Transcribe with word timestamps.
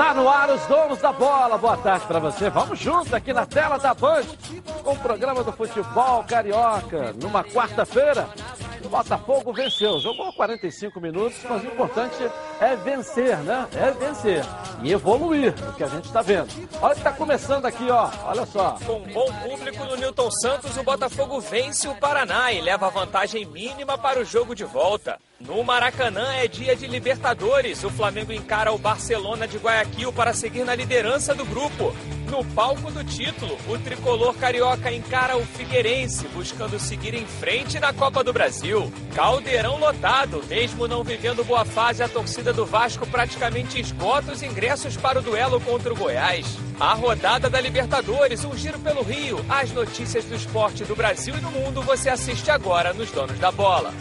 Está 0.00 0.14
no 0.14 0.30
ar 0.30 0.48
os 0.48 0.64
donos 0.64 0.98
da 0.98 1.12
bola. 1.12 1.58
Boa 1.58 1.76
tarde 1.76 2.06
para 2.06 2.18
você. 2.18 2.48
Vamos 2.48 2.78
juntos 2.78 3.12
aqui 3.12 3.34
na 3.34 3.44
tela 3.44 3.76
da 3.76 3.92
Band 3.92 4.24
com 4.82 4.92
o 4.92 4.98
programa 4.98 5.44
do 5.44 5.52
futebol 5.52 6.24
carioca. 6.24 7.12
Numa 7.20 7.44
quarta-feira, 7.44 8.26
o 8.86 8.88
Botafogo 8.88 9.52
venceu. 9.52 9.98
Jogou 10.00 10.32
45 10.32 11.00
minutos, 11.00 11.38
mas 11.48 11.62
o 11.62 11.66
importante 11.66 12.16
é 12.60 12.76
vencer, 12.76 13.36
né? 13.38 13.68
É 13.74 13.90
vencer 13.90 14.44
e 14.82 14.92
evoluir, 14.92 15.54
o 15.68 15.72
que 15.74 15.84
a 15.84 15.88
gente 15.88 16.06
está 16.06 16.22
vendo. 16.22 16.48
Olha 16.80 16.94
que 16.94 17.00
está 17.00 17.12
começando 17.12 17.66
aqui, 17.66 17.90
ó. 17.90 18.10
Olha 18.24 18.46
só. 18.46 18.78
Com 18.86 19.00
bom 19.12 19.32
público 19.42 19.84
no 19.84 19.96
Newton 19.96 20.30
Santos, 20.30 20.76
o 20.76 20.82
Botafogo 20.82 21.40
vence 21.40 21.88
o 21.88 21.94
Paraná 21.94 22.52
e 22.52 22.60
leva 22.60 22.90
vantagem 22.90 23.44
mínima 23.46 23.98
para 23.98 24.20
o 24.20 24.24
jogo 24.24 24.54
de 24.54 24.64
volta. 24.64 25.18
No 25.40 25.64
Maracanã 25.64 26.34
é 26.34 26.46
dia 26.46 26.76
de 26.76 26.86
Libertadores. 26.86 27.82
O 27.82 27.90
Flamengo 27.90 28.32
encara 28.32 28.72
o 28.72 28.78
Barcelona 28.78 29.48
de 29.48 29.56
Guayaquil 29.56 30.12
para 30.12 30.34
seguir 30.34 30.64
na 30.64 30.74
liderança 30.74 31.34
do 31.34 31.46
grupo. 31.46 31.94
No 32.30 32.44
palco 32.44 32.92
do 32.92 33.02
título, 33.02 33.58
o 33.66 33.76
tricolor 33.76 34.32
carioca 34.36 34.92
encara 34.92 35.36
o 35.36 35.44
Figueirense, 35.44 36.28
buscando 36.28 36.78
seguir 36.78 37.12
em 37.12 37.26
frente 37.26 37.80
na 37.80 37.92
Copa 37.92 38.22
do 38.22 38.32
Brasil. 38.32 38.92
Caldeirão 39.16 39.78
lotado, 39.78 40.40
mesmo 40.48 40.86
não 40.86 41.02
vivendo 41.02 41.44
boa 41.44 41.64
fase, 41.64 42.04
a 42.04 42.08
torcida 42.08 42.52
do 42.52 42.64
Vasco 42.64 43.04
praticamente 43.04 43.80
esgota 43.80 44.30
os 44.30 44.44
ingressos 44.44 44.96
para 44.96 45.18
o 45.18 45.22
duelo 45.22 45.60
contra 45.60 45.92
o 45.92 45.96
Goiás. 45.96 46.46
A 46.78 46.94
rodada 46.94 47.50
da 47.50 47.60
Libertadores, 47.60 48.44
um 48.44 48.56
giro 48.56 48.78
pelo 48.78 49.02
Rio. 49.02 49.44
As 49.48 49.72
notícias 49.72 50.24
do 50.24 50.36
esporte 50.36 50.84
do 50.84 50.94
Brasil 50.94 51.34
e 51.36 51.40
do 51.40 51.50
mundo 51.50 51.82
você 51.82 52.08
assiste 52.08 52.48
agora 52.48 52.92
nos 52.92 53.10
Donos 53.10 53.40
da 53.40 53.50
Bola. 53.50 53.92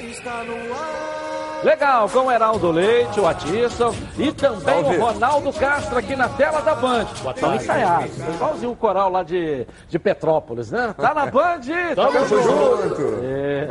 Está 0.00 0.42
no 0.44 0.74
ar. 0.74 1.45
Legal, 1.62 2.08
com 2.08 2.20
o 2.20 2.30
Heraldo 2.30 2.70
Leite, 2.70 3.18
o 3.18 3.26
Atisson 3.26 3.94
e 4.18 4.30
também 4.32 4.82
o 4.84 5.00
Ronaldo 5.00 5.52
Castro 5.52 5.98
aqui 5.98 6.14
na 6.14 6.28
tela 6.28 6.60
da 6.60 6.74
Band. 6.74 7.06
Estão 7.34 7.54
ensaiados, 7.54 8.18
igualzinho 8.18 8.72
o 8.72 8.76
coral 8.76 9.10
lá 9.10 9.22
de, 9.22 9.66
de 9.88 9.98
Petrópolis, 9.98 10.70
né? 10.70 10.94
Tá 10.96 11.14
na 11.14 11.26
Band, 11.26 11.60
tamo 11.96 12.26
junto. 12.28 13.02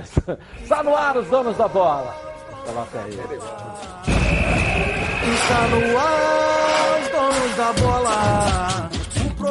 Isso. 0.02 0.22
Está 0.62 0.84
no 0.84 0.96
ar 0.96 1.18
os 1.18 1.28
donos 1.28 1.56
da 1.58 1.68
bola. 1.68 2.16
Coloca 2.66 3.00
aí. 3.00 3.20
Está 5.34 5.68
no 5.68 5.98
ar 5.98 7.00
os 7.02 7.08
donos 7.10 7.56
da 7.56 7.74
bola 7.74 9.05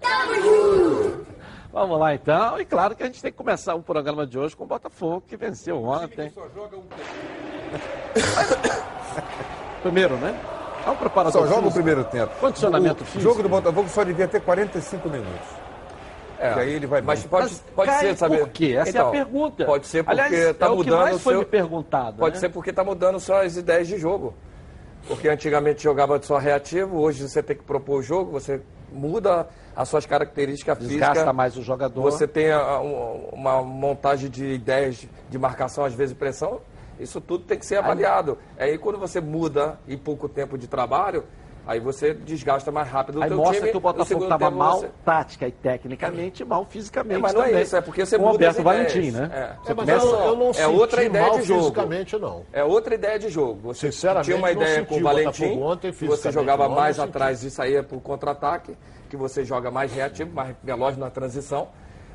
Tamo 0.00 0.34
junto. 0.34 1.26
Vamos 1.72 2.00
lá 2.00 2.14
então. 2.14 2.60
E 2.60 2.64
claro 2.64 2.96
que 2.96 3.02
a 3.02 3.06
gente 3.06 3.22
tem 3.22 3.30
que 3.30 3.38
começar 3.38 3.74
o 3.74 3.82
programa 3.82 4.26
de 4.26 4.38
hoje 4.38 4.56
com 4.56 4.64
o 4.64 4.66
Botafogo, 4.66 5.22
que 5.26 5.36
venceu 5.36 5.82
ontem. 5.84 6.30
Só 6.30 6.48
joga 6.54 6.76
um 6.76 6.82
Primeiro, 9.82 10.16
né? 10.16 10.38
É 10.84 10.90
um 10.90 10.96
preparador. 10.96 11.42
Só 11.42 11.46
joga 11.46 11.68
o 11.68 11.72
primeiro 11.72 12.04
tempo. 12.04 12.32
Condicionamento 12.40 13.02
o 13.02 13.06
físico. 13.06 13.18
O 13.18 13.22
jogo 13.22 13.42
do 13.42 13.48
Botafogo 13.48 13.88
só 13.88 14.02
devia 14.02 14.26
ter 14.26 14.40
45 14.40 15.08
minutos. 15.08 15.48
É, 16.38 16.54
e 16.54 16.60
aí 16.60 16.72
ele 16.72 16.86
vai 16.86 17.02
Mas 17.02 17.26
pode, 17.26 17.44
mas 17.44 17.62
pode 17.76 17.92
ser, 17.98 18.16
sabe? 18.16 18.38
Por 18.38 18.48
quê? 18.48 18.74
Essa 18.78 18.88
então, 18.88 19.00
é 19.00 19.04
a 19.04 19.08
então, 19.08 19.12
pergunta. 19.12 19.64
Pode 19.66 19.86
ser 19.86 20.02
porque 20.02 20.34
está 20.34 20.66
é 20.66 20.68
mudando. 20.70 20.80
O 20.80 20.84
que 20.84 21.10
mais 21.10 21.22
foi 21.22 21.32
seu... 21.34 21.40
me 21.40 21.46
perguntado. 21.46 22.16
Pode 22.16 22.34
né? 22.34 22.40
ser 22.40 22.48
porque 22.48 22.70
está 22.70 22.82
mudando 22.82 23.20
suas 23.20 23.58
ideias 23.58 23.86
de 23.86 23.98
jogo. 23.98 24.34
Porque 25.10 25.28
antigamente 25.28 25.82
jogava 25.82 26.22
só 26.22 26.38
reativo, 26.38 27.00
hoje 27.00 27.28
você 27.28 27.42
tem 27.42 27.56
que 27.56 27.64
propor 27.64 27.98
o 27.98 28.02
jogo, 28.02 28.30
você 28.30 28.60
muda 28.92 29.48
as 29.74 29.88
suas 29.88 30.06
características 30.06 30.78
Desgasta 30.78 30.88
físicas. 30.88 31.08
Desgasta 31.08 31.32
mais 31.32 31.56
o 31.56 31.62
jogador. 31.62 32.00
Você 32.00 32.28
tem 32.28 32.46
uma 33.32 33.60
montagem 33.60 34.30
de 34.30 34.44
ideias 34.52 35.08
de 35.28 35.36
marcação, 35.36 35.84
às 35.84 35.94
vezes 35.94 36.14
pressão. 36.14 36.60
Isso 37.00 37.20
tudo 37.20 37.44
tem 37.44 37.58
que 37.58 37.66
ser 37.66 37.78
avaliado. 37.78 38.38
Aí 38.56 38.78
quando 38.78 39.00
você 39.00 39.20
muda 39.20 39.80
em 39.88 39.98
pouco 39.98 40.28
tempo 40.28 40.56
de 40.56 40.68
trabalho, 40.68 41.24
Aí 41.66 41.78
você 41.78 42.14
desgasta 42.14 42.72
mais 42.72 42.88
rápido 42.88 43.18
o 43.18 43.22
Aí 43.22 43.28
teu 43.28 43.36
mostra 43.36 43.56
time. 43.58 43.70
que 43.70 43.76
o 43.76 43.80
Botafogo 43.80 44.22
estava 44.24 44.50
mal 44.50 44.80
você... 44.80 44.90
tática 45.04 45.46
e 45.46 45.52
tecnicamente, 45.52 46.44
mal 46.44 46.64
fisicamente. 46.64 47.18
É, 47.18 47.18
mas 47.18 47.34
não 47.34 47.42
também. 47.42 47.56
é 47.56 47.62
isso, 47.62 47.76
é 47.76 47.80
porque 47.80 48.04
você 48.04 48.18
Com 48.18 48.24
muda 48.24 48.34
Alberto 48.34 48.62
Valentim, 48.62 49.10
né? 49.10 49.30
É, 49.32 49.38
é 49.38 49.74
mas 49.74 49.76
começa... 49.76 50.06
eu, 50.06 50.14
eu, 50.14 50.36
não 50.36 50.50
é 50.50 50.66
outra 50.66 51.04
ideia 51.04 51.30
de 51.30 51.42
jogo. 51.42 51.60
fisicamente, 51.60 52.18
não. 52.18 52.42
É 52.52 52.64
outra 52.64 52.94
ideia 52.94 53.18
de 53.18 53.28
jogo. 53.28 53.60
Você 53.62 53.92
Sinceramente, 53.92 54.24
tinha 54.24 54.36
uma 54.36 54.50
ideia 54.50 54.84
com 54.84 54.96
o 54.96 55.02
Valentim, 55.02 55.60
ontem, 55.60 55.92
que 55.92 56.06
você 56.06 56.32
jogava 56.32 56.68
mais 56.68 56.98
atrás 56.98 57.42
e 57.42 57.50
saía 57.50 57.82
para 57.82 57.96
o 57.96 58.00
contra-ataque, 58.00 58.76
que 59.08 59.16
você 59.16 59.44
joga 59.44 59.70
mais 59.70 59.92
reativo, 59.92 60.32
mais 60.32 60.56
veloz 60.62 60.96
na 60.96 61.10
transição. 61.10 61.68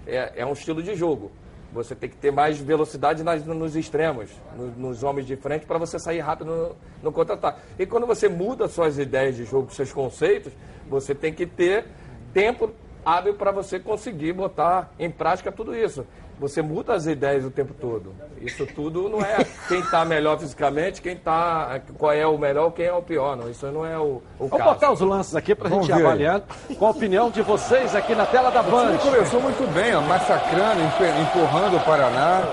É, 0.07 0.33
é 0.35 0.45
um 0.45 0.53
estilo 0.53 0.83
de 0.83 0.95
jogo. 0.95 1.31
Você 1.75 1.93
tem 1.93 2.09
que 2.09 2.15
ter 2.15 2.31
mais 2.31 2.57
velocidade 2.57 3.21
nas, 3.21 3.45
nos 3.45 3.75
extremos, 3.75 4.31
nos, 4.55 4.77
nos, 4.77 5.03
homens 5.03 5.27
de 5.27 5.35
frente, 5.35 5.65
para 5.65 5.77
você 5.77 5.99
sair 5.99 6.21
rápido 6.21 6.47
no, 6.47 6.75
no 7.03 7.11
contra-ataque. 7.11 7.59
E 7.77 7.85
quando 7.85 8.07
você 8.07 8.29
muda 8.29 8.67
suas 8.67 8.97
ideias 8.97 9.35
de 9.35 9.43
jogo, 9.43 9.73
seus 9.73 9.91
conceitos, 9.91 10.53
você 10.89 11.13
tem 11.13 11.33
que 11.33 11.45
ter 11.45 11.85
tempo 12.33 12.71
hábil 13.05 13.35
para 13.35 13.51
você 13.51 13.79
conseguir 13.79 14.33
botar 14.33 14.91
em 14.97 15.11
prática 15.11 15.51
tudo 15.51 15.75
isso. 15.75 16.07
Você 16.39 16.61
muda 16.61 16.93
as 16.93 17.05
ideias 17.05 17.45
o 17.45 17.51
tempo 17.51 17.73
todo. 17.73 18.13
Isso 18.41 18.65
tudo 18.65 19.07
não 19.09 19.21
é 19.21 19.45
quem 19.67 19.79
está 19.79 20.03
melhor 20.03 20.37
fisicamente, 20.37 21.01
quem 21.01 21.15
tá, 21.15 21.79
qual 21.97 22.11
é 22.11 22.27
o 22.27 22.37
melhor, 22.37 22.71
quem 22.71 22.85
é 22.85 22.93
o 22.93 23.01
pior. 23.01 23.37
Não. 23.37 23.49
Isso 23.49 23.65
não 23.67 23.85
é 23.85 23.97
o, 23.97 24.21
o 24.37 24.47
Vou 24.47 24.59
caso. 24.59 24.63
botar 24.71 24.91
os 24.91 25.01
lances 25.01 25.35
aqui 25.35 25.55
para 25.55 25.69
a 25.69 25.71
gente 25.71 25.89
ir 25.89 25.93
avaliando 25.93 26.43
com 26.77 26.85
a 26.85 26.89
opinião 26.89 27.29
de 27.31 27.41
vocês 27.41 27.95
aqui 27.95 28.13
na 28.13 28.25
tela 28.25 28.49
da 28.51 28.61
Band. 28.61 28.97
começou 28.97 29.41
muito 29.41 29.65
bem, 29.73 29.95
ó, 29.95 30.01
massacrando, 30.01 30.81
empurrando 30.81 31.77
o 31.77 31.79
Paraná. 31.81 32.43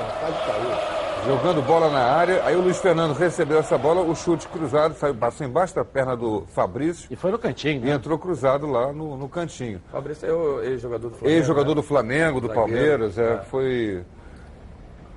Jogando 1.24 1.62
bola 1.62 1.88
na 1.88 2.00
área, 2.00 2.44
aí 2.44 2.56
o 2.56 2.60
Luiz 2.60 2.78
Fernando 2.78 3.12
recebeu 3.14 3.58
essa 3.58 3.78
bola, 3.78 4.02
o 4.02 4.12
chute 4.12 4.48
cruzado, 4.48 4.94
saiu, 4.94 5.14
passou 5.14 5.46
embaixo 5.46 5.72
da 5.72 5.84
perna 5.84 6.16
do 6.16 6.44
Fabrício. 6.48 7.06
E 7.08 7.14
foi 7.14 7.30
no 7.30 7.38
cantinho, 7.38 7.80
né? 7.80 7.88
E 7.88 7.90
entrou 7.90 8.18
cruzado 8.18 8.66
lá 8.66 8.92
no, 8.92 9.16
no 9.16 9.28
cantinho. 9.28 9.80
Fabrício 9.92 10.28
é 10.28 10.32
o 10.32 10.60
ex-jogador 10.62 11.10
do 11.10 11.16
Flamengo. 11.16 11.38
Ex-jogador 11.38 11.68
né? 11.68 11.74
do 11.76 11.82
Flamengo, 11.82 12.40
do 12.40 12.48
Zagueiro, 12.48 12.70
Palmeiras, 12.70 13.18
é, 13.18 13.34
é. 13.34 13.38
foi. 13.38 14.04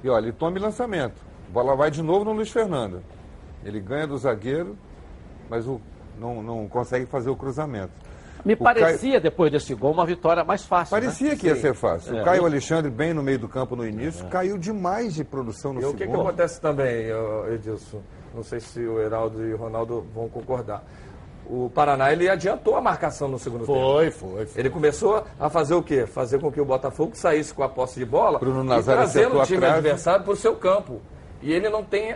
E 0.03 0.09
olha, 0.09 0.25
ele 0.25 0.31
toma 0.31 0.59
lançamento. 0.59 1.19
A 1.49 1.51
bola 1.51 1.75
vai 1.75 1.89
de 1.89 2.03
novo 2.03 2.23
no 2.23 2.33
Luiz 2.33 2.51
Fernando. 2.51 3.01
Ele 3.63 3.79
ganha 3.79 4.05
do 4.05 4.15
zagueiro, 4.15 4.77
mas 5.49 5.65
o, 5.65 5.81
não, 6.19 6.43
não 6.43 6.67
consegue 6.67 7.07
fazer 7.07 7.31
o 7.31 7.35
cruzamento. 7.35 8.04
Me 8.45 8.53
o 8.53 8.57
parecia, 8.57 9.11
Caio... 9.11 9.21
depois 9.21 9.51
desse 9.51 9.73
gol, 9.73 9.91
uma 9.91 10.05
vitória 10.05 10.43
mais 10.43 10.63
fácil. 10.63 10.91
Parecia 10.91 11.29
né? 11.31 11.35
que 11.35 11.47
ia 11.47 11.55
Sim. 11.55 11.61
ser 11.61 11.73
fácil. 11.73 12.15
É. 12.15 12.21
O 12.21 12.23
Caio 12.23 12.45
Alexandre, 12.45 12.91
bem 12.91 13.11
no 13.11 13.23
meio 13.23 13.39
do 13.39 13.49
campo 13.49 13.75
no 13.75 13.85
início, 13.85 14.23
é. 14.23 14.29
caiu 14.29 14.55
demais 14.55 15.15
de 15.15 15.23
produção 15.23 15.73
no 15.73 15.79
e 15.79 15.81
segundo. 15.81 15.95
o 15.95 15.97
que, 15.97 16.07
que 16.07 16.13
acontece 16.13 16.61
também, 16.61 17.07
Edilson? 17.51 18.01
Não 18.35 18.43
sei 18.43 18.59
se 18.59 18.79
o 18.81 19.01
Heraldo 19.01 19.43
e 19.43 19.53
o 19.53 19.57
Ronaldo 19.57 20.05
vão 20.13 20.29
concordar. 20.29 20.83
O 21.47 21.69
Paraná 21.69 22.11
ele 22.11 22.27
adiantou 22.29 22.75
a 22.75 22.81
marcação 22.81 23.27
no 23.27 23.39
segundo 23.39 23.65
foi, 23.65 24.05
tempo. 24.05 24.17
Foi, 24.17 24.45
foi. 24.45 24.59
Ele 24.59 24.69
começou 24.69 25.23
a 25.39 25.49
fazer 25.49 25.75
o 25.75 25.81
quê? 25.81 26.05
Fazer 26.05 26.39
com 26.39 26.51
que 26.51 26.59
o 26.59 26.65
Botafogo 26.65 27.11
saísse 27.15 27.53
com 27.53 27.63
a 27.63 27.69
posse 27.69 27.99
de 27.99 28.05
bola 28.05 28.39
Bruno 28.39 28.63
e 28.79 28.83
trazendo 28.83 29.39
o 29.39 29.45
time 29.45 29.65
adversário 29.65 30.23
para 30.23 30.33
o 30.33 30.35
seu 30.35 30.55
campo. 30.55 31.01
E 31.41 31.51
ele 31.51 31.69
não 31.69 31.83
tem 31.83 32.15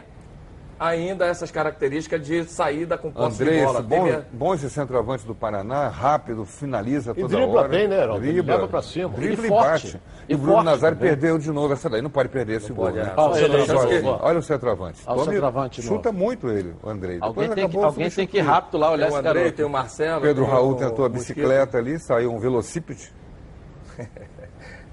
ainda 0.79 1.25
essas 1.25 1.51
características 1.51 2.25
de 2.25 2.45
saída 2.45 2.97
com 2.97 3.11
posse 3.11 3.43
de 3.43 3.64
bola. 3.64 3.81
Bom, 3.81 4.05
Teve... 4.05 4.23
bom 4.31 4.53
esse 4.53 4.70
centroavante 4.70 5.26
do 5.26 5.35
Paraná, 5.35 5.90
rápido, 5.90 6.46
finaliza 6.46 7.14
toda 7.14 7.34
e 7.34 7.37
dribla 7.37 7.59
hora. 7.59 7.67
bem, 7.67 7.87
né, 7.87 8.02
Heraldo? 8.02 8.22
Dribla, 8.22 8.55
leva 8.55 8.67
pra 8.67 8.81
cima. 8.81 9.09
Dribla 9.09 9.46
e, 9.46 9.49
forte. 9.49 9.87
bate. 9.87 10.02
E, 10.29 10.35
o 10.35 10.37
Bruno 10.37 10.64
Nazário 10.64 10.97
perdeu 10.97 11.37
de 11.37 11.52
novo 11.52 11.73
essa 11.73 11.90
daí. 11.90 12.02
Não 12.02 12.09
pode 12.09 12.29
perder 12.29 12.58
esse 12.58 12.72
gol. 12.72 12.91
Né? 12.91 13.02
É. 13.02 13.20
Olha, 13.20 13.46
olha, 14.22 14.40
o 14.40 14.43
centroavante. 14.43 15.02
Olha 15.05 15.22
o 15.22 15.26
centroavante 15.26 15.81
chuta 15.81 16.11
muito 16.11 16.49
ele, 16.49 16.76
o 16.82 16.90
André. 16.90 17.17
Alguém 17.20 17.49
tem, 17.49 17.67
que, 17.67 17.78
alguém 17.78 18.09
tem 18.09 18.28
que 18.28 18.37
ir 18.37 18.41
rápido 18.41 18.78
lá 18.78 18.91
olhar 18.91 19.08
tem 19.08 19.16
esse 19.16 19.16
o 19.16 19.20
André, 19.20 19.34
garoto. 19.34 19.55
tem 19.58 19.66
o 19.66 19.70
Marcelo. 19.70 20.22
Pedro 20.22 20.46
Raul 20.46 20.75
tentou 20.75 21.05
a 21.05 21.09
bicicleta 21.09 21.78
Mosquito. 21.78 21.78
ali, 21.78 21.99
saiu 21.99 22.34
um 22.34 22.40
velocípede. 22.40 23.11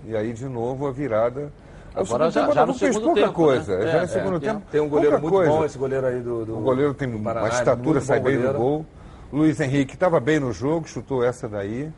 e 0.05 0.17
aí, 0.17 0.33
de 0.33 0.49
novo, 0.49 0.87
a 0.87 0.91
virada... 0.91 1.53
Agora 1.97 2.31
já, 2.31 2.51
já 2.53 2.67
no 2.67 2.75
fez 2.75 2.95
segundo 2.95 3.07
pouca 3.07 3.21
tempo, 3.23 3.33
coisa. 3.33 3.79
Né? 3.79 3.87
Já 3.87 3.99
é, 3.99 4.01
no 4.03 4.09
segundo 4.09 4.37
é, 4.37 4.41
tempo. 4.41 4.63
Tem 4.71 4.81
um 4.81 4.89
goleiro 4.89 5.19
muito 5.19 5.33
coisa. 5.33 5.51
bom, 5.51 5.65
esse 5.65 5.79
goleiro 5.79 6.07
aí 6.07 6.21
do. 6.21 6.45
do 6.45 6.59
o 6.59 6.61
goleiro 6.61 6.93
tem 6.93 7.09
do 7.11 7.19
Paraná, 7.19 7.47
uma 7.47 7.55
estatura, 7.55 8.01
sai 8.01 8.21
bem 8.21 8.39
do 8.39 8.53
gol. 8.53 8.87
Luiz 9.33 9.59
Henrique 9.61 9.95
estava 9.95 10.21
bem 10.21 10.39
no 10.39 10.53
jogo, 10.53 10.87
chutou 10.87 11.25
essa 11.25 11.49
daí. 11.49 11.91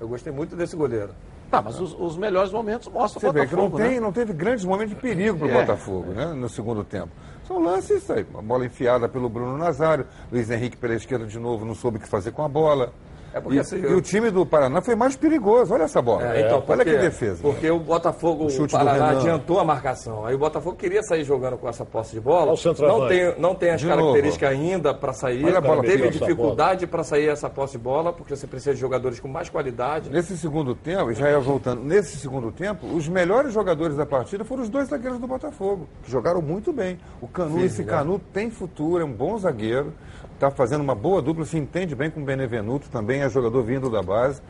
Eu 0.00 0.08
gostei 0.08 0.32
muito 0.32 0.54
desse 0.54 0.76
goleiro. 0.76 1.10
Tá, 1.50 1.62
mas 1.62 1.80
os, 1.80 1.94
os 1.98 2.16
melhores 2.16 2.50
momentos 2.50 2.88
mostram 2.88 3.20
Você 3.20 3.28
o 3.28 3.32
vê 3.32 3.46
que 3.46 3.54
não, 3.54 3.68
Botafogo, 3.68 3.82
tem, 3.82 3.94
né? 3.94 4.00
não 4.00 4.12
teve 4.12 4.32
grandes 4.32 4.64
momentos 4.64 4.94
de 4.94 5.00
perigo 5.00 5.38
para 5.38 5.46
o 5.46 5.50
É. 5.50 5.60
Botafogo, 5.60 6.12
né? 6.12 6.26
No 6.26 6.48
segundo 6.48 6.82
tempo. 6.82 7.08
São 7.46 7.62
lances 7.62 8.10
aí. 8.10 8.26
A 8.36 8.42
bola 8.42 8.66
enfiada 8.66 9.08
pelo 9.08 9.28
Bruno 9.28 9.56
Nazário. 9.56 10.06
Luiz 10.30 10.50
Henrique 10.50 10.76
pela 10.76 10.94
esquerda 10.94 11.24
de 11.26 11.38
novo, 11.38 11.64
não 11.64 11.74
soube 11.74 11.98
o 11.98 12.00
que 12.00 12.08
fazer 12.08 12.32
com 12.32 12.44
a 12.44 12.48
bola. 12.48 12.92
É 13.36 13.40
porque 13.40 13.58
e, 13.58 13.60
assim, 13.60 13.76
e 13.76 13.84
eu- 13.84 13.98
o 13.98 14.00
time 14.00 14.30
do 14.30 14.46
Paraná 14.46 14.80
foi 14.80 14.94
mais 14.94 15.14
perigoso. 15.14 15.74
Olha 15.74 15.82
essa 15.82 16.00
bola. 16.00 16.34
É, 16.34 16.40
então, 16.46 16.56
Olha 16.56 16.62
porque- 16.66 16.84
que 16.84 16.96
defesa. 16.96 17.38
Porque 17.42 17.70
o 17.70 17.78
Botafogo, 17.78 18.44
O 18.44 18.64
o, 18.64 18.68
Paraná 18.70 19.10
adiantou 19.10 19.60
a 19.60 19.64
marcação. 19.64 20.24
Aí 20.24 20.34
o 20.34 20.38
Botafogo 20.38 20.74
queria 20.74 21.02
sair 21.02 21.22
jogando 21.22 21.58
com 21.58 21.68
essa 21.68 21.84
posse 21.84 22.12
de 22.12 22.20
bola. 22.20 22.54
Olha. 22.54 22.88
Não 22.88 23.06
tem, 23.08 23.34
não 23.38 23.54
tem 23.54 23.70
as 23.72 23.80
De 23.82 23.86
características 23.88 24.50
ainda 24.50 24.94
para 24.94 25.12
sair. 25.12 25.44
Olha 25.44 25.58
a 25.58 25.60
bola 25.60 25.82
Teve 25.82 26.08
dificuldade 26.08 26.86
para 26.86 27.04
sair 27.04 27.28
essa 27.28 27.50
posse 27.50 27.72
de 27.72 27.78
bola, 27.78 28.10
porque 28.10 28.34
você 28.34 28.46
precisa 28.46 28.72
de 28.74 28.80
jogadores 28.80 29.20
com 29.20 29.28
mais 29.28 29.50
qualidade. 29.50 30.08
Nesse 30.08 30.38
segundo 30.38 30.74
tempo, 30.74 31.12
já 31.12 31.28
ia 31.30 31.38
voltando, 31.38 31.82
nesse 31.84 32.16
segundo 32.16 32.50
tempo, 32.50 32.86
os 32.86 33.06
melhores 33.06 33.52
jogadores 33.52 33.96
da 33.96 34.06
partida 34.06 34.44
foram 34.46 34.62
os 34.62 34.70
dois 34.70 34.88
zagueiros 34.88 35.18
do 35.18 35.26
Botafogo, 35.26 35.86
que 36.02 36.10
jogaram 36.10 36.40
muito 36.40 36.72
bem. 36.72 36.98
O 37.20 37.28
Canu, 37.28 37.50
Firme, 37.50 37.66
esse 37.66 37.82
né? 37.82 37.90
Canu 37.92 38.18
tem 38.32 38.50
futuro, 38.50 39.02
é 39.02 39.04
um 39.04 39.12
bom 39.12 39.36
zagueiro, 39.36 39.92
está 40.36 40.50
fazendo 40.50 40.82
uma 40.82 40.94
boa 40.94 41.20
dupla, 41.20 41.44
se 41.44 41.58
entende 41.58 41.94
bem 41.94 42.10
com 42.10 42.20
o 42.20 42.24
Benevenuto, 42.24 42.88
também 42.88 43.22
é 43.22 43.28
jogador 43.28 43.62
vindo 43.62 43.90
da 43.90 44.02
base. 44.02 44.40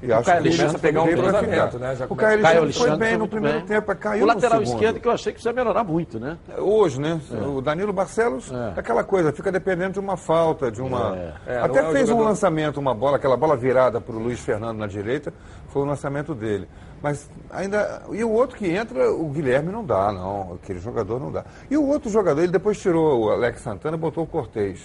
E 0.00 0.12
acho 0.12 0.26
Caio 0.26 0.42
que 0.42 0.48
ele 0.48 0.62
Alexandre 0.62 0.76
a 0.76 0.78
pegar 0.78 1.02
um 1.02 1.06
ficar. 1.08 1.78
né? 1.78 1.96
Já 1.96 2.06
O 2.08 2.14
Caio 2.14 2.40
Caio 2.40 2.60
Alexandre 2.62 2.72
foi 2.72 2.96
bem 2.98 3.18
no 3.18 3.26
primeiro 3.26 3.58
bem. 3.58 3.66
tempo, 3.66 3.96
caiu 3.96 4.22
O 4.22 4.26
lateral 4.28 4.62
esquerdo 4.62 5.00
que 5.00 5.08
eu 5.08 5.12
achei 5.12 5.32
que 5.32 5.38
precisa 5.40 5.52
melhorar 5.52 5.82
muito, 5.82 6.20
né? 6.20 6.38
Hoje, 6.56 7.00
né? 7.00 7.20
O 7.32 7.60
Danilo 7.60 7.92
Barcelos, 7.92 8.48
É. 8.52 8.78
aquela 8.78 9.02
coisa, 9.02 9.32
fica 9.32 9.50
dependendo 9.50 9.94
de 9.94 9.98
uma 9.98 10.16
falta, 10.16 10.70
de 10.70 10.80
uma. 10.80 11.16
É, 11.44 11.58
Até 11.58 11.80
não 11.80 11.88
é 11.88 11.90
o 11.90 11.92
fez 11.92 12.10
um 12.10 12.22
lançamento, 12.22 12.78
uma 12.78 12.94
bola, 12.94 13.16
aquela 13.16 13.36
bola 13.36 13.56
virada 13.56 14.00
para 14.00 14.14
o 14.14 14.20
Luiz 14.20 14.38
Fernando 14.38 14.78
na 14.78 14.86
direita, 14.86 15.34
foi 15.66 15.82
o 15.82 15.84
lançamento 15.84 16.32
dele. 16.32 16.68
Mas 17.02 17.28
ainda. 17.50 18.02
E 18.12 18.22
o 18.22 18.30
outro 18.30 18.56
que 18.56 18.68
entra, 18.68 19.10
o 19.10 19.28
Guilherme 19.30 19.72
não 19.72 19.84
dá, 19.84 20.12
não. 20.12 20.58
Aquele 20.62 20.78
jogador 20.78 21.18
não 21.18 21.32
dá. 21.32 21.44
E 21.68 21.76
o 21.76 21.84
outro 21.84 22.08
jogador, 22.08 22.40
ele 22.40 22.52
depois 22.52 22.78
tirou 22.80 23.24
o 23.24 23.30
Alex 23.30 23.62
Santana 23.62 23.96
e 23.96 24.00
botou 24.00 24.22
o 24.22 24.26
Cortez. 24.28 24.80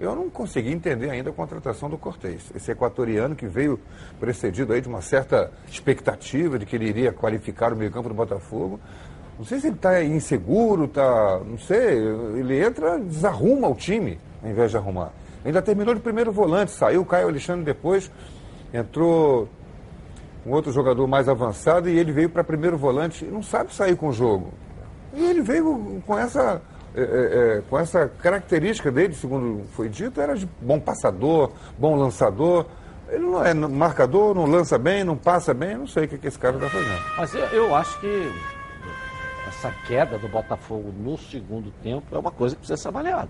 Eu 0.00 0.16
não 0.16 0.30
consegui 0.30 0.72
entender 0.72 1.10
ainda 1.10 1.28
a 1.28 1.32
contratação 1.32 1.90
do 1.90 1.98
Cortez. 1.98 2.50
Esse 2.54 2.72
equatoriano 2.72 3.36
que 3.36 3.46
veio 3.46 3.78
precedido 4.18 4.72
aí 4.72 4.80
de 4.80 4.88
uma 4.88 5.02
certa 5.02 5.52
expectativa 5.68 6.58
de 6.58 6.64
que 6.64 6.74
ele 6.74 6.88
iria 6.88 7.12
qualificar 7.12 7.70
o 7.70 7.76
meio-campo 7.76 8.08
do 8.08 8.14
Botafogo. 8.14 8.80
Não 9.38 9.44
sei 9.44 9.60
se 9.60 9.66
ele 9.66 9.76
está 9.76 10.02
inseguro, 10.02 10.88
tá, 10.88 11.40
não 11.46 11.58
sei, 11.58 11.98
ele 12.36 12.64
entra, 12.64 12.98
desarruma 12.98 13.68
o 13.68 13.74
time, 13.74 14.18
ao 14.42 14.50
invés 14.50 14.70
de 14.70 14.78
arrumar. 14.78 15.12
Ainda 15.44 15.60
terminou 15.60 15.94
de 15.94 16.00
primeiro 16.00 16.32
volante, 16.32 16.72
saiu 16.72 17.02
o 17.02 17.06
Caio 17.06 17.28
Alexandre 17.28 17.64
depois, 17.64 18.10
entrou 18.72 19.48
um 20.46 20.52
outro 20.52 20.72
jogador 20.72 21.06
mais 21.06 21.28
avançado 21.28 21.88
e 21.88 21.98
ele 21.98 22.12
veio 22.12 22.30
para 22.30 22.42
primeiro 22.42 22.76
volante, 22.76 23.24
não 23.26 23.42
sabe 23.42 23.74
sair 23.74 23.96
com 23.96 24.08
o 24.08 24.12
jogo. 24.12 24.52
E 25.14 25.24
ele 25.24 25.42
veio 25.42 26.02
com 26.06 26.18
essa, 26.18 26.62
é, 26.94 27.00
é, 27.00 27.04
é, 27.58 27.62
com 27.68 27.78
essa 27.78 28.08
característica 28.20 28.90
dele, 28.90 29.14
segundo 29.14 29.64
foi 29.72 29.88
dito, 29.88 30.20
era 30.20 30.34
de 30.36 30.48
bom 30.60 30.78
passador, 30.80 31.52
bom 31.78 31.96
lançador. 31.96 32.66
Ele 33.08 33.24
não 33.24 33.44
é 33.44 33.52
marcador, 33.52 34.34
não 34.34 34.46
lança 34.46 34.78
bem, 34.78 35.02
não 35.02 35.16
passa 35.16 35.52
bem, 35.52 35.76
não 35.76 35.86
sei 35.86 36.04
o 36.04 36.08
que, 36.08 36.18
que 36.18 36.28
esse 36.28 36.38
cara 36.38 36.56
está 36.56 36.68
fazendo. 36.68 37.00
Mas 37.16 37.34
eu, 37.34 37.44
eu 37.46 37.74
acho 37.74 37.98
que 38.00 38.32
essa 39.48 39.72
queda 39.86 40.16
do 40.18 40.28
Botafogo 40.28 40.92
no 40.96 41.18
segundo 41.18 41.72
tempo 41.82 42.14
é 42.14 42.18
uma 42.18 42.30
coisa 42.30 42.54
que 42.54 42.60
precisa 42.60 42.80
ser 42.80 42.88
avaliada. 42.88 43.28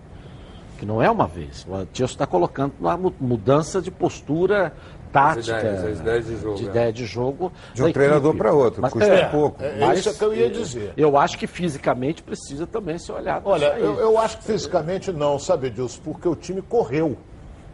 Que 0.79 0.85
não 0.87 1.03
é 1.03 1.11
uma 1.11 1.27
vez. 1.27 1.67
O 1.69 1.85
Tiago 1.87 2.11
está 2.12 2.27
colocando 2.27 2.73
uma 2.81 2.97
mu- 2.97 3.15
mudança 3.21 3.81
de 3.83 3.91
postura 3.91 4.73
tática. 5.12 5.59
ideias, 5.59 5.85
as 5.85 6.01
ideias 6.01 6.27
de 6.27 6.37
jogo, 6.37 6.57
de 6.57 6.65
é. 6.65 6.69
ideia 6.69 6.93
de 6.93 7.07
jogo. 7.07 7.53
De 7.75 7.83
um 7.83 7.93
treinador 7.93 8.37
para 8.37 8.53
outro, 8.53 8.83
Mas, 8.83 8.93
custa 8.93 9.09
é, 9.09 9.25
pouco. 9.27 9.62
É, 9.62 9.77
Mas, 9.79 10.01
isso 10.01 10.19
que 10.19 10.25
eu 10.25 10.35
ia 10.35 10.51
dizer. 10.51 10.93
Eu 10.97 11.17
acho 11.17 11.39
que 11.39 11.47
fisicamente 11.47 12.23
precisa 12.23 12.67
também 12.67 12.99
ser 12.99 13.12
olhado. 13.12 13.47
Olha, 13.47 13.67
isso 13.67 13.75
aí. 13.75 13.83
eu, 13.83 13.95
eu 13.99 14.19
acho 14.19 14.39
que 14.39 14.45
fisicamente 14.45 15.12
não, 15.12 15.39
sabe, 15.39 15.69
Edilson? 15.69 16.01
Porque 16.03 16.29
o 16.29 16.35
time 16.35 16.62
correu 16.62 17.17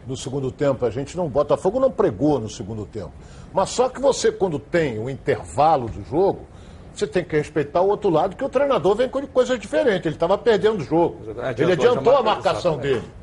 no 0.05 0.15
segundo 0.15 0.51
tempo. 0.51 0.85
A 0.85 0.89
gente 0.89 1.15
não. 1.17 1.27
Botafogo 1.27 1.79
não 1.79 1.91
pregou 1.91 2.39
no 2.39 2.49
segundo 2.49 2.85
tempo. 2.85 3.11
Mas 3.53 3.69
só 3.69 3.89
que 3.89 3.99
você, 3.99 4.31
quando 4.31 4.59
tem 4.59 4.99
o 4.99 5.09
intervalo 5.09 5.87
do 5.87 6.03
jogo, 6.03 6.47
você 6.93 7.05
tem 7.05 7.23
que 7.23 7.35
respeitar 7.35 7.81
o 7.81 7.87
outro 7.89 8.09
lado, 8.09 8.35
que 8.35 8.43
o 8.43 8.49
treinador 8.49 8.95
vem 8.95 9.07
com 9.07 9.25
coisas 9.27 9.59
diferentes. 9.59 10.05
Ele 10.05 10.15
estava 10.15 10.37
perdendo 10.37 10.79
o 10.79 10.83
jogo. 10.83 11.17
Adiantou 11.39 11.63
Ele 11.65 11.73
adiantou 11.73 12.13
a 12.13 12.23
marca- 12.23 12.43
marcação 12.43 12.73
exatamente. 12.73 13.01
dele. 13.01 13.13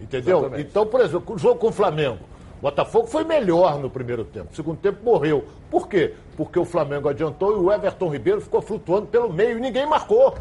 Entendeu? 0.00 0.38
Exatamente. 0.38 0.68
Então, 0.70 0.86
por 0.86 1.00
exemplo, 1.00 1.34
o 1.34 1.38
jogo 1.38 1.56
com 1.56 1.68
o 1.68 1.72
Flamengo. 1.72 2.18
O 2.58 2.62
Botafogo 2.62 3.06
foi 3.06 3.22
melhor 3.24 3.78
no 3.78 3.88
primeiro 3.88 4.24
tempo. 4.24 4.48
O 4.52 4.56
segundo 4.56 4.78
tempo 4.78 5.04
morreu. 5.04 5.44
Por 5.70 5.88
quê? 5.88 6.14
Porque 6.36 6.58
o 6.58 6.64
Flamengo 6.64 7.08
adiantou 7.08 7.52
e 7.52 7.60
o 7.60 7.72
Everton 7.72 8.08
Ribeiro 8.08 8.40
ficou 8.40 8.60
flutuando 8.60 9.06
pelo 9.06 9.32
meio 9.32 9.58
e 9.58 9.60
ninguém 9.60 9.86
marcou. 9.86 10.34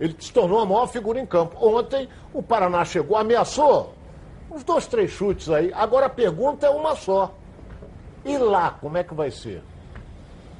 Ele 0.00 0.16
se 0.18 0.32
tornou 0.32 0.60
a 0.60 0.66
maior 0.66 0.86
figura 0.86 1.20
em 1.20 1.26
campo. 1.26 1.56
Ontem, 1.60 2.08
o 2.32 2.42
Paraná 2.42 2.84
chegou, 2.84 3.16
ameaçou. 3.16 3.92
Uns 4.50 4.64
dois, 4.64 4.86
três 4.86 5.10
chutes 5.10 5.50
aí. 5.50 5.70
Agora 5.74 6.06
a 6.06 6.10
pergunta 6.10 6.66
é 6.66 6.70
uma 6.70 6.96
só. 6.96 7.34
E 8.24 8.38
lá, 8.38 8.76
como 8.80 8.96
é 8.96 9.04
que 9.04 9.14
vai 9.14 9.30
ser? 9.30 9.62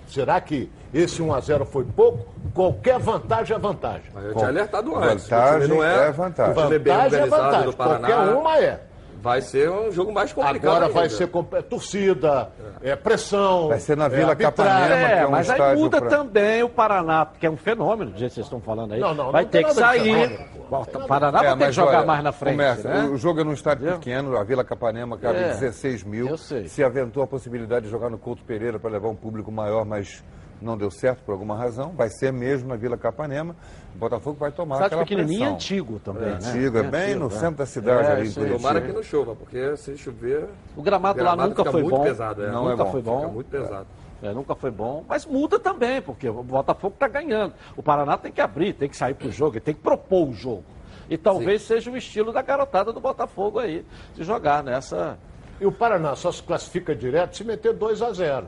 Será 0.08 0.40
que 0.40 0.70
esse 0.92 1.22
1 1.22 1.34
a 1.34 1.40
0 1.40 1.64
foi 1.64 1.84
pouco? 1.84 2.26
Qualquer 2.54 2.98
vantagem 2.98 3.56
é 3.56 3.58
vantagem. 3.58 4.10
Mas 4.12 4.24
eu 4.24 4.34
tinha 4.34 4.48
alertado 4.48 4.96
antes. 4.96 5.28
Vantagem 5.28 5.56
o 5.56 5.60
time 5.62 5.74
não 5.76 5.84
é 5.84 6.08
é, 6.08 6.12
vantagem. 6.12 6.54
Vantagem 6.54 7.20
é 7.20 7.26
vantagem. 7.26 7.64
do 7.64 7.72
Paraná. 7.76 8.08
Qualquer 8.08 8.34
uma 8.34 8.58
é. 8.58 8.87
Vai 9.20 9.40
ser 9.40 9.68
um 9.70 9.90
jogo 9.90 10.12
mais 10.12 10.32
complicado. 10.32 10.66
Agora 10.66 10.88
vai 10.88 11.04
ainda. 11.04 11.14
ser 11.16 11.26
com- 11.28 11.44
é, 11.52 11.60
torcida, 11.62 12.50
é, 12.80 12.94
pressão. 12.94 13.68
Vai 13.68 13.80
ser 13.80 13.96
na 13.96 14.06
é, 14.06 14.08
Vila 14.08 14.30
arbitragem. 14.30 14.54
Capanema, 14.64 15.06
que 15.08 15.12
É, 15.12 15.18
é 15.22 15.26
um 15.26 15.30
mas 15.30 15.50
aí 15.50 15.76
muda 15.76 16.00
pra- 16.00 16.08
também 16.10 16.62
o 16.62 16.68
Paraná, 16.68 17.26
que 17.38 17.46
é 17.46 17.50
um 17.50 17.56
fenômeno, 17.56 18.12
do 18.12 18.18
jeito 18.18 18.30
que 18.30 18.34
vocês 18.36 18.46
estão 18.46 18.60
falando 18.60 18.94
aí. 18.94 19.00
Não, 19.00 19.14
não, 19.14 19.32
vai 19.32 19.42
não 19.42 19.50
ter 19.50 19.64
que 19.64 19.74
sair. 19.74 20.38
O 20.70 21.06
Paraná 21.06 21.40
É, 21.40 21.42
vai 21.48 21.56
ter 21.58 21.66
que 21.66 21.72
jogar 21.72 21.98
olha, 21.98 22.06
mais 22.06 22.22
na 22.24 22.32
frente. 22.32 22.52
começa, 22.54 22.88
né? 22.88 23.04
O 23.08 23.16
jogo 23.16 23.40
é 23.40 23.44
num 23.44 23.52
estádio 23.52 23.82
Entendeu? 23.84 23.98
pequeno, 23.98 24.36
a 24.36 24.44
Vila 24.44 24.62
Capanema 24.64 25.18
cabe 25.18 25.38
É, 25.38 25.48
16 25.48 26.04
mil. 26.04 26.28
eu 26.28 26.36
sei. 26.38 26.68
Se 26.68 26.84
aventou 26.84 27.22
a 27.22 27.26
possibilidade 27.26 27.86
de 27.86 27.90
jogar 27.90 28.10
no 28.10 28.18
Couto 28.18 28.42
Pereira 28.44 28.78
para 28.78 28.90
levar 28.90 29.08
um 29.08 29.16
público 29.16 29.50
maior, 29.50 29.84
mas 29.84 30.22
não 30.60 30.76
deu 30.76 30.90
certo 30.90 31.22
por 31.24 31.32
alguma 31.32 31.56
razão. 31.56 31.92
Vai 31.96 32.08
ser 32.10 32.32
mesmo 32.32 32.68
na 32.68 32.76
Vila 32.76 32.96
Capanema. 32.96 33.54
O 33.94 33.98
Botafogo 33.98 34.36
vai 34.38 34.50
tomar 34.52 34.76
Estádio 34.76 34.98
aquela 35.00 35.04
pequenininho 35.06 35.34
e 35.36 35.38
pressão. 35.40 35.54
antigo 35.54 35.98
também, 36.00 36.28
né? 36.30 36.34
Antigo, 36.36 36.78
é 36.78 36.82
bem 36.82 37.00
antigo, 37.02 37.20
no 37.20 37.26
é. 37.26 37.30
centro 37.30 37.56
da 37.56 37.66
cidade 37.66 38.08
É, 38.08 38.12
ali. 38.12 38.20
em 38.22 38.24
isso. 38.24 38.46
Tomara 38.46 38.80
que 38.80 38.92
não 38.92 39.02
chova, 39.02 39.34
porque 39.34 39.76
se 39.76 39.96
chover. 39.96 40.48
O 40.76 40.82
gramado, 40.82 41.20
o 41.20 41.24
lá 41.24 41.30
gramado 41.32 41.48
nunca 41.50 41.62
fica 41.62 41.72
foi 41.72 41.82
muito 41.82 41.96
bom. 41.96 42.04
pesado, 42.04 42.44
é. 42.44 42.50
Não 42.50 42.64
nunca 42.64 42.72
é 42.74 42.84
bom, 42.84 42.90
foi 42.92 43.02
bom. 43.02 43.20
Fica 43.20 43.32
muito 43.32 43.50
pesado. 43.50 43.86
É, 44.20 44.32
nunca 44.32 44.54
foi 44.56 44.70
bom, 44.72 45.04
mas 45.08 45.24
muda 45.24 45.60
também, 45.60 46.02
porque 46.02 46.28
o 46.28 46.42
Botafogo 46.42 46.94
está 46.94 47.06
ganhando. 47.06 47.54
O 47.76 47.82
Paraná 47.82 48.16
tem 48.16 48.32
que 48.32 48.40
abrir, 48.40 48.72
tem 48.72 48.88
que 48.88 48.96
sair 48.96 49.14
pro 49.14 49.30
jogo, 49.30 49.54
ele 49.54 49.60
tem 49.60 49.74
que 49.74 49.80
propor 49.80 50.28
o 50.28 50.32
jogo. 50.32 50.64
E 51.08 51.16
talvez 51.16 51.62
seja 51.62 51.90
o 51.90 51.96
estilo 51.96 52.32
da 52.32 52.42
garotada 52.42 52.92
do 52.92 53.00
Botafogo 53.00 53.58
aí, 53.60 53.84
de 54.14 54.24
jogar 54.24 54.62
nessa. 54.62 55.16
E 55.60 55.66
o 55.66 55.72
Paraná 55.72 56.14
só 56.14 56.30
se 56.30 56.42
classifica 56.42 56.94
direto 56.94 57.36
se 57.36 57.44
meter 57.44 57.72
2 57.72 58.02
a 58.02 58.12
0 58.12 58.46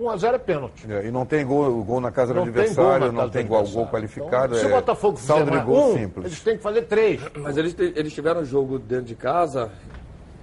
1 0.00 0.08
a 0.10 0.16
0 0.16 0.34
é 0.34 0.38
pênalti. 0.38 0.90
É, 0.90 1.06
E 1.06 1.10
não 1.10 1.26
tem 1.26 1.44
gol, 1.44 1.84
gol 1.84 2.00
na 2.00 2.10
casa 2.10 2.32
do 2.32 2.40
Não 2.40 2.46
gol 2.46 2.60
adversário, 2.60 3.12
não 3.12 3.28
tem 3.28 3.44
do 3.44 3.48
gol, 3.50 3.68
gol 3.68 3.86
qualificado. 3.86 4.54
Então, 4.54 4.58
se 4.58 4.64
o 4.66 4.68
é 4.68 4.72
Botafogo 4.72 5.16
fizer 5.18 5.44
de 5.44 5.50
mais 5.50 5.64
gol 5.64 5.92
um, 5.92 5.98
simples. 5.98 6.26
eles 6.26 6.40
têm 6.40 6.56
que 6.56 6.62
fazer 6.62 6.82
três. 6.82 7.20
Mas 7.36 7.56
eles, 7.58 7.76
eles 7.78 8.12
tiveram 8.12 8.40
um 8.40 8.44
jogo 8.44 8.78
dentro 8.78 9.04
de 9.04 9.14
casa 9.14 9.70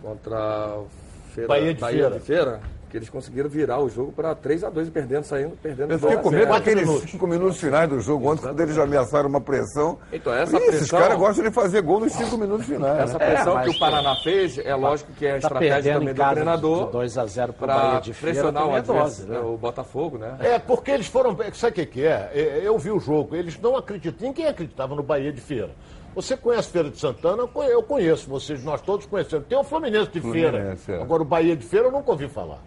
contra 0.01 0.77
o 0.77 0.87
Feira, 1.33 1.47
Bahia 1.47 1.73
de 1.73 1.79
Feira. 1.79 2.19
Feira, 2.19 2.59
que 2.89 2.98
eles 2.98 3.10
conseguiram 3.10 3.50
virar 3.50 3.79
o 3.79 3.89
jogo 3.89 4.12
para 4.12 4.36
3x2 4.36 4.89
perdendo, 4.91 5.24
saindo, 5.24 5.58
perdendo. 5.62 5.91
Eu 5.91 6.00
fiquei 6.00 6.15
a 6.15 6.20
com 6.20 6.29
medo 6.29 6.48
daqueles 6.51 6.88
minutos. 6.88 7.10
cinco 7.12 7.27
minutos 7.27 7.60
finais 7.60 7.89
do 7.89 8.00
jogo, 8.00 8.32
ontem, 8.32 8.41
quando 8.44 8.60
eles 8.62 8.77
ameaçaram 8.77 9.27
uma 9.29 9.41
pressão. 9.41 9.98
Então, 10.12 10.34
essa 10.34 10.56
Ih, 10.56 10.60
Esses 10.63 10.77
pressão- 10.79 11.00
caras 11.00 11.17
gostam 11.17 11.44
de 11.46 11.51
fazer 11.51 11.82
gol 11.82 12.00
nos 12.00 12.13
cinco 12.13 12.38
minutos 12.38 12.65
finais. 12.65 13.00
Essa 13.00 13.17
né? 13.17 13.25
pressão 13.27 13.53
mas- 13.56 13.70
que 13.70 13.75
o 13.75 13.79
Paraná 13.79 14.15
fez, 14.24 14.58
é 14.58 14.75
lógico 14.75 15.12
que 15.13 15.25
é 15.25 15.32
a 15.34 15.36
Está 15.38 15.48
estratégia 15.48 15.94
também 16.00 16.13
do 16.13 16.24
treinador 16.32 16.86
de 16.86 16.91
2 16.94 17.17
a 17.17 17.25
0 17.25 17.53
para 17.53 17.63
o 17.65 17.67
para 17.67 17.75
Bahia 17.88 18.01
de 18.01 18.13
Feira, 18.13 18.34
pressionar 18.34 18.67
o, 18.67 18.77
é 18.77 18.82
dose, 18.82 19.00
adversário, 19.22 19.34
né? 19.44 19.50
o 19.53 19.58
Botafogo, 19.58 20.17
né? 20.17 20.38
É, 20.39 20.60
porque 20.60 20.91
eles 20.91 21.08
foram. 21.08 21.36
Sabe 21.53 21.72
o 21.72 21.75
que, 21.75 21.86
que 21.86 22.06
é? 22.06 22.32
É, 22.34 22.62
Eu 22.63 22.77
vi 22.77 22.91
o 22.91 23.00
jogo, 23.00 23.36
eles 23.36 23.60
não 23.60 23.75
acreditam. 23.75 24.27
Ninguém 24.27 24.48
acreditava 24.48 24.96
no 24.96 25.03
Bahia 25.03 25.32
de 25.32 25.41
Feira. 25.41 25.72
Você 26.15 26.36
conhece 26.36 26.70
Feira 26.70 26.89
de 26.89 26.98
Santana? 27.00 27.44
Eu 27.70 27.84
conheço, 27.84 28.27
vocês, 28.27 28.63
nós 28.63 28.82
todos 28.82 29.06
conhecemos. 29.06 29.46
Tem 29.48 29.56
o 29.56 29.63
Fluminense 29.63 30.10
de 30.10 30.20
Fluminense, 30.20 30.84
Feira. 30.84 31.01
é. 31.01 31.03
Agora 31.03 31.22
o 31.22 31.25
Bahia 31.25 31.56
de 31.56 31.63
Feira 31.63 31.88
eu 31.88 31.91
nunca 31.91 32.10
ouvi 32.10 32.27
falar. 32.27 32.58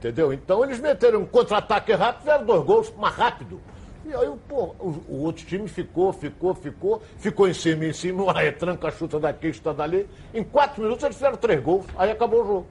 Entendeu? 0.00 0.32
Então 0.32 0.64
eles 0.64 0.80
meteram 0.80 1.20
um 1.20 1.26
contra-ataque 1.26 1.92
rápido, 1.92 2.20
fizeram 2.22 2.44
dois 2.46 2.64
gols 2.64 2.92
mais 2.98 3.14
rápido. 3.14 3.60
E 4.06 4.14
aí, 4.14 4.32
pô, 4.48 4.74
o, 4.80 4.94
o 5.08 5.22
outro 5.24 5.44
time 5.44 5.68
ficou, 5.68 6.10
ficou, 6.10 6.54
ficou, 6.54 7.02
ficou 7.18 7.46
em 7.46 7.52
cima, 7.52 7.84
em 7.84 7.92
cima, 7.92 8.22
uma 8.24 8.32
retranca, 8.32 8.90
chuta 8.90 9.20
daqui, 9.20 9.52
chuta 9.52 9.74
dali. 9.74 10.08
Em 10.32 10.42
quatro 10.42 10.82
minutos 10.82 11.04
eles 11.04 11.16
fizeram 11.16 11.36
três 11.36 11.62
gols, 11.62 11.84
aí 11.98 12.10
acabou 12.10 12.42
o 12.42 12.46
jogo. 12.46 12.66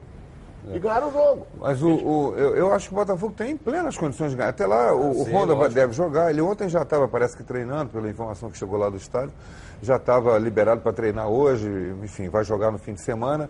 E 0.73 0.77
ganharam 0.79 1.07
o 1.07 1.11
jogo. 1.13 1.47
Mas 1.59 1.81
o, 1.81 1.89
o- 1.89 2.35
eu, 2.35 2.55
eu 2.55 2.73
acho 2.73 2.89
que 2.89 2.93
o 2.93 2.97
Botafogo 2.97 3.33
tem 3.35 3.55
plenas 3.55 3.95
condições 3.95 4.31
de 4.31 4.37
ganhar. 4.37 4.49
Até 4.49 4.67
lá 4.67 4.93
o, 4.93 5.21
o 5.21 5.25
Sim, 5.25 5.31
Honda 5.31 5.47
vai- 5.53 5.55
lógico. 5.55 5.73
deve 5.75 5.93
jogar. 5.93 6.29
Ele 6.31 6.41
ontem 6.41 6.67
já 6.67 6.81
estava, 6.81 7.07
parece 7.07 7.37
que 7.37 7.43
treinando, 7.43 7.91
pela 7.91 8.09
informação 8.09 8.49
que 8.51 8.57
chegou 8.57 8.77
lá 8.77 8.89
do 8.89 8.97
estádio. 8.97 9.31
Já 9.81 9.95
estava 9.95 10.37
liberado 10.37 10.81
para 10.81 10.91
treinar 10.91 11.29
hoje, 11.29 11.69
enfim, 12.03 12.27
vai 12.27 12.43
jogar 12.43 12.71
no 12.71 12.77
fim 12.77 12.93
de 12.93 13.01
semana. 13.01 13.49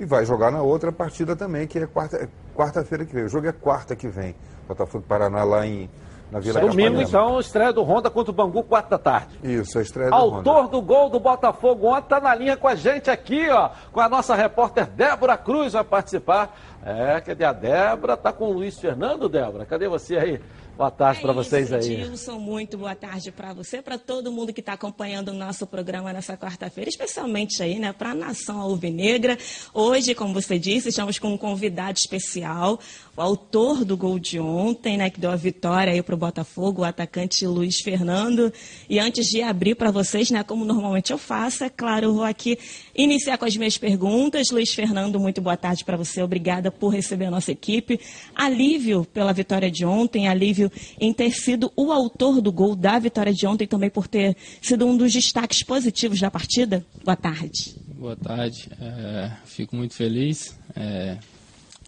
E 0.00 0.04
vai 0.06 0.24
jogar 0.24 0.50
na 0.50 0.62
outra 0.62 0.90
partida 0.90 1.36
também, 1.36 1.66
que 1.66 1.78
é 1.78 1.86
quarta- 1.86 2.16
é 2.16 2.28
quarta-feira 2.56 3.04
que 3.04 3.14
vem. 3.14 3.24
O 3.24 3.28
jogo 3.28 3.46
é 3.46 3.52
quarta 3.52 3.94
que 3.94 4.08
vem. 4.08 4.34
Botafogo 4.66 5.04
Paraná 5.06 5.44
lá 5.44 5.66
em, 5.66 5.90
na 6.30 6.38
Vila 6.40 6.60
Domingo, 6.60 7.02
então, 7.02 7.38
estreia 7.38 7.70
do 7.72 7.82
Honda 7.82 8.08
contra 8.08 8.30
o 8.30 8.34
Bangu, 8.34 8.62
quatro 8.62 8.90
da 8.92 8.98
tarde. 8.98 9.38
Isso, 9.42 9.78
a 9.78 9.82
estreia 9.82 10.08
do 10.08 10.14
Autor 10.16 10.56
Honda. 10.62 10.68
do 10.70 10.80
gol 10.80 11.10
do 11.10 11.20
Botafogo 11.20 11.88
ontem 11.88 12.08
tá 12.08 12.18
na 12.20 12.34
linha 12.34 12.56
com 12.56 12.66
a 12.68 12.74
gente 12.74 13.10
aqui, 13.10 13.48
ó. 13.50 13.70
Com 13.92 14.00
a 14.00 14.08
nossa 14.08 14.34
repórter 14.34 14.86
Débora 14.86 15.36
Cruz 15.36 15.74
vai 15.74 15.84
participar. 15.84 16.56
É, 16.82 17.20
cadê 17.20 17.44
a 17.44 17.52
Débora? 17.52 18.16
Tá 18.16 18.32
com 18.32 18.46
o 18.46 18.52
Luiz 18.52 18.78
Fernando, 18.78 19.28
Débora? 19.28 19.66
Cadê 19.66 19.86
você 19.86 20.16
aí? 20.16 20.40
Boa 20.80 20.90
tarde 20.90 21.20
para 21.20 21.32
É 21.32 21.34
vocês 21.34 21.70
aí. 21.74 21.92
Edilson, 21.92 22.38
muito 22.38 22.78
boa 22.78 22.94
tarde 22.94 23.30
para 23.30 23.52
você, 23.52 23.82
para 23.82 23.98
todo 23.98 24.32
mundo 24.32 24.50
que 24.50 24.60
está 24.60 24.72
acompanhando 24.72 25.28
o 25.28 25.34
nosso 25.34 25.66
programa 25.66 26.10
nessa 26.10 26.38
quarta-feira, 26.38 26.88
especialmente 26.88 27.62
aí, 27.62 27.78
né, 27.78 27.92
para 27.92 28.12
a 28.12 28.14
nação 28.14 28.58
alvinegra. 28.58 29.36
Hoje, 29.74 30.14
como 30.14 30.32
você 30.32 30.58
disse, 30.58 30.88
estamos 30.88 31.18
com 31.18 31.34
um 31.34 31.36
convidado 31.36 31.98
especial, 31.98 32.80
o 33.14 33.20
autor 33.20 33.84
do 33.84 33.94
gol 33.94 34.18
de 34.18 34.40
ontem, 34.40 34.96
né, 34.96 35.10
que 35.10 35.20
deu 35.20 35.30
a 35.30 35.36
vitória 35.36 35.92
aí 35.92 36.02
para 36.02 36.14
o 36.14 36.18
Botafogo, 36.18 36.80
o 36.80 36.84
atacante 36.86 37.46
Luiz 37.46 37.82
Fernando. 37.82 38.50
E 38.88 38.98
antes 38.98 39.26
de 39.26 39.42
abrir 39.42 39.74
para 39.74 39.90
vocês, 39.90 40.30
né, 40.30 40.42
como 40.42 40.64
normalmente 40.64 41.12
eu 41.12 41.18
faço, 41.18 41.62
é 41.62 41.68
claro, 41.68 42.06
eu 42.06 42.14
vou 42.14 42.24
aqui 42.24 42.58
iniciar 42.94 43.36
com 43.36 43.44
as 43.44 43.54
minhas 43.54 43.76
perguntas. 43.76 44.48
Luiz 44.50 44.72
Fernando, 44.72 45.20
muito 45.20 45.42
boa 45.42 45.58
tarde 45.58 45.84
para 45.84 45.98
você. 45.98 46.22
Obrigada 46.22 46.70
por 46.70 46.88
receber 46.88 47.26
a 47.26 47.30
nossa 47.30 47.52
equipe. 47.52 48.00
Alívio 48.34 49.04
pela 49.04 49.34
vitória 49.34 49.70
de 49.70 49.84
ontem, 49.84 50.26
alívio 50.26 50.69
em 51.00 51.12
ter 51.12 51.30
sido 51.32 51.72
o 51.76 51.92
autor 51.92 52.40
do 52.40 52.52
gol 52.52 52.74
da 52.74 52.98
vitória 52.98 53.32
de 53.32 53.46
ontem, 53.46 53.66
também 53.66 53.90
por 53.90 54.06
ter 54.08 54.36
sido 54.60 54.86
um 54.86 54.96
dos 54.96 55.12
destaques 55.12 55.64
positivos 55.64 56.20
da 56.20 56.30
partida. 56.30 56.84
Boa 57.04 57.16
tarde. 57.16 57.76
Boa 57.86 58.16
tarde, 58.16 58.68
É, 58.80 59.30
fico 59.44 59.76
muito 59.76 59.94
feliz 59.94 60.56
é, 60.74 61.18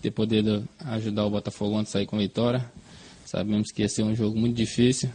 ter 0.03 0.11
podido 0.11 0.69
ajudar 0.81 1.25
o 1.25 1.31
Botafogo 1.31 1.79
a 1.79 1.85
sair 1.85 2.07
com 2.07 2.19
vitória. 2.19 2.65
Sabemos 3.25 3.71
que 3.71 3.83
ia 3.83 3.89
ser 3.89 4.03
um 4.03 4.15
jogo 4.15 4.39
muito 4.39 4.55
difícil, 4.55 5.09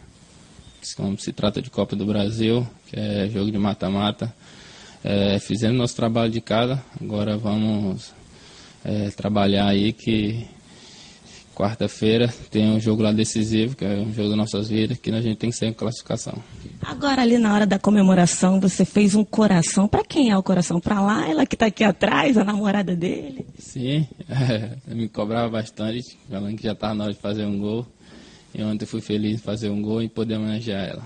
como 0.96 1.16
se 1.18 1.32
trata 1.32 1.62
de 1.62 1.70
Copa 1.70 1.94
do 1.94 2.04
Brasil, 2.04 2.66
que 2.88 2.98
é 2.98 3.28
jogo 3.28 3.50
de 3.50 3.58
mata-mata. 3.58 4.34
É, 5.04 5.38
fizemos 5.38 5.78
nosso 5.78 5.94
trabalho 5.94 6.32
de 6.32 6.40
casa, 6.40 6.82
agora 7.00 7.36
vamos 7.36 8.12
é, 8.84 9.10
trabalhar 9.10 9.68
aí 9.68 9.92
que 9.92 10.48
quarta-feira 11.58 12.32
tem 12.52 12.70
um 12.70 12.78
jogo 12.78 13.02
lá 13.02 13.10
decisivo, 13.10 13.74
que 13.74 13.84
é 13.84 13.96
um 13.96 14.12
jogo 14.12 14.28
das 14.28 14.38
nossas 14.38 14.68
vidas, 14.68 14.96
que 14.96 15.10
a 15.10 15.20
gente 15.20 15.36
tem 15.36 15.50
que 15.50 15.56
ser 15.56 15.66
em 15.66 15.72
classificação. 15.72 16.34
Agora, 16.80 17.22
ali 17.22 17.36
na 17.36 17.52
hora 17.52 17.66
da 17.66 17.80
comemoração, 17.80 18.60
você 18.60 18.84
fez 18.84 19.16
um 19.16 19.24
coração. 19.24 19.88
Para 19.88 20.04
quem 20.04 20.30
é 20.30 20.38
o 20.38 20.42
coração? 20.42 20.78
Para 20.78 21.00
lá, 21.00 21.28
ela 21.28 21.44
que 21.44 21.56
está 21.56 21.66
aqui 21.66 21.82
atrás, 21.82 22.38
a 22.38 22.44
namorada 22.44 22.94
dele. 22.94 23.44
Sim, 23.58 24.06
é, 24.28 24.76
me 24.94 25.08
cobrava 25.08 25.48
bastante, 25.48 26.16
falando 26.30 26.56
que 26.56 26.62
já 26.62 26.72
estava 26.72 26.94
na 26.94 27.04
hora 27.04 27.12
de 27.12 27.18
fazer 27.18 27.44
um 27.44 27.58
gol. 27.58 27.84
E 28.54 28.62
ontem 28.62 28.86
fui 28.86 29.00
feliz 29.00 29.34
em 29.34 29.38
fazer 29.38 29.68
um 29.68 29.82
gol 29.82 30.02
e 30.02 30.08
poder 30.08 30.36
homenagear 30.36 30.88
ela. 30.88 31.02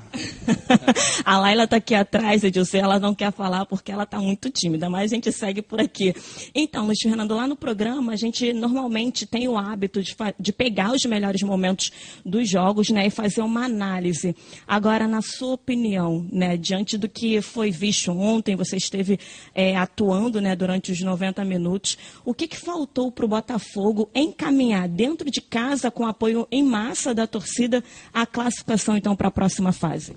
a 1.25 1.39
Laila 1.39 1.65
está 1.65 1.77
aqui 1.77 1.95
atrás, 1.95 2.45
Edilson, 2.45 2.79
ela 2.79 3.01
não 3.01 3.15
quer 3.15 3.33
falar 3.33 3.67
porque 3.67 3.91
ela 3.91 4.05
está 4.05 4.21
muito 4.21 4.49
tímida, 4.49 4.89
mas 4.89 5.11
a 5.11 5.15
gente 5.15 5.33
segue 5.33 5.61
por 5.61 5.81
aqui. 5.81 6.15
Então, 6.55 6.87
Luiz 6.87 6.99
Fernando, 7.03 7.35
lá 7.35 7.49
no 7.49 7.57
programa 7.57 8.13
a 8.13 8.17
gente 8.17 8.53
normalmente 8.53 9.27
tem 9.27 9.49
o 9.49 9.59
hábito 9.59 10.01
de, 10.01 10.15
de 10.39 10.53
pegar 10.53 10.93
os 10.93 11.05
melhores 11.05 11.43
momentos 11.43 11.91
dos 12.25 12.49
jogos 12.49 12.91
né, 12.91 13.09
e 13.09 13.11
fazer 13.11 13.43
uma 13.43 13.65
análise. 13.65 14.37
Agora, 14.67 15.09
na 15.09 15.21
sua 15.21 15.55
opinião, 15.55 16.27
né, 16.31 16.57
diante 16.57 16.97
do 16.97 17.09
que 17.09 17.43
foi 17.43 17.73
visto 17.73 18.13
ontem, 18.13 18.55
você 18.55 18.77
esteve 18.77 19.19
é, 19.53 19.77
atuando 19.77 20.41
né, 20.41 20.55
durante 20.55 20.93
os 20.93 21.01
90 21.01 21.45
minutos, 21.45 21.99
o 22.25 22.33
que, 22.33 22.47
que 22.47 22.57
faltou 22.57 23.11
para 23.11 23.25
o 23.25 23.29
Botafogo 23.29 24.09
encaminhar 24.15 24.89
dentro 24.89 25.29
de 25.29 25.41
casa 25.41 25.91
com 25.91 26.07
apoio 26.07 26.47
em 26.51 26.63
massa 26.63 27.13
da 27.13 27.27
torcida 27.33 27.83
a 28.13 28.27
classificação 28.27 28.97
então 28.97 29.17
para 29.17 29.29
a 29.29 29.31
próxima 29.31 29.73
fase? 29.73 30.15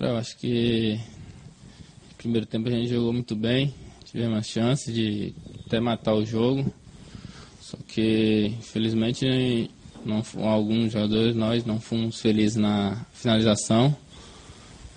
Eu 0.00 0.16
acho 0.16 0.36
que 0.36 0.98
no 2.10 2.16
primeiro 2.18 2.46
tempo 2.46 2.68
a 2.68 2.72
gente 2.72 2.88
jogou 2.88 3.12
muito 3.12 3.36
bem, 3.36 3.72
tivemos 4.04 4.38
a 4.38 4.42
chance 4.42 4.92
de 4.92 5.32
até 5.64 5.78
matar 5.78 6.14
o 6.14 6.24
jogo, 6.24 6.72
só 7.60 7.76
que 7.86 8.52
infelizmente 8.58 9.70
não, 10.04 10.22
alguns 10.42 10.92
jogadores 10.92 11.36
nós 11.36 11.64
não 11.64 11.80
fomos 11.80 12.20
felizes 12.20 12.56
na 12.56 13.06
finalização. 13.12 13.96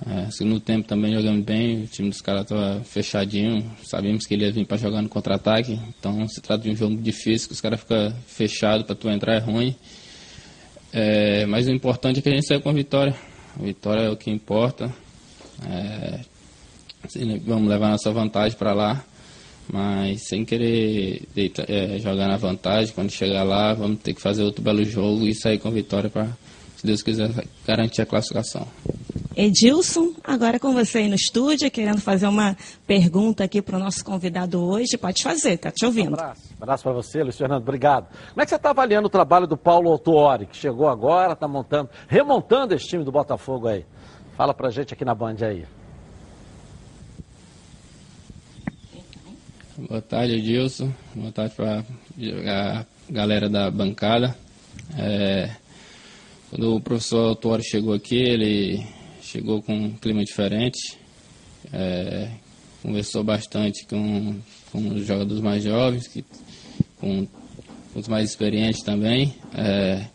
É, 0.05 0.29
segundo 0.29 0.59
tempo 0.59 0.88
também 0.88 1.13
jogamos 1.13 1.45
bem, 1.45 1.83
o 1.83 1.88
time 1.88 2.09
dos 2.09 2.19
caras 2.19 2.41
estava 2.43 2.83
fechadinho, 2.83 3.71
sabíamos 3.83 4.25
que 4.25 4.33
ele 4.33 4.43
ia 4.43 4.51
vir 4.51 4.65
para 4.65 4.77
jogar 4.77 5.01
no 5.01 5.07
contra-ataque, 5.07 5.79
então 5.97 6.27
se 6.27 6.41
trata 6.41 6.63
de 6.63 6.71
um 6.71 6.75
jogo 6.75 6.97
difícil, 6.97 7.47
que 7.47 7.53
os 7.53 7.62
caras 7.62 7.79
ficam 7.79 8.13
fechados 8.27 8.85
para 8.85 8.95
tu 8.95 9.09
entrar 9.09 9.35
é 9.35 9.39
ruim. 9.39 9.75
É, 10.98 11.46
mas 11.46 11.68
o 11.68 11.72
importante 11.72 12.20
é 12.20 12.22
que 12.22 12.30
a 12.30 12.32
gente 12.32 12.48
saiu 12.48 12.62
com 12.62 12.70
a 12.70 12.74
vitória. 12.74 13.14
A 13.60 13.62
vitória 13.62 14.04
é 14.04 14.10
o 14.10 14.16
que 14.16 14.32
importa. 14.32 14.90
É, 15.68 16.22
assim, 17.04 17.38
vamos 17.40 17.68
levar 17.68 17.90
nossa 17.90 18.12
vantagem 18.14 18.58
para 18.58 18.74
lá, 18.74 19.04
mas 19.68 20.25
sem 20.25 20.46
querer 20.46 21.24
deita, 21.36 21.66
é, 21.68 22.00
jogar 22.00 22.30
na 22.30 22.38
vantagem. 22.38 22.96
Quando 22.96 23.12
chegar 23.12 23.44
lá, 23.44 23.74
vamos 23.74 24.00
ter 24.00 24.14
que 24.14 24.22
fazer 24.22 24.44
outro 24.44 24.64
belo 24.64 24.86
jogo 24.86 25.28
e 25.28 25.36
sair 25.36 25.60
com 25.60 25.68
a 25.68 25.72
vitória 25.72 26.10
para, 26.10 26.30
se 26.78 26.88
Deus 26.88 27.04
quiser, 27.04 27.30
garantir 27.68 28.02
a 28.02 28.06
classificação. 28.06 28.66
Edilson, 29.36 30.14
agora 30.24 30.58
com 30.58 30.72
você 30.74 31.00
aí 31.00 31.10
no 31.10 31.16
estúdio, 31.16 31.70
querendo 31.70 32.00
fazer 32.00 32.25
uma 32.25 32.56
pergunta 32.88 33.44
aqui 33.44 33.62
para 33.62 33.75
o 33.75 33.80
nosso 33.80 34.04
convidado 34.06 34.64
hoje. 34.64 34.98
Pode 34.98 35.22
fazer, 35.22 35.58
tá 35.58 35.72
te 35.72 35.86
ouvindo. 35.86 36.12
Um 36.12 36.14
abraço, 36.14 36.42
abraço 36.65 36.84
para 36.84 36.93
você, 36.93 37.22
Luiz 37.22 37.38
Fernando, 37.38 37.62
obrigado. 37.62 38.07
Como 38.29 38.41
é 38.41 38.43
que 38.43 38.50
você 38.50 38.55
está 38.55 38.72
avaliando 38.72 39.07
o 39.07 39.10
trabalho 39.10 39.45
do 39.45 39.55
Paulo 39.55 39.91
Autuori, 39.91 40.48
que 40.48 40.57
chegou 40.57 40.88
agora, 40.88 41.34
está 41.34 41.48
montando, 41.48 41.89
remontando 42.07 42.74
esse 42.74 42.88
time 42.88 43.03
do 43.03 43.12
Botafogo 43.12 43.67
aí? 43.67 43.86
Fala 44.36 44.53
pra 44.53 44.69
gente 44.69 44.93
aqui 44.93 45.05
na 45.05 45.13
Band 45.13 45.38
aí. 45.41 45.65
Boa 49.77 50.01
tarde, 50.01 50.36
Edilson. 50.36 50.91
Boa 51.13 51.31
tarde 51.31 51.53
para 51.55 51.84
a 52.19 52.86
galera 53.10 53.50
da 53.50 53.69
bancada. 53.69 54.36
É, 54.98 55.51
quando 56.50 56.75
o 56.75 56.81
professor 56.81 57.29
Autuori 57.29 57.63
chegou 57.63 57.93
aqui, 57.93 58.17
ele 58.17 58.86
chegou 59.22 59.62
com 59.62 59.74
um 59.74 59.91
clima 59.91 60.24
diferente, 60.24 60.98
é, 61.72 62.31
conversou 62.81 63.24
bastante 63.24 63.86
com, 63.86 64.36
com 64.72 64.89
os 64.89 65.05
jogadores 65.05 65.41
mais 65.41 65.63
jovens, 65.63 66.07
que, 66.07 66.24
com, 67.05 67.27
os 67.93 68.07
mais 68.07 68.29
experientes 68.29 68.81
também. 68.81 69.33
É, 69.53 70.05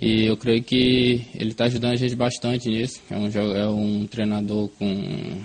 e 0.00 0.26
eu 0.26 0.36
creio 0.36 0.62
que 0.62 1.24
ele 1.34 1.50
está 1.50 1.64
ajudando 1.64 1.92
a 1.92 1.96
gente 1.96 2.14
bastante 2.14 2.68
nisso. 2.68 3.00
É 3.08 3.16
um, 3.16 3.28
é 3.56 3.68
um 3.68 4.06
treinador 4.06 4.68
com 4.78 5.40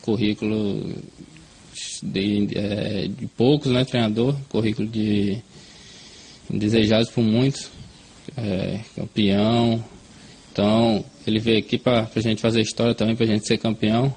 currículo 0.00 0.94
de, 2.02 2.48
é, 2.56 3.08
de 3.08 3.26
poucos, 3.26 3.70
né, 3.70 3.84
treinador, 3.84 4.34
currículo 4.48 4.88
de 4.88 5.38
desejados 6.48 7.10
por 7.10 7.22
muitos, 7.22 7.68
é, 8.36 8.80
campeão. 8.96 9.84
Então, 10.50 11.04
ele 11.26 11.38
veio 11.38 11.58
aqui 11.58 11.78
para 11.78 12.08
a 12.14 12.20
gente 12.20 12.40
fazer 12.40 12.60
história 12.60 12.94
também, 12.94 13.16
para 13.16 13.24
a 13.24 13.28
gente 13.28 13.46
ser 13.46 13.58
campeão. 13.58 14.14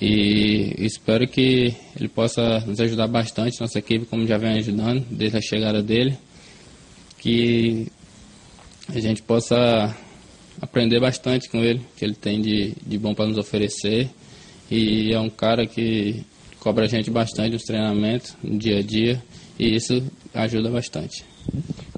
E 0.00 0.74
espero 0.78 1.28
que 1.28 1.74
ele 1.98 2.08
possa 2.08 2.60
nos 2.60 2.80
ajudar 2.80 3.06
bastante, 3.06 3.60
nossa 3.60 3.78
equipe, 3.78 4.06
como 4.06 4.26
já 4.26 4.38
vem 4.38 4.58
ajudando 4.58 5.04
desde 5.10 5.36
a 5.36 5.42
chegada 5.42 5.82
dele. 5.82 6.16
Que 7.18 7.86
a 8.88 8.98
gente 8.98 9.22
possa 9.22 9.94
aprender 10.60 11.00
bastante 11.00 11.50
com 11.50 11.58
ele, 11.58 11.82
que 11.96 12.04
ele 12.04 12.14
tem 12.14 12.40
de, 12.40 12.74
de 12.86 12.98
bom 12.98 13.14
para 13.14 13.26
nos 13.26 13.36
oferecer. 13.36 14.08
E 14.70 15.12
é 15.12 15.20
um 15.20 15.28
cara 15.28 15.66
que 15.66 16.24
cobra 16.58 16.84
a 16.84 16.88
gente 16.88 17.10
bastante 17.10 17.52
nos 17.52 17.62
treinamentos, 17.62 18.36
no 18.42 18.58
dia 18.58 18.78
a 18.78 18.82
dia, 18.82 19.22
e 19.58 19.74
isso 19.74 20.02
ajuda 20.32 20.70
bastante. 20.70 21.29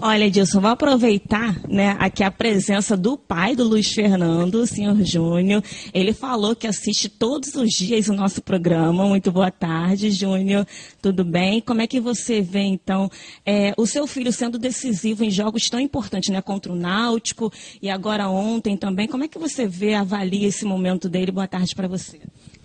Olha, 0.04 0.26
Edilson, 0.26 0.60
vou 0.60 0.70
aproveitar 0.70 1.60
né, 1.68 1.96
aqui 2.00 2.24
a 2.24 2.30
presença 2.30 2.96
do 2.96 3.16
pai 3.16 3.54
do 3.54 3.62
Luiz 3.62 3.92
Fernando, 3.92 4.56
o 4.56 4.66
senhor 4.66 5.00
Júnior. 5.04 5.62
Ele 5.94 6.12
falou 6.12 6.56
que 6.56 6.66
assiste 6.66 7.08
todos 7.08 7.54
os 7.54 7.68
dias 7.70 8.08
o 8.08 8.12
nosso 8.12 8.42
programa. 8.42 9.06
Muito 9.06 9.30
boa 9.30 9.52
tarde, 9.52 10.10
Júnior. 10.10 10.66
Tudo 11.00 11.24
bem? 11.24 11.60
Como 11.60 11.82
é 11.82 11.86
que 11.86 12.00
você 12.00 12.40
vê, 12.40 12.62
então, 12.62 13.08
é, 13.46 13.72
o 13.76 13.86
seu 13.86 14.04
filho 14.08 14.32
sendo 14.32 14.58
decisivo 14.58 15.22
em 15.22 15.30
jogos 15.30 15.70
tão 15.70 15.78
importantes, 15.78 16.32
né? 16.32 16.42
Contra 16.42 16.72
o 16.72 16.76
Náutico 16.76 17.52
e 17.80 17.88
agora 17.88 18.28
ontem 18.28 18.76
também. 18.76 19.06
Como 19.06 19.22
é 19.22 19.28
que 19.28 19.38
você 19.38 19.68
vê, 19.68 19.94
avalia 19.94 20.48
esse 20.48 20.64
momento 20.64 21.08
dele? 21.08 21.30
Boa 21.30 21.46
tarde 21.46 21.76
para 21.76 21.86
você. 21.86 22.20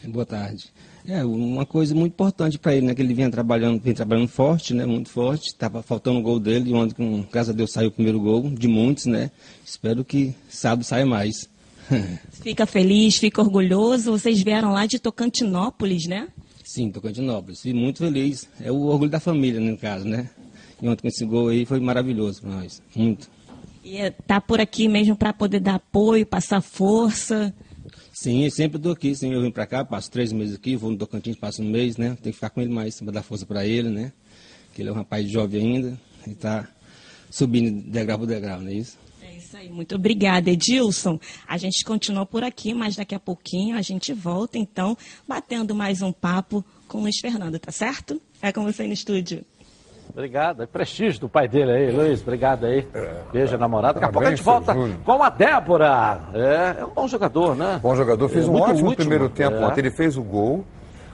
Boa 0.07 0.25
tarde. 0.25 0.71
É, 1.07 1.23
uma 1.23 1.65
coisa 1.65 1.95
muito 1.95 2.11
importante 2.11 2.59
para 2.59 2.75
ele, 2.75 2.85
né? 2.85 2.93
Que 2.93 3.01
ele 3.01 3.13
vinha 3.13 3.29
trabalhando, 3.31 3.81
vinha 3.81 3.95
trabalhando 3.95 4.27
forte, 4.27 4.73
né? 4.73 4.85
Muito 4.85 5.09
forte. 5.09 5.47
Estava 5.47 5.81
faltando 5.81 6.19
o 6.19 6.21
gol 6.21 6.37
dele, 6.37 6.71
e 6.71 6.73
ontem, 6.73 6.95
com, 6.95 7.23
graças 7.31 7.51
a 7.51 7.57
Deus, 7.57 7.71
saiu 7.71 7.87
o 7.87 7.91
primeiro 7.91 8.19
gol, 8.19 8.49
de 8.49 8.67
muitos, 8.67 9.05
né? 9.05 9.31
Espero 9.65 10.03
que 10.03 10.35
sábado 10.49 10.83
saia 10.83 11.05
mais. 11.05 11.49
fica 12.43 12.65
feliz, 12.65 13.15
fica 13.15 13.41
orgulhoso. 13.41 14.11
Vocês 14.11 14.41
vieram 14.41 14.73
lá 14.73 14.85
de 14.85 14.99
Tocantinópolis, 14.99 16.07
né? 16.07 16.27
Sim, 16.65 16.91
Tocantinópolis. 16.91 17.63
E 17.63 17.73
muito 17.73 17.99
feliz. 17.99 18.49
É 18.59 18.69
o 18.69 18.81
orgulho 18.87 19.09
da 19.09 19.21
família, 19.21 19.61
no 19.61 19.77
caso, 19.77 20.05
né? 20.05 20.29
E 20.81 20.89
ontem 20.89 21.03
com 21.03 21.07
esse 21.07 21.25
gol 21.25 21.47
aí 21.47 21.65
foi 21.65 21.79
maravilhoso 21.79 22.41
para 22.41 22.51
nós. 22.51 22.81
Muito. 22.93 23.29
E 23.81 23.95
está 23.99 24.41
por 24.41 24.59
aqui 24.59 24.89
mesmo 24.89 25.15
para 25.15 25.31
poder 25.31 25.61
dar 25.61 25.75
apoio, 25.75 26.25
passar 26.25 26.59
força. 26.59 27.53
Sim, 28.19 28.49
sempre 28.49 28.77
estou 28.77 28.91
aqui. 28.91 29.13
Sim, 29.13 29.31
eu 29.31 29.43
vim 29.43 29.51
para 29.51 29.67
cá, 29.67 29.85
passo 29.85 30.09
três 30.09 30.33
meses 30.33 30.55
aqui, 30.55 30.75
vou 30.75 30.89
no 30.89 30.97
Tocantins, 30.97 31.35
passo 31.35 31.61
um 31.61 31.69
mês, 31.69 31.97
né? 31.97 32.17
Tem 32.19 32.31
que 32.31 32.33
ficar 32.33 32.49
com 32.49 32.59
ele 32.59 32.73
mais 32.73 32.99
para 32.99 33.11
dar 33.11 33.21
força 33.21 33.45
para 33.45 33.63
ele, 33.63 33.89
né? 33.89 34.11
Que 34.73 34.81
ele 34.81 34.89
é 34.89 34.91
um 34.91 34.95
rapaz 34.95 35.29
jovem 35.29 35.61
ainda 35.61 35.99
e 36.25 36.31
está 36.31 36.67
subindo 37.29 37.79
degrau 37.87 38.17
por 38.17 38.25
degrau, 38.25 38.59
não 38.59 38.69
é 38.69 38.73
isso? 38.73 38.97
É 39.21 39.37
isso 39.37 39.55
aí. 39.55 39.69
Muito 39.69 39.93
obrigada, 39.93 40.49
Edilson. 40.49 41.19
A 41.47 41.59
gente 41.59 41.85
continua 41.85 42.25
por 42.25 42.43
aqui, 42.43 42.73
mas 42.73 42.95
daqui 42.95 43.13
a 43.13 43.19
pouquinho 43.19 43.77
a 43.77 43.83
gente 43.83 44.11
volta, 44.13 44.57
então, 44.57 44.97
batendo 45.27 45.75
mais 45.75 46.01
um 46.01 46.11
papo 46.11 46.65
com 46.87 46.97
o 46.97 47.01
Luiz 47.01 47.19
Fernando, 47.21 47.59
tá 47.59 47.71
certo? 47.71 48.19
É 48.41 48.51
com 48.51 48.63
você 48.63 48.87
no 48.87 48.93
estúdio. 48.93 49.45
Obrigado. 50.17 50.63
É 50.63 50.65
prestígio 50.65 51.21
do 51.21 51.29
pai 51.29 51.47
dele 51.47 51.71
aí, 51.71 51.91
Luiz. 51.91 52.23
Obrigado 52.23 52.65
aí. 52.65 52.87
Beijo, 53.31 53.55
namorado. 53.55 53.99
Daqui 53.99 54.05
a 54.09 54.11
pouco 54.11 54.27
a 54.27 54.31
gente 54.31 54.41
volta 54.41 54.73
Júnior. 54.73 54.97
com 55.05 55.21
a 55.21 55.29
Débora. 55.29 56.21
É, 56.33 56.81
é 56.81 56.85
um 56.85 56.89
bom 56.89 57.07
jogador, 57.07 57.55
né? 57.55 57.79
Bom 57.83 57.95
jogador, 57.95 58.27
fez 58.27 58.47
É, 58.47 58.49
um 58.49 58.55
ótimo 58.55 58.89
útil, 58.89 58.95
primeiro 58.97 59.29
tempo 59.29 59.57
é. 59.57 59.65
ontem. 59.67 59.81
Ele 59.81 59.91
fez 59.91 60.17
o 60.17 60.23
gol. 60.23 60.65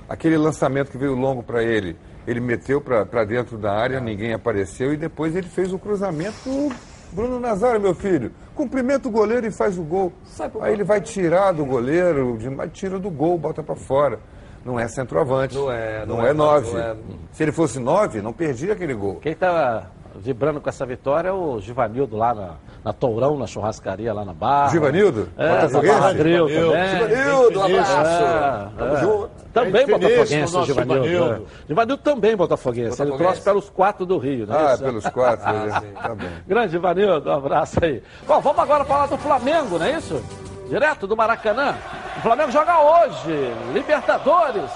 Aquele 0.08 0.38
lançamento 0.38 0.90
que 0.90 0.98
veio 0.98 1.16
longo 1.16 1.44
para 1.44 1.62
ele, 1.62 1.98
ele 2.26 2.40
meteu 2.40 2.80
para 2.80 3.26
dentro 3.26 3.58
da 3.58 3.74
área, 3.74 4.00
ninguém 4.00 4.34
apareceu 4.34 4.94
e 4.94 4.98
depois 4.98 5.36
ele 5.36 5.48
fez 5.48 5.74
o 5.74 5.80
cruzamento. 5.80 6.72
Bruno 7.12 7.42
Nazário, 7.42 7.82
meu 7.82 7.94
filho, 7.94 8.32
cumprimenta 8.56 9.10
o 9.10 9.12
goleiro 9.12 9.46
e 9.46 9.52
faz 9.52 9.78
o 9.78 9.84
gol. 9.84 10.14
Aí 10.62 10.72
ele 10.72 10.84
vai 10.86 11.02
tirar 11.02 11.52
do 11.52 11.66
goleiro, 11.66 12.38
tira 12.72 12.98
do 12.98 13.10
gol, 13.10 13.38
bota 13.38 13.62
para 13.62 13.76
fora. 13.76 14.20
Não 14.66 14.80
é 14.80 14.88
centroavante. 14.88 15.56
Não 15.56 15.72
é, 15.72 16.06
Não, 16.06 16.18
não 16.18 16.26
é, 16.26 16.30
é, 16.30 16.34
nove. 16.34 16.72
não 16.72 16.80
é. 16.80 16.96
Se 17.32 17.44
ele 17.44 17.52
fosse 17.52 17.80
nove, 17.80 18.22
não 18.22 18.32
perdia 18.34 18.74
aquele 18.74 18.94
gol. 18.94 19.16
Quem 19.22 19.36
tá 19.36 19.84
vibrando 20.16 20.62
com 20.62 20.70
essa 20.70 20.86
vitória 20.86 21.30
é 21.30 21.32
o 21.32 21.60
Givanildo 21.60 22.16
lá 22.16 22.36
na, 22.36 22.50
na 22.86 22.94
Tourão, 22.94 23.36
na 23.38 23.48
churrascaria 23.48 24.14
lá 24.14 24.24
na 24.24 24.32
Barra. 24.34 24.70
Givanildo? 24.70 25.28
É, 25.36 26.14
Grill 26.14 26.48
Givanildo. 26.48 26.72
também. 26.72 27.10
Givanildo, 27.10 27.60
um 27.60 27.64
abraço. 27.64 28.24
É, 28.24 28.70
Tamo 28.78 28.96
é. 28.96 29.02
junto. 29.02 29.30
Também 29.54 29.86
finíssima, 29.86 29.98
botafoguense, 30.00 30.36
o 30.36 30.58
nosso 30.58 30.66
Givanildo. 30.68 31.08
Givanildo. 31.08 31.34
é. 31.44 31.68
Givanildo 31.68 32.04
também 32.04 32.36
botafoguense. 32.36 33.02
Ele 33.02 33.12
Botafoguense. 33.12 33.24
trouxe 33.24 33.42
pelos 33.42 33.70
quatro 33.70 34.06
do 34.06 34.18
Rio, 34.18 34.46
né? 34.48 34.56
Ah, 34.58 34.74
Isso, 34.76 34.84
é. 34.84 34.86
pelos 34.88 35.08
quatro. 35.10 35.50
ele- 35.56 35.92
tá 35.94 36.10
bom. 36.16 36.26
Grande 36.48 36.72
Givanildo, 36.72 37.30
um 37.30 37.34
abraço 37.34 37.84
aí. 37.84 38.02
Bom, 38.28 38.40
vamos 38.40 38.60
agora 38.60 38.86
falar 38.86 39.08
do 39.08 39.18
Flamengo, 39.18 39.78
não 39.80 39.86
é 39.86 39.98
isso? 39.98 40.22
Direto 40.68 41.08
do 41.08 41.16
Maracanã. 41.16 41.76
O 42.18 42.22
Flamengo 42.22 42.52
joga 42.52 42.80
hoje, 42.80 43.54
Libertadores. 43.74 44.72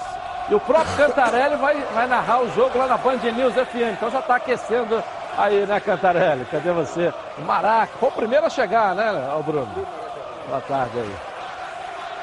E 0.50 0.54
o 0.54 0.60
próprio 0.60 0.96
Cantarelli 0.96 1.56
vai, 1.56 1.76
vai 1.94 2.06
narrar 2.06 2.40
o 2.40 2.50
jogo 2.52 2.78
lá 2.78 2.86
na 2.86 2.96
Band 2.96 3.18
News 3.18 3.54
FM. 3.54 3.92
Então 3.92 4.10
já 4.10 4.20
está 4.20 4.36
aquecendo 4.36 5.02
aí, 5.36 5.66
né, 5.66 5.78
Cantarelli? 5.80 6.44
Cadê 6.46 6.72
você? 6.72 7.12
Maraca. 7.46 7.92
Foi 8.00 8.08
o 8.08 8.12
primeiro 8.12 8.46
a 8.46 8.50
chegar, 8.50 8.94
né, 8.94 9.12
Bruno? 9.44 9.68
Boa 10.48 10.60
tarde 10.62 10.98
aí. 11.00 11.27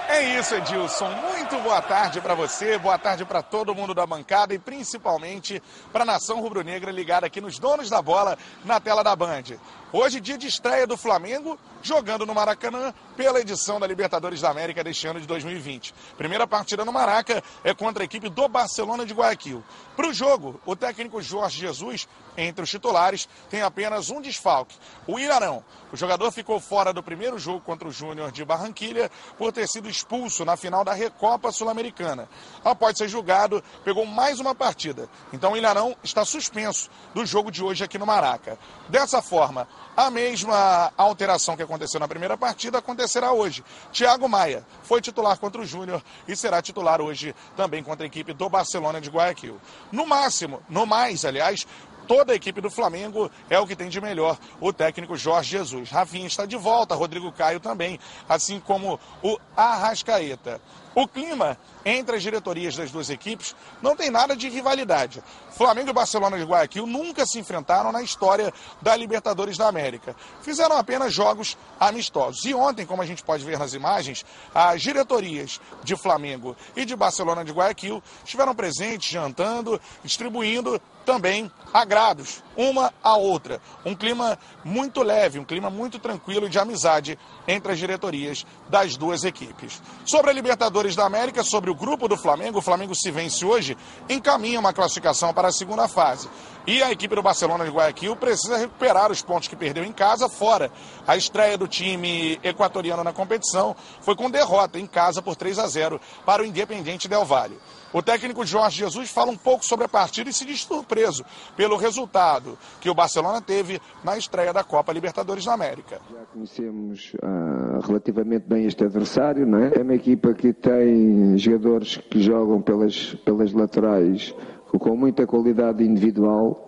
É 0.08 0.40
isso, 0.40 0.54
Edilson. 0.54 1.10
Muito 1.10 1.58
boa 1.62 1.82
tarde 1.82 2.22
para 2.22 2.36
você, 2.36 2.78
boa 2.78 2.98
tarde 2.98 3.26
para 3.26 3.42
todo 3.42 3.74
mundo 3.74 3.94
da 3.94 4.06
bancada 4.06 4.54
e 4.54 4.60
principalmente 4.60 5.62
para 5.92 6.04
a 6.04 6.06
nação 6.06 6.40
rubro-negra 6.40 6.92
ligada 6.92 7.26
aqui 7.26 7.42
nos 7.42 7.58
donos 7.58 7.90
da 7.90 8.02
bola 8.02 8.38
na 8.64 8.80
tela 8.80 9.04
da 9.04 9.16
Band. 9.16 9.44
Hoje, 9.92 10.20
dia 10.20 10.38
de 10.38 10.48
estreia 10.48 10.86
do 10.86 10.96
Flamengo, 10.96 11.58
jogando 11.82 12.26
no 12.26 12.36
Maracanã 12.36 12.94
pela 13.16 13.40
edição 13.40 13.80
da 13.80 13.88
Libertadores 13.88 14.42
da 14.42 14.50
América 14.50 14.84
deste 14.84 15.08
ano 15.08 15.20
de 15.20 15.26
2020. 15.26 15.94
Primeira 16.18 16.46
partida 16.46 16.86
no 16.86 16.94
Maraca 16.94 17.44
é 17.64 17.74
contra 17.74 18.04
a 18.04 18.06
equipe 18.06 18.30
do 18.30 18.48
Barcelona 18.48 19.06
de 19.06 19.14
Guayaquil. 19.14 19.64
Para 19.96 20.10
o 20.10 20.14
jogo, 20.14 20.60
o 20.66 20.76
técnico 20.76 21.22
Jorge 21.22 21.60
Jesus, 21.62 22.08
entre 22.38 22.64
os 22.64 22.70
titulares, 22.70 23.28
tem 23.50 23.62
apenas 23.62 24.10
um 24.10 24.22
desfalque, 24.22 24.76
o 25.08 25.20
Irarão. 25.20 25.64
O 25.92 25.98
jogador 25.98 26.32
ficou 26.32 26.60
fora 26.60 26.92
do 26.92 27.02
primeiro 27.02 27.40
jogo 27.40 27.62
contra 27.62 27.88
o 27.88 27.92
Júnior 27.92 28.32
de 28.32 28.44
Barranquilha 28.44 29.10
por 29.38 29.54
ter 29.54 29.68
sido 29.68 29.88
expulso 29.88 30.44
na 30.44 30.58
final 30.58 30.84
da 30.84 30.94
Recopa 30.94 31.52
Sul-Americana. 31.52 32.28
Após 32.64 32.98
ser 32.98 33.08
julgado, 33.08 33.64
pegou 33.84 34.06
mais 34.06 34.40
uma 34.40 34.54
partida. 34.54 35.08
Então 35.32 35.54
o 35.54 35.58
Ilharão 35.58 35.96
está 36.04 36.26
suspenso 36.26 36.90
do 37.14 37.26
jogo 37.26 37.50
de 37.50 37.64
hoje 37.64 37.84
aqui 37.84 37.98
no 37.98 38.06
Maraca. 38.06 38.58
Dessa 38.90 39.22
forma, 39.22 39.68
a 39.96 40.10
mesma 40.10 40.92
alteração 40.98 41.56
que 41.56 41.64
aconteceu 41.64 42.00
na 42.00 42.08
primeira 42.08 42.38
partida 42.38 42.80
acontecerá 42.80 43.32
hoje. 43.32 43.64
Thiago 43.94 44.28
Maia 44.28 44.66
foi 44.84 45.00
titular 45.00 45.38
contra 45.40 45.62
o 45.62 45.66
Júnior 45.66 46.04
e 46.28 46.36
será 46.36 46.62
titular 46.62 47.00
hoje 47.00 47.34
também 47.56 47.82
contra 47.82 48.06
a 48.06 48.08
equipe 48.08 48.34
do 48.34 48.50
Barcelona 48.50 49.00
de 49.00 49.10
Guayaquil. 49.10 49.60
No 49.92 50.06
máximo, 50.06 50.62
no 50.68 50.86
mais, 50.86 51.24
aliás, 51.24 51.66
toda 52.08 52.34
a 52.34 52.36
equipe 52.36 52.62
do 52.62 52.70
Flamengo 52.70 53.30
é 53.50 53.60
o 53.60 53.68
que 53.68 53.76
tem 53.76 53.90
de 53.90 54.00
melhor 54.00 54.38
o 54.60 54.72
técnico 54.72 55.18
Jorge 55.18 55.52
Jesus. 55.52 55.90
Rafinha 55.90 56.28
está 56.28 56.46
de 56.46 56.56
volta, 56.56 56.96
Rodrigo 56.96 57.32
Caio 57.32 57.60
também, 57.60 58.00
assim 58.28 58.60
como 58.60 59.00
o 59.22 59.38
Arrascaeta. 59.56 60.62
O 60.94 61.08
clima 61.08 61.58
entre 61.86 62.16
as 62.16 62.24
diretorias 62.24 62.76
das 62.76 62.92
duas 62.92 63.10
equipes 63.12 63.56
não 63.82 63.96
tem 63.96 64.10
nada 64.10 64.36
de 64.36 64.50
rivalidade. 64.50 65.24
Flamengo 65.52 65.92
e 65.92 65.94
Barcelona 65.94 66.38
de 66.38 66.44
Guayaquil 66.44 66.88
nunca 66.88 67.26
se 67.26 67.40
enfrentaram 67.40 67.92
na 67.92 68.02
história 68.02 68.52
da 68.82 68.96
Libertadores 68.96 69.58
da 69.58 69.68
América. 69.68 70.16
Fizeram 70.42 70.78
apenas 70.78 71.14
jogos 71.14 71.56
amistosos. 71.80 72.44
E 72.44 72.54
ontem, 72.54 72.86
como 72.86 73.02
a 73.02 73.06
gente 73.06 73.24
pode 73.24 73.46
ver 73.46 73.60
nas 73.60 73.74
imagens, 73.74 74.26
as 74.54 74.82
diretorias 74.82 75.62
de 75.84 75.96
Flamengo 75.96 76.56
e 76.76 76.84
de 76.84 76.96
Barcelona 76.96 77.46
de 77.46 77.52
Guayaquil 77.52 78.02
estiveram 78.24 78.56
presentes, 78.56 79.12
jantando, 79.12 79.80
distribuindo 80.04 80.82
também 81.06 81.52
agrados, 81.72 82.44
uma 82.58 82.92
à 83.04 83.16
outra. 83.16 83.62
Um 83.86 83.96
clima 83.96 84.38
muito 84.64 85.04
leve, 85.04 85.40
um 85.40 85.46
clima 85.46 85.70
muito 85.70 86.00
tranquilo 86.00 86.50
de 86.50 86.58
amizade 86.58 87.18
entre 87.48 87.72
as 87.72 87.78
diretorias 87.78 88.46
das 88.68 88.98
duas 88.98 89.24
equipes. 89.24 89.82
Sobre 90.04 90.32
a 90.32 90.34
Libertadores 90.34 90.96
da 90.96 91.06
América, 91.06 91.44
sobre 91.44 91.70
o 91.70 91.75
grupo 91.76 92.08
do 92.08 92.18
Flamengo, 92.18 92.60
o 92.60 92.62
Flamengo 92.62 92.96
se 92.96 93.12
vence 93.12 93.46
hoje, 93.46 93.78
encaminha 94.10 94.60
uma 94.60 94.74
classificação 94.74 95.34
para 95.34 95.50
a 95.50 95.52
segunda 95.52 95.88
fase. 95.88 96.30
E 96.68 96.82
a 96.82 96.92
equipe 96.92 97.14
do 97.14 97.22
Barcelona 97.22 97.64
de 97.64 97.72
Guayaquil 97.72 98.16
precisa 98.16 98.58
recuperar 98.58 99.12
os 99.12 99.22
pontos 99.22 99.48
que 99.48 99.56
perdeu 99.56 99.84
em 99.84 99.92
casa 99.92 100.28
fora. 100.28 100.72
A 101.06 101.16
estreia 101.16 101.58
do 101.58 101.68
time 101.68 102.40
equatoriano 102.44 103.04
na 103.04 103.14
competição 103.14 103.76
foi 104.02 104.16
com 104.16 104.32
derrota 104.32 104.80
em 104.80 104.88
casa 104.88 105.22
por 105.22 105.36
3 105.36 105.60
a 105.60 105.68
0 105.68 106.02
para 106.26 106.42
o 106.42 106.46
Independiente 106.46 107.08
Del 107.08 107.24
Valle. 107.24 107.60
O 107.96 108.02
técnico 108.02 108.46
Jorge 108.46 108.80
Jesus 108.80 109.10
fala 109.10 109.32
um 109.32 109.38
pouco 109.38 109.66
sobre 109.66 109.86
a 109.86 109.88
partida 109.88 110.30
e 110.30 110.34
se 110.34 110.44
diz 110.44 110.64
surpreso 110.64 111.24
pelo 111.56 111.78
resultado 111.78 112.58
que 112.82 112.90
o 112.90 112.94
Barcelona 112.94 113.42
teve 113.42 113.80
na 114.04 114.18
estreia 114.18 114.52
da 114.52 114.66
Copa 114.66 114.92
Libertadores 114.92 115.46
da 115.46 115.54
América. 115.54 116.02
Já 116.12 116.26
conhecemos 116.26 117.14
ah, 117.24 117.80
relativamente 117.88 118.50
bem 118.50 118.66
este 118.66 118.84
adversário, 118.84 119.46
não 119.46 119.60
é? 119.60 119.72
É 119.78 119.82
uma 119.82 119.96
equipa 119.96 120.34
que 120.34 120.52
tem 120.52 121.38
jogadores 121.38 121.96
que 121.96 122.22
jogam 122.22 122.62
pelas, 122.62 123.16
pelas 123.24 123.54
laterais 123.54 124.36
com 124.78 124.98
muita 124.98 125.26
qualidade 125.26 125.82
individual. 125.82 126.68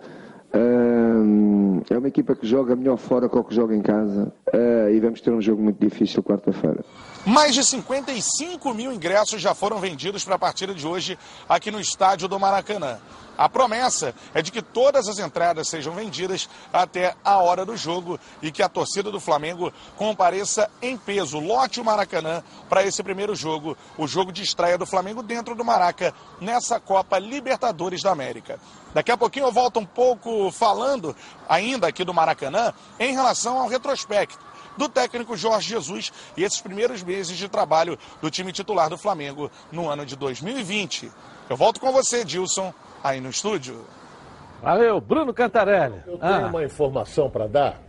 Ah, 0.50 1.84
é 1.90 1.98
uma 1.98 2.08
equipa 2.08 2.34
que 2.34 2.46
joga 2.46 2.74
melhor 2.74 2.96
fora 2.96 3.28
que 3.28 3.36
o 3.36 3.44
que 3.44 3.54
joga 3.54 3.76
em 3.76 3.82
casa. 3.82 4.32
Ah, 4.50 4.90
e 4.90 4.98
vamos 4.98 5.20
ter 5.20 5.30
um 5.30 5.42
jogo 5.42 5.62
muito 5.62 5.78
difícil 5.78 6.22
quarta-feira. 6.22 6.82
Mais 7.28 7.54
de 7.54 7.62
55 7.62 8.72
mil 8.72 8.90
ingressos 8.90 9.42
já 9.42 9.54
foram 9.54 9.78
vendidos 9.78 10.24
para 10.24 10.36
a 10.36 10.38
partida 10.38 10.74
de 10.74 10.86
hoje 10.86 11.18
aqui 11.46 11.70
no 11.70 11.78
estádio 11.78 12.26
do 12.26 12.40
Maracanã. 12.40 12.98
A 13.36 13.50
promessa 13.50 14.14
é 14.32 14.40
de 14.40 14.50
que 14.50 14.62
todas 14.62 15.06
as 15.06 15.18
entradas 15.18 15.68
sejam 15.68 15.92
vendidas 15.92 16.48
até 16.72 17.14
a 17.22 17.36
hora 17.36 17.66
do 17.66 17.76
jogo 17.76 18.18
e 18.40 18.50
que 18.50 18.62
a 18.62 18.68
torcida 18.68 19.10
do 19.10 19.20
Flamengo 19.20 19.70
compareça 19.94 20.70
em 20.80 20.96
peso, 20.96 21.38
lote 21.38 21.82
o 21.82 21.84
Maracanã 21.84 22.42
para 22.66 22.82
esse 22.82 23.02
primeiro 23.02 23.34
jogo, 23.34 23.76
o 23.98 24.06
jogo 24.06 24.32
de 24.32 24.42
estreia 24.42 24.78
do 24.78 24.86
Flamengo 24.86 25.22
dentro 25.22 25.54
do 25.54 25.62
Maraca, 25.62 26.14
nessa 26.40 26.80
Copa 26.80 27.18
Libertadores 27.18 28.02
da 28.02 28.10
América. 28.10 28.58
Daqui 28.94 29.12
a 29.12 29.18
pouquinho 29.18 29.48
eu 29.48 29.52
volto 29.52 29.78
um 29.78 29.84
pouco 29.84 30.50
falando 30.50 31.14
ainda 31.46 31.88
aqui 31.88 32.04
do 32.04 32.14
Maracanã 32.14 32.72
em 32.98 33.12
relação 33.12 33.58
ao 33.58 33.68
retrospecto 33.68 34.47
do 34.78 34.88
técnico 34.88 35.36
Jorge 35.36 35.68
Jesus 35.68 36.10
e 36.36 36.42
esses 36.44 36.60
primeiros 36.60 37.02
meses 37.02 37.36
de 37.36 37.48
trabalho 37.48 37.98
do 38.22 38.30
time 38.30 38.52
titular 38.52 38.88
do 38.88 38.96
Flamengo 38.96 39.50
no 39.70 39.88
ano 39.90 40.06
de 40.06 40.16
2020. 40.16 41.10
Eu 41.50 41.56
volto 41.56 41.80
com 41.80 41.92
você, 41.92 42.24
Dilson, 42.24 42.72
aí 43.04 43.20
no 43.20 43.28
estúdio. 43.30 43.84
Valeu, 44.62 45.00
Bruno 45.00 45.34
Cantarelli. 45.34 46.02
Eu 46.06 46.18
tenho 46.18 46.46
Ah, 46.46 46.48
uma 46.48 46.64
informação 46.64 47.28
para 47.28 47.46
dar 47.46 47.80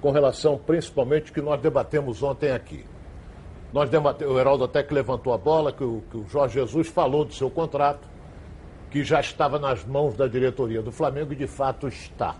com 0.00 0.10
relação 0.10 0.56
principalmente 0.56 1.30
que 1.32 1.40
nós 1.42 1.60
debatemos 1.60 2.22
ontem 2.22 2.50
aqui. 2.52 2.84
Nós 3.72 3.88
debatemos, 3.88 4.34
o 4.34 4.38
Heraldo 4.38 4.64
até 4.64 4.82
que 4.82 4.92
levantou 4.94 5.32
a 5.32 5.38
bola, 5.38 5.72
que 5.72 5.84
o, 5.84 6.02
que 6.10 6.16
o 6.16 6.26
Jorge 6.28 6.54
Jesus 6.54 6.88
falou 6.88 7.24
do 7.24 7.32
seu 7.34 7.50
contrato, 7.50 8.08
que 8.90 9.04
já 9.04 9.20
estava 9.20 9.58
nas 9.58 9.84
mãos 9.84 10.16
da 10.16 10.26
diretoria 10.26 10.82
do 10.82 10.90
Flamengo 10.90 11.32
e 11.32 11.36
de 11.36 11.46
fato 11.46 11.86
está. 11.86 12.34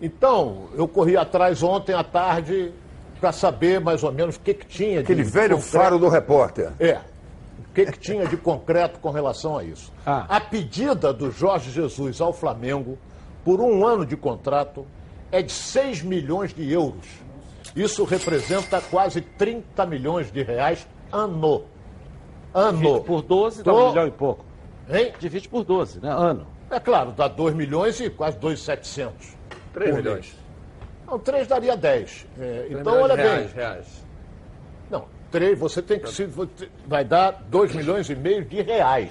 Então, 0.00 0.68
eu 0.74 0.88
corri 0.88 1.16
atrás 1.16 1.62
ontem 1.62 1.94
à 1.94 2.02
tarde 2.02 2.72
para 3.20 3.32
saber 3.32 3.80
mais 3.80 4.02
ou 4.02 4.10
menos 4.10 4.36
o 4.36 4.40
que, 4.40 4.54
que 4.54 4.66
tinha 4.66 5.00
Aquele 5.00 5.22
de 5.22 5.30
velho 5.30 5.56
concreto. 5.56 5.76
faro 5.76 5.98
do 5.98 6.08
repórter. 6.08 6.72
É. 6.80 6.98
O 7.58 7.72
que, 7.74 7.86
que 7.86 7.98
tinha 7.98 8.26
de 8.26 8.36
concreto 8.36 8.98
com 8.98 9.10
relação 9.10 9.58
a 9.58 9.62
isso? 9.62 9.92
Ah. 10.04 10.24
A 10.28 10.40
pedida 10.40 11.12
do 11.12 11.30
Jorge 11.30 11.70
Jesus 11.70 12.20
ao 12.20 12.32
Flamengo 12.32 12.98
por 13.44 13.60
um 13.60 13.86
ano 13.86 14.04
de 14.06 14.16
contrato 14.16 14.86
é 15.30 15.42
de 15.42 15.52
6 15.52 16.02
milhões 16.02 16.52
de 16.52 16.70
euros. 16.72 17.06
Isso 17.76 18.02
representa 18.04 18.80
quase 18.80 19.20
30 19.20 19.86
milhões 19.86 20.32
de 20.32 20.42
reais 20.42 20.86
ano. 21.12 21.64
Ano. 22.52 22.78
Divide 22.78 23.00
por 23.00 23.22
12 23.22 23.62
dá 23.62 23.72
um 23.72 23.88
milhão 23.90 24.06
e 24.06 24.10
pouco. 24.10 24.44
Hein? 24.88 25.12
Divide 25.20 25.48
por 25.48 25.62
12, 25.62 26.00
né? 26.00 26.10
Ano. 26.10 26.46
É 26.68 26.80
claro, 26.80 27.12
dá 27.12 27.28
2 27.28 27.54
milhões 27.54 28.00
e 28.00 28.10
quase 28.10 28.38
2,700. 28.38 29.39
3 29.72 29.90
por 29.90 29.96
milhões. 29.96 30.18
mês. 30.26 30.36
Não, 31.06 31.18
3 31.18 31.46
daria 31.48 31.76
10. 31.76 32.26
É, 32.38 32.38
Três 32.38 32.70
então, 32.80 32.92
milhões 32.92 33.02
olha 33.02 33.16
de 33.16 33.22
bem. 33.22 33.30
reais, 33.30 33.52
reais. 33.52 34.04
Não, 34.90 35.04
3, 35.30 35.58
você 35.58 35.82
tem 35.82 35.98
que 35.98 36.10
se, 36.10 36.28
vai 36.86 37.04
dar 37.04 37.42
2 37.48 37.74
milhões 37.74 38.08
e 38.10 38.14
meio 38.14 38.44
de 38.44 38.62
reais. 38.62 39.10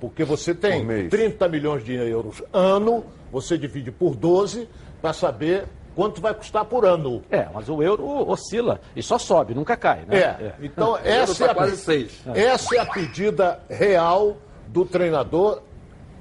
Porque 0.00 0.24
você 0.24 0.54
tem 0.54 0.80
Por 0.80 0.86
mês. 0.86 1.10
30 1.10 1.48
milhões 1.48 1.84
de 1.84 1.94
euros 1.94 2.42
ano, 2.52 3.04
você 3.32 3.56
divide 3.56 3.90
por 3.90 4.14
12 4.14 4.68
para 5.00 5.12
saber 5.14 5.64
quanto 5.94 6.20
vai 6.20 6.34
custar 6.34 6.64
por 6.66 6.84
ano. 6.84 7.22
É, 7.30 7.46
mas 7.54 7.68
o 7.68 7.82
euro 7.82 8.04
oscila 8.28 8.80
e 8.94 9.02
só 9.02 9.16
sobe, 9.16 9.54
nunca 9.54 9.76
cai, 9.76 10.04
né? 10.06 10.18
É, 10.18 10.54
então 10.60 10.92
O 10.94 10.96
euro 10.98 11.08
essa 11.08 11.44
é, 11.44 11.46
tá 11.46 11.52
a, 11.52 11.54
quase 11.54 11.76
seis. 11.78 12.22
essa 12.34 12.76
é 12.76 12.80
a 12.80 12.86
pedida 12.86 13.60
real 13.70 14.36
do 14.68 14.84
treinador 14.84 15.62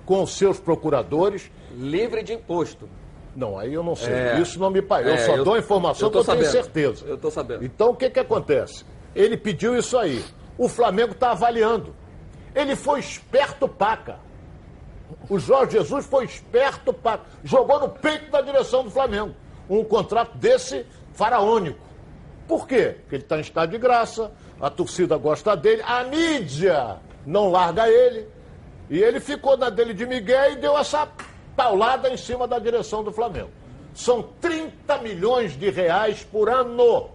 com 0.06 0.22
os 0.22 0.38
seus 0.38 0.60
procuradores. 0.60 1.52
Livre 1.76 2.22
de 2.24 2.34
imposto. 2.34 2.88
Não, 3.36 3.58
aí 3.58 3.74
eu 3.74 3.82
não 3.84 3.96
sei. 3.96 4.14
É. 4.14 4.40
Isso 4.40 4.60
não 4.60 4.70
me 4.70 4.82
parece. 4.82 5.10
Eu 5.10 5.16
É, 5.16 5.26
só 5.26 5.36
eu- 5.38 5.44
dou 5.44 5.54
a 5.56 5.60
informação 5.60 6.08
eu 6.08 6.12
que 6.12 6.18
eu 6.18 6.24
tenho 6.24 6.38
sabendo. 6.46 6.52
certeza. 6.52 7.06
Eu 7.06 7.18
tô 7.18 7.32
sabendo. 7.32 7.64
Então 7.66 7.90
o 7.92 7.96
que, 7.96 8.10
que 8.10 8.20
acontece? 8.20 8.86
Ele 9.16 9.36
pediu 9.38 9.76
isso 9.78 9.98
aí. 9.98 10.24
O 10.58 10.68
Flamengo 10.70 11.14
está 11.14 11.32
avaliando. 11.32 11.96
Ele 12.54 12.76
foi 12.76 13.00
esperto 13.00 13.68
paca. 13.68 14.20
O 15.30 15.40
Jorge 15.40 15.78
Jesus 15.78 16.06
foi 16.06 16.26
esperto 16.26 16.94
paca. 16.94 17.24
Jogou 17.44 17.80
no 17.80 17.90
peito 17.90 18.30
da 18.32 18.42
direção 18.42 18.84
do 18.84 18.92
Flamengo. 18.92 19.34
Um 19.70 19.84
contrato 19.84 20.38
desse 20.38 20.86
faraônico. 21.14 21.80
Por 22.48 22.68
quê? 22.68 22.98
Porque 23.02 23.16
ele 23.16 23.24
está 23.24 23.38
em 23.38 23.42
estado 23.42 23.70
de 23.72 23.78
graça, 23.78 24.32
a 24.60 24.70
torcida 24.70 25.16
gosta 25.18 25.56
dele, 25.56 25.82
a 25.86 26.04
mídia 26.04 26.98
não 27.26 27.50
larga 27.50 27.88
ele. 27.90 28.28
E 28.90 29.02
ele 29.02 29.20
ficou 29.20 29.56
na 29.58 29.70
dele 29.70 29.94
de 29.94 30.06
Miguel 30.06 30.52
e 30.52 30.56
deu 30.58 30.78
essa 30.78 31.08
paulada 31.56 32.10
em 32.10 32.18
cima 32.18 32.48
da 32.48 32.60
direção 32.60 33.04
do 33.04 33.12
Flamengo. 33.12 33.50
São 33.94 34.24
30 34.42 34.98
milhões 35.00 35.58
de 35.58 35.70
reais 35.70 36.24
por 36.24 36.50
ano 36.50 37.10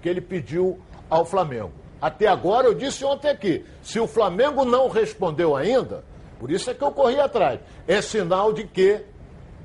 que 0.00 0.08
ele 0.08 0.20
pediu 0.20 0.80
ao 1.08 1.24
Flamengo. 1.24 1.72
Até 2.00 2.26
agora, 2.28 2.66
eu 2.66 2.74
disse 2.74 3.04
ontem 3.04 3.28
aqui, 3.28 3.64
se 3.82 4.00
o 4.00 4.06
Flamengo 4.06 4.64
não 4.64 4.88
respondeu 4.88 5.54
ainda, 5.54 6.04
por 6.38 6.50
isso 6.50 6.70
é 6.70 6.74
que 6.74 6.82
eu 6.82 6.92
corri 6.92 7.20
atrás, 7.20 7.60
é 7.86 8.00
sinal 8.00 8.52
de 8.52 8.64
que 8.64 9.04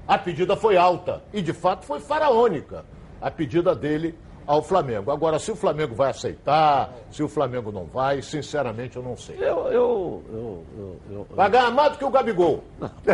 a 0.08 0.18
pedida 0.18 0.56
foi 0.58 0.76
alta. 0.76 1.24
E 1.32 1.42
de 1.42 1.54
fato 1.54 1.86
foi 1.86 2.00
faraônica 2.00 2.84
a 3.22 3.32
pedida 3.32 3.74
dele 3.74 4.18
ao 4.48 4.62
Flamengo. 4.62 5.12
Agora, 5.12 5.40
se 5.40 5.52
o 5.52 5.56
Flamengo 5.56 5.96
vai 5.96 6.10
aceitar, 6.12 6.92
se 7.12 7.24
o 7.24 7.28
Flamengo 7.28 7.72
não 7.72 7.86
vai, 7.86 8.22
sinceramente 8.22 8.96
eu 8.98 9.04
não 9.04 9.18
sei. 9.18 9.36
Eu, 9.40 9.68
eu, 9.68 10.24
eu, 10.32 10.64
eu, 10.78 10.96
eu- 11.12 11.28
Vai 11.36 11.50
ganhar 11.50 11.72
mais 11.72 11.94
do 11.94 11.98
que 11.98 12.06
o 12.06 12.10
Gabigol. 12.10 12.64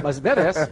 Mas 0.03 0.19
merece. 0.19 0.67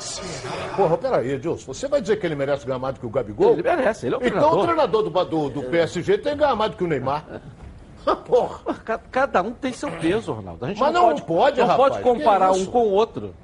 Porra, 0.76 0.96
peraí, 0.98 1.32
Edilson, 1.32 1.72
você 1.72 1.88
vai 1.88 2.00
dizer 2.00 2.16
que 2.18 2.26
ele 2.26 2.34
merece 2.34 2.66
ganhar 2.66 2.78
mais 2.78 2.94
do 2.94 3.00
que 3.00 3.06
o 3.06 3.10
Gabigol? 3.10 3.52
Ele 3.52 3.62
merece, 3.62 4.06
ele 4.06 4.14
é 4.14 4.18
o 4.18 4.20
Então 4.20 4.30
treinador. 4.30 4.58
o 4.58 4.64
treinador 4.64 5.02
do, 5.02 5.24
do, 5.24 5.48
do 5.50 5.62
PSG 5.70 6.18
tem 6.18 6.32
que 6.32 6.38
ganhar 6.38 6.56
mais 6.56 6.70
do 6.70 6.76
que 6.76 6.84
o 6.84 6.86
Neymar. 6.86 7.24
Porra. 8.26 8.74
Ca- 8.84 9.00
Cada 9.10 9.42
um 9.42 9.52
tem 9.52 9.72
seu 9.72 9.90
peso, 9.90 10.32
Ronaldo. 10.32 10.64
A 10.64 10.68
gente 10.68 10.80
Mas 10.80 10.92
não, 10.92 11.02
não 11.02 11.08
pode, 11.10 11.22
pode, 11.22 11.60
não 11.60 11.66
rapaz, 11.68 11.92
pode 11.94 12.02
comparar 12.02 12.52
que 12.52 12.58
um 12.60 12.66
com 12.66 12.82
o 12.82 12.90
outro. 12.90 13.34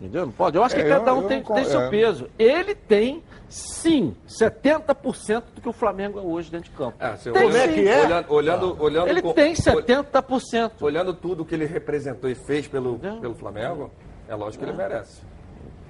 Entendeu? 0.00 0.24
Não 0.26 0.32
pode. 0.32 0.56
Eu 0.56 0.64
acho 0.64 0.74
que 0.74 0.80
É, 0.80 0.88
cada 0.88 1.10
eu- 1.10 1.16
um 1.18 1.22
eu 1.22 1.28
tem, 1.28 1.42
não 1.42 1.54
tem 1.54 1.64
seu 1.66 1.80
é. 1.82 1.90
peso. 1.90 2.26
Ele 2.38 2.74
tem, 2.74 3.22
sim, 3.50 4.16
70% 4.26 5.44
do 5.54 5.60
que 5.60 5.68
o 5.68 5.72
Flamengo 5.72 6.18
é 6.18 6.22
hoje 6.22 6.50
dentro 6.50 6.70
de 6.70 6.76
campo. 6.76 6.96
É, 6.98 7.10
Tem 7.12 7.32
Como 7.32 7.54
é 7.56 7.68
sim. 7.68 7.74
que 7.74 7.88
é? 7.88 8.02
Olhando, 8.06 8.32
olhando, 8.32 8.82
olhando 8.82 9.08
Ele 9.08 9.20
com- 9.22 9.32
tem 9.34 9.50
ol- 9.50 9.56
70%. 9.56 10.82
Olhando 10.84 11.12
tudo 11.12 11.44
que 11.44 11.54
ele 11.54 11.66
representou 11.66 12.30
e 12.30 12.34
fez 12.34 12.66
pelo, 12.66 12.98
É. 13.02 13.12
pelo 13.20 13.34
Flamengo, 13.34 13.90
é 14.26 14.34
lógico 14.34 14.64
que 14.64 14.70
ele 14.70 14.76
merece. 14.76 15.20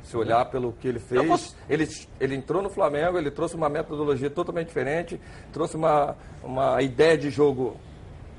Se 0.02 0.16
olhar 0.16 0.44
pelo 0.46 0.72
que 0.72 0.88
ele 0.88 0.98
fez, 0.98 1.24
posso- 1.28 1.56
ele, 1.68 1.86
ele 2.18 2.34
entrou 2.34 2.60
no 2.60 2.68
Flamengo, 2.70 3.16
ele 3.16 3.30
trouxe 3.30 3.54
uma 3.54 3.68
metodologia 3.68 4.28
totalmente 4.28 4.66
diferente, 4.66 5.20
trouxe 5.52 5.76
uma, 5.76 6.16
uma 6.42 6.82
ideia 6.82 7.16
de 7.16 7.30
jogo 7.30 7.76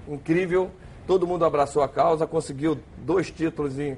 incrível, 0.08 0.70
todo 1.08 1.26
mundo 1.26 1.46
abraçou 1.46 1.82
a 1.82 1.88
causa, 1.88 2.28
conseguiu 2.28 2.78
dois 2.98 3.32
títulos 3.32 3.80
em, 3.80 3.98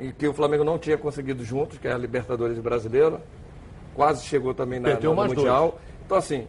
em 0.00 0.12
que 0.12 0.26
o 0.26 0.32
Flamengo 0.32 0.64
não 0.64 0.78
tinha 0.78 0.96
conseguido 0.96 1.44
juntos, 1.44 1.78
que 1.78 1.88
é 1.88 1.92
a 1.92 1.98
Libertadores 1.98 2.56
e 2.56 2.60
Brasileiro, 2.60 3.20
quase 3.94 4.24
chegou 4.24 4.54
também 4.54 4.78
na, 4.78 4.98
no 4.98 5.14
Mundial. 5.14 5.78
Então, 6.04 6.16
assim, 6.16 6.46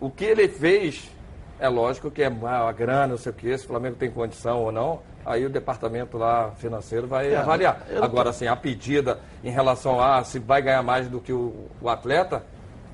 o 0.00 0.10
que 0.10 0.24
ele 0.24 0.48
fez, 0.48 1.10
é 1.58 1.68
lógico 1.68 2.10
que 2.10 2.22
é 2.22 2.26
a 2.26 2.72
grana, 2.72 3.08
não 3.08 3.16
sei 3.18 3.32
o 3.32 3.34
quê, 3.34 3.56
se 3.58 3.64
o 3.64 3.68
Flamengo 3.68 3.96
tem 3.96 4.10
condição 4.10 4.62
ou 4.62 4.70
não, 4.70 5.00
aí 5.24 5.44
o 5.44 5.50
departamento 5.50 6.16
lá 6.16 6.52
financeiro 6.52 7.06
vai 7.06 7.34
avaliar. 7.34 7.86
eu 7.88 7.96
não 7.96 8.04
Agora, 8.04 8.30
assim, 8.30 8.46
a 8.46 8.54
pedida 8.54 9.18
em 9.42 9.50
relação 9.50 10.00
a 10.00 10.22
se 10.22 10.38
vai 10.38 10.62
ganhar 10.62 10.82
mais 10.82 11.08
do 11.08 11.20
que 11.20 11.32
o, 11.32 11.68
o 11.80 11.88
atleta, 11.88 12.44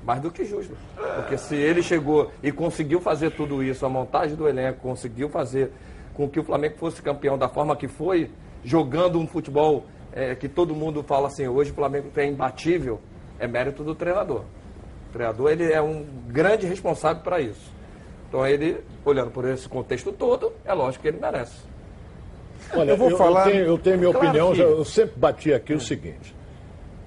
mais 0.03 0.21
do 0.21 0.31
que 0.31 0.45
justo. 0.45 0.75
Porque 1.15 1.37
se 1.37 1.55
ele 1.55 1.83
chegou 1.83 2.31
e 2.41 2.51
conseguiu 2.51 2.99
fazer 2.99 3.31
tudo 3.31 3.63
isso, 3.63 3.85
a 3.85 3.89
montagem 3.89 4.35
do 4.35 4.47
elenco, 4.47 4.79
conseguiu 4.79 5.29
fazer 5.29 5.71
com 6.13 6.27
que 6.27 6.39
o 6.39 6.43
Flamengo 6.43 6.75
fosse 6.77 7.01
campeão 7.01 7.37
da 7.37 7.47
forma 7.47 7.75
que 7.75 7.87
foi, 7.87 8.29
jogando 8.63 9.19
um 9.19 9.27
futebol 9.27 9.85
eh, 10.13 10.35
que 10.35 10.47
todo 10.49 10.75
mundo 10.75 11.03
fala 11.03 11.27
assim, 11.27 11.47
hoje 11.47 11.71
o 11.71 11.73
Flamengo 11.73 12.09
é 12.15 12.25
imbatível, 12.25 12.99
é 13.39 13.47
mérito 13.47 13.83
do 13.83 13.95
treinador. 13.95 14.43
O 15.09 15.13
treinador 15.13 15.51
ele 15.51 15.71
é 15.71 15.81
um 15.81 16.05
grande 16.27 16.65
responsável 16.67 17.21
para 17.23 17.39
isso. 17.41 17.71
Então 18.29 18.45
ele, 18.47 18.81
olhando 19.03 19.31
por 19.31 19.45
esse 19.47 19.67
contexto 19.67 20.11
todo, 20.11 20.53
é 20.63 20.73
lógico 20.73 21.01
que 21.01 21.07
ele 21.09 21.19
merece. 21.19 21.57
Olha, 22.73 22.91
Eu 22.91 22.97
vou 22.97 23.17
falar- 23.17 23.43
tenho, 23.45 23.65
eu 23.65 23.77
tenho 23.77 23.97
minha 23.97 24.11
Claro 24.11 24.27
opinião, 24.27 24.53
que- 24.53 24.61
eu 24.61 24.85
sempre 24.85 25.19
bati 25.19 25.53
aqui 25.53 25.73
o 25.73 25.79
seguinte. 25.79 26.33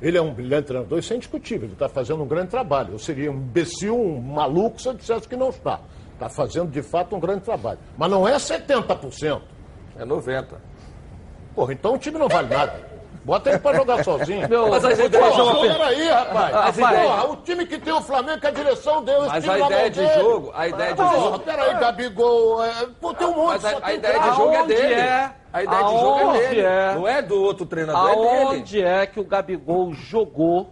Ele 0.03 0.19
é 0.19 0.21
um 0.23 0.35
brilhante 0.35 0.67
treinador, 0.67 0.99
isso 0.99 1.13
é 1.13 1.17
indiscutível, 1.17 1.65
ele 1.67 1.73
está 1.73 1.89
fazendo 1.89 2.23
um 2.23 2.27
grande 2.27 2.49
trabalho. 2.49 2.93
Eu 2.93 2.99
seria 2.99 3.31
um 3.31 3.37
imbecil, 3.37 3.99
um 3.99 4.21
maluco 4.21 4.79
se 4.83 4.89
eu 4.89 4.93
dissesse 4.95 5.27
que 5.27 5.37
não 5.37 5.49
está. 5.49 5.81
Está 6.13 6.29
fazendo, 6.29 6.71
de 6.71 6.83
fato, 6.83 7.17
um 7.17 7.21
grande 7.21 7.41
trabalho. 7.43 7.79
Mas 7.97 8.11
não 8.11 8.29
é 8.29 8.39
70%. 8.39 9.41
É 9.97 10.05
90. 10.05 10.61
Porra, 11.55 11.73
então 11.73 11.95
o 11.95 11.99
time 11.99 12.19
não 12.19 12.29
vale 12.29 12.55
nada. 12.55 12.95
Bota 13.25 13.49
ele 13.49 13.59
pra 13.59 13.73
jogar 13.75 14.05
sozinho. 14.05 14.47
Meu- 14.51 14.69
Mas 14.69 14.85
ideias 14.85 15.35
pô, 15.35 15.63
de 15.63 15.69
peraí, 15.73 16.09
rapaz. 16.11 16.55
As 16.57 16.77
Porra, 16.77 16.93
ideias- 16.95 17.25
o 17.25 17.37
time 17.37 17.67
que 17.67 17.79
tem 17.79 17.93
o 17.95 18.03
Flamengo, 18.03 18.39
que 18.41 18.47
a 18.47 18.51
direção 18.51 19.03
deu, 19.03 19.21
esse 19.21 19.29
Mas 19.29 19.45
time 19.45 19.55
a 19.55 19.59
na 19.61 19.65
ideia 19.67 19.81
mão 19.83 19.91
de 19.91 20.01
dele. 20.01 20.21
jogo, 20.21 20.53
a 20.55 20.69
ideia 20.69 20.91
de 20.91 20.97
Porra, 20.97 21.17
jogo. 21.17 21.39
peraí, 21.39 21.75
Gabigol, 21.81 22.65
é, 22.65 22.73
pô, 23.01 23.15
tem 23.15 23.27
um 23.27 23.35
monte, 23.35 23.47
Mas 23.53 23.63
só 23.63 23.69
a, 23.69 23.79
a 23.79 23.81
tem 23.81 23.95
ideia 23.95 24.19
de 24.19 24.27
jogo 24.37 24.53
é 24.53 24.57
Aonde 24.59 24.75
dele. 24.75 24.95
é? 24.95 25.31
A 25.55 25.63
ideia 25.63 25.85
de 25.85 25.91
jogo 26.01 26.19
é 26.19 26.23
Aonde 26.23 26.39
dele. 26.41 26.61
é? 26.61 26.95
Não 26.95 27.09
é 27.09 27.23
do 27.23 27.43
outro 27.43 27.65
treinador, 27.65 28.11
é 28.11 28.15
dele. 28.15 28.29
Aonde 28.45 28.83
é 28.85 29.07
que 29.07 29.21
o 29.21 29.25
Gabigol 29.25 29.95
jogou 29.95 30.69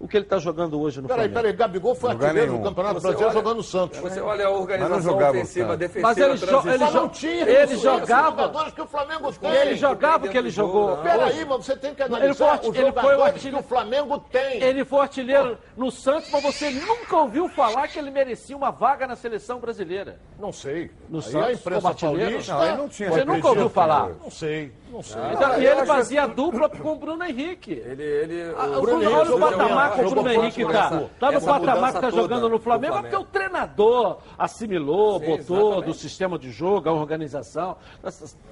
o 0.00 0.08
que 0.08 0.16
ele 0.16 0.24
está 0.24 0.38
jogando 0.38 0.78
hoje 0.80 1.00
no 1.00 1.08
Peraí, 1.08 1.28
Flamengo? 1.28 1.40
peraí, 1.40 1.52
Gabigol 1.56 1.94
foi 1.94 2.10
artilheiro 2.10 2.52
do 2.58 2.62
Campeonato 2.62 2.94
Você 2.94 3.00
Brasileiro 3.08 3.24
olha- 3.30 3.32
jogando 3.32 3.56
no 3.56 3.62
Santos. 3.62 3.98
Você 4.00 4.20
olha 4.20 4.46
a 4.46 4.50
organização 4.50 5.16
ofensiva, 5.16 5.66
tanto. 5.68 5.78
defensiva, 5.78 6.08
Mas 6.08 6.18
ele 6.18 6.36
jo- 6.36 6.68
ele 6.68 6.78
jo- 6.86 6.92
não 6.92 7.08
tinha 7.08 7.48
ele 7.48 7.76
jogava- 7.76 8.70
que 8.72 8.80
o 8.82 8.86
Flamengo 8.86 9.32
tem. 9.32 9.50
E 9.50 9.56
ele 9.56 9.76
jogava 9.76 10.26
o 10.26 10.28
que 10.28 10.36
ele 10.38 10.50
jogou. 10.50 10.96
Peraí, 10.98 11.44
mas 11.44 11.64
você 11.64 11.76
tem 11.76 11.94
que 11.94 12.02
Ele 12.02 12.14
analisar 12.14 12.34
foi 12.34 12.48
arti- 12.48 12.68
os 12.68 12.74
ele 12.76 12.82
foi 12.82 12.90
o 12.90 12.94
jogadores 12.94 13.16
que 13.16 13.30
artilheiro- 13.30 13.58
o 13.58 13.62
Flamengo 13.68 14.18
tem. 14.30 14.62
Ele 14.62 14.84
foi 14.84 15.00
artilheiro 15.00 15.58
no 15.76 15.90
Santos, 15.90 16.28
mas 16.30 16.42
você 16.42 16.70
nunca 16.70 17.16
ouviu 17.16 17.48
falar 17.48 17.88
que 17.88 17.98
ele 17.98 18.10
merecia 18.10 18.56
uma 18.56 18.70
vaga 18.70 19.06
na 19.06 19.16
seleção 19.16 19.58
brasileira. 19.60 20.18
Não 20.38 20.52
sei. 20.52 20.90
No 21.08 21.18
Aí 21.18 21.22
Santos, 21.24 21.48
a 21.48 21.52
imprensa 21.52 21.80
como 21.80 21.88
artilheiro? 21.88 22.30
paulista... 22.30 22.54
Não, 22.54 22.64
ele 22.66 22.76
não 22.76 22.88
tinha 22.88 23.10
Você 23.10 23.24
nunca 23.24 23.48
ouviu 23.48 23.68
falar? 23.70 24.08
Não 24.22 24.30
sei, 24.30 24.72
não 24.94 25.02
sei. 25.02 25.20
Então, 25.32 25.52
Ah, 25.52 25.58
e 25.58 25.64
eu 25.64 25.76
ele 25.78 25.86
fazia 25.86 26.26
dupla 26.26 26.68
com 26.68 26.92
o 26.92 26.96
Bruno 26.96 27.24
Henrique. 27.24 27.72
Ele, 27.72 28.02
ele, 28.02 28.54
Ah, 28.56 28.66
o 28.66 28.78
o 28.78 28.80
Bruno, 28.82 29.10
olha 29.12 29.34
o 29.34 29.40
patamar 29.40 29.94
que 29.94 30.00
o 30.04 30.10
Bruno 30.10 30.30
Henrique 30.30 30.62
está. 30.62 31.02
Tá 31.20 31.32
no 31.32 31.40
patamar 31.42 31.90
que 31.90 31.98
está 31.98 32.10
jogando 32.10 32.48
no 32.48 32.58
Flamengo, 32.58 32.96
é 32.98 33.00
porque 33.02 33.16
o 33.16 33.24
treinador 33.24 34.18
assimilou, 34.38 35.18
Sim, 35.20 35.26
botou 35.26 35.56
exatamente. 35.56 35.84
do 35.86 35.94
sistema 35.94 36.38
de 36.38 36.50
jogo, 36.50 36.88
a 36.88 36.92
organização. 36.92 37.76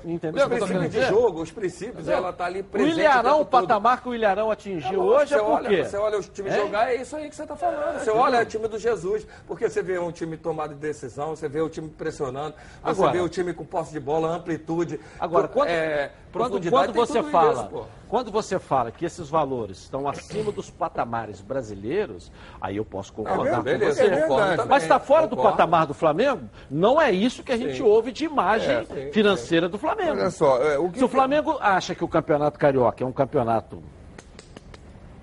Entendeu? 0.04 0.46
Os 0.46 0.54
princípios 0.58 0.90
de 0.90 1.02
jogo, 1.06 1.42
os 1.42 1.50
princípios, 1.52 2.08
ela 2.08 2.32
tá 2.32 2.46
ali 2.46 2.60
O 2.60 2.64
presente. 2.64 2.98
Ilharão, 3.00 3.36
o 3.36 3.38
tempo 3.44 3.50
todo. 3.50 3.60
patamar 3.68 4.02
que 4.02 4.08
o 4.08 4.14
Ilharão 4.14 4.50
atingiu 4.50 5.00
hoje 5.00 5.34
é 5.34 5.38
por 5.38 5.50
olha, 5.50 5.68
quê? 5.68 5.84
Você 5.84 5.96
olha 5.96 6.18
os 6.18 6.28
times 6.28 6.52
É? 6.52 6.56
jogar, 6.58 6.92
é 6.92 6.96
isso 7.00 7.16
aí 7.16 7.28
que 7.28 7.36
você 7.36 7.42
está 7.42 7.56
falando. 7.56 7.98
Você 8.00 8.10
olha 8.10 8.40
o 8.40 8.44
time 8.44 8.66
do 8.68 8.78
Jesus, 8.78 9.26
porque 9.46 9.68
você 9.68 9.82
vê 9.82 9.98
um 9.98 10.10
time 10.10 10.36
tomado 10.36 10.70
de 10.74 10.80
decisão, 10.80 11.30
você 11.36 11.48
vê 11.48 11.60
o 11.60 11.68
time 11.68 11.88
pressionando, 11.88 12.54
você 12.82 13.10
vê 13.10 13.20
o 13.20 13.28
time 13.28 13.52
com 13.54 13.64
posse 13.64 13.92
de 13.92 14.00
bola, 14.00 14.28
amplitude. 14.28 14.98
Agora, 15.20 15.46
quando, 15.48 15.68
é, 15.68 16.10
quando, 16.32 16.70
quando 16.70 16.92
você 16.92 17.22
fala, 17.22 17.52
isso, 17.52 17.86
quando 18.08 18.30
você 18.32 18.58
fala 18.58 18.90
que 18.90 19.04
esses 19.04 19.28
valores 19.28 19.78
estão 19.78 20.08
acima 20.08 20.50
dos 20.50 20.70
patamares 20.70 21.40
brasileiros, 21.40 22.32
aí 22.60 22.76
eu 22.76 22.84
posso 22.84 23.12
concordar 23.12 23.56
com 23.58 23.62
beleza, 23.62 23.94
você. 23.94 24.06
é 24.06 24.26
verdade. 24.28 24.68
Mas 24.68 24.82
está 24.82 24.98
fora 24.98 25.26
do 25.26 25.36
Concordo. 25.36 25.56
patamar 25.56 25.86
do 25.86 25.94
Flamengo? 25.94 26.42
Não 26.70 27.00
é 27.00 27.10
isso 27.12 27.42
que 27.42 27.52
a 27.52 27.56
gente 27.56 27.76
Sim. 27.76 27.82
ouve 27.82 28.10
de 28.12 28.24
imagem 28.24 28.70
É, 28.74 28.84
sim, 28.84 29.12
financeira 29.12 29.68
do 29.68 29.78
Flamengo. 29.78 30.12
Olha 30.12 30.30
só, 30.30 30.60
é, 30.62 30.78
o 30.78 30.88
que 30.90 30.98
Se 30.98 31.04
o 31.04 31.08
Flamengo 31.08 31.58
acha 31.60 31.94
que 31.94 32.04
o 32.04 32.08
campeonato 32.08 32.58
carioca 32.58 33.04
é 33.04 33.06
um 33.06 33.12
campeonato 33.12 33.82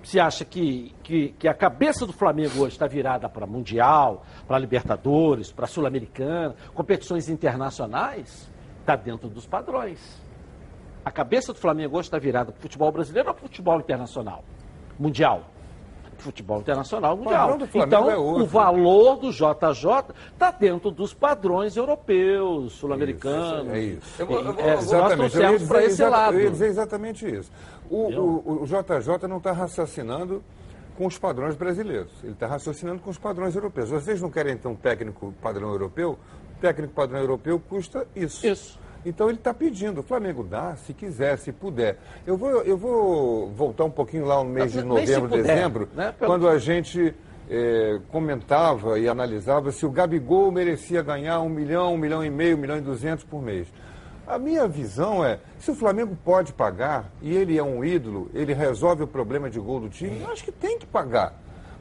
Você 0.02 0.18
acha 0.18 0.44
que, 0.44 0.92
que, 1.02 1.28
que 1.38 1.46
a 1.46 1.54
cabeça 1.54 2.04
do 2.06 2.12
Flamengo 2.12 2.60
hoje 2.62 2.72
está 2.74 2.86
virada 2.86 3.28
para 3.28 3.46
Mundial, 3.46 4.24
para 4.48 4.58
Libertadores, 4.58 5.52
para 5.52 5.66
Sul-Americana, 5.66 6.56
competições 6.74 7.28
internacionais? 7.28 8.50
Está 8.80 8.96
dentro 8.96 9.28
dos 9.28 9.46
padrões. 9.46 10.19
A 11.04 11.10
cabeça 11.10 11.52
do 11.52 11.58
Flamengo 11.58 11.96
hoje 11.98 12.08
está 12.08 12.18
virada 12.18 12.52
para 12.52 12.58
o 12.58 12.62
futebol 12.62 12.92
brasileiro 12.92 13.28
ou 13.28 13.34
para 13.34 13.44
o 13.44 13.48
futebol 13.48 13.78
internacional? 13.78 14.44
Mundial. 14.98 15.44
Futebol 16.18 16.58
internacional 16.60 17.16
mundial. 17.16 17.48
Flamengo 17.58 17.68
Então, 17.86 18.10
é 18.10 18.16
outro. 18.16 18.42
o 18.42 18.46
valor 18.46 19.16
do 19.16 19.30
JJ 19.32 20.12
está 20.34 20.50
dentro 20.50 20.90
dos 20.90 21.14
padrões 21.14 21.74
europeus, 21.78 22.74
sul-americanos. 22.74 23.72
É 23.72 23.78
isso. 23.80 24.06
E- 24.18 24.22
Eu 24.22 24.30
eu 24.30 24.38
é, 24.58 24.74
nós 24.74 24.82
exatamente. 24.84 24.90
Eu 24.90 24.92
ia 25.24 25.30
trouxemos 25.30 25.60
dizer 25.60 25.68
para 25.72 25.84
esse 25.84 26.04
lado. 26.04 26.34
Eu 26.34 26.40
ia 26.42 26.50
dizer 26.50 26.66
exatamente 26.66 27.26
isso. 27.26 27.50
O, 27.88 27.96
o- 27.96 28.62
o 28.62 28.66
JJ 28.66 29.26
não 29.26 29.38
está 29.38 29.52
raciocinando 29.52 30.42
com 30.98 31.06
os 31.06 31.16
padrões 31.16 31.56
brasileiros. 31.56 32.12
Ele 32.22 32.32
está 32.34 32.46
raciocinando 32.46 33.00
com 33.00 33.08
os 33.08 33.16
padrões 33.16 33.56
europeus. 33.56 33.88
Vocês 33.88 34.20
não 34.20 34.30
querem 34.30 34.58
ter 34.58 34.68
um 34.68 34.76
técnico 34.76 35.32
padrão 35.40 35.70
europeu? 35.70 36.18
Técnico 36.60 36.92
padrão 36.92 37.18
europeu 37.20 37.58
custa 37.58 38.06
isso. 38.14 38.46
Isso. 38.46 38.78
Então 39.04 39.28
ele 39.28 39.38
está 39.38 39.54
pedindo, 39.54 40.00
o 40.00 40.02
Flamengo 40.02 40.42
dá, 40.44 40.76
se 40.76 40.92
quiser, 40.92 41.38
se 41.38 41.52
puder. 41.52 41.98
Eu 42.26 42.36
vou, 42.36 42.50
eu 42.62 42.76
vou 42.76 43.48
voltar 43.50 43.84
um 43.84 43.90
pouquinho 43.90 44.26
lá 44.26 44.36
no 44.42 44.50
mês 44.50 44.72
de 44.72 44.82
novembro, 44.82 45.28
puder, 45.28 45.42
dezembro, 45.42 45.88
né? 45.94 46.14
Pelo- 46.18 46.30
quando 46.30 46.46
a 46.48 46.58
gente 46.58 47.14
eh, 47.48 47.98
comentava 48.12 48.98
e 48.98 49.08
analisava 49.08 49.72
se 49.72 49.86
o 49.86 49.90
Gabigol 49.90 50.52
merecia 50.52 51.00
ganhar 51.02 51.40
um 51.40 51.48
milhão, 51.48 51.94
um 51.94 51.96
milhão 51.96 52.22
e 52.24 52.28
meio, 52.30 52.56
um 52.56 52.60
milhão 52.60 52.76
e 52.76 52.80
duzentos 52.82 53.24
por 53.24 53.40
mês. 53.42 53.66
A 54.26 54.38
minha 54.38 54.68
visão 54.68 55.24
é, 55.24 55.40
se 55.58 55.70
o 55.70 55.74
Flamengo 55.74 56.16
pode 56.24 56.52
pagar 56.52 57.10
e 57.20 57.34
ele 57.34 57.58
é 57.58 57.62
um 57.62 57.82
ídolo, 57.84 58.30
ele 58.34 58.52
resolve 58.52 59.02
o 59.02 59.06
problema 59.06 59.48
de 59.50 59.58
gol 59.58 59.80
do 59.80 59.88
time, 59.88 60.20
eu 60.22 60.30
acho 60.30 60.44
que 60.44 60.52
tem 60.52 60.78
que 60.78 60.86
pagar. 60.86 61.32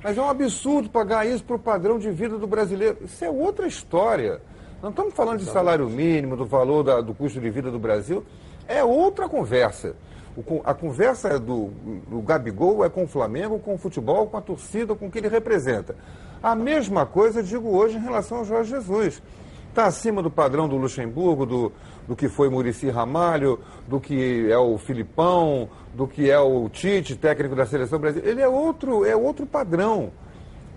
Mas 0.01 0.17
é 0.17 0.21
um 0.21 0.29
absurdo 0.29 0.89
pagar 0.89 1.27
isso 1.27 1.43
para 1.43 1.57
o 1.57 1.59
padrão 1.59 1.99
de 1.99 2.09
vida 2.09 2.37
do 2.37 2.47
brasileiro. 2.47 2.99
Isso 3.03 3.23
é 3.25 3.29
outra 3.29 3.67
história. 3.67 4.41
Não 4.81 4.89
estamos 4.91 5.13
falando 5.13 5.39
de 5.39 5.45
salário 5.45 5.89
mínimo, 5.89 6.37
do 6.37 6.45
valor 6.45 6.83
da- 6.83 7.01
do 7.01 7.13
custo 7.13 7.39
de 7.39 7.49
vida 7.49 7.69
do 7.69 7.79
Brasil. 7.79 8.23
É 8.67 8.83
outra 8.83 9.27
conversa. 9.27 9.95
O 10.37 10.61
a 10.63 10.73
conversa 10.73 11.37
do, 11.39 11.69
do 12.07 12.21
Gabigol 12.21 12.85
é 12.85 12.89
com 12.89 13.03
o 13.03 13.07
Flamengo, 13.07 13.59
com 13.59 13.73
o 13.73 13.77
futebol, 13.77 14.27
com 14.27 14.37
a 14.37 14.41
torcida, 14.41 14.95
com 14.95 15.07
o 15.07 15.11
que 15.11 15.17
ele 15.17 15.27
representa. 15.27 15.95
A 16.41 16.55
mesma 16.55 17.05
coisa 17.05 17.43
digo 17.43 17.67
hoje 17.75 17.97
em 17.97 18.01
relação 18.01 18.37
ao 18.37 18.45
Jorge 18.45 18.69
Jesus. 18.69 19.21
Está 19.67 19.85
acima 19.85 20.21
do 20.23 20.31
padrão 20.31 20.67
do 20.69 20.77
Luxemburgo, 20.77 21.45
do, 21.45 21.71
do 22.07 22.15
que 22.15 22.29
foi 22.29 22.49
Murici 22.49 22.89
Ramalho, 22.89 23.59
do 23.87 23.99
que 23.99 24.49
é 24.49 24.57
o 24.57 24.77
Filipão, 24.77 25.69
do 25.93 26.07
que 26.07 26.29
é 26.31 26.39
o 26.39 26.69
Tite, 26.69 27.15
técnico 27.15 27.55
da 27.55 27.65
seleção 27.65 27.99
brasileira. 27.99 28.31
Ele 28.31 28.41
é 28.41 28.47
outro, 28.47 29.05
é 29.05 29.15
outro 29.15 29.45
padrão 29.45 30.11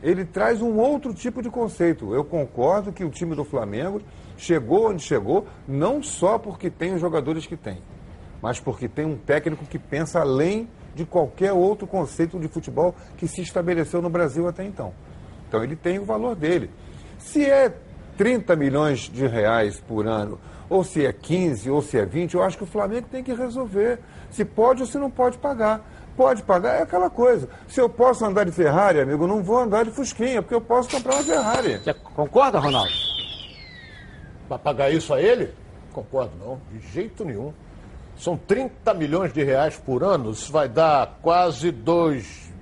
ele 0.02 0.24
traz 0.24 0.60
um 0.60 0.78
outro 0.78 1.14
tipo 1.14 1.40
de 1.40 1.48
conceito. 1.48 2.14
Eu 2.14 2.24
concordo 2.24 2.92
que 2.92 3.04
o 3.04 3.10
time 3.10 3.34
do 3.34 3.44
Flamengo 3.44 4.02
chegou 4.36 4.90
onde 4.90 5.02
chegou, 5.02 5.46
não 5.68 6.02
só 6.02 6.38
porque 6.38 6.68
tem 6.68 6.94
os 6.94 7.00
jogadores 7.00 7.46
que 7.46 7.56
tem, 7.56 7.78
mas 8.40 8.58
porque 8.58 8.88
tem 8.88 9.04
um 9.04 9.16
técnico 9.16 9.64
que 9.64 9.78
pensa 9.78 10.20
além 10.20 10.68
de 10.94 11.04
qualquer 11.04 11.52
outro 11.52 11.86
conceito 11.86 12.38
de 12.38 12.48
futebol 12.48 12.94
que 13.16 13.28
se 13.28 13.40
estabeleceu 13.40 14.02
no 14.02 14.10
Brasil 14.10 14.48
até 14.48 14.64
então. 14.64 14.92
Então 15.48 15.62
ele 15.62 15.76
tem 15.76 15.98
o 15.98 16.04
valor 16.04 16.34
dele. 16.34 16.70
Se 17.18 17.44
é 17.44 17.72
30 18.16 18.56
milhões 18.56 19.00
de 19.00 19.26
reais 19.26 19.80
por 19.80 20.06
ano, 20.06 20.38
ou 20.68 20.82
se 20.82 21.04
é 21.04 21.12
15, 21.12 21.70
ou 21.70 21.82
se 21.82 21.98
é 21.98 22.04
20, 22.04 22.34
eu 22.34 22.42
acho 22.42 22.56
que 22.56 22.64
o 22.64 22.66
Flamengo 22.66 23.06
tem 23.10 23.22
que 23.22 23.32
resolver 23.32 24.00
se 24.30 24.44
pode 24.44 24.82
ou 24.82 24.88
se 24.88 24.98
não 24.98 25.10
pode 25.10 25.38
pagar. 25.38 25.86
Pode 26.16 26.42
pagar, 26.42 26.78
é 26.78 26.82
aquela 26.82 27.08
coisa. 27.08 27.48
Se 27.66 27.80
eu 27.80 27.88
posso 27.88 28.24
andar 28.24 28.44
de 28.44 28.52
Ferrari, 28.52 29.00
amigo, 29.00 29.24
eu 29.24 29.28
não 29.28 29.42
vou 29.42 29.58
andar 29.58 29.84
de 29.84 29.90
Fusquinha, 29.90 30.42
porque 30.42 30.54
eu 30.54 30.60
posso 30.60 30.90
comprar 30.90 31.14
uma 31.14 31.22
Ferrari. 31.22 31.78
Você 31.78 31.94
concorda, 31.94 32.58
Ronaldo? 32.58 32.92
Para 34.48 34.58
pagar 34.58 34.90
isso 34.90 35.14
a 35.14 35.20
ele? 35.20 35.54
Concordo, 35.92 36.32
não. 36.38 36.60
De 36.70 36.86
jeito 36.88 37.24
nenhum. 37.24 37.52
São 38.16 38.36
30 38.36 38.92
milhões 38.94 39.32
de 39.32 39.42
reais 39.42 39.76
por 39.76 40.04
ano, 40.04 40.32
isso 40.32 40.52
vai 40.52 40.68
dar 40.68 41.18
quase 41.22 41.70
2, 41.70 42.52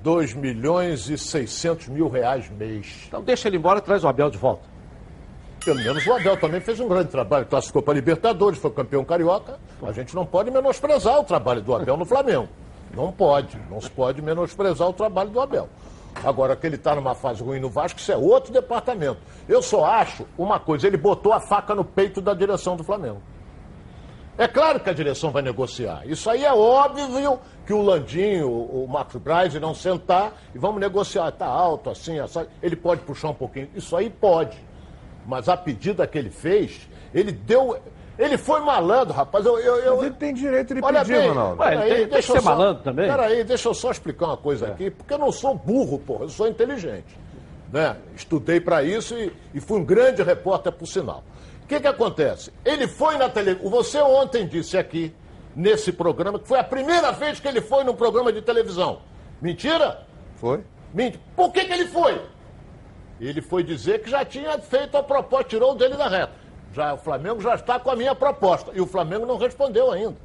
2 0.00 0.34
milhões 0.34 1.10
e 1.10 1.18
600 1.18 1.88
mil 1.88 2.08
reais 2.08 2.48
mês. 2.50 3.04
Então 3.08 3.20
deixa 3.20 3.48
ele 3.48 3.56
embora 3.56 3.80
e 3.80 3.82
traz 3.82 4.04
o 4.04 4.08
Abel 4.08 4.30
de 4.30 4.38
volta. 4.38 4.69
Pelo 5.64 5.78
menos 5.78 6.06
o 6.06 6.12
Abel 6.12 6.36
também 6.38 6.60
fez 6.60 6.80
um 6.80 6.88
grande 6.88 7.10
trabalho, 7.10 7.44
classificou 7.44 7.82
para 7.82 7.94
Libertadores, 7.94 8.58
foi 8.58 8.70
campeão 8.70 9.04
carioca. 9.04 9.58
A 9.82 9.92
gente 9.92 10.14
não 10.14 10.24
pode 10.24 10.50
menosprezar 10.50 11.18
o 11.20 11.24
trabalho 11.24 11.60
do 11.60 11.74
Abel 11.74 11.96
no 11.96 12.04
Flamengo. 12.06 12.48
Não 12.94 13.12
pode, 13.12 13.58
não 13.70 13.80
se 13.80 13.90
pode 13.90 14.22
menosprezar 14.22 14.88
o 14.88 14.92
trabalho 14.92 15.30
do 15.30 15.40
Abel. 15.40 15.68
Agora 16.24 16.56
que 16.56 16.66
ele 16.66 16.76
está 16.76 16.94
numa 16.94 17.14
fase 17.14 17.42
ruim 17.42 17.60
no 17.60 17.68
Vasco, 17.68 18.00
isso 18.00 18.10
é 18.10 18.16
outro 18.16 18.52
departamento. 18.52 19.18
Eu 19.48 19.62
só 19.62 19.84
acho 19.84 20.26
uma 20.36 20.58
coisa, 20.58 20.86
ele 20.86 20.96
botou 20.96 21.32
a 21.32 21.40
faca 21.40 21.74
no 21.74 21.84
peito 21.84 22.20
da 22.20 22.34
direção 22.34 22.74
do 22.74 22.82
Flamengo. 22.82 23.22
É 24.36 24.48
claro 24.48 24.80
que 24.80 24.88
a 24.88 24.92
direção 24.94 25.30
vai 25.30 25.42
negociar. 25.42 26.02
Isso 26.06 26.30
aí 26.30 26.44
é 26.44 26.52
óbvio 26.52 27.38
que 27.66 27.74
o 27.74 27.82
Landinho, 27.82 28.50
o 28.50 28.88
Marcos 28.88 29.20
Braz 29.20 29.54
irão 29.54 29.74
sentar 29.74 30.32
e 30.54 30.58
vamos 30.58 30.80
negociar. 30.80 31.28
Está 31.28 31.46
alto, 31.46 31.90
assim, 31.90 32.18
assim. 32.18 32.46
Ele 32.62 32.74
pode 32.74 33.02
puxar 33.02 33.28
um 33.28 33.34
pouquinho. 33.34 33.68
Isso 33.74 33.94
aí 33.94 34.08
pode. 34.08 34.56
Mas 35.26 35.48
a 35.48 35.56
pedida 35.56 36.06
que 36.06 36.18
ele 36.18 36.30
fez, 36.30 36.88
ele 37.14 37.32
deu. 37.32 37.78
Ele 38.18 38.36
foi 38.36 38.60
malandro, 38.60 39.14
rapaz. 39.14 39.46
Eu, 39.46 39.58
eu, 39.58 39.76
eu- 39.76 39.96
Mas 39.96 40.06
ele 40.06 40.14
tem 40.14 40.34
direito 40.34 40.74
de 40.74 40.80
Olha 40.84 41.00
pedir, 41.00 41.16
bem, 41.18 41.28
Ronaldo. 41.28 41.62
Ué, 41.62 41.68
ele 41.72 41.76
peraí, 41.82 41.90
tem- 42.00 42.08
tem 42.08 42.20
que 42.20 42.26
ser 42.26 42.40
só- 42.42 42.50
malandro 42.50 42.82
também. 42.82 43.04
É. 43.06 43.08
Peraí, 43.08 43.44
deixa 43.44 43.68
eu 43.68 43.74
só 43.74 43.90
explicar 43.90 44.26
uma 44.26 44.36
coisa 44.36 44.66
aqui, 44.66 44.90
porque 44.90 45.14
eu 45.14 45.18
não 45.18 45.32
sou 45.32 45.54
burro, 45.54 45.98
porra, 45.98 46.24
eu 46.24 46.28
sou 46.28 46.46
inteligente. 46.46 47.18
Né? 47.72 47.96
Estudei 48.16 48.60
para 48.60 48.82
isso 48.82 49.16
e, 49.16 49.32
e 49.54 49.60
fui 49.60 49.78
um 49.78 49.84
grande 49.84 50.22
repórter, 50.22 50.72
por 50.72 50.86
sinal. 50.86 51.22
O 51.62 51.66
que, 51.66 51.78
que 51.80 51.86
acontece? 51.86 52.52
Ele 52.64 52.86
foi 52.88 53.16
na 53.16 53.28
televisão. 53.28 53.70
Você 53.70 53.98
ontem 54.02 54.46
disse 54.46 54.76
aqui, 54.76 55.14
nesse 55.54 55.92
programa, 55.92 56.38
que 56.38 56.48
foi 56.48 56.58
a 56.58 56.64
primeira 56.64 57.12
vez 57.12 57.38
que 57.40 57.46
ele 57.48 57.60
foi 57.60 57.84
num 57.84 57.94
programa 57.94 58.32
de 58.32 58.42
televisão. 58.42 59.00
Mentira? 59.40 60.02
Foi? 60.36 60.62
Mentira. 60.92 61.22
Por 61.36 61.52
que, 61.52 61.64
que 61.64 61.72
ele 61.72 61.86
foi? 61.86 62.20
Ele 63.20 63.42
foi 63.42 63.62
dizer 63.62 64.02
que 64.02 64.10
já 64.10 64.24
tinha 64.24 64.58
feito 64.58 64.96
a 64.96 65.02
proposta, 65.02 65.50
tirou 65.50 65.72
o 65.72 65.74
dele 65.74 65.96
da 65.96 66.08
reta. 66.08 66.32
Já, 66.72 66.94
o 66.94 66.96
Flamengo 66.96 67.40
já 67.40 67.54
está 67.54 67.78
com 67.78 67.90
a 67.90 67.96
minha 67.96 68.14
proposta. 68.14 68.70
E 68.74 68.80
o 68.80 68.86
Flamengo 68.86 69.26
não 69.26 69.36
respondeu 69.36 69.90
ainda. 69.90 70.16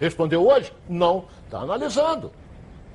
Respondeu 0.00 0.46
hoje? 0.46 0.72
Não. 0.88 1.26
Está 1.44 1.58
analisando. 1.58 2.32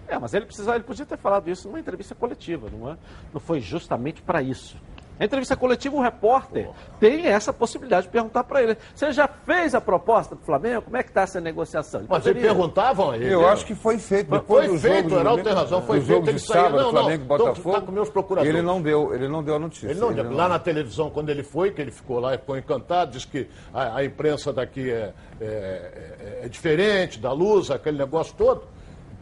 É, 0.08 0.20
mas 0.20 0.34
ele 0.34 0.46
precisava, 0.46 0.78
ele 0.78 0.84
podia 0.84 1.06
ter 1.06 1.18
falado 1.18 1.48
isso 1.50 1.68
numa 1.68 1.80
entrevista 1.80 2.14
coletiva, 2.14 2.70
não 2.70 2.92
é? 2.92 2.98
Não 3.34 3.40
foi 3.40 3.60
justamente 3.60 4.22
para 4.22 4.42
isso. 4.42 4.76
A 5.20 5.24
entrevista 5.26 5.56
coletiva, 5.56 5.96
o 5.96 6.02
repórter 6.02 6.70
tem 7.00 7.26
essa 7.28 7.54
possibilidade 7.54 8.08
de 8.08 8.12
perguntar 8.12 8.44
para 8.44 8.62
ele. 8.62 8.78
Você 8.94 9.12
já 9.14 9.28
fez 9.28 9.74
a 9.74 9.80
proposta 9.80 10.36
do 10.36 10.42
Flamengo? 10.42 10.82
Como 10.82 10.98
é 10.98 11.04
que 11.04 11.10
está 11.10 11.22
essa 11.22 11.40
negociação? 11.40 12.02
Ele 12.02 12.08
Mas 12.10 12.24
poderia- 12.24 12.42
perguntavam 12.42 13.12
a 13.12 13.16
ele. 13.16 13.34
Eu 13.34 13.48
acho 13.48 13.66
que 13.66 13.74
foi 13.74 13.98
feito. 13.98 14.28
Mas 14.30 14.42
Depois 14.42 14.66
foi 14.66 14.76
do 14.76 14.82
jogo 14.82 14.94
feito, 14.94 15.10
do 15.10 15.16
o 15.16 15.20
Heraldo 15.20 15.44
tem 15.44 15.54
razão, 15.54 15.82
foi 15.84 15.98
feito, 16.02 16.08
jogo 16.16 16.30
ele 16.30 16.38
de 16.38 16.46
saiu, 16.46 16.62
sábado, 16.64 16.76
não, 16.78 16.92
não, 16.92 17.02
Flamengo 17.02 17.22
e 17.22 17.26
então, 17.26 17.38
Botafogo. 17.38 17.76
tá 17.76 17.82
com 17.82 17.92
meus 17.92 18.10
procuradores. 18.10 18.54
Ele 18.56 18.66
não 18.66 18.82
deu, 18.82 19.14
ele 19.16 19.28
não 19.28 19.42
deu 19.44 19.56
a 19.56 19.60
notícia. 19.60 19.88
Ele 19.90 20.00
não, 20.00 20.12
Ele 20.12 20.24
lá 20.24 20.50
na 20.50 20.60
televisão, 20.60 21.10
quando 21.10 21.30
ele 21.30 21.44
foi, 21.44 21.72
que 21.72 21.82
ele 21.82 21.92
ficou 21.92 22.20
lá, 22.20 22.32
ficou 22.34 22.58
encantado, 22.58 23.12
disse 23.12 23.28
que 23.28 23.48
a, 23.74 23.98
a 23.98 24.04
imprensa 24.06 24.52
daqui 24.52 24.90
é, 24.92 25.14
é- 25.40 25.46
é- 25.46 26.46
é 26.46 26.50
diferente, 26.50 27.20
da 27.20 27.32
luz, 27.32 27.72
aquele 27.72 27.98
negócio 27.98 28.34
todo. 28.38 28.64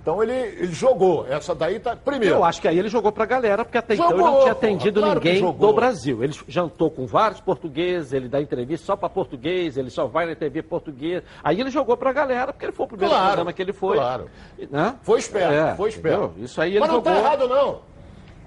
Então 0.03 0.21
ele, 0.21 0.33
ele 0.33 0.73
jogou. 0.73 1.25
Essa 1.29 1.55
daí 1.55 1.79
tá. 1.79 1.95
Primeiro. 1.95 2.35
Eu 2.35 2.43
acho 2.43 2.59
que 2.61 2.67
aí 2.67 2.77
ele 2.77 2.89
jogou 2.89 3.09
pra 3.09 3.25
galera, 3.25 3.63
porque 3.63 3.77
até 3.77 3.93
então 3.93 4.09
ele 4.09 4.17
Jogou, 4.17 4.31
não 4.33 4.39
tinha 4.41 4.51
atendido 4.51 4.99
claro 4.99 5.15
ninguém 5.15 5.41
do 5.53 5.73
Brasil. 5.73 6.21
Ele 6.21 6.33
jantou 6.45 6.91
com 6.91 7.05
vários 7.07 7.39
portugueses, 7.39 8.11
ele 8.11 8.27
dá 8.27 8.41
entrevista 8.41 8.85
só 8.85 8.97
pra 8.97 9.07
português, 9.07 9.77
ele 9.77 9.89
só 9.89 10.05
vai 10.05 10.25
na 10.25 10.35
TV 10.35 10.61
português. 10.61 11.23
Aí 11.41 11.61
ele 11.61 11.69
jogou 11.69 11.95
pra 11.95 12.11
galera, 12.11 12.51
porque 12.51 12.65
ele 12.65 12.73
foi 12.73 12.85
o 12.85 12.89
primeiro 12.89 13.11
Claro, 13.13 13.27
programa 13.27 13.53
que 13.53 13.61
ele 13.61 13.71
foi. 13.71 13.95
claro. 13.95 14.29
Né? 14.69 14.95
Foi 15.03 15.19
esperto, 15.19 15.53
É, 15.53 15.75
foi 15.75 15.87
esperto. 15.89 16.23
entendeu? 16.25 16.43
Isso 16.43 16.61
aí 16.61 16.71
ele 16.71 16.79
Mas 16.81 16.89
não 16.89 16.95
jogou. 16.97 17.13
tá 17.13 17.19
errado, 17.19 17.47
não. 17.47 17.79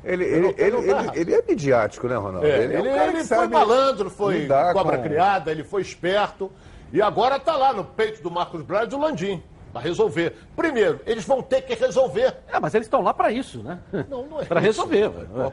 Ele, 0.05 0.25
ele, 0.25 0.55
ele, 0.59 0.71
não 0.71 0.83
ele, 0.83 1.11
ele 1.21 1.35
é 1.35 1.42
midiático, 1.49 2.07
né, 2.07 2.16
Ronaldo? 2.16 2.47
É, 2.47 2.51
é 2.51 2.64
ele 2.64 2.77
um 2.90 2.95
cara 2.95 3.11
que 3.12 3.16
ele 3.19 3.25
foi 3.25 3.49
malandro, 3.49 4.11
foi 4.11 4.47
cobra 4.75 4.99
com- 4.99 5.03
criada, 5.05 5.51
ele 5.51 5.64
foi 5.64 5.81
esperto. 5.81 6.53
E 6.92 7.01
agora 7.01 7.40
tá 7.40 7.57
lá 7.57 7.73
no 7.73 7.83
peito 7.83 8.23
do 8.23 8.31
Marcos 8.31 8.61
Braz 8.62 8.88
do 8.88 8.99
Landim. 8.99 9.42
Pra 9.77 9.81
resolver. 9.83 10.35
Primeiro, 10.57 11.01
eles 11.05 11.25
vão 11.27 11.43
ter 11.43 11.61
que 11.62 11.75
resolver. 11.75 12.35
É, 12.49 12.59
mas 12.59 12.75
eles 12.75 12.87
estão 12.87 13.03
lá 13.03 13.12
pra 13.12 13.31
isso, 13.31 13.62
né? 13.62 13.79
Não, 14.09 14.25
não 14.27 14.39
é 14.41 14.43
isso. 14.49 14.55
resolver. 14.55 15.11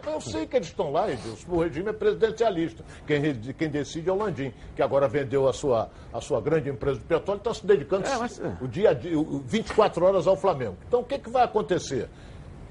Eu 0.07 0.21
sei 0.21 0.47
que 0.47 0.55
eles 0.55 0.69
estão 0.69 0.91
lá, 0.93 1.11
Edilson. 1.11 1.51
O 1.51 1.61
regime 1.61 1.89
é 1.89 1.93
presidencialista. 1.93 2.85
Quem, 3.05 3.33
quem 3.53 3.69
decide 3.69 4.09
é 4.09 4.13
o 4.13 4.15
Landim, 4.15 4.53
que 4.75 4.81
agora 4.81 5.07
vendeu 5.09 5.47
a 5.49 5.51
sua, 5.53 5.89
a 6.13 6.21
sua 6.21 6.39
grande 6.39 6.69
empresa 6.69 6.99
de 6.99 7.05
petróleo 7.05 7.37
e 7.37 7.41
está 7.41 7.53
se 7.53 7.65
dedicando 7.65 8.07
É, 8.07 8.17
mas, 8.17 8.39
é. 8.39 8.55
o 8.61 8.67
dia 8.67 8.91
a 8.91 8.93
dia, 8.93 9.19
o- 9.19 9.43
24 9.45 10.05
horas 10.05 10.25
ao 10.25 10.37
Flamengo. 10.37 10.77
Então 10.87 11.01
o 11.01 11.03
que, 11.03 11.19
que 11.19 11.29
vai 11.29 11.43
acontecer? 11.43 12.07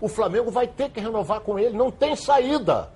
O 0.01 0.09
Flamengo 0.09 0.51
vai 0.51 0.67
ter 0.67 0.89
que 0.91 1.01
renovar 1.01 1.41
com 1.41 1.59
ele, 1.59 1.77
não 1.77 1.91
tem 1.91 2.17
saída. 2.17 2.89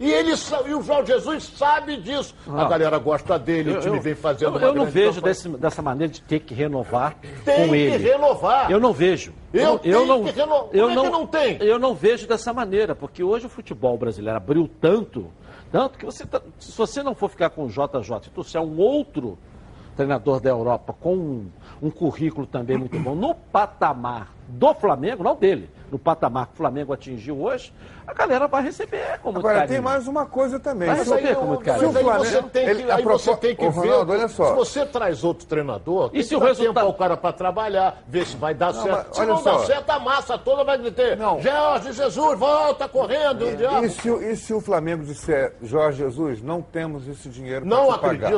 E, 0.00 0.10
ele, 0.12 0.32
e 0.66 0.74
o 0.74 0.82
Jorge 0.82 1.12
Jesus 1.12 1.44
sabe 1.56 1.96
disso. 1.96 2.34
A 2.46 2.50
Não. 2.52 2.68
galera 2.68 2.98
gosta 2.98 3.38
dele, 3.38 3.70
o 3.70 3.74
Eu- 3.74 3.80
time 3.80 3.96
eu- 3.96 4.02
vem 4.02 4.14
fazendo 4.14 4.58
Eu, 4.58 4.68
eu 4.68 4.74
não 4.74 4.86
vejo 4.86 5.20
desse- 5.20 5.48
dessa 5.48 5.82
maneira 5.82 6.12
de 6.12 6.20
ter 6.22 6.40
que 6.40 6.54
renovar 6.54 7.16
Tem 7.44 7.56
com 7.66 7.68
que 7.72 7.76
ele. 7.76 8.04
renovar. 8.10 8.70
Eu 8.70 8.78
não 8.78 8.92
vejo. 8.92 9.32
Eu 9.52 9.80
eu, 9.82 10.06
não, 10.06 10.24
que 10.24 10.30
renovar. 10.30 10.68
eu 10.72 10.88
é 10.90 10.94
que 10.94 11.10
não 11.10 11.26
tem? 11.26 11.56
Eu 11.62 11.78
não 11.78 11.94
vejo 11.94 12.26
dessa 12.28 12.52
maneira, 12.52 12.94
porque 12.94 13.22
hoje 13.24 13.46
o 13.46 13.48
futebol 13.48 13.96
brasileiro 13.98 14.36
abriu 14.36 14.70
tanto, 14.80 15.26
tanto 15.72 15.98
que 15.98 16.04
você 16.04 16.24
tá- 16.24 16.42
se 16.58 16.76
você 16.76 17.02
não 17.02 17.14
for 17.14 17.28
ficar 17.28 17.50
com 17.50 17.64
o 17.64 17.68
JJ, 17.68 18.28
e 18.28 18.30
trouxer 18.30 18.60
um 18.60 18.78
outro 18.78 19.36
treinador 19.96 20.38
da 20.40 20.50
Europa 20.50 20.94
com 21.00 21.14
um, 21.16 21.46
um 21.82 21.90
currículo 21.90 22.46
também 22.46 22.76
muito 22.78 22.98
bom 23.00 23.14
no 23.16 23.34
patamar 23.34 24.28
do 24.46 24.72
Flamengo, 24.74 25.24
não 25.24 25.34
dele, 25.34 25.68
no 25.90 25.98
patamar 25.98 26.46
que 26.46 26.52
o 26.54 26.56
Flamengo 26.56 26.92
atingiu 26.92 27.40
hoje, 27.42 27.72
a 28.06 28.12
galera 28.12 28.46
vai 28.46 28.62
receber 28.62 29.18
com 29.22 29.28
muito 29.32 29.38
Agora, 29.40 29.60
carinho. 29.60 29.74
tem 29.74 29.80
mais 29.82 30.06
uma 30.08 30.26
coisa 30.26 30.58
também. 30.60 30.88
Vai 30.88 30.98
Se 31.04 31.10
receber 31.10 31.32
o- 31.32 31.36
com 31.40 31.46
muito 31.46 31.58
Mas 31.60 31.66
carinho. 31.66 31.92
Se 31.92 31.96
o 31.96 31.98
aí 31.98 32.04
você 32.04 32.24
Flamengo- 32.30 32.48
tem 32.50 32.64
que, 32.64 32.70
ele- 32.70 32.90
aí 32.92 33.02
você 33.04 33.36
tem 33.36 33.56
que 33.56 33.68
ver. 33.68 33.70
Ronaldo, 33.80 34.12
olha 34.12 34.28
só. 34.28 34.46
Se 34.48 34.54
você 34.54 34.86
traz 34.86 35.24
outro 35.24 35.46
treinador, 35.46 36.10
tem 36.10 36.22
se 36.22 36.34
o 36.34 36.38
resultado- 36.38 36.74
tempo 36.74 36.86
ao 36.86 36.94
cara 36.94 37.16
para 37.16 37.32
trabalhar, 37.32 38.02
ver 38.06 38.26
se 38.26 38.36
vai 38.36 38.54
dar 38.54 38.72
Não, 38.72 38.82
certo. 38.82 39.06
mas 39.08 39.16
Se 39.16 39.26
não 39.26 39.42
dá 39.42 39.52
só. 39.52 39.58
certo, 39.66 39.90
a 39.90 39.98
massa 39.98 40.38
toda 40.38 40.64
vai 40.64 40.78
gritar. 40.78 41.16
Não. 41.16 41.40
Jorge 41.40 41.92
Jesus, 41.92 42.38
volta 42.38 42.88
correndo. 42.88 43.56
diabo. 43.56 43.84
E 43.84 43.90
se, 43.90 44.10
o- 44.10 44.22
e 44.22 44.36
se 44.36 44.52
o 44.54 44.60
Flamengo 44.60 45.04
disser, 45.04 45.54
Jorge 45.62 45.98
Jesus, 45.98 46.42
não 46.42 46.60
temos 46.62 47.06
esse 47.08 47.28
dinheiro 47.28 47.66
para 47.66 47.76
Não 47.76 47.92
te 47.92 47.98
pagar? 47.98 48.32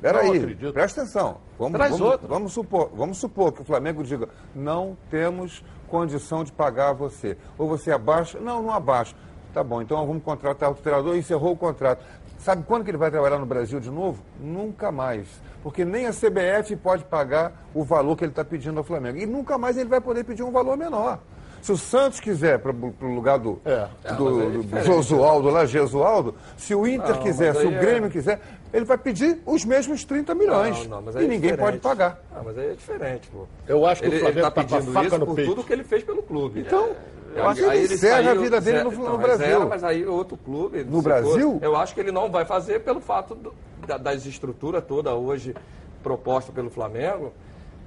Peraí, 0.00 0.54
presta 0.72 1.02
atenção. 1.02 1.38
Vamos, 1.58 1.72
Traz 1.76 1.90
vamos, 1.92 2.06
outro. 2.12 2.28
vamos 2.28 2.52
supor, 2.52 2.90
vamos 2.94 3.18
supor 3.18 3.52
que 3.52 3.62
o 3.62 3.64
Flamengo 3.64 4.02
diga, 4.04 4.28
não 4.54 4.96
temos 5.10 5.64
condição 5.88 6.44
de 6.44 6.52
pagar 6.52 6.92
você. 6.92 7.36
Ou 7.56 7.68
você 7.68 7.90
abaixa? 7.90 8.38
Não, 8.38 8.62
não 8.62 8.72
abaixa. 8.72 9.14
Tá 9.52 9.64
bom, 9.64 9.80
então 9.82 10.06
vamos 10.06 10.22
contratar 10.22 10.70
o 10.70 10.74
treinador 10.74 11.16
e 11.16 11.18
encerrou 11.18 11.52
o 11.52 11.56
contrato. 11.56 12.04
Sabe 12.38 12.62
quando 12.62 12.84
que 12.84 12.90
ele 12.90 12.98
vai 12.98 13.10
trabalhar 13.10 13.38
no 13.38 13.46
Brasil 13.46 13.80
de 13.80 13.90
novo? 13.90 14.22
Nunca 14.38 14.92
mais. 14.92 15.26
Porque 15.62 15.84
nem 15.84 16.06
a 16.06 16.12
CBF 16.12 16.76
pode 16.76 17.04
pagar 17.04 17.52
o 17.74 17.82
valor 17.82 18.16
que 18.16 18.22
ele 18.24 18.30
está 18.30 18.44
pedindo 18.44 18.78
ao 18.78 18.84
Flamengo. 18.84 19.18
E 19.18 19.26
nunca 19.26 19.58
mais 19.58 19.76
ele 19.76 19.88
vai 19.88 20.00
poder 20.00 20.22
pedir 20.22 20.44
um 20.44 20.52
valor 20.52 20.76
menor. 20.76 21.18
Se 21.60 21.72
o 21.72 21.76
Santos 21.76 22.20
quiser 22.20 22.60
para 22.60 22.70
o 22.70 23.12
lugar 23.12 23.36
do, 23.40 23.60
É. 23.64 23.88
do, 24.14 24.40
é 24.40 24.50
do 24.50 24.62
diferente. 24.62 24.86
Josualdo 24.86 25.50
lá, 25.50 25.66
Gesualdo, 25.66 26.36
se 26.56 26.72
o 26.72 26.86
Inter 26.86 27.16
Não, 27.16 27.22
quiser, 27.22 27.52
se 27.56 27.66
o 27.66 27.72
é- 27.74 27.78
Grêmio 27.80 28.08
quiser, 28.08 28.40
ele 28.72 28.84
vai 28.84 28.98
pedir 28.98 29.40
os 29.46 29.64
mesmos 29.64 30.04
30 30.04 30.34
milhões. 30.34 30.78
Não, 30.86 30.96
não, 30.96 31.02
mas 31.02 31.14
e 31.14 31.18
é 31.18 31.20
ninguém 31.22 31.38
diferente. 31.52 31.58
pode 31.60 31.78
pagar. 31.78 32.22
Ah, 32.34 32.42
mas 32.44 32.58
aí 32.58 32.70
é 32.70 32.74
diferente, 32.74 33.28
pô. 33.28 33.46
Eu 33.66 33.84
acho 33.86 34.00
que 34.02 34.08
Ele, 34.08 34.16
o 34.16 34.20
Flamengo 34.20 34.38
ele 34.40 34.44
tá 34.46 34.50
tá 34.50 34.62
pedindo 34.62 34.92
faca 34.92 35.06
isso 35.06 35.18
no 35.18 35.26
por 35.26 35.34
peito. 35.36 35.50
tudo 35.54 35.64
que 35.64 35.72
ele 35.72 35.84
fez 35.84 36.02
pelo 36.04 36.22
clube. 36.22 36.60
Então, 36.60 36.90
É, 37.34 37.40
eu 37.40 37.48
acho 37.48 37.62
que 37.62 37.68
ele 37.76 37.94
encerra 37.94 38.30
a 38.30 38.34
vida 38.34 38.60
dele 38.60 38.82
no- 38.84 38.90
no 38.90 39.02
então, 39.02 39.18
Brasil. 39.18 39.46
zera, 39.46 39.66
mas 39.66 39.84
aí 39.84 40.06
outro 40.06 40.36
clube. 40.36 40.84
No 40.84 41.00
Brasil? 41.02 41.58
eu 41.62 41.76
acho 41.76 41.94
que 41.94 42.00
ele 42.00 42.12
não 42.12 42.30
vai 42.30 42.44
fazer 42.44 42.80
pelo 42.80 43.00
fato 43.00 43.34
do- 43.34 43.54
da, 43.86 43.96
das 43.96 44.24
estruturas 44.26 44.82
toda 44.86 45.14
hoje 45.14 45.54
proposta 46.02 46.52
pelo 46.52 46.70
Flamengo. 46.70 47.32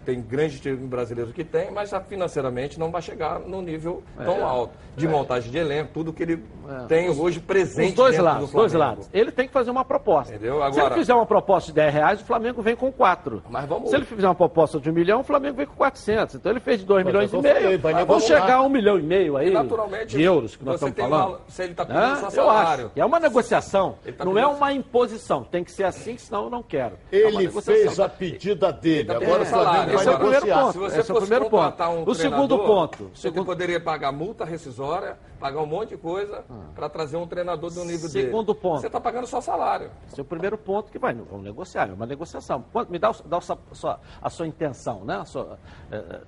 Tem 0.05 0.19
grandes 0.21 0.59
times 0.59 0.79
brasileiros 0.79 1.33
que 1.33 1.43
tem, 1.43 1.69
mas 1.71 1.91
financeiramente 2.09 2.79
não 2.79 2.89
vai 2.91 3.01
chegar 3.01 3.39
no 3.39 3.61
nível 3.61 4.01
tão 4.17 4.45
alto. 4.45 4.73
De 4.95 5.07
montagem 5.07 5.51
de 5.51 5.57
elenco, 5.57 5.91
tudo 5.93 6.11
que 6.11 6.23
ele 6.23 6.43
tem 6.87 7.09
hoje 7.09 7.39
presente 7.39 7.89
Os 7.89 7.95
dois 7.95 8.17
lados, 8.17 8.49
do 8.51 8.57
dois 8.57 8.73
lados. 8.73 9.09
Ele 9.13 9.31
tem 9.31 9.47
que 9.47 9.53
fazer 9.53 9.71
uma 9.71 9.85
proposta. 9.85 10.33
Entendeu? 10.33 10.55
Se 10.57 10.61
Agora- 10.63 10.85
ele 10.87 10.95
fizer 10.95 11.13
uma 11.13 11.25
proposta 11.25 11.67
de 11.71 11.75
10 11.75 11.93
reais, 11.93 12.21
o 12.21 12.25
Flamengo 12.25 12.61
vem 12.61 12.75
com 12.75 12.91
4. 12.91 13.41
Mas 13.49 13.65
vamos- 13.67 13.89
Se 13.89 13.95
ele 13.95 14.05
fizer 14.05 14.27
uma 14.27 14.35
proposta 14.35 14.79
de 14.79 14.89
1 14.89 14.93
milhão, 14.93 15.21
o 15.21 15.23
Flamengo 15.23 15.55
vem 15.57 15.65
com 15.65 15.75
400. 15.75 16.35
Então 16.35 16.51
ele 16.51 16.59
fez 16.59 16.79
de 16.81 16.85
2 16.85 17.03
Mas 17.05 17.13
milhões 17.13 17.33
é 17.33 17.37
e 17.37 17.41
meio. 17.41 17.79
vai 17.79 17.93
Vamos 17.93 18.07
negociar. 18.07 18.41
chegar 18.41 18.55
a 18.57 18.61
1 18.63 18.69
milhão 18.69 18.99
e 18.99 19.01
meio 19.03 19.37
aí 19.37 19.49
naturalmente, 19.49 20.07
de 20.17 20.21
euros 20.21 20.55
que 20.55 20.65
nós 20.65 20.75
estamos 20.75 20.95
falando. 20.97 21.29
uma- 21.29 21.39
se 21.47 21.63
ele 21.63 21.73
tá 21.73 21.85
pedindo 21.85 22.03
Eu 22.25 22.31
salário. 22.31 22.85
acho. 22.87 22.91
É 22.99 23.05
uma 23.05 23.19
negociação. 23.19 23.95
Tá 24.17 24.25
não 24.25 24.37
é 24.37 24.45
uma 24.45 24.73
imposição. 24.73 25.43
Tem 25.43 25.63
que 25.63 25.71
ser 25.71 25.83
assim, 25.85 26.17
senão 26.17 26.45
eu 26.45 26.49
não 26.49 26.61
quero. 26.63 26.95
É 27.11 27.17
Ele 27.17 27.49
fez 27.49 27.99
a 27.99 28.09
pedida 28.09 28.71
dele. 28.73 29.05
tá 29.05 29.15
Agora 29.15 29.39
pedindo 29.39 29.43
o 29.43 29.63
Flamengo 29.63 29.90
salário. 29.99 29.99
vai 29.99 30.01
Esse 30.01 30.09
é 30.09 30.11
o 30.11 30.17
primeiro 30.19 30.45
negociar. 30.45 30.61
ponto. 30.61 30.71
Se 30.73 30.77
você 30.79 30.99
Esse 30.99 31.11
é 31.11 31.13
o 31.13 31.17
primeiro 31.19 31.49
ponto. 31.49 31.83
um 31.83 32.09
O 32.09 32.15
segundo 32.15 32.59
ponto, 32.59 33.03
Você 33.13 33.21
segundo- 33.21 33.45
poderia 33.45 33.79
pagar 33.79 34.11
multa 34.11 34.45
rescisória, 34.45 35.17
pagar 35.39 35.61
um 35.61 35.65
monte 35.65 35.89
de 35.89 35.97
coisa 35.97 36.43
para 36.75 36.89
trazer 36.89 37.17
um 37.17 37.27
treinador 37.27 37.69
do 37.71 37.83
nível 37.85 38.09
dele. 38.09 38.25
Segundo 38.27 38.55
ponto. 38.55 38.81
Você 38.81 38.87
está 38.87 38.99
pagando 39.01 39.27
só 39.27 39.41
salário. 39.41 39.89
Esse 40.07 40.19
é 40.19 40.23
o 40.23 40.25
primeiro 40.25 40.57
ponto 40.57 40.91
que 40.91 40.99
vai. 40.99 41.13
Vamos 41.13 41.43
negociar, 41.43 41.89
é 41.89 41.93
uma 41.93 42.05
negociação. 42.05 42.63
Me 42.89 42.97
dá, 42.99 43.13
dá 43.25 43.37
o 43.37 43.41
sua- 43.41 43.99
a 44.21 44.29
sua 44.29 44.47
intenção, 44.47 45.03
né? 45.05 45.17
A 45.17 45.25
sua- 45.25 45.57
é, 45.91 45.95
é, 45.95 46.21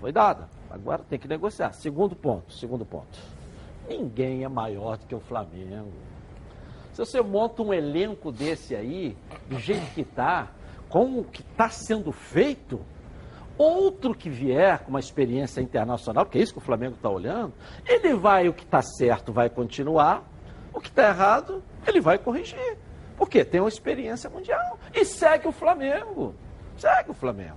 foi 0.00 0.12
dada. 0.12 0.48
Agora 0.70 1.02
tem 1.08 1.18
que 1.18 1.26
negociar. 1.28 1.72
Segundo 1.72 2.14
ponto, 2.14 2.52
segundo 2.52 2.84
ponto. 2.84 3.18
Ninguém 3.88 4.44
é 4.44 4.48
maior 4.48 4.98
do 4.98 5.06
que 5.06 5.14
o 5.14 5.20
Flamengo. 5.20 5.92
Se 6.92 6.98
você 7.04 7.22
monta 7.22 7.62
um 7.62 7.72
elenco 7.72 8.30
desse 8.32 8.74
aí, 8.74 9.16
do 9.48 9.58
jeito 9.58 9.86
que 9.94 10.00
está, 10.02 10.48
com 10.88 11.20
o 11.20 11.24
que 11.24 11.42
está 11.42 11.68
sendo 11.70 12.10
feito, 12.12 12.80
outro 13.58 14.14
que 14.14 14.30
vier 14.30 14.78
com 14.78 14.90
uma 14.90 15.00
experiência 15.00 15.60
internacional, 15.60 16.24
porque 16.24 16.38
é 16.38 16.42
isso 16.42 16.52
que 16.52 16.58
o 16.58 16.62
Flamengo 16.62 16.94
está 16.94 17.10
olhando, 17.10 17.52
ele 17.86 18.14
vai, 18.14 18.48
o 18.48 18.52
que 18.54 18.64
está 18.64 18.80
certo 18.80 19.32
vai 19.32 19.50
continuar, 19.50 20.22
o 20.72 20.80
que 20.80 20.88
está 20.88 21.08
errado, 21.08 21.62
ele 21.86 22.00
vai 22.00 22.16
corrigir. 22.18 22.76
Por 23.16 23.28
quê? 23.28 23.44
Tem 23.44 23.60
uma 23.60 23.68
experiência 23.68 24.30
mundial. 24.30 24.78
E 24.94 25.04
segue 25.04 25.48
o 25.48 25.52
Flamengo. 25.52 26.34
Segue 26.76 27.10
o 27.10 27.14
Flamengo. 27.14 27.56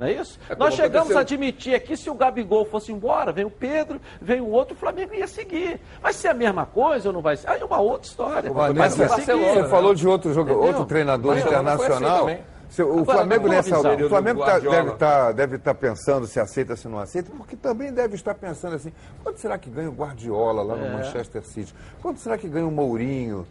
Não 0.00 0.08
é 0.08 0.12
isso? 0.14 0.36
É 0.48 0.56
Nós 0.56 0.74
chegamos 0.74 1.12
aconteceu- 1.12 1.18
a 1.18 1.20
admitir 1.20 1.72
aqui, 1.76 1.96
se 1.96 2.10
o 2.10 2.14
Gabigol 2.14 2.64
fosse 2.64 2.90
embora, 2.90 3.30
vem 3.30 3.44
o 3.44 3.50
Pedro, 3.50 4.00
vem 4.20 4.40
o 4.40 4.48
outro, 4.48 4.74
o 4.74 4.76
Flamengo 4.76 5.14
ia 5.14 5.28
seguir. 5.28 5.78
Vai 6.02 6.12
ser 6.12 6.26
a 6.28 6.34
mesma 6.34 6.66
coisa 6.66 7.10
ou 7.10 7.12
não 7.12 7.20
vai 7.22 7.36
ser? 7.36 7.48
Aí 7.48 7.60
é 7.60 7.64
uma 7.64 7.78
outra 7.78 8.08
história. 8.08 8.52
Mas 8.52 8.74
vai 8.74 8.90
seguir. 8.90 9.08
Barcelona, 9.08 9.62
Você 9.62 9.68
falou 9.68 9.94
de 9.94 10.08
outro, 10.08 10.34
jogo, 10.34 10.50
Entendeu? 10.50 10.66
outro 10.68 10.84
treinador 10.86 11.36
assim 11.36 11.46
internacional. 11.46 12.28
O 12.78 13.00
Agora, 13.00 13.04
Flamengo 13.18 13.48
nessa 13.48 13.76
visão, 13.76 14.06
o 14.06 14.08
Flamengo 14.08 14.44
tá- 14.44 14.58
deve 14.58 14.90
estar 14.92 15.32
deve 15.32 15.58
tá 15.58 15.74
pensando 15.74 16.26
se 16.26 16.38
aceita, 16.38 16.76
se 16.76 16.86
não 16.88 16.98
aceita, 16.98 17.30
porque 17.36 17.56
também 17.56 17.92
deve 17.92 18.14
estar 18.14 18.34
pensando 18.34 18.76
assim, 18.76 18.92
quanto 19.22 19.40
será 19.40 19.58
que 19.58 19.68
ganha 19.68 19.88
o 19.88 19.92
Guardiola 19.92 20.62
lá 20.62 20.76
no 20.76 20.90
Manchester 20.98 21.44
City? 21.44 21.74
Quanto 22.00 22.20
será 22.20 22.38
que 22.38 22.48
ganha 22.48 22.66
o 22.66 22.70
Mourinho? 22.70 23.46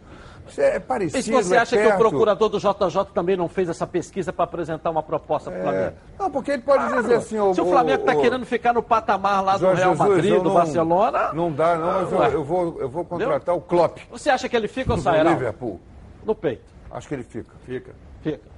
Isso 0.47 0.61
é 0.61 0.79
parecido, 0.79 1.19
E 1.19 1.21
se 1.21 1.31
você 1.31 1.55
é 1.55 1.59
acha 1.59 1.77
que 1.77 1.85
o 1.87 1.97
procurador 1.97 2.49
do 2.49 2.57
JJ 2.57 3.05
também 3.13 3.37
não 3.37 3.47
fez 3.47 3.69
essa 3.69 3.85
pesquisa 3.85 4.33
para 4.33 4.45
apresentar 4.45 4.89
uma 4.89 5.03
proposta 5.03 5.51
para 5.51 5.59
o 5.59 5.61
É. 5.61 5.63
Flamengo? 5.63 5.95
Não, 6.17 6.31
porque 6.31 6.51
ele 6.51 6.61
pode 6.63 6.91
dizer 6.91 7.15
assim... 7.15 7.37
ô, 7.37 7.53
Se 7.53 7.61
o 7.61 7.65
Flamengo 7.67 7.99
está 8.01 8.15
querendo 8.15 8.45
ficar 8.47 8.73
no 8.73 8.81
patamar 8.81 9.43
lá 9.43 9.53
do 9.57 9.59
Jorge 9.59 9.81
Real 9.83 9.91
Jesus, 9.95 10.09
Madrid, 10.09 10.33
do 10.37 10.43
não- 10.45 10.53
Barcelona, 10.55 11.33
Não 11.33 11.51
dá, 11.51 11.75
não, 11.77 12.01
mas 12.01 12.11
eu, 12.33 12.39
eu 12.39 12.43
vou, 12.43 12.77
eu 12.81 12.89
vou 12.89 13.05
contratar 13.05 13.55
o 13.55 13.61
Klopp 13.61 13.99
você 14.09 14.31
acha 14.31 14.49
que 14.49 14.55
ele 14.55 14.67
fica 14.67 14.91
ou 14.93 14.97
do 14.97 15.03
sai? 15.03 15.21
Liverpool. 15.23 15.79
No 16.25 16.33
peito. 16.33 16.63
Acho 16.89 17.07
que 17.07 17.13
ele 17.13 17.23
fica. 17.23 17.51
Fica. 17.63 17.91
Fica. 18.23 18.48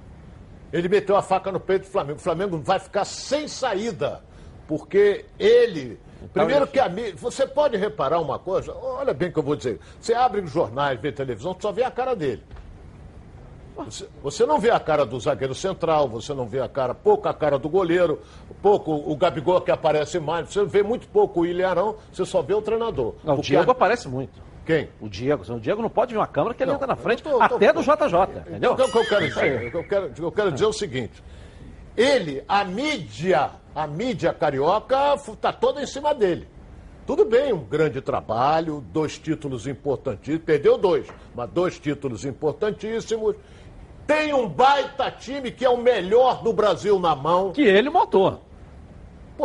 Ele 0.72 0.88
meteu 0.88 1.16
a 1.16 1.22
faca 1.22 1.52
no 1.52 1.60
peito 1.60 1.82
do 1.82 1.90
Flamengo. 1.90 2.18
O 2.18 2.22
Flamengo 2.22 2.58
vai 2.58 2.78
ficar 2.78 3.04
sem 3.04 3.46
saída. 3.46 4.22
Porque 4.66 5.24
ele. 5.38 5.98
Primeiro 6.32 6.66
que 6.66 6.78
a 6.80 6.88
mídia. 6.88 7.14
Você 7.16 7.46
pode 7.46 7.76
reparar 7.76 8.20
uma 8.20 8.38
coisa? 8.38 8.72
Olha 8.74 9.12
bem 9.12 9.28
o 9.28 9.32
que 9.32 9.38
eu 9.38 9.42
vou 9.42 9.56
dizer. 9.56 9.80
Você 10.00 10.14
abre 10.14 10.40
os 10.40 10.50
jornais, 10.50 10.98
vê 11.00 11.10
televisão, 11.12 11.54
só 11.60 11.72
vê 11.72 11.82
a 11.84 11.90
cara 11.90 12.14
dele. 12.14 12.42
Você, 13.74 14.06
você 14.22 14.46
não 14.46 14.58
vê 14.60 14.70
a 14.70 14.78
cara 14.78 15.04
do 15.04 15.18
zagueiro 15.18 15.54
central, 15.54 16.06
você 16.06 16.34
não 16.34 16.46
vê 16.46 16.60
a 16.60 16.68
cara, 16.68 16.94
pouco 16.94 17.26
a 17.26 17.32
cara 17.34 17.58
do 17.58 17.68
goleiro, 17.70 18.20
pouco 18.60 18.92
o 18.92 19.16
Gabigol 19.16 19.60
que 19.62 19.70
aparece 19.70 20.20
mais, 20.20 20.50
você 20.52 20.62
vê 20.64 20.82
muito 20.82 21.08
pouco 21.08 21.40
o 21.40 21.46
Ilharão, 21.46 21.96
você 22.12 22.24
só 22.26 22.42
vê 22.42 22.52
o 22.52 22.60
treinador. 22.60 23.14
Não, 23.24 23.38
o 23.38 23.40
Diego 23.40 23.70
a- 23.70 23.72
aparece 23.72 24.08
muito. 24.08 24.38
Quem? 24.76 24.88
O 25.00 25.08
Diego. 25.08 25.42
O 25.52 25.60
Diego 25.60 25.82
não 25.82 25.90
pode 25.90 26.12
ver 26.12 26.18
uma 26.20 26.26
câmera 26.26 26.54
que 26.54 26.62
ele 26.62 26.70
Não, 26.70 26.76
entra 26.76 26.86
na 26.86 26.96
frente, 26.96 27.22
tô- 27.22 27.30
tô- 27.30 27.42
até 27.42 27.72
do 27.72 27.82
JJ, 27.82 28.40
entendeu? 28.40 28.72
Então, 28.72 28.86
o 28.86 28.90
que 28.92 28.98
eu 28.98 29.04
quero 29.08 29.26
dizer, 29.28 29.74
eu 29.74 29.84
quero, 29.84 30.12
eu 30.18 30.32
quero 30.32 30.52
dizer 30.52 30.66
o 30.66 30.72
seguinte: 30.72 31.22
ele, 31.96 32.42
a 32.48 32.64
mídia, 32.64 33.50
a 33.74 33.86
mídia 33.86 34.32
carioca 34.32 35.14
está 35.14 35.52
toda 35.52 35.82
em 35.82 35.86
cima 35.86 36.14
dele. 36.14 36.48
Tudo 37.06 37.24
bem, 37.24 37.52
um 37.52 37.64
grande 37.64 38.00
trabalho, 38.00 38.82
dois 38.92 39.18
títulos 39.18 39.66
importantíssimos, 39.66 40.44
perdeu 40.44 40.78
dois, 40.78 41.06
mas 41.34 41.50
dois 41.50 41.78
títulos 41.78 42.24
importantíssimos. 42.24 43.34
Tem 44.06 44.32
um 44.32 44.48
baita 44.48 45.10
time 45.10 45.50
que 45.50 45.64
é 45.64 45.68
o 45.68 45.76
melhor 45.76 46.42
do 46.42 46.52
Brasil 46.52 46.98
na 46.98 47.14
mão. 47.14 47.52
Que 47.52 47.62
ele 47.62 47.88
montou. 47.90 48.42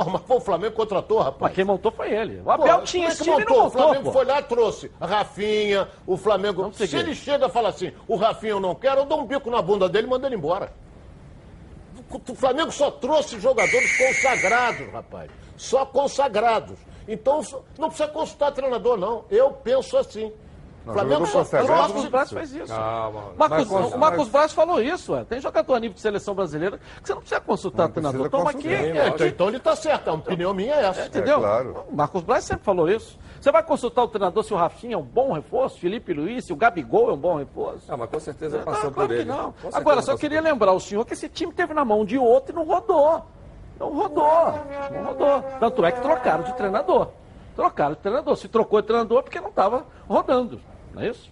Mas 0.05 0.21
foi 0.23 0.37
o 0.37 0.41
Flamengo 0.41 0.71
que 0.71 0.77
contratou, 0.77 1.19
rapaz. 1.19 1.39
Mas 1.41 1.53
quem 1.53 1.65
montou 1.65 1.91
foi 1.91 2.11
ele. 2.11 2.41
O 2.45 2.51
Abel 2.51 2.81
tinha 2.83 3.07
é 3.07 3.09
esse 3.09 3.17
que 3.17 3.23
time 3.23 3.37
não 3.37 3.41
montou? 3.41 3.57
O 3.57 3.63
montou, 3.63 3.81
Flamengo 3.81 4.03
pô. 4.03 4.11
foi 4.11 4.25
lá 4.25 4.39
e 4.39 4.43
trouxe 4.43 4.91
Rafinha, 4.99 5.87
o 6.05 6.17
Flamengo. 6.17 6.71
Se 6.73 6.95
ele 6.95 7.15
chega 7.15 7.47
e 7.47 7.49
fala 7.49 7.69
assim, 7.69 7.91
o 8.07 8.15
Rafinha 8.15 8.53
eu 8.53 8.59
não 8.59 8.75
quero, 8.75 9.01
eu 9.01 9.05
dou 9.05 9.21
um 9.21 9.25
bico 9.25 9.49
na 9.49 9.61
bunda 9.61 9.89
dele 9.89 10.07
e 10.07 10.09
mando 10.09 10.25
ele 10.25 10.35
embora. 10.35 10.71
O 12.29 12.35
Flamengo 12.35 12.71
só 12.71 12.89
trouxe 12.91 13.39
jogadores 13.39 13.97
consagrados, 13.97 14.91
rapaz. 14.91 15.29
Só 15.57 15.85
consagrados. 15.85 16.77
Então 17.07 17.41
não 17.77 17.89
precisa 17.89 18.09
consultar 18.09 18.51
treinador, 18.51 18.97
não. 18.97 19.25
Eu 19.29 19.51
penso 19.51 19.97
assim. 19.97 20.31
O 20.89 20.93
Flamengo 20.93 21.25
só 21.25 21.41
o 21.41 21.67
Marcos 21.67 22.05
Braz 22.05 22.31
fez 22.31 22.53
isso. 22.53 22.73
Calma. 22.73 23.23
Marcos, 23.37 23.69
mas, 23.69 23.93
o 23.93 23.97
Marcos 23.97 24.19
mas... 24.19 24.27
Braz 24.29 24.53
falou 24.53 24.81
isso. 24.81 25.13
Ué. 25.13 25.23
Tem 25.23 25.39
jogador 25.39 25.75
a 25.75 25.79
nível 25.79 25.95
de 25.95 26.01
seleção 26.01 26.33
brasileira 26.33 26.77
que 26.77 27.07
você 27.07 27.13
não 27.13 27.21
precisa 27.21 27.41
consultar 27.41 27.83
não, 27.83 27.89
o 27.89 27.93
treinador. 27.93 28.29
Toma 28.29 28.51
aqui. 28.51 28.73
É, 28.73 29.07
então, 29.09 29.27
então 29.27 29.47
ele 29.47 29.57
está 29.57 29.75
certo. 29.75 30.09
A 30.09 30.13
opinião 30.13 30.53
minha 30.53 30.73
é 30.75 30.85
essa. 30.85 31.01
É, 31.01 31.05
entendeu? 31.07 31.37
É, 31.37 31.41
claro. 31.41 31.85
O 31.89 31.95
Marcos 31.95 32.23
Braz 32.23 32.45
sempre 32.45 32.63
falou 32.63 32.89
isso. 32.89 33.17
Você 33.39 33.51
vai 33.51 33.63
consultar 33.63 34.03
o 34.03 34.07
treinador 34.07 34.43
se 34.43 34.53
o 34.53 34.57
Rafinha 34.57 34.95
é 34.95 34.97
um 34.97 35.03
bom 35.03 35.31
reforço, 35.33 35.79
Felipe 35.79 36.13
Luiz, 36.13 36.45
se 36.45 36.53
o 36.53 36.55
Gabigol 36.55 37.09
é 37.09 37.13
um 37.13 37.17
bom 37.17 37.37
reforço? 37.37 37.83
Ah, 37.87 37.95
mas 37.95 38.09
com 38.09 38.19
certeza 38.19 38.59
passou 38.59 38.89
ah, 38.89 38.93
claro 38.93 39.09
por 39.09 39.15
ele. 39.15 39.25
não. 39.25 39.53
Agora, 39.73 40.01
só 40.01 40.17
queria 40.17 40.41
lembrar 40.41 40.73
o 40.73 40.79
senhor 40.79 41.05
que 41.05 41.13
esse 41.13 41.29
time 41.29 41.53
teve 41.53 41.73
na 41.73 41.85
mão 41.85 42.03
de 42.03 42.17
outro 42.17 42.51
e 42.51 42.55
não 42.55 42.63
rodou. 42.63 43.23
Não 43.79 43.93
rodou. 43.93 44.53
Não 44.91 45.03
rodou. 45.05 45.43
Tanto 45.59 45.85
é 45.85 45.91
que 45.91 46.01
trocaram 46.01 46.43
de 46.43 46.53
treinador. 46.53 47.09
Trocaram 47.55 47.95
de 47.95 48.01
treinador. 48.01 48.35
Se 48.35 48.47
trocou 48.47 48.81
de 48.81 48.87
treinador 48.87 49.23
porque 49.23 49.39
não 49.39 49.49
estava 49.49 49.85
rodando. 50.07 50.59
Não 50.97 51.03
é 51.03 51.09
isso? 51.09 51.29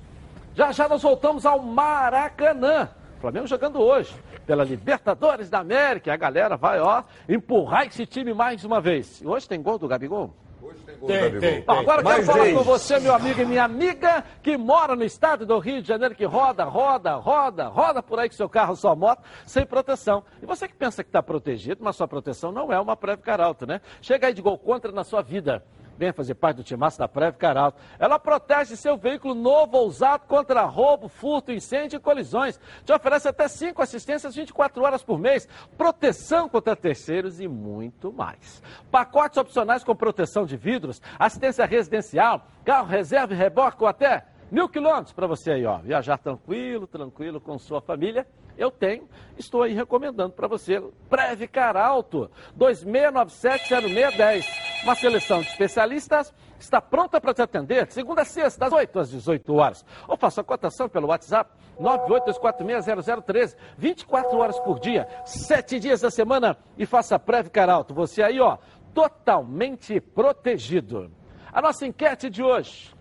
Já 0.54 0.72
já 0.72 0.88
nós 0.88 1.02
voltamos 1.02 1.44
ao 1.44 1.60
Maracanã. 1.60 2.88
Flamengo 3.20 3.48
jogando 3.48 3.82
hoje 3.82 4.14
pela 4.46 4.64
Libertadores 4.64 5.50
da 5.50 5.60
América. 5.60 6.14
A 6.14 6.18
galera 6.18 6.56
vai, 6.56 6.80
ó, 6.80 7.04
empurrar 7.28 7.88
esse 7.88 8.06
time 8.06 8.32
mais 8.32 8.64
uma 8.64 8.80
vez. 8.80 9.22
E 9.22 9.28
hoje 9.28 9.50
tem 9.50 9.60
gol 9.60 9.80
do 9.80 9.88
Gabigol? 9.88 10.32
Hoje 10.62 10.78
tem 10.86 10.96
gol 10.98 11.08
tem, 11.08 11.18
do 11.18 11.24
Gabigol. 11.24 11.42
Tem, 11.42 11.64
tem. 11.64 11.64
Agora 11.68 12.02
eu 12.02 12.06
quero 12.06 12.24
falar 12.26 12.54
com 12.54 12.64
você, 12.64 13.00
meu 13.00 13.16
amigo 13.16 13.42
e 13.42 13.46
minha 13.46 13.64
amiga, 13.64 14.24
que 14.44 14.56
mora 14.56 14.96
no 14.96 15.04
estado 15.04 15.48
do 15.48 15.58
Rio 15.58 15.82
de 15.82 15.88
Janeiro, 15.88 16.14
que 16.14 16.26
roda, 16.26 16.64
roda, 16.66 17.16
roda, 17.16 17.68
roda 17.68 18.04
por 18.04 18.20
aí 18.20 18.30
com 18.30 18.36
seu 18.36 18.48
carro, 18.48 18.76
sua 18.76 18.96
moto, 18.96 19.24
sem 19.48 19.66
proteção. 19.66 20.24
E 20.44 20.46
você 20.46 20.68
que 20.68 20.76
pensa 20.76 21.04
que 21.04 21.10
está 21.10 21.24
protegido, 21.24 21.84
mas 21.84 21.96
sua 21.96 22.08
proteção 22.08 22.52
não 22.52 22.72
é 22.72 22.80
uma 22.80 22.96
prévia 22.96 23.24
caralto, 23.24 23.66
né? 23.66 23.82
Chega 24.00 24.28
aí 24.28 24.34
de 24.36 24.44
gol 24.44 24.60
contra 24.60 24.92
na 24.92 25.04
sua 25.04 25.24
vida 25.24 25.64
venha 25.98 26.14
fazer 26.14 26.36
parte 26.36 26.58
do 26.58 26.64
timaço 26.64 27.00
da 27.00 27.08
Preve 27.08 27.38
Caralto. 27.38 27.80
Ela 28.00 28.20
protege 28.20 28.76
seu 28.76 28.98
veículo 28.98 29.34
novo 29.34 29.78
ou 29.78 29.88
usado 29.88 30.26
contra 30.28 30.64
roubo, 30.64 31.08
furto, 31.08 31.52
incêndio 31.52 31.98
e 31.98 32.00
colisões. 32.00 32.60
Te 32.84 32.94
oferece 32.94 33.28
até 33.28 33.48
5 33.48 33.82
assistências 33.82 34.36
24 34.36 34.84
horas 34.84 35.04
por 35.04 35.20
mês, 35.20 35.48
proteção 35.78 36.50
contra 36.50 36.76
terceiros 36.76 37.40
e 37.40 37.48
muito 37.48 38.12
mais. 38.12 38.62
Pacotes 38.92 39.38
opcionais 39.38 39.84
com 39.84 39.96
proteção 39.96 40.46
de 40.46 40.58
vidros, 40.58 41.02
assistência 41.18 41.66
residencial, 41.66 42.48
carro 42.64 42.88
reserva 42.88 43.34
e 43.34 43.38
reboque 43.38 43.82
ou 43.82 43.88
até 43.88 44.26
mil 44.52 44.70
quilômetros 44.70 45.14
para 45.14 45.28
você 45.28 45.52
aí, 45.52 45.66
ó. 45.66 45.78
Viajar 45.78 46.18
tranquilo, 46.18 46.88
tranquilo 46.88 47.42
com 47.42 47.58
sua 47.58 47.82
família 47.82 48.26
eu 48.58 48.72
tenho, 48.72 49.08
estou 49.38 49.64
aí 49.64 49.74
recomendando 49.74 50.34
para 50.34 50.48
você. 50.48 50.82
Previcar 51.10 51.76
Alto, 51.76 52.32
26970610. 52.58 54.65
Uma 54.86 54.94
seleção 54.94 55.42
de 55.42 55.48
especialistas 55.48 56.32
está 56.60 56.80
pronta 56.80 57.20
para 57.20 57.34
te 57.34 57.42
atender, 57.42 57.92
segunda 57.92 58.22
a 58.22 58.26
sexta, 58.26 58.60
das 58.60 58.72
8 58.72 59.00
às 59.00 59.10
18 59.10 59.56
horas. 59.56 59.84
Ou 60.08 60.16
faça 60.16 60.42
a 60.42 60.44
cotação 60.44 60.88
pelo 60.88 61.08
WhatsApp 61.08 61.50
982460013, 61.82 63.56
24 63.80 64.38
horas 64.38 64.60
por 64.60 64.80
dia, 64.80 65.08
7 65.26 65.80
dias 65.80 66.02
da 66.02 66.12
semana 66.12 66.56
e 66.78 66.86
faça 66.86 67.18
Previcar 67.18 67.68
Alto. 67.68 67.96
Você 67.96 68.22
aí, 68.22 68.40
ó, 68.40 68.60
totalmente 68.94 70.00
protegido. 70.00 71.12
A 71.52 71.64
nossa 71.64 71.88
enquete 71.88 72.30
de 72.30 72.44
hoje. 72.44 72.94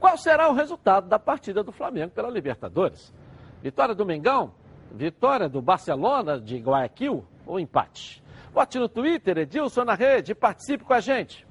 Qual 0.00 0.18
será 0.18 0.50
o 0.50 0.52
resultado 0.52 1.06
da 1.06 1.20
partida 1.20 1.62
do 1.62 1.70
Flamengo 1.70 2.10
pela 2.10 2.28
Libertadores? 2.28 3.14
Vitória 3.62 3.94
do 3.94 4.04
Mengão? 4.04 4.52
Vitória 4.90 5.48
do 5.48 5.62
Barcelona 5.62 6.40
de 6.40 6.58
Guayaquil 6.58 7.24
ou 7.46 7.60
empate? 7.60 8.25
Vote 8.56 8.78
no 8.78 8.88
Twitter, 8.88 9.36
Edilson 9.36 9.84
na 9.84 9.92
rede, 9.92 10.34
participe 10.34 10.82
com 10.82 10.94
a 10.94 11.00
gente 11.00 11.46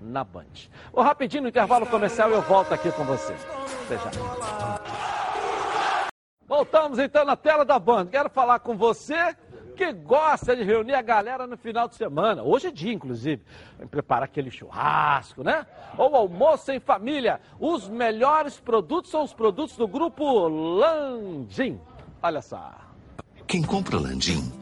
na 0.00 0.22
Band. 0.22 0.44
Vou 0.92 1.02
rapidinho 1.02 1.42
no 1.42 1.48
intervalo 1.48 1.84
comercial 1.84 2.30
eu 2.30 2.40
volto 2.42 2.72
aqui 2.72 2.92
com 2.92 3.02
você. 3.02 3.34
Até. 3.86 3.98
Voltamos 6.46 7.00
então 7.00 7.24
na 7.24 7.34
tela 7.34 7.64
da 7.64 7.76
Band. 7.76 8.06
Quero 8.06 8.30
falar 8.30 8.60
com 8.60 8.76
você 8.76 9.36
que 9.76 9.92
gosta 9.92 10.54
de 10.54 10.62
reunir 10.62 10.94
a 10.94 11.02
galera 11.02 11.44
no 11.44 11.56
final 11.56 11.88
de 11.88 11.96
semana. 11.96 12.44
Hoje 12.44 12.68
é 12.68 12.70
dia, 12.70 12.92
inclusive. 12.92 13.42
Preparar 13.90 14.22
aquele 14.22 14.48
churrasco, 14.48 15.42
né? 15.42 15.66
Ou 15.98 16.14
almoço 16.14 16.70
em 16.70 16.78
família. 16.78 17.40
Os 17.58 17.88
melhores 17.88 18.60
produtos 18.60 19.10
são 19.10 19.24
os 19.24 19.34
produtos 19.34 19.76
do 19.76 19.88
grupo 19.88 20.46
Landim. 20.46 21.80
Olha 22.22 22.40
só. 22.40 22.72
Quem 23.44 23.60
compra 23.60 23.98
Landim 23.98 24.61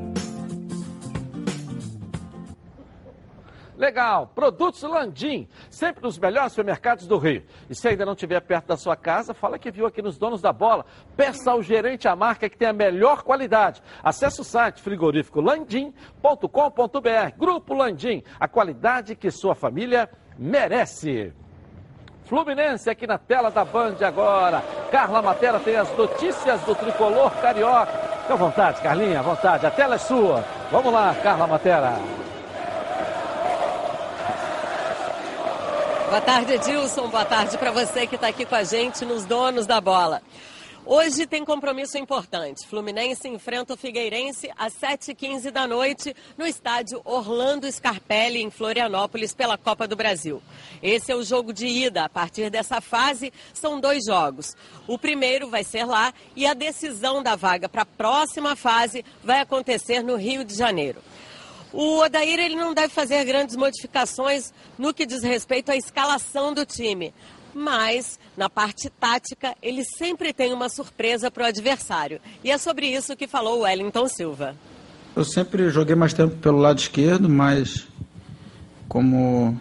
Legal, 3.81 4.27
produtos 4.35 4.83
Landim, 4.83 5.47
sempre 5.67 6.03
nos 6.03 6.19
melhores 6.19 6.51
supermercados 6.51 7.07
do 7.07 7.17
Rio. 7.17 7.43
E 7.67 7.73
se 7.73 7.87
ainda 7.87 8.05
não 8.05 8.13
estiver 8.13 8.39
perto 8.39 8.67
da 8.67 8.77
sua 8.77 8.95
casa, 8.95 9.33
fala 9.33 9.57
que 9.57 9.71
viu 9.71 9.87
aqui 9.87 10.03
nos 10.03 10.19
Donos 10.19 10.39
da 10.39 10.53
Bola. 10.53 10.85
Peça 11.17 11.49
ao 11.49 11.63
gerente 11.63 12.07
a 12.07 12.15
marca 12.15 12.47
que 12.47 12.55
tem 12.55 12.67
a 12.67 12.73
melhor 12.73 13.23
qualidade. 13.23 13.81
Acesse 14.03 14.39
o 14.39 14.43
site 14.43 14.83
frigorífico 14.83 15.41
landim.com.br. 15.41 16.47
Grupo 17.35 17.73
Landim, 17.73 18.21
a 18.39 18.47
qualidade 18.47 19.15
que 19.15 19.31
sua 19.31 19.55
família 19.55 20.07
merece. 20.37 21.33
Fluminense 22.25 22.87
aqui 22.87 23.07
na 23.07 23.17
tela 23.17 23.49
da 23.49 23.65
Band 23.65 23.95
agora. 24.05 24.61
Carla 24.91 25.23
Matera 25.23 25.59
tem 25.59 25.75
as 25.75 25.91
notícias 25.97 26.61
do 26.61 26.75
tricolor 26.75 27.31
carioca. 27.41 27.93
Fique 28.21 28.31
à 28.31 28.35
vontade, 28.35 28.79
Carlinha, 28.79 29.21
à 29.21 29.23
vontade. 29.23 29.65
A 29.65 29.71
tela 29.71 29.95
é 29.95 29.97
sua. 29.97 30.45
Vamos 30.71 30.93
lá, 30.93 31.15
Carla 31.23 31.47
Matera. 31.47 32.30
Boa 36.11 36.19
tarde, 36.19 36.55
Edilson. 36.55 37.07
Boa 37.07 37.23
tarde 37.23 37.57
para 37.57 37.71
você 37.71 38.05
que 38.05 38.15
está 38.15 38.27
aqui 38.27 38.45
com 38.45 38.53
a 38.53 38.65
gente 38.65 39.05
nos 39.05 39.23
Donos 39.23 39.65
da 39.65 39.79
Bola. 39.79 40.21
Hoje 40.85 41.25
tem 41.25 41.45
compromisso 41.45 41.97
importante. 41.97 42.67
Fluminense 42.67 43.29
enfrenta 43.29 43.75
o 43.75 43.77
Figueirense 43.77 44.51
às 44.57 44.73
7h15 44.73 45.51
da 45.51 45.65
noite 45.65 46.13
no 46.37 46.45
estádio 46.45 46.99
Orlando 47.05 47.71
Scarpelli, 47.71 48.41
em 48.41 48.49
Florianópolis, 48.49 49.33
pela 49.33 49.57
Copa 49.57 49.87
do 49.87 49.95
Brasil. 49.95 50.43
Esse 50.83 51.13
é 51.13 51.15
o 51.15 51.23
jogo 51.23 51.53
de 51.53 51.65
ida. 51.65 52.03
A 52.03 52.09
partir 52.09 52.49
dessa 52.49 52.81
fase, 52.81 53.31
são 53.53 53.79
dois 53.79 54.03
jogos. 54.05 54.53
O 54.87 54.97
primeiro 54.97 55.49
vai 55.49 55.63
ser 55.63 55.85
lá 55.85 56.13
e 56.35 56.45
a 56.45 56.53
decisão 56.53 57.23
da 57.23 57.37
vaga 57.37 57.69
para 57.69 57.83
a 57.83 57.85
próxima 57.85 58.53
fase 58.57 59.05
vai 59.23 59.39
acontecer 59.39 60.03
no 60.03 60.17
Rio 60.17 60.43
de 60.43 60.55
Janeiro. 60.55 61.01
O 61.73 61.99
Odair 61.99 62.39
ele 62.39 62.55
não 62.55 62.73
deve 62.73 62.93
fazer 62.93 63.23
grandes 63.23 63.55
modificações 63.55 64.53
no 64.77 64.93
que 64.93 65.05
diz 65.05 65.23
respeito 65.23 65.71
à 65.71 65.75
escalação 65.75 66.53
do 66.53 66.65
time. 66.65 67.13
Mas, 67.53 68.19
na 68.35 68.49
parte 68.49 68.89
tática, 68.89 69.55
ele 69.61 69.83
sempre 69.83 70.33
tem 70.33 70.53
uma 70.53 70.69
surpresa 70.69 71.29
para 71.29 71.43
o 71.43 71.47
adversário. 71.47 72.19
E 72.43 72.51
é 72.51 72.57
sobre 72.57 72.87
isso 72.87 73.15
que 73.15 73.27
falou 73.27 73.59
o 73.59 73.61
Wellington 73.61 74.07
Silva. 74.07 74.55
Eu 75.15 75.25
sempre 75.25 75.69
joguei 75.69 75.95
mais 75.95 76.13
tempo 76.13 76.35
pelo 76.37 76.57
lado 76.57 76.79
esquerdo, 76.79 77.27
mas 77.27 77.87
como, 78.87 79.57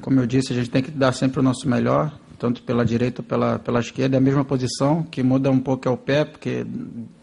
como 0.00 0.20
eu 0.20 0.26
disse, 0.26 0.52
a 0.52 0.56
gente 0.56 0.70
tem 0.70 0.82
que 0.82 0.90
dar 0.90 1.12
sempre 1.12 1.40
o 1.40 1.42
nosso 1.42 1.68
melhor, 1.68 2.12
tanto 2.38 2.62
pela 2.62 2.84
direita 2.84 3.22
ou 3.22 3.26
pela, 3.26 3.58
pela 3.58 3.80
esquerda. 3.80 4.16
É 4.16 4.18
a 4.18 4.20
mesma 4.20 4.44
posição, 4.44 5.02
que 5.02 5.22
muda 5.22 5.50
um 5.50 5.60
pouco 5.60 5.88
é 5.88 5.90
o 5.90 5.96
pé, 5.96 6.24
porque 6.24 6.66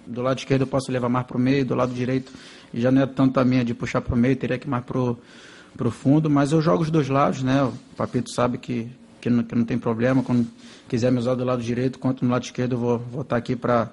do 0.07 0.21
lado 0.21 0.39
esquerdo 0.39 0.61
eu 0.61 0.67
posso 0.67 0.91
levar 0.91 1.09
mais 1.09 1.25
para 1.25 1.38
o 1.38 1.39
meio, 1.39 1.65
do 1.65 1.75
lado 1.75 1.93
direito 1.93 2.32
já 2.74 2.91
não 2.91 3.01
é 3.01 3.05
tanto 3.05 3.39
a 3.39 3.45
minha 3.45 3.63
de 3.63 3.74
puxar 3.74 4.01
para 4.01 4.15
o 4.15 4.17
meio, 4.17 4.36
teria 4.36 4.57
que 4.57 4.67
ir 4.67 4.69
mais 4.69 4.84
para 4.84 4.99
o 4.99 5.91
fundo, 5.91 6.30
mas 6.30 6.51
eu 6.51 6.61
jogo 6.61 6.84
os 6.84 6.91
dois 6.91 7.09
lados, 7.09 7.43
né? 7.43 7.63
O 7.63 7.74
Papito 7.95 8.32
sabe 8.32 8.57
que, 8.57 8.89
que, 9.19 9.30
não, 9.30 9.43
que 9.43 9.55
não 9.55 9.65
tem 9.65 9.78
problema, 9.78 10.24
quando 10.24 10.47
quiser 10.88 11.11
me 11.11 11.19
usar 11.19 11.36
do 11.36 11.43
lado 11.43 11.61
direito, 11.61 11.99
quanto 11.99 12.24
no 12.26 12.32
lado 12.32 12.43
esquerdo 12.43 12.74
eu 12.74 12.80
vou, 12.80 12.99
vou 12.99 13.22
estar 13.22 13.38
aqui 13.38 13.55
para 13.55 13.91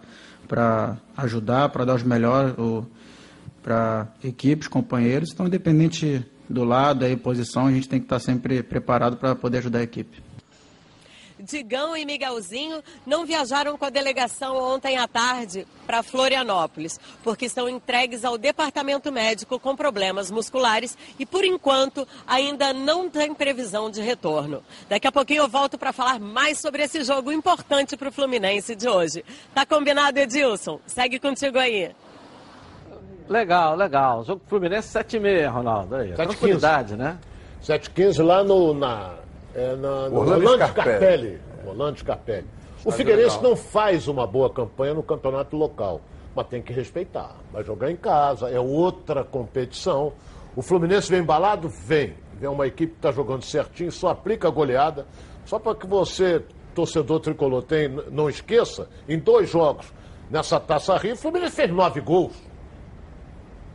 ajudar, 1.17 1.69
para 1.69 1.85
dar 1.85 1.95
os 1.95 2.03
melhores 2.03 2.55
para 3.63 4.09
equipes, 4.25 4.69
companheiros, 4.69 5.31
então 5.33 5.47
independente 5.47 6.25
do 6.49 6.65
lado, 6.65 7.05
aí, 7.05 7.17
posição, 7.17 7.67
a 7.67 7.73
gente 7.73 7.89
tem 7.89 7.99
que 7.99 8.07
estar 8.07 8.19
sempre 8.19 8.63
preparado 8.63 9.17
para 9.17 9.35
poder 9.35 9.59
ajudar 9.59 9.81
a 9.81 9.83
equipe. 9.83 10.28
Digão 11.39 11.97
e 11.97 12.05
Miguelzinho 12.05 12.83
não 13.07 13.25
viajaram 13.25 13.77
com 13.79 13.85
a 13.85 13.91
delegação 13.91 14.57
ontem 14.57 14.97
à 14.97 15.07
tarde 15.07 15.67
para 15.87 16.03
Florianópolis, 16.03 16.99
porque 17.23 17.47
estão 17.47 17.69
entregues 17.69 18.25
ao 18.25 18.37
departamento 18.37 19.11
médico 19.11 19.59
com 19.59 19.77
problemas 19.77 20.31
musculares 20.31 20.97
e, 21.19 21.25
por 21.25 21.45
enquanto, 21.45 22.07
ainda 22.27 22.73
não 22.73 23.09
tem 23.09 23.35
previsão 23.35 23.91
de 23.91 24.03
retorno. 24.03 24.63
Daqui 24.89 25.07
a 25.07 25.13
pouquinho 25.13 25.43
eu 25.43 25.49
volto 25.49 25.79
para 25.79 25.93
falar 25.93 26.19
mais 26.19 26.59
sobre 26.59 26.83
esse 26.83 27.03
jogo 27.05 27.33
importante 27.33 27.97
para 27.97 28.09
o 28.09 28.13
Fluminense 28.13 28.75
de 28.75 28.89
hoje. 28.89 29.25
Tá 29.55 29.65
combinado, 29.65 30.19
Edilson? 30.19 30.81
Segue 30.87 31.19
contigo 31.19 31.59
aí. 31.59 31.91
Legal, 33.29 33.77
legal. 33.77 34.25
Jogo 34.25 34.41
Fluminense 34.47 34.89
7h30, 34.99 35.51
Ronaldo. 35.51 35.95
Aí, 35.97 36.11
7h15. 36.11 36.17
tranquilidade, 36.17 36.97
né? 36.97 37.19
7h15 37.63 38.25
lá 38.25 38.43
no, 38.43 38.73
na, 38.73 39.15
é, 39.55 39.77
na, 39.77 40.09
no 40.09 40.19
Orlando 40.21 40.45
Orlando 40.45 40.67
Scarpelli. 40.67 40.97
Scarpelli. 40.99 41.41
Orlando 41.67 41.99
Scarpelli. 41.99 42.47
O 42.85 42.91
Figueirense 42.91 43.43
não 43.43 43.57
faz 43.57 44.07
uma 44.07 44.27
boa 44.27 44.49
campanha 44.49 44.95
no 44.95 45.03
campeonato 45.03 45.57
local, 45.57 46.01
mas 46.35 46.47
tem 46.47 46.63
que 46.63 46.73
respeitar. 46.73 47.37
Vai 47.53 47.65
jogar 47.65 47.91
em 47.91 47.97
casa, 47.97 48.49
é 48.49 48.61
outra 48.61 49.25
competição. 49.25 50.13
O 50.55 50.63
Fluminense 50.63 51.11
vem 51.11 51.21
embalado? 51.21 51.69
Vem. 51.69 52.15
Vem 52.35 52.49
uma 52.49 52.67
equipe 52.67 52.93
que 52.93 52.99
está 52.99 53.11
jogando 53.11 53.43
certinho, 53.43 53.91
só 53.91 54.09
aplica 54.11 54.47
a 54.47 54.51
goleada. 54.51 55.07
Só 55.45 55.59
para 55.59 55.75
que 55.75 55.87
você, 55.87 56.43
torcedor 56.75 57.21
tricolor, 57.21 57.63
tem, 57.63 57.89
não 58.11 58.29
esqueça, 58.29 58.89
em 59.09 59.19
dois 59.19 59.51
jogos 59.51 59.93
nessa 60.31 60.61
Taça 60.61 60.97
Rio, 60.97 61.15
o 61.15 61.17
Fluminense 61.17 61.57
fez 61.57 61.71
nove 61.71 62.01
gols. 62.01 62.37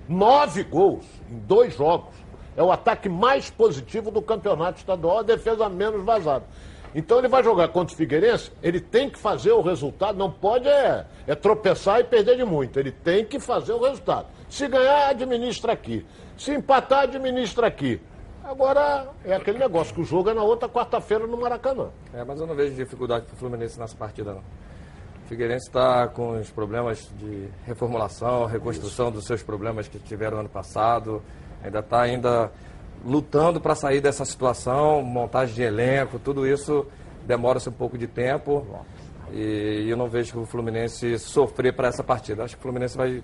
Nove 0.07 0.63
gols 0.63 1.05
em 1.29 1.39
dois 1.39 1.75
jogos. 1.75 2.13
É 2.55 2.63
o 2.63 2.71
ataque 2.71 3.09
mais 3.09 3.49
positivo 3.49 4.11
do 4.11 4.21
campeonato 4.21 4.79
estadual, 4.79 5.19
a 5.19 5.23
defesa 5.23 5.67
menos 5.69 6.03
vazada. 6.03 6.45
Então 6.95 7.17
ele 7.17 7.27
vai 7.27 7.43
jogar 7.43 7.69
contra 7.69 7.93
o 7.93 7.97
Figueirense, 7.97 8.51
ele 8.61 8.79
tem 8.79 9.09
que 9.09 9.17
fazer 9.17 9.51
o 9.51 9.61
resultado, 9.61 10.17
não 10.17 10.29
pode 10.29 10.67
é, 10.67 11.05
é 11.25 11.33
tropeçar 11.33 11.99
e 11.99 12.03
perder 12.03 12.37
de 12.37 12.45
muito. 12.45 12.79
Ele 12.79 12.91
tem 12.91 13.25
que 13.25 13.39
fazer 13.39 13.73
o 13.73 13.81
resultado. 13.81 14.27
Se 14.47 14.67
ganhar, 14.67 15.09
administra 15.09 15.73
aqui. 15.73 16.05
Se 16.37 16.53
empatar, 16.53 17.03
administra 17.03 17.65
aqui. 17.65 17.99
Agora 18.43 19.07
é 19.25 19.33
aquele 19.33 19.57
negócio 19.57 19.95
que 19.95 20.01
o 20.01 20.03
jogo 20.03 20.29
é 20.29 20.33
na 20.33 20.43
outra 20.43 20.69
quarta-feira 20.69 21.25
no 21.25 21.37
Maracanã. 21.37 21.89
É, 22.13 22.23
mas 22.23 22.39
eu 22.39 22.45
não 22.45 22.53
vejo 22.53 22.75
dificuldade 22.75 23.25
para 23.25 23.33
o 23.33 23.37
Fluminense 23.37 23.79
nessa 23.79 23.95
partida, 23.95 24.33
não. 24.33 24.41
O 24.41 25.27
Figueirense 25.27 25.67
está 25.67 26.07
com 26.09 26.31
os 26.31 26.51
problemas 26.51 27.09
de 27.17 27.47
reformulação, 27.65 28.45
reconstrução 28.45 29.09
dos 29.09 29.25
seus 29.25 29.41
problemas 29.41 29.87
que 29.87 29.97
tiveram 29.97 30.39
ano 30.39 30.49
passado. 30.49 31.23
Ainda 31.63 31.79
está 31.79 32.01
ainda 32.01 32.51
lutando 33.05 33.59
para 33.59 33.75
sair 33.75 34.01
dessa 34.01 34.25
situação, 34.25 35.01
montagem 35.01 35.55
de 35.55 35.61
elenco, 35.61 36.19
tudo 36.19 36.47
isso 36.47 36.85
demora-se 37.25 37.69
um 37.69 37.73
pouco 37.73 37.97
de 37.97 38.07
tempo. 38.07 38.65
E 39.31 39.87
eu 39.89 39.97
não 39.97 40.07
vejo 40.07 40.39
o 40.39 40.45
Fluminense 40.45 41.17
sofrer 41.17 41.73
para 41.73 41.87
essa 41.87 42.03
partida. 42.03 42.43
Acho 42.43 42.55
que 42.55 42.59
o 42.59 42.63
Fluminense 42.63 42.95
vai 42.95 43.23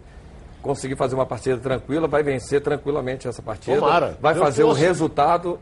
conseguir 0.62 0.96
fazer 0.96 1.16
uma 1.16 1.26
partida 1.26 1.58
tranquila, 1.58 2.08
vai 2.08 2.24
vencer 2.24 2.62
tranquilamente 2.62 3.28
essa 3.28 3.42
partida. 3.42 3.80
Tomara. 3.80 4.18
Vai 4.20 4.36
fazer 4.36 4.64
o 4.64 4.74
resultado 4.74 5.60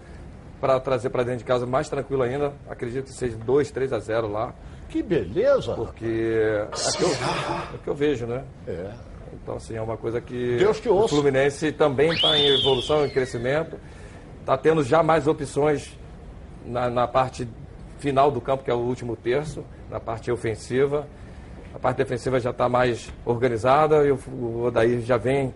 para 0.59 0.79
trazer 0.79 1.09
para 1.09 1.23
dentro 1.23 1.39
de 1.39 1.45
casa 1.45 1.65
mais 1.65 1.89
tranquilo 1.89 2.23
ainda. 2.23 2.53
Acredito 2.69 3.05
que 3.05 3.13
seja 3.13 3.37
2, 3.37 3.71
3 3.71 3.93
a 3.93 3.99
0 3.99 4.31
lá. 4.31 4.53
Que 4.89 5.03
beleza! 5.03 5.73
Porque 5.73 6.05
é 6.05 6.63
o 6.63 6.97
que 6.97 7.03
eu, 7.03 7.09
é 7.09 7.75
o 7.75 7.77
que 7.79 7.87
eu 7.89 7.95
vejo, 7.95 8.25
né? 8.25 8.43
É. 8.65 8.91
Então, 9.33 9.55
assim, 9.55 9.75
é 9.75 9.81
uma 9.81 9.97
coisa 9.97 10.19
que 10.21 10.57
Deus 10.57 10.81
o. 10.85 11.07
Fluminense 11.07 11.71
também 11.71 12.11
está 12.13 12.37
em 12.37 12.59
evolução, 12.59 13.05
em 13.05 13.09
crescimento. 13.09 13.77
Está 14.39 14.57
tendo 14.57 14.83
já 14.83 15.03
mais 15.03 15.27
opções 15.27 15.97
na, 16.65 16.89
na 16.89 17.07
parte 17.07 17.47
final 17.99 18.31
do 18.31 18.39
campo, 18.39 18.63
que 18.63 18.71
é 18.71 18.73
o 18.73 18.77
último 18.77 19.15
terço, 19.15 19.63
na 19.89 19.99
parte 19.99 20.31
ofensiva. 20.31 21.07
A 21.73 21.79
parte 21.79 21.97
defensiva 21.97 22.39
já 22.39 22.51
está 22.51 22.67
mais 22.69 23.11
organizada 23.25 24.05
e 24.05 24.11
o, 24.11 24.63
Odair 24.63 25.01
já 25.01 25.17
vem 25.17 25.53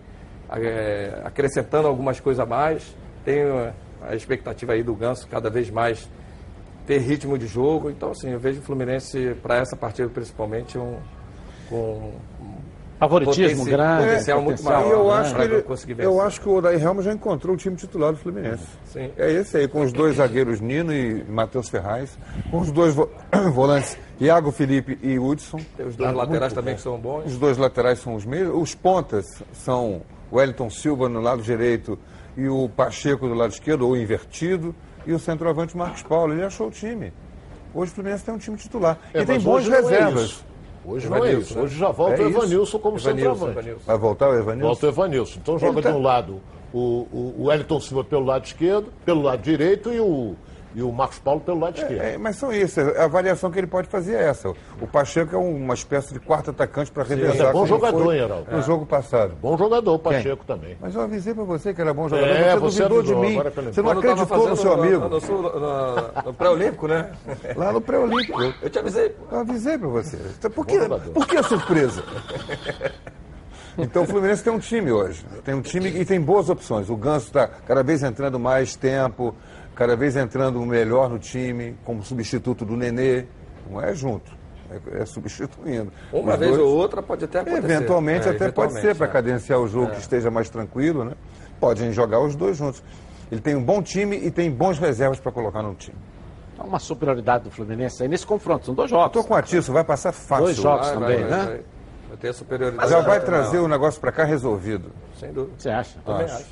é, 0.50 1.20
acrescentando 1.24 1.88
algumas 1.88 2.20
coisas 2.20 2.40
a 2.40 2.46
mais. 2.46 2.96
Tenho 3.24 3.72
a 4.02 4.14
expectativa 4.14 4.72
aí 4.72 4.82
do 4.82 4.94
Ganso 4.94 5.26
cada 5.28 5.48
vez 5.48 5.70
mais 5.70 6.08
ter 6.86 6.98
ritmo 6.98 7.38
de 7.38 7.46
jogo. 7.46 7.90
Então, 7.90 8.10
assim, 8.10 8.30
eu 8.30 8.38
vejo 8.38 8.60
o 8.60 8.62
Fluminense, 8.62 9.34
para 9.42 9.56
essa 9.56 9.76
partida 9.76 10.08
principalmente, 10.08 10.76
um, 10.76 10.98
com 11.68 12.12
Favoritismo 13.08 13.64
grande, 13.64 14.04
potencial 14.04 14.40
muito 14.42 14.56
potencial 14.62 14.82
maior 14.88 14.98
eu, 15.00 15.04
né, 15.08 15.12
acho 15.20 15.34
que 15.34 15.42
ele- 15.42 15.64
eu 16.04 16.20
acho 16.20 16.40
que 16.40 16.48
o 16.48 16.54
Odair 16.54 16.80
Helma 16.82 17.02
já 17.02 17.12
encontrou 17.12 17.54
o 17.54 17.58
time 17.58 17.74
titular 17.74 18.12
do 18.12 18.18
Fluminense. 18.18 18.62
Sim. 18.84 19.10
É 19.16 19.30
esse 19.32 19.56
aí, 19.56 19.66
com 19.66 19.80
os 19.80 19.92
dois 19.92 20.16
zagueiros 20.16 20.60
Nino 20.60 20.92
e 20.92 21.24
Matheus 21.24 21.68
Ferraz, 21.68 22.16
com 22.50 22.60
os 22.60 22.70
dois 22.70 22.94
vo- 22.94 23.10
volantes 23.52 23.98
Iago 24.20 24.52
Felipe 24.52 24.96
e 25.02 25.18
Hudson. 25.18 25.58
Tem 25.76 25.84
os 25.86 25.96
dois 25.96 26.14
laterais 26.14 26.52
também 26.52 26.76
que 26.76 26.80
são 26.80 26.96
bons. 26.96 27.26
Os 27.26 27.36
dois 27.38 27.58
laterais 27.58 27.98
são 27.98 28.14
os 28.14 28.24
mesmos. 28.24 28.54
Os 28.62 28.74
pontas 28.74 29.26
são 29.52 30.02
o 30.30 30.36
Wellington 30.36 30.70
Silva 30.70 31.08
no 31.08 31.20
lado 31.20 31.42
direito 31.42 31.98
e 32.36 32.46
o 32.48 32.68
Pacheco 32.68 33.26
do 33.26 33.34
lado 33.34 33.50
esquerdo, 33.52 33.86
ou 33.86 33.96
invertido, 33.96 34.72
e 35.04 35.12
o 35.12 35.18
centroavante 35.18 35.76
Marcos 35.76 36.02
Paulo. 36.02 36.32
Ele 36.32 36.44
achou 36.44 36.68
o 36.68 36.70
time. 36.70 37.12
Hoje 37.74 37.90
o 37.90 37.94
Fluminense 37.96 38.24
tem 38.24 38.32
um 38.32 38.38
time 38.38 38.56
titular. 38.56 38.96
É, 39.12 39.22
e 39.22 39.26
tem 39.26 39.40
bons 39.40 39.66
é 39.68 39.76
reservas. 39.76 40.44
Hoje 40.84 41.08
não 41.08 41.24
é 41.24 41.32
isso. 41.34 41.54
né? 41.56 41.62
Hoje 41.62 41.78
já 41.78 41.90
volta 41.90 42.22
É 42.22 42.26
o. 42.26 42.28
Evanilson 42.28 42.78
como 42.78 42.96
Evanilson, 42.98 43.30
centroavante. 43.34 43.58
Evanilson. 43.58 43.82
Vai 43.86 43.98
voltar 43.98 44.28
o 44.30 44.34
Evanilson? 44.38 44.66
Volta 44.66 44.86
o 44.86 44.88
Evanilson. 44.88 45.38
Então 45.42 45.58
joga 45.58 45.82
tá- 45.82 45.90
de 45.90 45.96
um 45.96 46.02
lado 46.02 46.40
o, 46.72 46.78
o, 47.12 47.34
o 47.38 47.44
Wellington 47.46 47.80
Silva 47.80 48.02
pelo 48.04 48.24
lado 48.24 48.44
esquerdo, 48.44 48.86
pelo 49.04 49.22
lado 49.22 49.42
direito 49.42 49.92
e 49.92 50.00
o, 50.00 50.34
e 50.74 50.82
o 50.82 50.90
Marcos 50.92 51.18
Paulo 51.18 51.40
pelo 51.40 51.60
lado 51.60 51.76
esquerdo. 51.78 52.00
É, 52.02 52.16
mas 52.18 52.36
são 52.36 52.52
isso, 52.52 52.80
a 52.80 53.06
variação 53.06 53.50
que 53.50 53.58
ele 53.58 53.66
pode 53.66 53.88
fazer 53.88 54.14
é 54.14 54.24
essa. 54.24 54.48
O 54.80 54.86
Pacheco 54.86 55.34
é 55.34 55.38
uma 55.38 55.74
espécie 55.74 56.12
de 56.14 56.20
quarto 56.20 56.50
atacante 56.50 56.90
para 56.90 57.02
revezar. 57.04 57.34
Ele 57.36 57.42
é 57.46 57.52
bom 57.52 57.66
jogador, 57.66 58.04
foi 58.04 58.16
hein, 58.16 58.22
Heraldo? 58.24 58.50
No 58.50 58.62
jogo 58.62 58.86
passado. 58.86 59.34
Bom 59.40 59.56
jogador, 59.58 59.94
o 59.94 59.98
Pacheco 59.98 60.44
também. 60.44 60.76
Mas 60.80 60.94
eu 60.94 61.02
avisei 61.02 61.34
para 61.34 61.44
você 61.44 61.74
que 61.74 61.80
era 61.80 61.92
bom 61.92 62.08
jogador, 62.08 62.28
É, 62.30 62.54
você 62.56 62.60
você 62.60 62.88
duvidou 62.88 62.98
avisou, 63.00 63.20
de 63.22 63.28
mim. 63.28 63.42
Você 63.72 63.82
não 63.82 63.90
acreditou 63.90 64.48
no 64.48 64.56
seu 64.56 64.76
no- 64.76 64.82
amigo. 64.82 65.08
No, 65.08 65.20
no- 65.20 66.22
no 66.26 66.34
pré-olímpico, 66.34 66.88
né? 66.88 67.10
Lá 67.56 67.72
no 67.72 67.80
pré-olímpico. 67.80 68.40
Eu 68.62 68.70
te 68.70 68.78
avisei. 68.78 69.10
pô. 69.10 69.24
Eu 69.34 69.40
avisei 69.40 69.76
para 69.78 69.88
você. 69.88 70.18
Então, 70.38 70.50
Por 70.50 70.66
que, 70.66 70.78
por 71.12 71.26
que 71.26 71.36
a 71.36 71.42
surpresa? 71.42 72.02
Então 73.78 74.02
o 74.02 74.06
Fluminense 74.06 74.44
tem 74.44 74.52
um 74.52 74.58
time 74.58 74.92
hoje. 74.92 75.24
Tem 75.44 75.54
um 75.54 75.62
time 75.62 75.88
e 75.88 76.04
tem 76.04 76.20
boas 76.20 76.50
opções. 76.50 76.90
O 76.90 76.96
Ganso 76.96 77.28
está 77.28 77.46
cada 77.48 77.82
vez 77.82 78.02
entrando 78.02 78.38
mais 78.38 78.76
tempo, 78.76 79.34
cada 79.74 79.96
vez 79.96 80.16
entrando 80.16 80.60
melhor 80.64 81.08
no 81.08 81.18
time, 81.18 81.76
como 81.84 82.02
substituto 82.02 82.64
do 82.64 82.76
Nenê. 82.76 83.24
Não 83.70 83.80
é 83.80 83.94
junto, 83.94 84.32
é, 84.70 85.02
é 85.02 85.06
substituindo. 85.06 85.92
Uma 86.12 86.32
Os 86.34 86.38
vez 86.38 86.50
dois- 86.56 86.62
ou 86.62 86.76
outra 86.76 87.02
pode 87.02 87.24
até 87.24 87.40
acontecer. 87.40 87.58
Eventualmente, 87.64 88.28
É, 88.28 88.32
até 88.32 88.50
pode 88.50 88.72
ser, 88.74 88.94
para 88.96 89.06
é. 89.06 89.10
cadenciar 89.10 89.60
o 89.60 89.68
jogo 89.68 89.92
que 89.92 90.00
esteja 90.00 90.30
mais 90.30 90.50
tranquilo, 90.50 91.04
né? 91.04 91.12
Podem 91.60 91.92
jogar 91.92 92.20
os 92.20 92.34
dois 92.34 92.56
juntos. 92.56 92.82
Ele 93.30 93.40
tem 93.40 93.54
um 93.54 93.62
bom 93.62 93.80
time 93.80 94.16
e 94.16 94.30
tem 94.30 94.50
bons 94.50 94.78
reservas 94.78 95.18
para 95.20 95.30
colocar 95.32 95.62
no 95.62 95.74
time. 95.74 95.96
Há 96.58 96.64
uma 96.64 96.78
superioridade 96.78 97.44
do 97.44 97.50
Fluminense 97.50 98.02
aí 98.02 98.08
nesse 98.08 98.26
confronto. 98.26 98.66
São 98.66 98.74
dois 98.74 98.90
jogos. 98.90 99.06
Estou 99.06 99.24
com 99.24 99.34
a 99.34 99.40
Tisso, 99.42 99.72
vai 99.72 99.82
passar 99.84 100.12
fácil. 100.12 100.44
Dois 100.44 100.56
jogos 100.56 100.86
Vai, 100.88 100.94
também, 100.96 101.20
vai, 101.22 101.30
né? 101.30 101.44
vai. 101.46 101.60
Vai 102.08 102.16
ter 102.20 102.28
a 102.28 102.32
superioridade. 102.34 102.90
Já 102.90 103.00
vai 103.00 103.18
Não, 103.18 103.24
trazer 103.24 103.58
o 103.58 103.66
negócio 103.68 104.00
para 104.00 104.12
cá 104.12 104.24
resolvido. 104.24 104.90
Sem 105.18 105.32
dúvida. 105.32 105.54
Você 105.56 105.70
acha? 105.70 105.98
Também 106.04 106.24
Acho. 106.26 106.34
acho. 106.34 106.46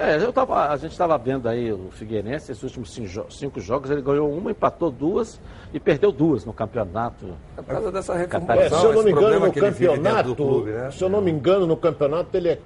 É, 0.00 0.16
eu 0.24 0.32
tava, 0.32 0.68
a 0.68 0.76
gente 0.76 0.92
estava 0.92 1.18
vendo 1.18 1.48
aí 1.48 1.72
o 1.72 1.88
Figueirense, 1.90 2.52
esses 2.52 2.62
últimos 2.62 2.92
cinco, 2.94 3.08
jo- 3.08 3.26
cinco 3.30 3.60
jogos, 3.60 3.90
ele 3.90 4.00
ganhou 4.00 4.32
uma, 4.32 4.52
empatou 4.52 4.90
duas 4.92 5.40
e 5.74 5.80
perdeu 5.80 6.12
duas 6.12 6.44
no 6.44 6.52
campeonato. 6.52 7.26
É 7.56 7.62
por 7.62 7.72
causa 7.74 7.90
dessa 7.90 8.14
É, 8.14 8.18
reformulação, 8.18 8.78
se 8.78 8.86
eu 8.86 8.92
não 8.92 9.02
me 9.02 9.10
engano, 9.10 9.40
no 9.46 9.52
campeonato, 9.52 10.28
do 10.28 10.36
clube, 10.36 10.70
né? 10.70 10.90
se 10.92 11.02
eu 11.02 11.08
não 11.08 11.20
me 11.20 11.30
engano, 11.32 11.66
no 11.66 11.76
campeonato 11.76 12.36
ele 12.36 12.50
é, 12.50 12.58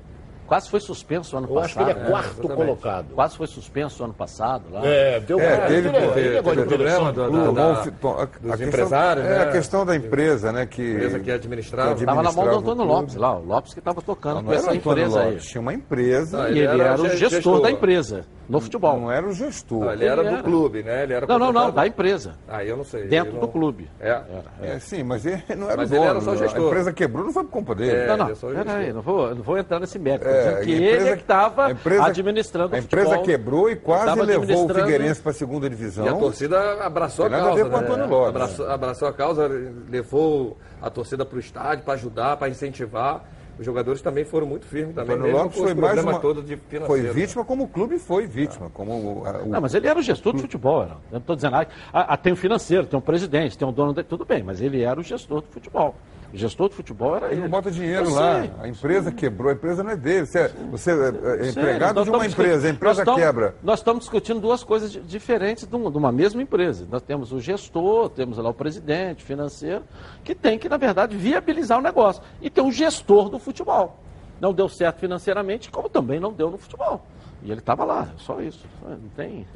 Quase 0.52 0.68
foi 0.68 0.80
suspenso 0.80 1.34
ano 1.34 1.48
eu 1.48 1.58
acho 1.60 1.68
que 1.72 1.78
passado. 1.78 1.90
ele 1.96 1.98
é 1.98 2.02
né? 2.02 2.10
quarto 2.10 2.48
colocado. 2.50 3.06
Quase 3.14 3.36
foi 3.38 3.46
suspenso 3.46 4.04
ano 4.04 4.12
passado 4.12 4.64
lá. 4.70 4.80
É, 4.84 5.18
deu 5.20 5.40
É, 5.40 5.56
teve- 5.66 5.88
ele 5.88 5.96
é- 5.96 6.00
teve- 6.08 6.20
ele 6.20 6.36
é 6.36 6.42
teve 6.42 6.62
problema 6.66 7.10
do 7.10 7.30
do- 7.30 7.52
da- 7.54 7.72
da- 7.72 7.82
fi- 7.84 7.90
to- 7.92 8.08
a- 8.08 8.24
dos 8.26 8.34
questão- 8.50 8.68
empresários, 8.68 9.24
É 9.24 9.28
né? 9.30 9.42
a 9.44 9.50
questão 9.50 9.86
da 9.86 9.96
empresa, 9.96 10.52
né? 10.52 10.66
Que, 10.66 10.82
Empresa 10.92 11.20
que 11.20 11.30
administrava. 11.30 11.94
que 11.94 12.00
Estava 12.00 12.22
na 12.22 12.30
mão 12.32 12.44
do 12.44 12.50
administrava 12.50 12.72
Antônio. 12.82 12.92
Lopes 12.92 13.14
lá, 13.14 13.34
o 13.38 13.44
Lopes 13.46 13.72
que 13.72 13.78
estava 13.78 14.02
tocando 14.02 14.34
Não, 14.36 14.44
com 14.44 14.52
essa 14.52 14.74
empresa 14.74 15.20
Lopes, 15.22 15.42
aí. 15.42 15.48
tinha 15.50 15.60
uma 15.62 15.72
empresa. 15.72 16.36
Não, 16.36 16.44
E 16.44 16.50
ele 16.50 16.58
ele 16.60 16.66
era 16.68 16.84
era, 16.84 17.00
o 17.00 17.08
ge- 17.08 17.16
gestor, 17.16 17.30
gestor. 17.30 17.60
da 17.62 17.70
empresa, 17.70 18.24
no 18.48 18.60
futebol. 18.60 18.98
Não 19.00 19.10
era 19.10 19.26
o 19.26 19.32
gestor. 19.32 19.80
Não, 19.84 19.92
ele 19.92 20.04
era 20.04 20.20
Ele 20.20 20.30
do 20.30 20.34
era. 20.36 20.42
clube, 20.42 20.82
né? 20.82 21.02
Ele 21.04 21.12
era 21.14 21.26
Não, 21.26 21.38
não, 21.38 21.52
não, 21.52 21.70
da 21.70 21.86
empresa. 21.86 22.34
Ah, 22.48 22.64
eu 22.64 22.76
não 22.76 22.84
sei. 22.84 23.04
Dentro 23.06 23.30
Ele 23.32 23.38
do 23.38 23.46
não- 23.46 23.52
clube. 23.52 23.88
É. 24.00 24.08
Era, 24.08 24.24
É, 24.62 24.78
sim, 24.78 25.02
mas 25.02 25.24
ele 25.26 25.42
não 25.56 25.68
era 25.68 25.76
Mas 25.78 25.90
o 25.90 25.94
ele 25.94 25.98
dono. 26.00 26.10
era 26.10 26.20
só 26.20 26.30
a 26.32 26.36
gestor. 26.36 26.66
empresa 26.66 26.92
quebrou, 26.92 27.24
não 27.24 27.32
foi 27.32 27.44
por 27.44 27.50
culpa 27.50 27.74
dele. 27.74 27.90
É, 27.96 28.06
Não, 28.08 28.16
não, 28.16 28.24
ele 28.26 28.32
é 28.32 28.34
só 28.36 28.46
peraí, 28.48 28.64
gestor. 28.86 28.94
não 28.94 29.02
vou, 29.02 29.34
não 29.34 29.42
vou 29.42 29.58
entrar 29.58 29.80
nesse 29.80 29.98
mérito. 29.98 30.26
É, 30.28 30.32
dizendo 30.42 30.64
que 30.64 30.72
a 30.72 30.74
ele 30.76 30.84
empresa- 30.86 31.08
é 31.08 31.16
que 31.16 31.22
estava 31.22 31.66
a 31.66 32.06
administrando 32.06 32.74
A 32.74 32.78
empresa 32.78 33.06
futebol. 33.06 33.24
quebrou 33.24 33.70
e 33.70 33.76
quase 33.76 34.20
levou 34.22 34.64
o 34.66 34.74
Figueirense 34.74 35.20
para 35.20 35.30
a 35.30 35.34
segunda 35.34 35.68
divisão. 35.70 36.04
E 36.04 36.08
a 36.08 36.14
torcida 36.14 36.84
abraçou 36.84 37.26
a 37.26 37.28
Tem 37.28 37.38
nada 37.38 37.50
a 37.52 37.54
causa. 37.56 37.64
ver 37.64 37.70
com 37.70 37.76
o 37.76 37.80
né? 37.80 37.86
Antônio 37.86 38.08
Lopes. 38.08 38.28
Abraçou, 38.28 38.70
abraçou 38.70 39.08
a 39.08 39.12
causa, 39.12 39.50
levou 39.88 40.56
a 40.80 40.90
torcida 40.90 41.24
para 41.24 41.36
o 41.36 41.40
estádio 41.40 41.84
para 41.84 41.94
ajudar, 41.94 42.36
para 42.36 42.48
incentivar. 42.48 43.24
Os 43.58 43.64
jogadores 43.66 44.00
também 44.02 44.24
foram 44.24 44.46
muito 44.46 44.66
firmes 44.66 44.94
também, 44.94 45.14
Antônio 45.16 45.32
mesmo 45.32 45.44
Lopes 45.44 45.58
foi 45.58 45.74
mais 45.74 46.02
uma, 46.02 46.18
todos 46.18 46.44
de 46.44 46.56
financeiro. 46.56 46.86
foi 46.86 47.00
né? 47.02 47.12
vítima 47.12 47.44
como 47.44 47.64
o 47.64 47.68
clube 47.68 47.98
foi 47.98 48.26
vítima. 48.26 48.70
Como 48.72 48.92
o, 48.92 49.26
a- 49.26 49.42
o- 49.42 49.48
Não, 49.48 49.60
mas 49.60 49.74
ele 49.74 49.86
era 49.86 49.98
o 49.98 50.02
gestor 50.02 50.32
do 50.32 50.38
futebol. 50.40 50.82
Era. 50.82 50.96
Eu 51.10 51.18
estou 51.18 51.36
dizendo, 51.36 51.56
ah, 51.56 51.66
ah, 51.92 52.16
tem 52.16 52.32
o 52.32 52.36
financeiro, 52.36 52.86
tem 52.86 52.98
o 52.98 53.02
presidente, 53.02 53.56
tem 53.58 53.66
o 53.68 53.72
dono, 53.72 53.92
de, 53.92 54.02
tudo 54.02 54.24
bem, 54.24 54.42
mas 54.42 54.60
ele 54.60 54.82
era 54.82 54.98
o 54.98 55.02
gestor 55.02 55.42
do 55.42 55.48
futebol. 55.48 55.94
O 56.32 56.36
gestor 56.36 56.68
do 56.70 56.74
futebol 56.74 57.14
era 57.16 57.26
Ele 57.26 57.34
ele. 57.34 57.42
não 57.42 57.48
bota 57.50 57.70
dinheiro 57.70 58.06
Eu 58.06 58.14
lá. 58.14 58.40
sei. 58.40 58.50
A 58.60 58.68
empresa 58.68 59.12
quebrou, 59.12 59.50
a 59.50 59.52
empresa 59.52 59.82
não 59.84 59.90
é 59.90 59.96
dele. 59.96 60.24
Você 60.26 60.38
é, 60.38 60.48
você 60.70 60.90
é, 60.90 61.44
é 61.44 61.48
empregado 61.50 62.02
de 62.04 62.08
uma 62.10 62.24
empresa, 62.26 62.66
a 62.68 62.70
empresa 62.70 62.94
nós 62.94 62.98
estamos- 63.00 63.20
quebra. 63.20 63.54
Nós 63.62 63.80
estamos 63.80 64.00
discutindo 64.00 64.40
duas 64.40 64.64
coisas 64.64 64.90
di- 64.90 65.00
diferentes 65.00 65.66
de 65.66 65.76
uma, 65.76 65.90
de 65.90 65.98
uma 65.98 66.10
mesma 66.10 66.40
empresa. 66.40 66.86
Nós 66.90 67.02
temos 67.02 67.32
o 67.32 67.38
gestor, 67.40 68.08
temos 68.08 68.38
lá 68.38 68.48
o 68.48 68.54
presidente 68.54 69.22
financeiro, 69.22 69.84
que 70.24 70.34
tem 70.34 70.58
que, 70.58 70.68
na 70.70 70.78
verdade, 70.78 71.14
viabilizar 71.16 71.78
o 71.78 71.82
negócio. 71.82 72.22
E 72.40 72.48
tem 72.48 72.64
o 72.64 72.72
gestor 72.72 73.28
do 73.28 73.38
futebol. 73.38 73.98
Não 74.40 74.54
deu 74.54 74.68
certo 74.70 75.00
financeiramente, 75.00 75.70
como 75.70 75.88
também 75.90 76.18
não 76.18 76.32
deu 76.32 76.50
no 76.50 76.56
futebol. 76.56 77.04
E 77.42 77.50
ele 77.50 77.60
estava 77.60 77.84
lá, 77.84 78.08
só 78.16 78.40
isso. 78.40 78.64
Não 78.82 78.96
tem. 79.14 79.46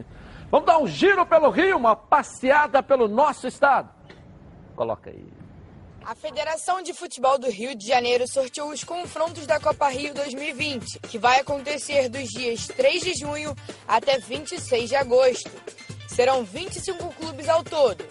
Vamos 0.51 0.67
dar 0.67 0.79
um 0.79 0.87
giro 0.87 1.25
pelo 1.25 1.49
Rio, 1.49 1.77
uma 1.79 1.97
passeada 1.97 2.83
pelo 2.83 3.09
nosso 3.09 3.47
estado. 3.47 3.89
Coloca 4.77 5.09
aí. 5.09 5.25
A 6.07 6.15
Federação 6.15 6.83
de 6.83 6.95
Futebol 6.95 7.37
do 7.37 7.51
Rio 7.51 7.75
de 7.75 7.85
Janeiro 7.85 8.29
sorteou 8.29 8.71
os 8.71 8.85
confrontos 8.85 9.45
da 9.45 9.59
Copa 9.59 9.89
Rio 9.89 10.15
2020, 10.15 11.01
que 11.01 11.19
vai 11.19 11.41
acontecer 11.41 12.09
dos 12.09 12.29
dias 12.29 12.69
3 12.69 13.03
de 13.03 13.15
junho 13.15 13.53
até 13.89 14.17
26 14.17 14.89
de 14.89 14.95
agosto. 14.95 15.51
Serão 16.07 16.45
25 16.45 17.13
clubes 17.15 17.49
ao 17.49 17.65
todo, 17.65 18.05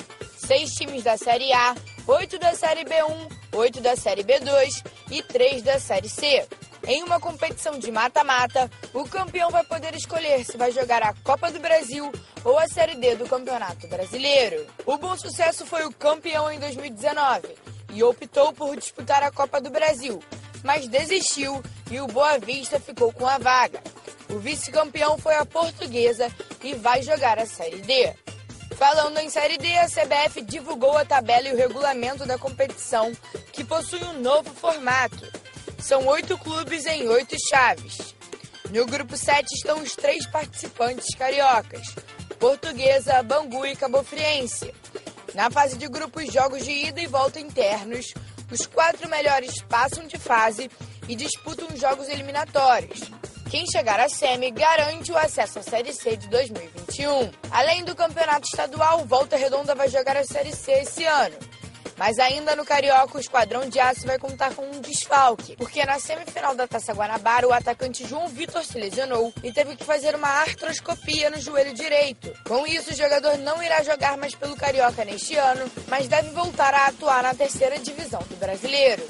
6 0.45 0.73
times 0.73 1.03
da 1.03 1.15
Série 1.15 1.53
A, 1.53 1.73
8 2.05 2.37
da 2.37 2.53
Série 2.53 2.83
B1, 2.83 3.31
8 3.53 3.79
da 3.79 3.95
Série 3.95 4.25
B2 4.25 4.85
e 5.09 5.23
3 5.23 5.61
da 5.61 5.79
Série 5.79 6.09
C. 6.09 6.45
Em 6.85 7.01
uma 7.01 7.17
competição 7.17 7.79
de 7.79 7.93
mata-mata, 7.93 8.69
o 8.93 9.05
campeão 9.05 9.49
vai 9.49 9.63
poder 9.63 9.95
escolher 9.95 10.43
se 10.43 10.57
vai 10.57 10.73
jogar 10.73 11.01
a 11.01 11.13
Copa 11.23 11.49
do 11.49 11.61
Brasil 11.61 12.11
ou 12.43 12.59
a 12.59 12.67
Série 12.67 12.95
D 12.95 13.15
do 13.15 13.25
Campeonato 13.25 13.87
Brasileiro. 13.87 14.67
O 14.85 14.97
Bom 14.97 15.15
Sucesso 15.15 15.65
foi 15.65 15.85
o 15.85 15.93
campeão 15.93 16.51
em 16.51 16.59
2019 16.59 17.74
e 17.95 18.03
optou 18.03 18.51
por 18.51 18.75
disputar 18.75 19.23
a 19.23 19.31
Copa 19.31 19.61
do 19.61 19.69
Brasil, 19.69 20.21
mas 20.63 20.87
desistiu 20.87 21.63
e 21.89 21.99
o 22.01 22.07
Boa 22.07 22.37
Vista 22.37 22.79
ficou 22.79 23.11
com 23.13 23.25
a 23.25 23.37
vaga. 23.37 23.81
O 24.29 24.37
vice-campeão 24.37 25.17
foi 25.17 25.35
a 25.35 25.45
Portuguesa 25.45 26.29
e 26.61 26.73
vai 26.73 27.01
jogar 27.01 27.39
a 27.39 27.45
Série 27.45 27.81
D. 27.81 28.13
Falando 28.75 29.17
em 29.19 29.29
Série 29.29 29.57
D, 29.57 29.77
a 29.77 29.87
CBF 29.87 30.41
divulgou 30.41 30.97
a 30.97 31.05
tabela 31.05 31.47
e 31.47 31.53
o 31.53 31.57
regulamento 31.57 32.25
da 32.25 32.37
competição, 32.37 33.13
que 33.53 33.63
possui 33.63 34.03
um 34.03 34.19
novo 34.19 34.53
formato. 34.53 35.25
São 35.79 36.05
oito 36.07 36.37
clubes 36.37 36.85
em 36.85 37.07
oito 37.07 37.35
chaves. 37.47 38.13
No 38.71 38.85
grupo 38.85 39.15
7 39.15 39.45
estão 39.53 39.79
os 39.79 39.95
três 39.95 40.27
participantes 40.27 41.15
cariocas: 41.15 41.95
Portuguesa, 42.37 43.23
Bangu 43.23 43.65
e 43.65 43.75
Cabofriense. 43.75 44.73
Na 45.35 45.51
fase 45.51 45.77
de 45.77 45.89
grupos, 45.89 46.31
jogos 46.31 46.63
de 46.63 46.71
ida 46.71 47.01
e 47.01 47.07
volta 47.07 47.41
internos, 47.41 48.13
os 48.49 48.65
quatro 48.65 49.09
melhores 49.09 49.61
passam 49.63 50.07
de 50.07 50.17
fase 50.17 50.71
e 51.09 51.15
disputam 51.15 51.67
jogos 51.75 52.07
eliminatórios. 52.07 53.01
Quem 53.49 53.65
chegar 53.67 53.99
à 53.99 54.07
SEMI 54.07 54.51
garante 54.51 55.11
o 55.11 55.17
acesso 55.17 55.59
à 55.59 55.61
Série 55.61 55.91
C 55.91 56.15
de 56.15 56.29
2021. 56.29 57.31
Além 57.51 57.83
do 57.83 57.93
campeonato 57.93 58.47
estadual, 58.47 59.05
Volta 59.05 59.35
Redonda 59.35 59.75
vai 59.75 59.89
jogar 59.89 60.15
a 60.15 60.23
Série 60.23 60.55
C 60.55 60.71
esse 60.71 61.03
ano. 61.03 61.35
Mas 61.97 62.19
ainda 62.19 62.55
no 62.55 62.65
Carioca, 62.65 63.17
o 63.17 63.21
Esquadrão 63.21 63.69
de 63.69 63.79
Aço 63.79 64.05
vai 64.05 64.19
contar 64.19 64.53
com 64.53 64.63
um 64.63 64.81
desfalque, 64.81 65.55
porque 65.55 65.85
na 65.85 65.97
semifinal 65.97 66.53
da 66.53 66.67
Taça 66.67 66.93
Guanabara, 66.93 67.47
o 67.47 67.53
atacante 67.53 68.05
João 68.07 68.27
Vitor 68.27 68.63
se 68.63 68.77
lesionou 68.77 69.33
e 69.43 69.51
teve 69.51 69.75
que 69.75 69.83
fazer 69.83 70.13
uma 70.15 70.27
artroscopia 70.27 71.29
no 71.29 71.39
joelho 71.39 71.73
direito. 71.73 72.31
Com 72.47 72.67
isso, 72.67 72.91
o 72.91 72.95
jogador 72.95 73.37
não 73.37 73.63
irá 73.63 73.81
jogar 73.83 74.17
mais 74.17 74.35
pelo 74.35 74.55
Carioca 74.55 75.05
neste 75.05 75.35
ano, 75.35 75.69
mas 75.87 76.07
deve 76.07 76.29
voltar 76.31 76.73
a 76.73 76.87
atuar 76.87 77.23
na 77.23 77.33
terceira 77.33 77.79
divisão 77.79 78.19
do 78.29 78.35
brasileiro. 78.35 79.03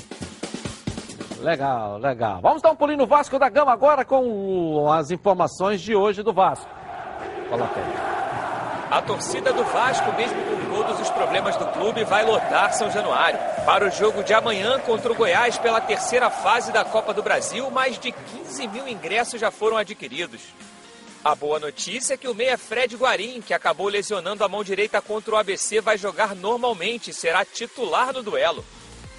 Legal, 1.39 1.97
legal. 1.97 2.39
Vamos 2.41 2.61
dar 2.61 2.71
um 2.71 2.75
pulinho 2.75 2.99
no 2.99 3.07
Vasco 3.07 3.37
da 3.37 3.49
Gama 3.49 3.71
agora 3.71 4.05
com 4.05 4.91
as 4.91 5.11
informações 5.11 5.81
de 5.81 5.95
hoje 5.95 6.23
do 6.23 6.33
Vasco. 6.33 6.69
Coloca 7.49 7.79
aí. 7.79 8.14
A 8.89 9.01
torcida 9.01 9.51
do 9.51 9.63
Vasco, 9.63 10.13
mesmo 10.13 10.35
com 10.45 10.75
todos 10.75 11.01
os 11.01 11.09
problemas 11.09 11.57
do 11.57 11.65
clube, 11.67 12.03
vai 12.03 12.23
lotar 12.23 12.71
São 12.73 12.91
Januário. 12.91 13.39
Para 13.65 13.87
o 13.87 13.91
jogo 13.91 14.23
de 14.23 14.33
amanhã 14.33 14.79
contra 14.79 15.11
o 15.11 15.15
Goiás 15.15 15.57
pela 15.57 15.81
terceira 15.81 16.29
fase 16.29 16.71
da 16.71 16.85
Copa 16.85 17.11
do 17.11 17.23
Brasil, 17.23 17.69
mais 17.71 17.97
de 17.97 18.11
15 18.11 18.67
mil 18.67 18.87
ingressos 18.87 19.41
já 19.41 19.49
foram 19.49 19.77
adquiridos. 19.77 20.41
A 21.23 21.33
boa 21.33 21.59
notícia 21.59 22.13
é 22.13 22.17
que 22.17 22.27
o 22.27 22.35
meia 22.35 22.57
Fred 22.57 22.95
Guarim, 22.95 23.41
que 23.41 23.55
acabou 23.55 23.87
lesionando 23.87 24.43
a 24.43 24.47
mão 24.47 24.63
direita 24.63 25.01
contra 25.01 25.33
o 25.33 25.37
ABC, 25.37 25.81
vai 25.81 25.97
jogar 25.97 26.35
normalmente 26.35 27.09
e 27.09 27.13
será 27.13 27.43
titular 27.43 28.13
no 28.13 28.21
duelo. 28.21 28.63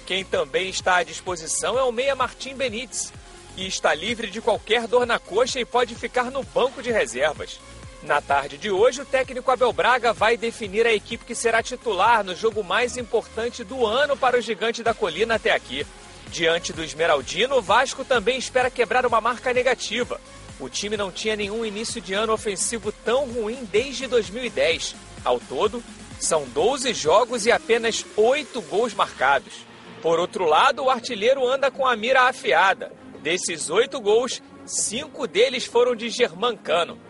Quem 0.05 0.23
também 0.23 0.69
está 0.69 0.95
à 0.95 1.03
disposição 1.03 1.77
é 1.77 1.83
o 1.83 1.91
meia 1.91 2.15
Martim 2.15 2.55
Benítez, 2.55 3.11
e 3.57 3.67
está 3.67 3.93
livre 3.93 4.29
de 4.29 4.39
qualquer 4.39 4.87
dor 4.87 5.05
na 5.05 5.19
coxa 5.19 5.59
e 5.59 5.65
pode 5.65 5.95
ficar 5.95 6.31
no 6.31 6.43
banco 6.43 6.81
de 6.81 6.91
reservas. 6.91 7.59
Na 8.03 8.21
tarde 8.21 8.57
de 8.57 8.69
hoje, 8.69 9.01
o 9.01 9.05
técnico 9.05 9.49
Abel 9.49 9.73
Braga 9.73 10.13
vai 10.13 10.37
definir 10.37 10.85
a 10.85 10.93
equipe 10.93 11.25
que 11.25 11.33
será 11.33 11.63
titular 11.63 12.23
no 12.23 12.35
jogo 12.35 12.63
mais 12.63 12.95
importante 12.95 13.63
do 13.63 13.85
ano 13.85 14.15
para 14.15 14.37
o 14.37 14.41
Gigante 14.41 14.83
da 14.83 14.93
Colina 14.93 15.35
até 15.35 15.51
aqui. 15.51 15.85
Diante 16.29 16.71
do 16.71 16.83
Esmeraldino, 16.83 17.57
o 17.57 17.61
Vasco 17.61 18.05
também 18.05 18.37
espera 18.37 18.69
quebrar 18.69 19.05
uma 19.05 19.19
marca 19.19 19.51
negativa. 19.51 20.21
O 20.59 20.69
time 20.69 20.95
não 20.95 21.11
tinha 21.11 21.35
nenhum 21.35 21.65
início 21.65 21.99
de 21.99 22.13
ano 22.13 22.33
ofensivo 22.33 22.91
tão 22.91 23.25
ruim 23.25 23.67
desde 23.71 24.07
2010. 24.07 24.95
Ao 25.23 25.39
todo, 25.39 25.83
são 26.19 26.45
12 26.49 26.93
jogos 26.93 27.45
e 27.45 27.51
apenas 27.51 28.05
8 28.15 28.61
gols 28.63 28.93
marcados. 28.93 29.65
Por 30.01 30.19
outro 30.19 30.45
lado, 30.45 30.83
o 30.83 30.89
artilheiro 30.89 31.47
anda 31.47 31.71
com 31.71 31.85
a 31.85 31.95
mira 31.95 32.23
afiada. 32.23 32.91
Desses 33.21 33.69
8 33.69 33.99
gols, 33.99 34.41
5 34.65 35.27
deles 35.27 35.65
foram 35.65 35.95
de 35.95 36.09
Germancano. 36.09 37.06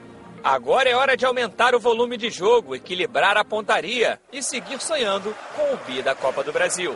Agora 0.48 0.90
é 0.90 0.96
hora 0.96 1.18
de 1.18 1.26
aumentar 1.26 1.76
o 1.76 1.80
volume 1.80 2.16
de 2.16 2.30
jogo, 2.30 2.74
equilibrar 2.74 3.36
a 3.36 3.44
pontaria 3.44 4.18
e 4.32 4.42
seguir 4.42 4.80
sonhando 4.80 5.36
com 5.54 5.74
o 5.74 5.78
bi 5.86 6.02
da 6.02 6.16
Copa 6.16 6.42
do 6.42 6.54
Brasil. 6.54 6.96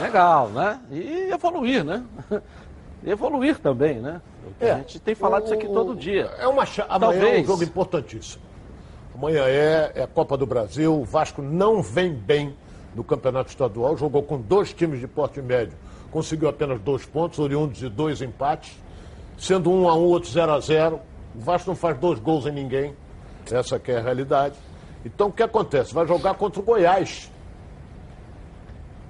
Legal, 0.00 0.48
né? 0.50 0.78
E 0.92 1.32
evoluir, 1.32 1.82
né? 1.82 2.04
E 3.02 3.10
evoluir 3.10 3.58
também, 3.58 3.96
né? 3.96 4.22
O 4.46 4.54
que 4.54 4.64
A 4.70 4.76
gente 4.76 5.00
tem 5.00 5.16
falado 5.16 5.46
isso 5.46 5.54
aqui 5.54 5.66
todo 5.66 5.96
dia. 5.96 6.30
É 6.38 6.46
uma 6.46 6.62
Amanhã 6.88 7.30
é 7.30 7.40
um 7.40 7.44
jogo 7.44 7.64
importantíssimo. 7.64 8.44
Amanhã 9.12 9.42
é, 9.48 9.90
é 9.92 10.06
Copa 10.06 10.36
do 10.36 10.46
Brasil. 10.46 11.00
O 11.00 11.04
Vasco 11.04 11.42
não 11.42 11.82
vem 11.82 12.12
bem 12.12 12.56
no 12.94 13.02
campeonato 13.02 13.50
estadual. 13.50 13.96
Jogou 13.96 14.22
com 14.22 14.40
dois 14.40 14.72
times 14.72 15.00
de 15.00 15.08
porte 15.08 15.42
médio. 15.42 15.76
Conseguiu 16.12 16.48
apenas 16.48 16.78
dois 16.80 17.04
pontos, 17.06 17.38
oriundos 17.40 17.78
de 17.78 17.88
dois 17.88 18.20
empates. 18.22 18.78
Sendo 19.38 19.72
um 19.72 19.88
a 19.88 19.96
um, 19.96 20.02
outro 20.02 20.30
0 20.30 20.52
a 20.52 20.60
0 20.60 21.00
O 21.34 21.40
Vasco 21.40 21.70
não 21.70 21.74
faz 21.76 21.98
dois 21.98 22.20
gols 22.20 22.46
em 22.46 22.52
ninguém. 22.52 22.94
Essa 23.50 23.78
que 23.78 23.90
é 23.90 23.96
a 23.98 24.00
realidade. 24.00 24.54
Então 25.04 25.28
o 25.28 25.32
que 25.32 25.42
acontece? 25.42 25.92
Vai 25.92 26.06
jogar 26.06 26.34
contra 26.34 26.60
o 26.60 26.62
Goiás. 26.62 27.30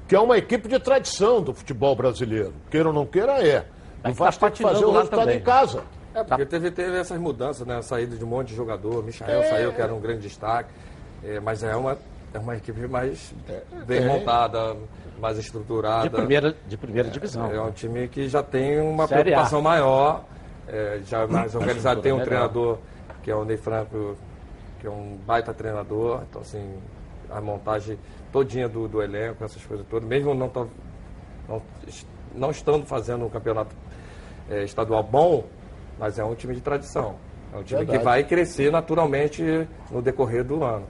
Que 0.08 0.14
é 0.14 0.20
uma 0.20 0.36
equipe 0.38 0.68
de 0.68 0.78
tradição 0.78 1.42
do 1.42 1.52
futebol 1.52 1.94
brasileiro. 1.96 2.52
Queira 2.70 2.88
ou 2.88 2.94
não 2.94 3.04
queira, 3.06 3.46
é. 3.46 3.66
O 4.00 4.02
tá 4.04 4.10
Vasco 4.10 4.44
tem 4.46 4.50
que 4.52 4.62
fazer 4.62 4.84
o 4.84 4.90
lá 4.90 4.98
resultado 5.00 5.20
também. 5.20 5.36
em 5.38 5.42
casa. 5.42 5.82
É, 6.14 6.22
porque 6.22 6.44
teve, 6.44 6.70
teve 6.70 6.98
essas 6.98 7.18
mudanças, 7.18 7.66
né? 7.66 7.76
A 7.78 7.82
saída 7.82 8.16
de 8.16 8.24
um 8.24 8.28
monte 8.28 8.48
de 8.48 8.54
jogador. 8.54 9.02
Michael 9.02 9.42
É. 9.42 9.48
saiu, 9.48 9.72
que 9.72 9.80
era 9.80 9.94
um 9.94 10.00
grande 10.00 10.22
destaque. 10.22 10.70
É, 11.24 11.40
mas 11.40 11.62
é 11.62 11.74
uma, 11.74 11.96
é 12.34 12.38
uma 12.38 12.56
equipe 12.56 12.86
mais 12.86 13.32
bem 13.86 13.98
É. 14.02 14.06
montada, 14.06 14.76
mais 15.22 15.38
estruturada. 15.38 16.02
De 16.02 16.10
primeira, 16.10 16.54
de 16.66 16.76
primeira 16.76 17.08
divisão. 17.08 17.48
É, 17.50 17.60
um 17.60 17.70
time 17.70 18.08
que 18.08 18.28
já 18.28 18.42
tem 18.42 18.80
uma 18.80 19.06
Série 19.06 19.20
A. 19.20 19.24
preocupação 19.24 19.62
maior, 19.62 20.24
é, 20.68 21.00
já 21.06 21.20
é 21.20 21.26
mais 21.28 21.54
organizado. 21.54 22.02
Tem 22.02 22.10
um 22.12 22.16
Legal. 22.16 22.26
treinador 22.28 22.78
que 23.22 23.30
é 23.30 23.34
o 23.36 23.44
Ney 23.44 23.56
Franco, 23.56 24.16
que 24.80 24.86
é 24.88 24.90
um 24.90 25.16
baita 25.24 25.54
treinador. 25.54 26.22
Então, 26.28 26.42
assim, 26.42 26.74
a 27.30 27.40
montagem 27.40 27.96
todinha 28.32 28.68
do, 28.68 28.88
do 28.88 29.00
elenco, 29.00 29.44
essas 29.44 29.64
coisas 29.64 29.86
todas, 29.88 30.08
mesmo 30.08 30.34
não, 30.34 30.48
tão- 30.48 30.68
não, 31.48 31.62
não 32.34 32.50
estando 32.50 32.84
fazendo 32.84 33.24
um 33.24 33.30
campeonato 33.30 33.74
é, 34.50 34.64
estadual 34.64 35.04
bom, 35.04 35.44
mas 36.00 36.18
é 36.18 36.24
um 36.24 36.34
time 36.34 36.52
de 36.52 36.60
tradição. 36.60 37.14
É 37.54 37.58
um 37.58 37.62
time 37.62 37.78
Verdade. 37.78 37.98
que 38.00 38.04
vai 38.04 38.24
crescer 38.24 38.72
naturalmente 38.72 39.68
no 39.88 40.02
decorrer 40.02 40.42
do 40.42 40.64
ano. 40.64 40.86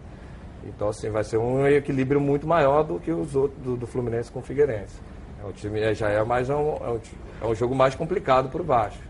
Então, 0.65 0.89
assim, 0.89 1.11
vai 1.11 1.25
ser 1.25 1.39
um 1.39 1.67
equilíbrio 1.67 2.21
muito 2.21 2.47
maior 2.47 2.83
do 2.83 2.99
que 2.99 3.11
os 3.11 3.35
outros 3.35 3.61
do, 3.63 3.77
do 3.77 3.87
Fluminense 3.87 4.31
com 4.31 4.41
o 4.41 4.43
Figueirense. 4.43 5.01
É 5.43 5.47
um 5.47 5.53
time, 5.53 5.81
é, 5.81 5.95
já 5.95 6.09
é 6.09 6.23
mais 6.23 6.49
um, 6.49 6.55
é 6.55 6.91
um, 6.91 7.01
é 7.43 7.47
um 7.47 7.55
jogo 7.55 7.75
mais 7.75 7.95
complicado 7.95 8.49
para 8.49 8.63
o 8.63 8.65
Vasco. 8.65 9.03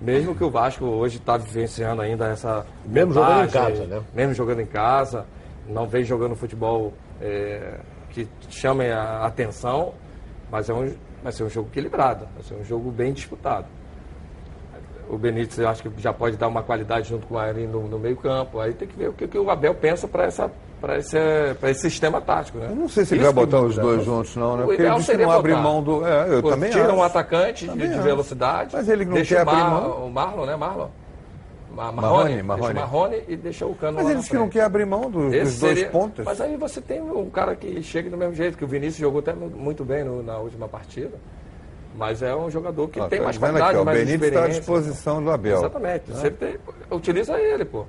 Mesmo 0.00 0.34
que 0.34 0.44
o 0.44 0.50
Vasco 0.50 0.84
hoje 0.84 1.18
está 1.18 1.36
vivenciando 1.36 2.02
ainda 2.02 2.26
essa. 2.28 2.66
Mesmo 2.84 3.12
jogando 3.12 3.44
em 3.44 3.50
casa, 3.50 3.86
né? 3.86 4.02
Mesmo 4.14 4.34
jogando 4.34 4.60
em 4.60 4.66
casa, 4.66 5.26
não 5.68 5.86
vem 5.86 6.04
jogando 6.04 6.34
futebol 6.34 6.92
é, 7.20 7.78
que 8.10 8.28
chamem 8.48 8.90
a 8.90 9.24
atenção, 9.24 9.94
mas 10.50 10.68
é 10.68 10.74
um, 10.74 10.94
vai 11.22 11.32
ser 11.32 11.44
um 11.44 11.50
jogo 11.50 11.68
equilibrado, 11.70 12.26
vai 12.34 12.42
ser 12.42 12.54
um 12.54 12.64
jogo 12.64 12.90
bem 12.90 13.12
disputado. 13.12 13.66
O 15.08 15.18
Benítez 15.18 15.58
eu 15.58 15.68
acho 15.68 15.82
que 15.82 15.90
já 16.00 16.12
pode 16.12 16.36
dar 16.36 16.48
uma 16.48 16.62
qualidade 16.62 17.08
junto 17.08 17.26
com 17.26 17.34
o 17.34 17.38
Arim 17.38 17.66
no, 17.66 17.86
no 17.88 17.98
meio 17.98 18.16
campo. 18.16 18.58
Aí 18.60 18.72
tem 18.72 18.88
que 18.88 18.96
ver 18.96 19.08
o 19.10 19.12
que, 19.12 19.28
que 19.28 19.38
o 19.38 19.50
Abel 19.50 19.74
pensa 19.74 20.08
para 20.08 20.24
essa 20.24 20.50
para 20.80 20.98
esse, 20.98 21.16
pra 21.60 21.70
esse 21.70 21.80
sistema 21.80 22.20
tático, 22.20 22.58
né? 22.58 22.66
Eu 22.68 22.76
não 22.76 22.88
sei 22.88 23.04
se 23.06 23.14
ele 23.14 23.24
vai 23.24 23.32
botar 23.32 23.60
os 23.62 23.76
dois 23.76 24.04
juntos, 24.04 24.36
não, 24.36 24.56
né? 24.56 24.64
O 24.64 24.66
Porque 24.66 24.82
ele 24.82 24.88
ideal 24.88 24.98
disse 24.98 25.12
que 25.12 25.16
não 25.22 25.30
abre 25.30 25.52
botar. 25.52 25.62
mão 25.62 25.82
do. 25.82 26.06
É, 26.06 26.36
eu 26.36 26.42
Pô, 26.42 26.50
também 26.50 26.70
Tira 26.70 26.84
acho. 26.88 26.94
um 26.94 27.02
atacante 27.02 27.66
de, 27.68 27.86
velocidade. 28.00 28.70
Mas 28.76 28.88
ele 28.88 29.04
não 29.06 29.14
deixa 29.14 29.36
quer 29.36 29.42
o 29.42 29.46
Mar- 29.46 29.54
abrir 29.62 29.70
mão. 29.70 30.06
O 30.06 30.10
Marlon, 30.10 30.46
né? 30.46 30.56
Marlon? 30.56 30.88
Ma- 31.74 31.90
Marrone, 31.90 32.42
Marrone, 32.42 32.74
Marrone. 32.74 33.22
E 33.26 33.36
deixa 33.36 33.66
o 33.66 33.74
Cano 33.74 33.94
Mas 33.96 34.04
lá 34.04 34.10
ele 34.10 34.14
na 34.14 34.20
disse 34.20 34.30
que 34.30 34.36
não 34.38 34.48
quer 34.48 34.60
abrir 34.60 34.84
mão 34.86 35.10
dos, 35.10 35.32
dos 35.32 35.32
dois 35.32 35.58
seria- 35.58 35.88
pontas. 35.88 36.24
Mas 36.24 36.40
aí 36.40 36.56
você 36.56 36.80
tem 36.80 37.00
um 37.02 37.28
cara 37.30 37.56
que 37.56 37.82
chega 37.82 38.08
do 38.10 38.16
mesmo 38.16 38.34
jeito, 38.34 38.56
que 38.56 38.64
o 38.64 38.68
Vinícius 38.68 38.98
jogou 38.98 39.20
até 39.20 39.32
mu- 39.32 39.48
muito 39.50 39.84
bem 39.84 40.04
no- 40.04 40.22
na 40.22 40.36
última 40.38 40.68
partida. 40.68 41.12
Mas 41.96 42.22
é 42.22 42.34
um 42.34 42.50
jogador 42.50 42.88
que 42.88 42.98
Ó, 43.00 43.06
tem 43.06 43.18
tá 43.20 43.24
mais 43.26 43.38
qualidade, 43.38 43.68
aqui, 43.70 43.76
ó, 43.78 43.82
o 43.82 43.84
mais 43.84 43.98
Benítez 43.98 44.22
está 44.28 44.44
à 44.44 44.48
disposição 44.48 45.22
do 45.22 45.30
Abel. 45.30 45.58
Exatamente. 45.58 46.10
Né? 46.10 46.16
Você 46.16 46.30
tem- 46.30 46.56
utiliza 46.90 47.38
ele, 47.40 47.64
pô. 47.64 47.84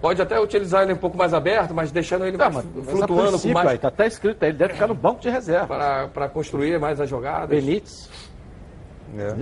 Pode 0.00 0.20
até 0.22 0.38
utilizar 0.38 0.82
ele 0.82 0.92
um 0.92 0.96
pouco 0.98 1.16
mais 1.16 1.32
aberto, 1.34 1.74
mas 1.74 1.90
deixando 1.90 2.26
ele 2.26 2.36
Tá, 2.36 2.50
mais 2.50 2.64
mas, 2.74 2.84
flutuando 2.90 3.40
com 3.40 3.48
mais 3.48 3.68
aí, 3.70 3.78
tá 3.78 3.88
até 3.88 4.06
escrito 4.06 4.42
aí, 4.42 4.50
ele 4.50 4.58
deve 4.58 4.74
ficar 4.74 4.86
no 4.86 4.94
banco 4.94 5.20
de 5.20 5.30
reserva. 5.30 6.08
para 6.12 6.28
construir 6.28 6.78
mais 6.78 7.00
as 7.00 7.08
jogadas. 7.08 7.48
Benítez. 7.48 8.08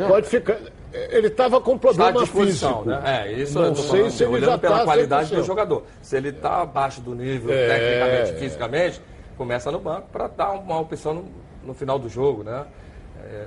Pode 0.09 0.29
ficar. 0.29 0.57
Ele 0.93 1.29
estava 1.29 1.61
com 1.61 1.75
Está 1.77 1.89
à 1.89 2.13
problema 2.13 2.27
físico. 2.27 2.85
né? 2.85 3.01
É, 3.05 3.33
isso 3.33 3.59
não 3.59 3.67
eu 3.69 3.71
tô 3.75 3.81
sei 3.81 3.91
falando, 3.91 4.11
se 4.11 4.23
ele 4.25 4.33
olhando 4.35 4.51
já 4.51 4.59
pela 4.59 4.75
está 4.75 4.85
qualidade 4.85 5.31
100%. 5.31 5.37
do 5.41 5.45
jogador. 5.45 5.83
Se 6.03 6.17
ele 6.17 6.29
está 6.29 6.61
abaixo 6.63 7.01
do 7.01 7.15
nível, 7.15 7.51
É. 7.53 7.67
tecnicamente, 7.69 8.39
fisicamente, 8.39 9.01
começa 9.39 9.71
no 9.71 9.79
banco 9.79 10.09
para 10.13 10.27
dar 10.29 10.51
uma 10.53 10.79
opção 10.79 11.15
no, 11.15 11.25
no 11.65 11.73
final 11.75 11.99
do 11.99 12.09
jogo, 12.11 12.43
né? 12.43 12.65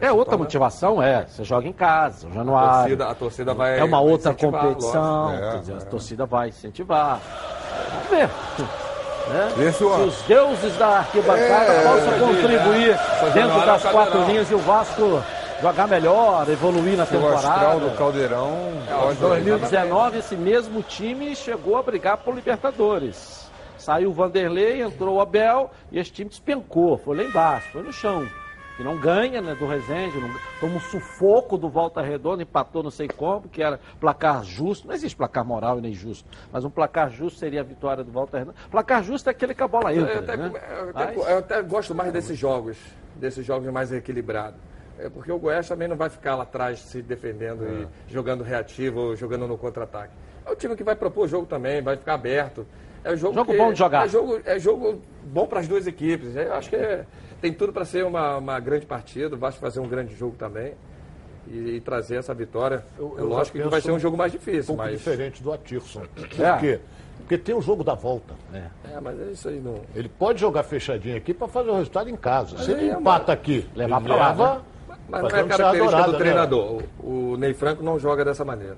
É 0.02 0.12
outra 0.12 0.32
torna- 0.32 0.38
motivação, 0.46 1.02
é. 1.02 1.26
Você 1.28 1.44
joga 1.44 1.68
em 1.68 1.74
casa, 1.74 2.28
o 2.28 2.56
A 2.58 2.78
torcida, 2.80 3.08
a 3.10 3.16
torcida 3.16 3.54
vai. 3.54 3.80
é 3.80 3.84
uma 3.84 4.00
vai 4.02 4.10
outra 4.12 4.34
competição, 4.34 5.32
quer 5.52 5.60
dizer, 5.60 5.74
a 5.74 5.82
torcida 5.82 6.26
vai 6.26 6.50
incentivar. 6.50 7.20
Vamos 7.92 8.10
ver. 8.10 8.30
Né? 9.28 9.72
Se 9.72 9.84
os 9.84 10.22
deuses 10.28 10.78
da 10.78 11.00
arquibancada 11.00 11.72
É, 11.74 11.82
possam 11.82 12.14
é, 12.14 12.20
contribuir 12.20 12.92
é. 12.92 12.98
São 13.20 13.32
dentro 13.32 13.66
das 13.66 13.84
é 13.84 13.92
quatro 13.92 14.24
linhas 14.26 14.52
e 14.52 14.54
o 14.54 14.60
Vasco 14.60 15.24
jogar 15.60 15.88
melhor, 15.88 16.48
evoluir 16.48 16.96
na 16.96 17.08
Se 17.08 17.16
o 17.16 17.20
temporada. 17.20 17.80
do 17.80 17.98
Caldeirão. 17.98 18.72
É, 18.88 19.12
Em 19.12 19.16
2019, 19.16 20.20
esse 20.20 20.36
mesmo 20.36 20.84
time 20.84 21.36
chegou 21.36 21.76
a 21.76 21.82
brigar 21.82 22.18
por 22.18 22.36
Libertadores. 22.36 23.50
Saiu 23.80 24.12
o 24.12 24.14
Vanderlei, 24.14 24.84
entrou 24.84 25.16
o 25.16 25.20
Abel 25.22 25.72
e 25.92 25.98
esse 25.98 26.12
time 26.12 26.30
despencou, 26.30 27.00
foi 27.00 27.18
lá 27.18 27.24
embaixo, 27.24 27.68
foi 27.72 27.82
no 27.82 27.92
chão. 27.92 28.28
Que 28.78 28.84
não 28.84 28.98
ganha 28.98 29.42
né, 29.42 29.56
do 29.56 29.66
Resende, 29.66 30.20
não, 30.20 30.30
toma 30.60 30.76
um 30.76 30.80
sufoco 30.82 31.58
do 31.58 31.70
Volta 31.70 32.02
Redonda, 32.02 32.44
empatou 32.44 32.84
não 32.84 32.92
sei 32.92 33.08
como, 33.08 33.48
que 33.48 33.64
era 33.64 33.80
placar 34.02 34.44
justo. 34.44 34.86
Não 34.88 34.94
existe 34.94 35.16
placar 35.16 35.46
moral 35.46 35.78
e 35.78 35.82
nem 35.82 35.94
justo, 35.94 36.28
mas 36.52 36.66
um 36.66 36.70
placar 36.70 37.10
justo 37.10 37.40
seria 37.40 37.62
a 37.62 37.64
vitória 37.64 38.04
do 38.04 38.12
Volta 38.12 38.38
Redonda. 38.38 38.58
Placar 38.70 39.02
justo 39.02 39.28
é 39.30 39.32
aquele 39.32 39.54
que 39.56 39.64
a 39.64 39.68
bola 39.68 39.94
Eu 39.94 40.02
entra. 40.04 40.20
até, 40.20 40.36
né? 40.38 40.52
eu 40.54 40.90
até- 40.90 41.06
Mas- 41.16 41.30
eu 41.30 41.38
até 41.38 41.62
gosto 41.62 41.96
mais 41.96 42.12
desses 42.12 42.38
jogos, 42.38 42.78
desses 43.16 43.46
jogos 43.46 43.72
mais 43.72 43.94
equilibrados. 43.94 44.60
É 45.00 45.10
porque 45.10 45.32
o 45.32 45.38
Goiás 45.40 45.68
também 45.68 45.88
não 45.88 45.96
vai 45.96 46.10
ficar 46.10 46.36
lá 46.36 46.44
atrás 46.44 46.80
se 46.80 47.02
defendendo 47.02 47.66
e 48.10 48.14
jogando 48.14 48.44
reativo 48.44 49.00
ou 49.00 49.16
jogando 49.16 49.48
no 49.48 49.58
contra-ataque. 49.58 50.14
É 50.46 50.52
o 50.52 50.56
time 50.56 50.76
que 50.76 50.84
vai 50.84 50.96
propor 50.96 51.26
o 51.26 51.28
jogo 51.28 51.46
também, 51.46 51.82
vai 51.82 51.96
ficar 51.98 52.14
aberto. 52.16 52.66
É 53.04 53.16
jogo, 53.16 53.36
Jogo 53.36 53.52
que- 53.52 53.58
bom 53.58 53.72
de 53.72 53.80
jogar. 53.80 54.06
É 54.06 54.10
jogo, 54.10 54.40
é 54.46 54.60
jogo 54.60 55.02
bom 55.24 55.46
para 55.48 55.60
as 55.60 55.68
duas 55.68 55.86
equipes. 55.88 56.36
Eu 56.36 56.54
acho 56.54 56.70
que 56.70 56.76
é- 56.76 57.06
tem 57.46 57.54
tudo 57.54 57.72
para 57.72 57.86
ser 57.86 58.04
uma, 58.04 58.38
uma 58.38 58.60
grande 58.60 58.86
partida. 58.88 59.36
O 59.36 59.38
Vasco 59.38 59.62
fazer 59.62 59.80
um 59.80 59.88
grande 59.88 60.16
jogo 60.16 60.36
também 60.36 60.74
e, 61.48 61.76
e 61.76 61.82
trazer 61.82 62.16
essa 62.18 62.34
vitória. 62.34 62.84
Eu- 62.98 63.16
é 63.20 63.22
lógico 63.22 63.58
que 63.60 63.64
vai 63.68 63.80
ser 63.82 63.92
um 63.92 64.00
jogo 64.00 64.18
mais 64.18 64.34
Um 64.34 64.38
difícil, 64.38 64.66
pouco 64.76 64.82
mas. 64.82 64.98
diferente 64.98 65.44
do 65.44 65.54
Atirson. 65.54 66.02
Por 66.16 66.44
É. 66.44 66.58
quê? 66.58 66.80
Porque 67.20 67.38
tem 67.38 67.56
o 67.56 67.62
jogo 67.62 67.84
da 67.84 67.94
volta. 67.94 68.34
É, 68.54 69.00
mas 69.00 69.20
é 69.20 69.32
isso 69.32 69.48
aí 69.48 69.60
não. 69.60 69.80
Ele 69.96 70.10
pode 70.10 70.42
jogar 70.42 70.64
fechadinho 70.64 71.16
aqui 71.16 71.34
para 71.34 71.48
fazer 71.48 71.70
o 71.70 71.76
resultado 71.76 72.10
em 72.10 72.16
casa. 72.16 72.58
Se 72.58 72.70
Mas 72.72 72.82
ele 72.82 72.90
é 72.90 72.94
empata 72.94 73.32
aqui, 73.32 73.68
Levar 73.76 74.02
pra 74.02 74.16
lá, 74.16 74.28
leva, 74.30 74.54
né? 74.56 74.62
Mas 75.08 75.22
não 75.22 75.30
é 75.30 75.44
um 75.44 75.48
característica 75.48 75.84
dourada, 75.84 76.06
do 76.08 76.12
né? 76.14 76.18
treinador. 76.18 76.84
O, 77.00 77.32
o 77.34 77.38
Ney 77.38 77.54
Franco 77.54 77.84
não 77.84 78.00
joga 78.00 78.26
dessa 78.26 78.44
maneira. 78.44 78.76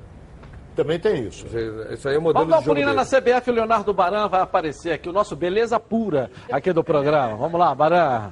Também 0.76 1.00
tem 1.00 1.24
isso. 1.26 1.46
Isso 1.92 2.08
aí 2.08 2.16
é 2.16 2.18
o 2.18 2.22
modelo 2.22 2.46
Vamos 2.46 2.50
dar 2.66 2.72
uma 2.72 2.86
jogo 2.86 2.94
na. 2.94 3.06
CBF, 3.06 3.50
o 3.50 3.54
Leonardo 3.54 3.94
Baran 3.94 4.28
vai 4.28 4.42
aparecer 4.42 4.92
aqui, 4.92 5.10
o 5.10 5.14
nosso 5.14 5.36
beleza 5.36 5.80
pura 5.80 6.30
aqui 6.52 6.72
do 6.72 6.84
programa. 6.84 7.36
Vamos 7.36 7.60
lá, 7.60 7.74
Baran. 7.74 8.32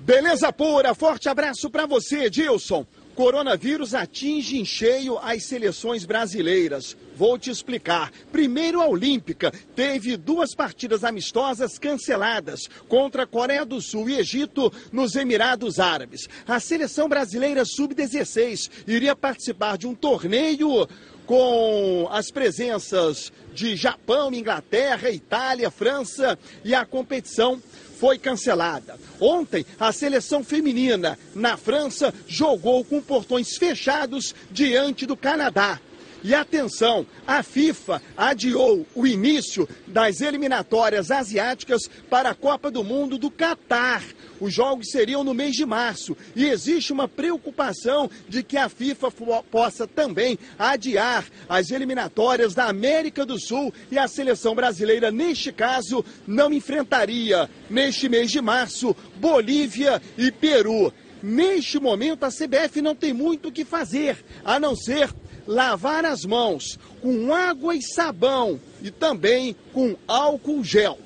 Beleza 0.00 0.52
pura, 0.52 0.94
forte 0.94 1.28
abraço 1.28 1.68
para 1.68 1.86
você, 1.86 2.30
Dilson. 2.30 2.86
Coronavírus 3.16 3.94
atinge 3.94 4.58
em 4.58 4.64
cheio 4.64 5.18
as 5.18 5.44
seleções 5.44 6.04
brasileiras. 6.04 6.94
Vou 7.16 7.38
te 7.38 7.50
explicar. 7.50 8.12
Primeiro, 8.30 8.78
a 8.80 8.86
Olímpica 8.86 9.50
teve 9.74 10.18
duas 10.18 10.54
partidas 10.54 11.02
amistosas 11.02 11.78
canceladas 11.78 12.68
contra 12.86 13.26
Coreia 13.26 13.64
do 13.64 13.80
Sul 13.80 14.10
e 14.10 14.18
Egito 14.18 14.70
nos 14.92 15.16
Emirados 15.16 15.80
Árabes. 15.80 16.28
A 16.46 16.60
seleção 16.60 17.08
brasileira 17.08 17.64
sub-16 17.64 18.70
iria 18.86 19.16
participar 19.16 19.78
de 19.78 19.86
um 19.86 19.94
torneio 19.94 20.86
com 21.24 22.06
as 22.12 22.30
presenças 22.30 23.32
de 23.52 23.74
Japão, 23.74 24.32
Inglaterra, 24.32 25.10
Itália, 25.10 25.70
França 25.70 26.38
e 26.62 26.74
a 26.74 26.84
competição 26.84 27.60
foi 27.98 28.18
cancelada. 28.18 28.98
Ontem, 29.20 29.64
a 29.78 29.92
seleção 29.92 30.44
feminina 30.44 31.18
na 31.34 31.56
França 31.56 32.12
jogou 32.26 32.84
com 32.84 33.00
portões 33.00 33.56
fechados 33.56 34.34
diante 34.50 35.06
do 35.06 35.16
Canadá. 35.16 35.80
E 36.26 36.34
atenção, 36.34 37.06
a 37.24 37.40
FIFA 37.40 38.02
adiou 38.16 38.84
o 38.96 39.06
início 39.06 39.68
das 39.86 40.20
eliminatórias 40.20 41.12
asiáticas 41.12 41.82
para 42.10 42.30
a 42.30 42.34
Copa 42.34 42.68
do 42.68 42.82
Mundo 42.82 43.16
do 43.16 43.30
Catar. 43.30 44.02
Os 44.40 44.52
jogos 44.52 44.90
seriam 44.90 45.22
no 45.22 45.32
mês 45.32 45.54
de 45.54 45.64
março 45.64 46.16
e 46.34 46.46
existe 46.46 46.92
uma 46.92 47.06
preocupação 47.06 48.10
de 48.28 48.42
que 48.42 48.56
a 48.56 48.68
FIFA 48.68 49.12
possa 49.52 49.86
também 49.86 50.36
adiar 50.58 51.24
as 51.48 51.70
eliminatórias 51.70 52.54
da 52.54 52.64
América 52.64 53.24
do 53.24 53.38
Sul 53.38 53.72
e 53.88 53.96
a 53.96 54.08
seleção 54.08 54.52
brasileira, 54.52 55.12
neste 55.12 55.52
caso, 55.52 56.04
não 56.26 56.52
enfrentaria, 56.52 57.48
neste 57.70 58.08
mês 58.08 58.32
de 58.32 58.40
março, 58.40 58.96
Bolívia 59.20 60.02
e 60.18 60.32
Peru. 60.32 60.92
Neste 61.22 61.78
momento, 61.78 62.24
a 62.24 62.30
CBF 62.30 62.82
não 62.82 62.96
tem 62.96 63.12
muito 63.12 63.48
o 63.48 63.52
que 63.52 63.64
fazer, 63.64 64.24
a 64.44 64.60
não 64.60 64.76
ser 64.76 65.08
lavar 65.46 66.04
as 66.04 66.24
mãos 66.24 66.78
com 67.00 67.32
água 67.32 67.74
e 67.74 67.82
sabão 67.82 68.60
e 68.82 68.90
também 68.90 69.56
com 69.72 69.96
álcool 70.06 70.62
gel. 70.64 70.98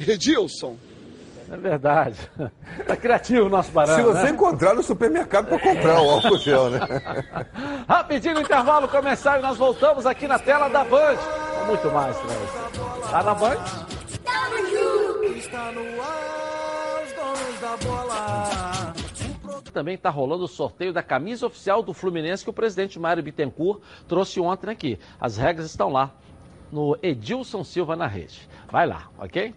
Edilson. 0.00 0.76
É 1.50 1.56
verdade. 1.56 2.18
Tá 2.86 2.96
criativo 2.96 3.46
o 3.46 3.48
nosso 3.48 3.70
Baran. 3.70 3.96
Se 3.96 4.02
você 4.02 4.22
né? 4.24 4.30
encontrar 4.30 4.74
no 4.74 4.82
supermercado 4.82 5.46
para 5.46 5.58
comprar 5.58 6.00
o 6.00 6.10
álcool 6.10 6.38
gel, 6.38 6.70
né? 6.70 6.80
Rapidinho, 7.86 8.40
intervalo 8.40 8.88
começar 8.88 9.38
e 9.38 9.42
nós 9.42 9.56
voltamos 9.56 10.06
aqui 10.06 10.26
na 10.26 10.38
tela 10.38 10.68
da 10.68 10.82
Band. 10.82 11.16
Muito 11.66 11.90
mais 11.90 12.16
pra 12.16 12.26
você. 12.26 13.10
Tá 13.10 13.22
na 13.22 13.34
Band? 13.34 13.64
Está 15.36 15.70
no 15.72 16.02
ar, 16.02 17.02
os 17.04 17.12
donos 17.12 17.60
da 17.60 17.76
bola. 17.86 18.94
Também 19.72 19.94
está 19.94 20.10
rolando 20.10 20.44
o 20.44 20.48
sorteio 20.48 20.92
da 20.92 21.02
camisa 21.02 21.46
oficial 21.46 21.82
do 21.82 21.92
Fluminense 21.92 22.44
que 22.44 22.50
o 22.50 22.52
presidente 22.52 22.98
Mário 22.98 23.22
Bittencourt 23.22 23.80
trouxe 24.06 24.40
ontem 24.40 24.70
aqui. 24.70 24.98
As 25.20 25.36
regras 25.36 25.66
estão 25.66 25.90
lá 25.90 26.12
no 26.70 26.96
Edilson 27.02 27.62
Silva 27.62 27.96
na 27.96 28.06
rede. 28.06 28.48
Vai 28.70 28.86
lá, 28.86 29.08
ok? 29.18 29.54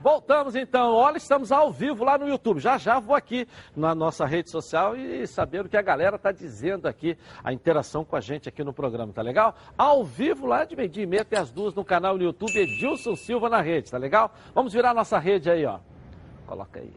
Voltamos 0.00 0.54
então. 0.54 0.94
Olha, 0.94 1.16
estamos 1.16 1.50
ao 1.50 1.72
vivo 1.72 2.04
lá 2.04 2.16
no 2.16 2.28
YouTube. 2.28 2.60
Já 2.60 2.78
já 2.78 2.98
vou 2.98 3.14
aqui 3.14 3.46
na 3.76 3.94
nossa 3.94 4.24
rede 4.24 4.50
social 4.50 4.96
e 4.96 5.26
saber 5.26 5.64
o 5.64 5.68
que 5.68 5.76
a 5.76 5.82
galera 5.82 6.16
está 6.16 6.32
dizendo 6.32 6.86
aqui, 6.86 7.16
a 7.42 7.52
interação 7.52 8.04
com 8.04 8.16
a 8.16 8.20
gente 8.20 8.48
aqui 8.48 8.62
no 8.62 8.72
programa, 8.72 9.12
tá 9.12 9.22
legal? 9.22 9.54
Ao 9.76 10.04
vivo 10.04 10.46
lá 10.46 10.64
de 10.64 10.76
meio-dia 10.76 11.04
e 11.04 11.06
meia 11.06 11.22
até 11.22 11.38
as 11.38 11.50
duas 11.50 11.74
no 11.74 11.84
canal 11.84 12.16
no 12.16 12.22
YouTube 12.22 12.56
Edilson 12.56 13.16
Silva 13.16 13.48
na 13.48 13.60
rede, 13.60 13.90
tá 13.90 13.98
legal? 13.98 14.32
Vamos 14.54 14.72
virar 14.72 14.94
nossa 14.94 15.18
rede 15.18 15.50
aí, 15.50 15.64
ó. 15.64 15.78
Coloca 16.46 16.80
aí. 16.80 16.92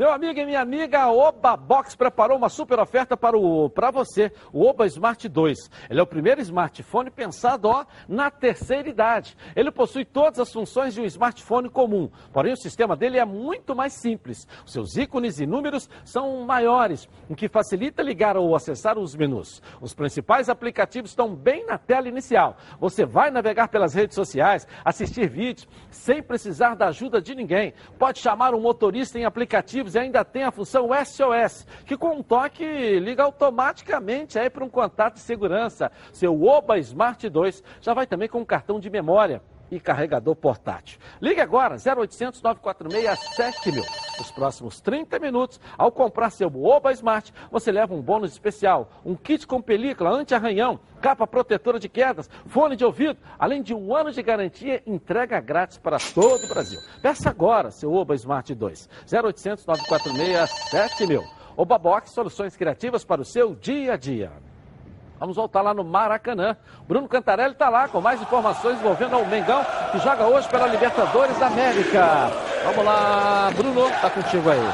Meu 0.00 0.10
amigo 0.10 0.40
e 0.40 0.46
minha 0.46 0.62
amiga, 0.62 0.98
a 0.98 1.12
Oba 1.12 1.58
Box 1.58 1.94
preparou 1.94 2.38
uma 2.38 2.48
super 2.48 2.80
oferta 2.80 3.18
para, 3.18 3.36
o, 3.36 3.68
para 3.68 3.90
você, 3.90 4.32
o 4.50 4.64
Oba 4.64 4.86
Smart 4.86 5.28
2. 5.28 5.70
Ele 5.90 6.00
é 6.00 6.02
o 6.02 6.06
primeiro 6.06 6.40
smartphone 6.40 7.10
pensado 7.10 7.68
ó, 7.68 7.84
na 8.08 8.30
terceira 8.30 8.88
idade. 8.88 9.36
Ele 9.54 9.70
possui 9.70 10.06
todas 10.06 10.38
as 10.38 10.50
funções 10.50 10.94
de 10.94 11.02
um 11.02 11.04
smartphone 11.04 11.68
comum, 11.68 12.10
porém 12.32 12.54
o 12.54 12.56
sistema 12.56 12.96
dele 12.96 13.18
é 13.18 13.26
muito 13.26 13.76
mais 13.76 13.92
simples. 13.92 14.48
Os 14.64 14.72
seus 14.72 14.96
ícones 14.96 15.38
e 15.38 15.44
números 15.44 15.86
são 16.02 16.46
maiores, 16.46 17.06
o 17.28 17.36
que 17.36 17.46
facilita 17.46 18.02
ligar 18.02 18.38
ou 18.38 18.56
acessar 18.56 18.98
os 18.98 19.14
menus. 19.14 19.60
Os 19.82 19.92
principais 19.92 20.48
aplicativos 20.48 21.10
estão 21.10 21.34
bem 21.36 21.66
na 21.66 21.76
tela 21.76 22.08
inicial. 22.08 22.56
Você 22.80 23.04
vai 23.04 23.30
navegar 23.30 23.68
pelas 23.68 23.92
redes 23.92 24.14
sociais, 24.14 24.66
assistir 24.82 25.28
vídeos, 25.28 25.68
sem 25.90 26.22
precisar 26.22 26.74
da 26.74 26.86
ajuda 26.86 27.20
de 27.20 27.34
ninguém. 27.34 27.74
Pode 27.98 28.18
chamar 28.18 28.54
um 28.54 28.62
motorista 28.62 29.18
em 29.18 29.26
aplicativos 29.26 29.89
e 29.94 29.98
ainda 29.98 30.24
tem 30.24 30.44
a 30.44 30.50
função 30.50 30.88
SOS, 31.04 31.66
que 31.84 31.96
com 31.96 32.16
um 32.16 32.22
toque 32.22 32.64
liga 32.98 33.22
automaticamente 33.22 34.38
aí 34.38 34.50
para 34.50 34.64
um 34.64 34.68
contato 34.68 35.14
de 35.14 35.20
segurança. 35.20 35.90
Seu 36.12 36.42
Oba 36.42 36.78
Smart 36.78 37.28
2 37.28 37.62
já 37.80 37.94
vai 37.94 38.06
também 38.06 38.28
com 38.28 38.40
um 38.40 38.44
cartão 38.44 38.80
de 38.80 38.90
memória 38.90 39.42
e 39.70 39.78
carregador 39.78 40.34
portátil. 40.34 40.98
Ligue 41.20 41.40
agora, 41.40 41.76
0800 41.76 42.42
946 42.42 43.18
7000. 43.36 43.82
Nos 44.18 44.30
próximos 44.30 44.80
30 44.80 45.18
minutos, 45.18 45.58
ao 45.78 45.90
comprar 45.90 46.30
seu 46.30 46.48
Oba 46.62 46.92
Smart, 46.92 47.32
você 47.50 47.72
leva 47.72 47.94
um 47.94 48.02
bônus 48.02 48.32
especial, 48.32 48.90
um 49.04 49.14
kit 49.14 49.46
com 49.46 49.62
película 49.62 50.10
anti-arranhão, 50.10 50.78
capa 51.00 51.26
protetora 51.26 51.78
de 51.78 51.88
quedas, 51.88 52.28
fone 52.46 52.76
de 52.76 52.84
ouvido, 52.84 53.18
além 53.38 53.62
de 53.62 53.74
um 53.74 53.96
ano 53.96 54.10
de 54.10 54.22
garantia, 54.22 54.82
entrega 54.86 55.40
grátis 55.40 55.78
para 55.78 55.98
todo 55.98 56.44
o 56.44 56.48
Brasil. 56.48 56.78
Peça 57.00 57.30
agora 57.30 57.70
seu 57.70 57.92
Oba 57.92 58.14
Smart 58.14 58.54
2, 58.54 58.88
0800 59.10 59.64
946 59.66 60.50
7000. 60.70 61.22
Oba 61.56 61.78
Box, 61.78 62.12
soluções 62.12 62.56
criativas 62.56 63.04
para 63.04 63.20
o 63.20 63.24
seu 63.24 63.54
dia 63.54 63.94
a 63.94 63.96
dia. 63.96 64.49
Vamos 65.20 65.36
voltar 65.36 65.60
lá 65.60 65.74
no 65.74 65.84
Maracanã. 65.84 66.56
Bruno 66.88 67.06
Cantarelli 67.06 67.52
está 67.52 67.68
lá 67.68 67.86
com 67.86 68.00
mais 68.00 68.22
informações 68.22 68.78
envolvendo 68.78 69.18
o 69.18 69.26
Mengão, 69.26 69.62
que 69.92 69.98
joga 69.98 70.24
hoje 70.24 70.48
pela 70.48 70.66
Libertadores 70.66 71.36
da 71.38 71.48
América. 71.48 72.30
Vamos 72.64 72.82
lá, 72.82 73.50
Bruno, 73.54 73.86
está 73.86 74.08
contigo 74.08 74.48
aí. 74.48 74.66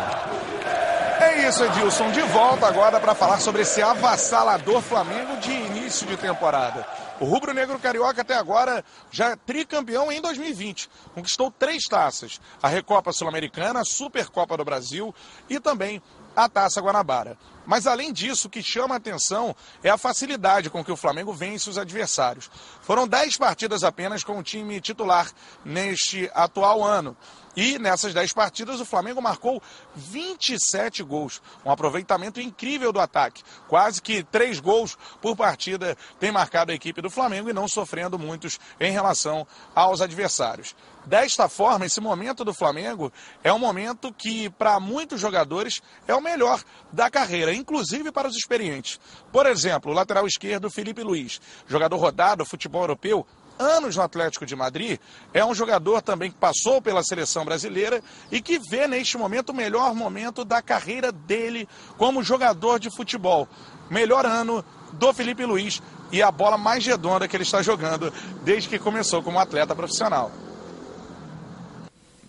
É 1.20 1.48
isso, 1.48 1.64
Edilson. 1.64 2.12
De 2.12 2.20
volta 2.22 2.66
agora 2.66 3.00
para 3.00 3.12
falar 3.12 3.38
sobre 3.38 3.62
esse 3.62 3.82
avassalador 3.82 4.80
Flamengo 4.80 5.36
de 5.38 5.50
início 5.50 6.06
de 6.06 6.16
temporada. 6.16 6.86
O 7.18 7.24
rubro-negro 7.24 7.78
carioca 7.78 8.20
até 8.20 8.34
agora 8.34 8.84
já 9.10 9.30
é 9.30 9.36
tricampeão 9.36 10.12
em 10.12 10.20
2020. 10.20 10.90
Conquistou 11.14 11.50
três 11.50 11.84
taças: 11.84 12.38
a 12.62 12.68
Recopa 12.68 13.12
Sul-Americana, 13.12 13.80
a 13.80 13.84
Supercopa 13.84 14.56
do 14.56 14.64
Brasil 14.64 15.14
e 15.48 15.58
também 15.58 16.02
a 16.36 16.48
Taça 16.48 16.80
Guanabara. 16.80 17.38
Mas 17.66 17.86
além 17.86 18.12
disso, 18.12 18.46
o 18.46 18.50
que 18.50 18.62
chama 18.62 18.94
a 18.94 18.98
atenção 18.98 19.56
é 19.82 19.90
a 19.90 19.98
facilidade 19.98 20.70
com 20.70 20.84
que 20.84 20.92
o 20.92 20.96
Flamengo 20.96 21.32
vence 21.32 21.68
os 21.68 21.78
adversários. 21.78 22.48
Foram 22.82 23.08
10 23.08 23.36
partidas 23.38 23.82
apenas 23.82 24.22
com 24.22 24.38
o 24.38 24.42
time 24.42 24.80
titular 24.80 25.28
neste 25.64 26.30
atual 26.32 26.84
ano. 26.84 27.16
E 27.56 27.78
nessas 27.78 28.12
10 28.12 28.34
partidas, 28.34 28.80
o 28.80 28.84
Flamengo 28.84 29.22
marcou 29.22 29.62
27 29.94 31.02
gols. 31.02 31.40
Um 31.64 31.70
aproveitamento 31.70 32.38
incrível 32.38 32.92
do 32.92 33.00
ataque. 33.00 33.42
Quase 33.66 34.02
que 34.02 34.22
3 34.22 34.60
gols 34.60 34.96
por 35.22 35.34
partida 35.34 35.96
tem 36.20 36.30
marcado 36.30 36.70
a 36.70 36.74
equipe 36.74 37.00
do 37.00 37.08
Flamengo 37.08 37.48
e 37.48 37.54
não 37.54 37.66
sofrendo 37.66 38.18
muitos 38.18 38.60
em 38.78 38.92
relação 38.92 39.46
aos 39.74 40.02
adversários. 40.02 40.76
Desta 41.06 41.48
forma, 41.48 41.86
esse 41.86 42.00
momento 42.00 42.44
do 42.44 42.52
Flamengo 42.52 43.12
é 43.44 43.52
um 43.52 43.60
momento 43.60 44.12
que, 44.12 44.50
para 44.50 44.80
muitos 44.80 45.20
jogadores, 45.20 45.80
é 46.08 46.12
o 46.12 46.20
melhor 46.20 46.60
da 46.92 47.08
carreira, 47.08 47.54
inclusive 47.54 48.10
para 48.10 48.26
os 48.26 48.34
experientes. 48.34 48.98
Por 49.30 49.46
exemplo, 49.46 49.92
o 49.92 49.94
lateral 49.94 50.26
esquerdo 50.26 50.68
Felipe 50.68 51.04
Luiz, 51.04 51.40
jogador 51.68 51.96
rodado, 51.96 52.44
futebol 52.44 52.82
europeu, 52.82 53.24
anos 53.56 53.94
no 53.94 54.02
Atlético 54.02 54.44
de 54.44 54.56
Madrid, 54.56 54.98
é 55.32 55.44
um 55.44 55.54
jogador 55.54 56.02
também 56.02 56.28
que 56.28 56.38
passou 56.38 56.82
pela 56.82 57.04
seleção 57.04 57.44
brasileira 57.44 58.02
e 58.30 58.40
que 58.40 58.58
vê 58.58 58.88
neste 58.88 59.16
momento 59.16 59.50
o 59.50 59.54
melhor 59.54 59.94
momento 59.94 60.44
da 60.44 60.60
carreira 60.60 61.12
dele 61.12 61.68
como 61.96 62.20
jogador 62.20 62.80
de 62.80 62.90
futebol. 62.90 63.48
Melhor 63.88 64.26
ano 64.26 64.64
do 64.92 65.14
Felipe 65.14 65.44
Luiz 65.44 65.80
e 66.10 66.20
a 66.20 66.32
bola 66.32 66.58
mais 66.58 66.84
redonda 66.84 67.28
que 67.28 67.36
ele 67.36 67.44
está 67.44 67.62
jogando 67.62 68.12
desde 68.42 68.68
que 68.68 68.78
começou 68.78 69.22
como 69.22 69.38
atleta 69.38 69.74
profissional. 69.74 70.32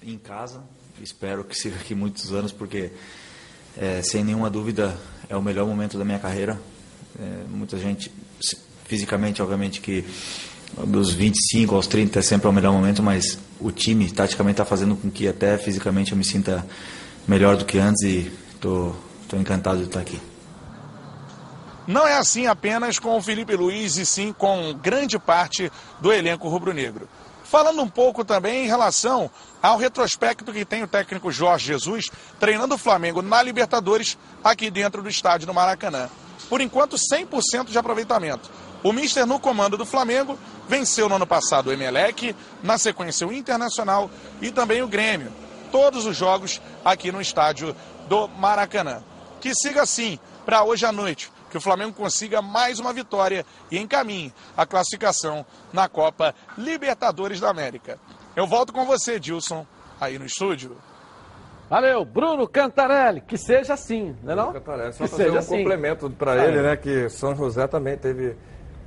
Em 0.07 0.17
casa, 0.17 0.63
espero 1.01 1.43
que 1.43 1.53
siga 1.53 1.75
aqui 1.75 1.93
muitos 1.93 2.31
anos, 2.31 2.53
porque 2.53 2.91
é, 3.77 4.01
sem 4.01 4.23
nenhuma 4.23 4.49
dúvida 4.49 4.97
é 5.27 5.35
o 5.35 5.41
melhor 5.41 5.67
momento 5.67 5.97
da 5.97 6.05
minha 6.05 6.17
carreira. 6.17 6.57
É, 7.19 7.43
muita 7.49 7.77
gente, 7.77 8.09
fisicamente, 8.85 9.41
obviamente 9.41 9.81
que 9.81 10.05
dos 10.85 11.11
25 11.11 11.75
aos 11.75 11.87
30 11.87 12.19
é 12.19 12.21
sempre 12.21 12.47
o 12.47 12.53
melhor 12.53 12.71
momento, 12.71 13.03
mas 13.03 13.37
o 13.59 13.69
time 13.69 14.09
taticamente 14.09 14.53
está 14.53 14.63
fazendo 14.63 14.95
com 14.95 15.11
que 15.11 15.27
até 15.27 15.57
fisicamente 15.57 16.13
eu 16.13 16.17
me 16.17 16.23
sinta 16.23 16.65
melhor 17.27 17.57
do 17.57 17.65
que 17.65 17.77
antes 17.77 18.01
e 18.03 18.31
estou 18.55 18.95
encantado 19.33 19.79
de 19.79 19.87
estar 19.87 19.99
aqui. 19.99 20.21
Não 21.85 22.07
é 22.07 22.17
assim 22.17 22.47
apenas 22.47 22.97
com 22.97 23.17
o 23.17 23.21
Felipe 23.21 23.57
Luiz 23.57 23.97
e 23.97 24.05
sim 24.05 24.31
com 24.31 24.73
grande 24.81 25.19
parte 25.19 25.69
do 25.99 26.13
elenco 26.13 26.47
rubro-negro. 26.47 27.09
Falando 27.49 27.81
um 27.81 27.87
pouco 27.87 28.25
também 28.25 28.65
em 28.65 28.67
relação 28.67 29.31
ao 29.61 29.77
retrospecto 29.77 30.51
que 30.51 30.65
tem 30.65 30.83
o 30.83 30.87
técnico 30.87 31.31
Jorge 31.31 31.67
Jesus 31.67 32.09
treinando 32.39 32.75
o 32.75 32.77
Flamengo 32.77 33.21
na 33.21 33.41
Libertadores 33.41 34.17
aqui 34.43 34.69
dentro 34.69 35.01
do 35.01 35.07
estádio 35.07 35.47
do 35.47 35.53
Maracanã. 35.53 36.09
Por 36.49 36.59
enquanto, 36.59 36.97
100% 36.97 37.67
de 37.67 37.77
aproveitamento. 37.77 38.51
O 38.83 38.91
Mister 38.91 39.25
no 39.25 39.39
comando 39.39 39.77
do 39.77 39.85
Flamengo 39.85 40.37
venceu 40.67 41.07
no 41.07 41.15
ano 41.15 41.25
passado 41.25 41.67
o 41.67 41.73
Emelec, 41.73 42.35
na 42.61 42.77
sequência 42.77 43.25
o 43.25 43.31
Internacional 43.31 44.11
e 44.41 44.51
também 44.51 44.81
o 44.81 44.87
Grêmio. 44.87 45.31
Todos 45.71 46.05
os 46.05 46.17
jogos 46.17 46.61
aqui 46.83 47.13
no 47.13 47.21
estádio 47.21 47.73
do 48.09 48.27
Maracanã. 48.27 49.01
Que 49.39 49.55
siga 49.55 49.83
assim 49.83 50.19
para 50.45 50.63
hoje 50.65 50.85
à 50.85 50.91
noite, 50.91 51.31
que 51.49 51.57
o 51.57 51.61
Flamengo 51.61 51.93
consiga 51.93 52.41
mais 52.41 52.79
uma 52.79 52.91
vitória 52.93 53.45
e 53.71 53.77
encaminhe 53.77 54.33
a 54.55 54.65
classificação 54.65 55.45
na 55.71 55.87
Copa 55.87 56.33
Libertadores 56.57 57.39
da 57.39 57.49
América. 57.49 57.97
Eu 58.35 58.45
volto 58.45 58.73
com 58.73 58.85
você, 58.85 59.19
Dilson, 59.19 59.65
aí 59.99 60.19
no 60.19 60.25
estúdio. 60.25 60.77
Valeu, 61.69 62.05
Bruno 62.05 62.47
Cantarelli, 62.47 63.19
que 63.21 63.37
seja 63.37 63.73
assim, 63.73 64.15
não 64.23 64.31
é 64.31 64.35
não? 64.35 64.53
Cantarelli, 64.53 64.93
só 64.93 65.03
que 65.03 65.09
fazer 65.09 65.23
seja 65.23 65.35
um 65.35 65.39
assim. 65.39 65.57
complemento 65.57 66.09
para 66.11 66.45
ele, 66.45 66.61
né, 66.61 66.77
que 66.77 67.09
São 67.09 67.35
José 67.35 67.67
também 67.67 67.97
teve 67.97 68.37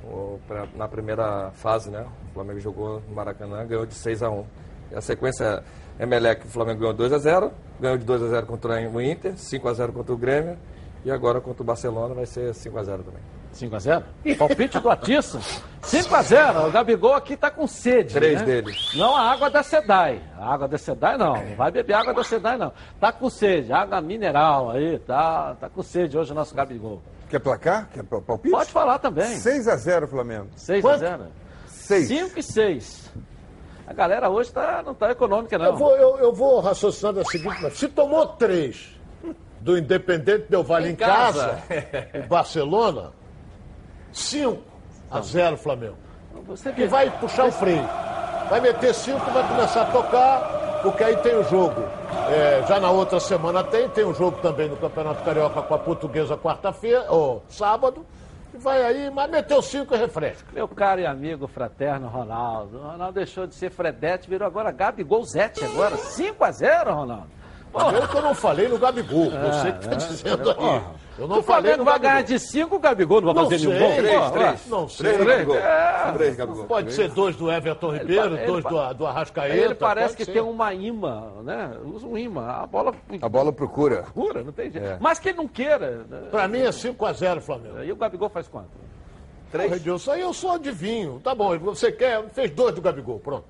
o- 0.03 0.39
pra- 0.47 0.65
na 0.75 0.87
primeira 0.87 1.51
fase, 1.53 1.91
né, 1.91 2.05
o 2.29 2.33
Flamengo 2.33 2.59
jogou 2.59 3.01
no 3.07 3.15
Maracanã, 3.15 3.63
ganhou 3.67 3.85
de 3.85 3.93
6 3.93 4.23
a 4.23 4.29
1. 4.31 4.45
E 4.91 4.95
a 4.95 5.01
sequência 5.01 5.63
é 5.99 6.03
Emelec, 6.03 6.45
o 6.47 6.49
Flamengo 6.49 6.79
ganhou 6.79 6.93
2 6.93 7.13
a 7.13 7.19
0, 7.19 7.51
ganhou 7.79 7.97
de 7.99 8.03
2 8.03 8.23
a 8.23 8.27
0 8.29 8.47
contra 8.47 8.81
o 8.89 8.99
Inter, 9.01 9.37
5 9.37 9.69
a 9.69 9.73
0 9.73 9.93
contra 9.93 10.13
o 10.13 10.17
Grêmio 10.17 10.57
e 11.03 11.11
agora 11.11 11.41
contra 11.41 11.63
o 11.63 11.65
Barcelona 11.65 12.13
vai 12.13 12.25
ser 12.25 12.53
5 12.53 12.77
a 12.77 12.83
0 12.83 13.03
também. 13.03 13.21
5 13.53 13.75
a 13.75 13.79
0? 13.79 14.05
Palpite 14.37 14.79
do 14.79 14.89
Atiça. 14.89 15.39
5 15.81 16.15
a 16.15 16.21
0. 16.21 16.67
O 16.67 16.71
Gabigol 16.71 17.13
aqui 17.13 17.35
tá 17.35 17.51
com 17.51 17.67
sede. 17.67 18.13
Três 18.13 18.39
né? 18.39 18.45
deles. 18.45 18.93
Não 18.95 19.15
a 19.15 19.31
água 19.31 19.49
da 19.49 19.61
Sedai. 19.61 20.21
A 20.37 20.53
água 20.53 20.67
da 20.67 20.77
Sedai 20.77 21.17
não. 21.17 21.35
Não 21.35 21.55
vai 21.55 21.71
beber 21.71 21.93
água 21.93 22.13
da 22.13 22.23
Sedai 22.23 22.57
não. 22.57 22.71
Tá 22.99 23.11
com 23.11 23.29
sede. 23.29 23.73
Água 23.73 23.99
mineral 23.99 24.71
aí. 24.71 24.99
Tá, 24.99 25.55
tá 25.59 25.69
com 25.69 25.83
sede 25.83 26.17
hoje 26.17 26.31
o 26.31 26.35
nosso 26.35 26.55
Gabigol. 26.55 27.01
Quer 27.29 27.39
placar? 27.39 27.89
Quer 27.93 28.03
pal- 28.03 28.21
palpite? 28.21 28.51
Pode 28.51 28.71
falar 28.71 28.99
também. 28.99 29.35
6 29.37 29.67
a 29.67 29.75
0 29.75 30.07
Flamengo. 30.07 30.47
6 30.55 30.85
a 30.85 30.87
Quanto? 30.87 30.99
0. 30.99 31.23
Seis. 31.67 32.07
5 32.07 32.39
e 32.39 32.43
6. 32.43 33.11
A 33.87 33.93
galera 33.93 34.29
hoje 34.29 34.51
tá, 34.51 34.81
não 34.85 34.93
tá 34.93 35.11
econômica 35.11 35.57
não. 35.57 35.65
Eu 35.65 35.75
vou, 35.75 35.95
eu, 35.97 36.17
eu 36.19 36.33
vou 36.33 36.61
raciocinar 36.61 37.11
da 37.11 37.25
seguinte. 37.25 37.69
Se 37.71 37.89
tomou 37.89 38.25
três 38.27 39.00
do 39.61 39.77
Independente 39.77 40.45
Del 40.49 40.63
Vale 40.63 40.89
em, 40.89 40.91
Em 40.93 40.95
casa, 40.95 41.61
casa. 41.67 42.23
o 42.25 42.27
Barcelona, 42.27 43.11
5 44.11 44.61
a 45.09 45.21
0 45.21 45.57
Flamengo. 45.57 45.97
Você 46.47 46.71
Que 46.71 46.85
vai 46.87 47.09
puxar 47.19 47.45
o 47.45 47.51
freio. 47.51 47.87
Vai 48.49 48.59
meter 48.59 48.93
5, 48.93 49.19
vai 49.31 49.47
começar 49.47 49.83
a 49.83 49.85
tocar, 49.85 50.79
porque 50.81 51.03
aí 51.03 51.15
tem 51.17 51.35
o 51.35 51.43
jogo. 51.43 51.81
É, 52.29 52.63
já 52.67 52.79
na 52.79 52.89
outra 52.91 53.19
semana 53.19 53.63
tem, 53.63 53.87
tem 53.89 54.03
um 54.03 54.13
jogo 54.13 54.39
também 54.41 54.67
no 54.67 54.75
Campeonato 54.75 55.23
Carioca 55.23 55.61
com 55.61 55.73
a 55.73 55.77
Portuguesa 55.77 56.35
quarta-feira, 56.37 57.05
ou 57.09 57.43
sábado. 57.47 58.05
E 58.53 58.57
vai 58.57 58.83
aí, 58.83 59.09
mas 59.09 59.29
meteu 59.31 59.61
5 59.61 59.93
e 59.95 59.97
refresca. 59.97 60.45
Meu 60.51 60.67
caro 60.67 60.99
e 60.99 61.05
amigo 61.05 61.47
fraterno 61.47 62.09
Ronaldo. 62.09 62.77
O 62.79 62.81
Ronaldo 62.81 63.13
deixou 63.13 63.47
de 63.47 63.55
ser 63.55 63.69
Fredete, 63.69 64.29
virou 64.29 64.45
agora 64.45 64.71
Gabigol 64.71 65.23
Zete 65.23 65.63
agora. 65.63 65.95
5 65.95 66.43
a 66.43 66.51
0 66.51 66.93
Ronaldo. 66.93 67.27
Eu 67.73 68.07
que 68.07 68.15
eu 68.17 68.21
não 68.21 68.33
falei 68.35 68.67
no 68.67 68.77
Gabigol. 68.77 69.29
Você 69.31 69.71
que 69.71 69.79
está 69.79 69.91
é, 69.91 69.95
dizendo 69.95 70.49
é, 70.49 70.51
aí. 70.51 70.55
porra. 70.57 71.01
Eu 71.19 71.27
não 71.27 71.39
o 71.39 71.43
falei 71.43 71.61
Flamengo 71.73 71.77
no 71.79 71.83
vai 71.85 71.99
ganhar 71.99 72.23
de 72.23 72.39
5, 72.39 72.75
o 72.75 72.79
Gabigol 72.79 73.21
não 73.21 73.33
vai 73.33 73.43
fazer 73.43 73.63
Não 73.63 73.73
nenhum 73.73 73.79
gol. 73.85 73.91
sei. 73.91 74.01
Três, 74.01 74.15
Porra, 74.17 74.31
três. 74.31 74.67
Não 74.67 74.89
sei. 74.89 75.05
Três, 75.13 75.27
Gabigol. 75.27 75.55
É. 75.57 76.11
Três, 76.13 76.35
Gabigol. 76.35 76.65
Pode 76.65 76.93
ser 76.93 77.09
dois 77.09 77.35
do 77.35 77.51
Everton 77.51 77.91
Ribeiro, 77.91 78.35
ele 78.37 78.45
dois 78.45 78.63
pa- 78.63 78.93
do, 78.93 78.97
do 78.99 79.05
Arrascaeta. 79.05 79.55
Ele 79.55 79.75
parece 79.75 80.17
que 80.17 80.25
ser. 80.25 80.31
tem 80.31 80.41
uma 80.41 80.73
imã, 80.73 81.31
né? 81.43 81.77
Usa 81.85 82.07
um 82.07 82.17
imã. 82.17 82.47
A 82.47 82.65
bola. 82.65 82.93
A 83.21 83.29
bola 83.29 83.53
procura. 83.53 84.03
Procura, 84.03 84.43
não 84.43 84.51
tem 84.51 84.71
jeito. 84.71 84.85
É. 84.87 84.97
Mas 84.99 85.19
que 85.19 85.29
ele 85.29 85.37
não 85.37 85.47
queira. 85.47 86.05
né? 86.09 86.21
Pra 86.31 86.47
mim 86.47 86.59
é 86.61 86.69
5x0 86.69 87.39
Flamengo. 87.41 87.83
E 87.83 87.91
o 87.91 87.95
Gabigol 87.95 88.29
faz 88.29 88.47
quanto? 88.47 88.69
Três. 89.51 89.71
Edilson, 89.73 90.11
aí 90.13 90.21
eu 90.21 90.33
sou 90.33 90.53
adivinho. 90.53 91.19
Tá 91.21 91.35
bom, 91.35 91.55
você 91.59 91.91
quer, 91.91 92.23
fez 92.29 92.49
dois 92.51 92.73
do 92.73 92.81
Gabigol, 92.81 93.19
pronto. 93.19 93.45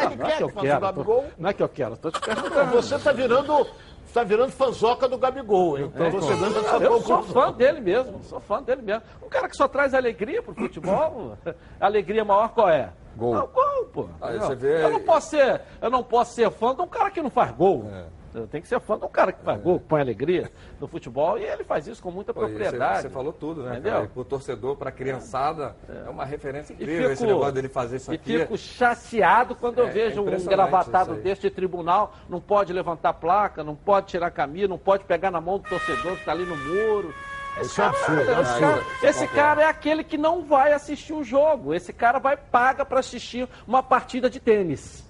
Ele 0.00 0.16
Não 0.16 0.26
é 0.26 0.30
quer 0.30 0.36
que 0.36 0.42
eu 0.42 0.48
que 0.48 0.54
faça 0.54 0.66
o 0.66 0.68
quero. 0.68 0.80
Gabigol. 0.80 1.22
tô- 1.22 1.28
Não 1.38 1.50
é 1.50 1.52
que 1.52 1.62
eu 1.62 1.68
quero, 1.68 1.96
tô 1.96 2.10
te 2.10 2.14
Não, 2.14 2.34
perguntando. 2.34 2.70
Você 2.76 2.98
tá 2.98 3.12
virando, 3.12 3.66
tá 4.14 4.22
virando 4.24 4.52
fanzoca 4.52 5.08
do 5.08 5.18
Gabigol, 5.18 5.78
hein? 5.78 5.90
Então 5.94 6.06
É, 6.06 6.10
você 6.10 6.34
dando 6.36 6.58
essa 6.58 6.76
eu 6.76 7.00
sou 7.02 7.22
fã 7.22 7.52
dele 7.52 7.80
mesmo, 7.80 8.22
sou 8.24 8.40
fã 8.40 8.62
dele 8.62 8.82
mesmo. 8.82 9.02
Um 9.22 9.28
cara 9.28 9.48
que 9.48 9.56
só 9.56 9.66
traz 9.68 9.92
alegria 9.94 10.42
pro 10.42 10.54
futebol, 10.54 11.36
a 11.80 11.84
alegria 11.86 12.24
maior 12.24 12.48
qual 12.50 12.68
é? 12.68 12.90
Gol. 13.16 13.34
É 13.34 13.38
o 13.42 13.46
gol, 13.48 13.84
pô. 13.92 14.08
Aí 14.20 14.38
você 14.38 14.54
vê- 14.54 14.84
Eu 14.84 14.90
não 14.90 15.00
posso 15.00 15.30
ser, 15.30 15.62
eu 15.80 15.90
não 15.90 16.02
posso 16.02 16.34
ser 16.34 16.50
fã 16.50 16.74
de 16.74 16.82
um 16.82 16.86
cara 16.86 17.10
que 17.10 17.22
não 17.22 17.30
faz 17.30 17.50
gol. 17.52 17.84
Eu 17.90 18.04
tenho 18.46 18.62
que 18.62 18.68
ser 18.68 18.80
fã 18.80 18.98
de 18.98 19.04
um 19.04 19.08
cara 19.08 19.32
que 19.32 19.42
faz 19.44 19.60
gol, 19.62 19.78
que 19.78 19.86
põe 19.86 20.00
alegria 20.00 20.50
no 20.80 20.88
futebol 20.88 21.38
e 21.38 21.44
ele 21.44 21.62
faz 21.64 21.86
isso 21.86 22.02
com 22.02 22.10
muita 22.10 22.34
Pô, 22.34 22.42
e 22.42 22.46
propriedade. 22.48 22.96
Você, 23.02 23.08
você 23.08 23.10
falou 23.14 23.32
tudo, 23.32 23.62
né? 23.62 23.74
Entendeu? 23.74 23.92
Cara? 23.92 24.04
E 24.04 24.08
pro 24.08 24.24
torcedor, 24.24 24.76
pra 24.76 24.90
criançada, 24.90 25.76
é, 25.88 26.10
uma 26.10 26.24
referência 26.24 26.72
E 26.72 26.76
incrível 26.82 27.12
esse 27.12 27.24
negócio 27.26 27.52
dele 27.52 27.68
fazer 27.68 27.96
isso 27.96 28.12
e 28.12 28.16
aqui. 28.16 28.38
fico 28.40 28.58
chateado 28.58 29.54
quando 29.54 29.78
eu 29.78 29.86
É, 29.86 29.90
vejo 29.90 30.18
é 30.18 30.30
um 30.30 30.34
engravatado 30.36 31.10
isso 31.12 31.18
aí. 31.18 31.22
deste 31.22 31.48
tribunal, 31.50 32.12
não 32.28 32.40
pode 32.40 32.72
levantar 32.72 33.12
placa, 33.14 33.62
não 33.62 33.76
pode 33.76 34.08
tirar 34.08 34.30
camisa, 34.30 34.68
não 34.68 34.78
pode 34.78 35.04
pegar 35.04 35.30
na 35.30 35.40
mão 35.40 35.58
do 35.58 35.68
torcedor 35.68 36.14
que 36.14 36.20
está 36.20 36.32
ali 36.32 36.44
no 36.44 36.56
muro. 36.56 37.14
Isso 37.60 37.80
é 37.80 37.86
absurdo, 37.86 38.20
é 38.20 38.22
esse 38.24 38.32
absurdo. 38.32 38.60
cara, 38.60 38.84
esse 39.10 39.28
cara 39.28 39.62
é 39.62 39.64
aquele 39.64 40.04
que 40.04 40.18
não 40.18 40.42
vai 40.42 40.74
assistir 40.74 41.14
um 41.14 41.24
jogo. 41.24 41.72
Esse 41.72 41.90
cara 41.90 42.18
vai 42.18 42.36
paga 42.36 42.84
para 42.84 43.00
assistir 43.00 43.48
uma 43.66 43.82
partida 43.82 44.28
de 44.28 44.38
tênis. 44.38 45.02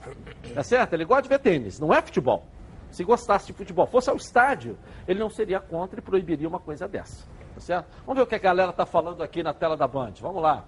Tá 0.55 0.63
certo? 0.63 0.93
Ele 0.93 1.05
gosta 1.05 1.23
de 1.23 1.29
ver 1.29 1.41
tênis, 1.41 1.81
não 1.81 1.93
é 1.93 2.01
futebol. 2.01 2.47
Se 2.97 3.05
gostasse 3.05 3.47
de 3.47 3.53
futebol, 3.53 3.87
fosse 3.87 4.09
ao 4.09 4.17
estádio, 4.17 4.75
ele 5.07 5.21
não 5.21 5.29
seria 5.29 5.61
contra 5.61 6.01
e 6.01 6.03
proibiria 6.03 6.49
uma 6.49 6.59
coisa 6.59 6.89
dessa. 6.89 7.29
Tá 7.55 7.61
certo? 7.61 7.89
Vamos 8.07 8.17
ver 8.17 8.23
o 8.23 8.27
que 8.27 8.35
a 8.35 8.39
galera 8.39 8.71
está 8.71 8.87
falando 8.87 9.23
aqui 9.23 9.43
na 9.43 9.53
tela 9.53 9.77
da 9.77 9.87
Band. 9.87 10.15
Vamos 10.23 10.43
lá. 10.43 10.65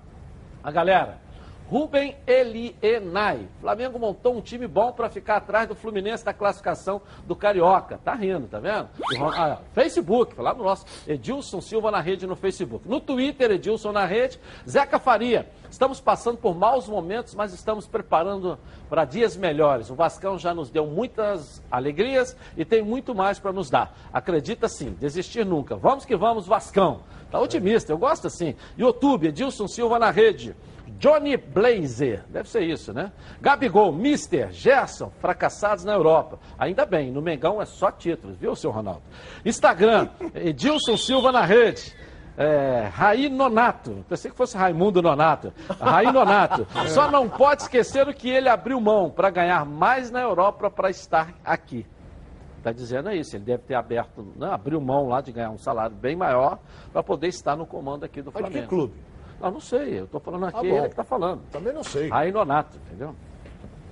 A 0.63 0.71
galera. 0.71 1.23
Rubem 1.71 2.17
Elienay. 2.27 3.47
Flamengo 3.61 3.99
montou 3.99 4.35
um 4.35 4.41
time 4.41 4.67
bom 4.67 4.91
para 4.91 5.11
ficar 5.11 5.37
atrás 5.37 5.69
do 5.69 5.75
Fluminense 5.75 6.25
da 6.25 6.33
classificação 6.33 7.03
do 7.27 7.37
Carioca. 7.37 8.01
Tá 8.03 8.15
rindo, 8.15 8.47
tá 8.47 8.59
vendo? 8.59 8.89
Ah, 9.37 9.59
Facebook, 9.75 10.41
lá 10.41 10.55
no 10.55 10.65
nosso 10.65 10.87
Edilson 11.07 11.61
Silva 11.61 11.91
na 11.91 12.01
rede 12.01 12.27
no 12.27 12.35
Facebook. 12.35 12.89
No 12.89 13.01
Twitter, 13.01 13.51
Edilson 13.51 13.93
na 13.93 14.07
rede. 14.07 14.41
Zeca 14.67 14.99
Faria. 14.99 15.47
Estamos 15.71 16.01
passando 16.01 16.39
por 16.39 16.57
maus 16.57 16.89
momentos, 16.89 17.35
mas 17.35 17.53
estamos 17.53 17.87
preparando 17.87 18.59
para 18.89 19.05
dias 19.05 19.37
melhores. 19.37 19.91
O 19.91 19.95
Vascão 19.95 20.39
já 20.39 20.55
nos 20.55 20.71
deu 20.71 20.87
muitas 20.87 21.63
alegrias 21.71 22.35
e 22.57 22.65
tem 22.65 22.83
muito 22.83 23.15
mais 23.15 23.39
para 23.39 23.53
nos 23.53 23.69
dar. 23.69 23.95
Acredita 24.11 24.69
sim, 24.69 24.97
desistir 24.99 25.45
nunca. 25.45 25.77
Vamos 25.77 26.07
que 26.07 26.17
vamos, 26.17 26.47
Vascão. 26.47 27.01
Tá 27.31 27.39
otimista, 27.39 27.93
eu 27.93 27.99
gosto 27.99 28.27
assim. 28.27 28.55
YouTube, 28.79 29.29
Edilson 29.29 29.69
Silva 29.69 29.99
na 29.99 30.11
rede. 30.11 30.57
Johnny 30.99 31.37
Blazer, 31.37 32.25
deve 32.29 32.49
ser 32.49 32.63
isso, 32.63 32.93
né? 32.93 33.13
Gabigol, 33.41 33.93
Mister, 33.93 34.51
Gerson, 34.53 35.13
fracassados 35.21 35.85
na 35.85 35.93
Europa. 35.93 36.39
Ainda 36.59 36.85
bem, 36.85 37.13
no 37.13 37.23
Mengão 37.23 37.63
é 37.63 37.65
só 37.65 37.91
títulos, 37.91 38.37
viu, 38.37 38.57
seu 38.57 38.71
Ronaldo? 38.71 39.03
Instagram, 39.45 40.09
Edilson 40.35 40.97
Silva 40.97 41.31
na 41.31 41.45
rede. 41.45 41.95
É, 42.37 42.89
Raí 42.93 43.29
Nonato, 43.29 44.05
pensei 44.09 44.31
que 44.31 44.37
fosse 44.37 44.57
Raimundo 44.57 45.03
Nonato. 45.03 45.53
Raí 45.81 46.07
Nonato, 46.13 46.67
só 46.89 47.11
não 47.11 47.29
pode 47.29 47.63
esquecer 47.63 48.07
o 48.09 48.15
que 48.15 48.29
ele 48.29 48.49
abriu 48.49 48.81
mão 48.81 49.11
para 49.11 49.29
ganhar 49.31 49.65
mais 49.65 50.11
na 50.11 50.21
Europa 50.21 50.71
para 50.71 50.89
estar 50.91 51.35
aqui. 51.45 51.85
Está 52.59 52.73
dizendo 52.73 53.11
isso, 53.13 53.37
ele 53.37 53.45
deve 53.45 53.63
ter 53.63 53.75
aberto, 53.75 54.25
né, 54.37 54.49
abriu 54.51 54.81
mão 54.81 55.09
lá 55.09 55.21
de 55.21 55.33
ganhar 55.33 55.51
um 55.51 55.59
salário 55.59 55.97
bem 55.97 56.15
maior 56.17 56.59
para 56.93 57.03
poder 57.03 57.29
estar 57.29 57.57
no 57.57 57.65
comando 57.65 58.05
aqui 58.05 58.21
do 58.21 58.31
Mas 58.33 58.45
de 58.45 58.51
Flamengo. 58.51 58.63
que 58.63 58.69
clube? 58.69 58.95
Não, 59.41 59.51
não 59.53 59.61
sei, 59.61 60.01
eu 60.01 60.05
estou 60.05 60.21
falando 60.21 60.47
aqui, 60.47 60.57
Ah, 60.59 60.63
bom. 60.63 60.67
ele 60.69 60.81
que 60.83 60.87
está 60.89 61.05
falando. 61.05 61.43
Também 61.53 61.73
não 61.73 61.85
sei. 61.85 62.09
Aí 62.13 62.33
Nonato, 62.33 62.77
entendeu? 62.87 63.15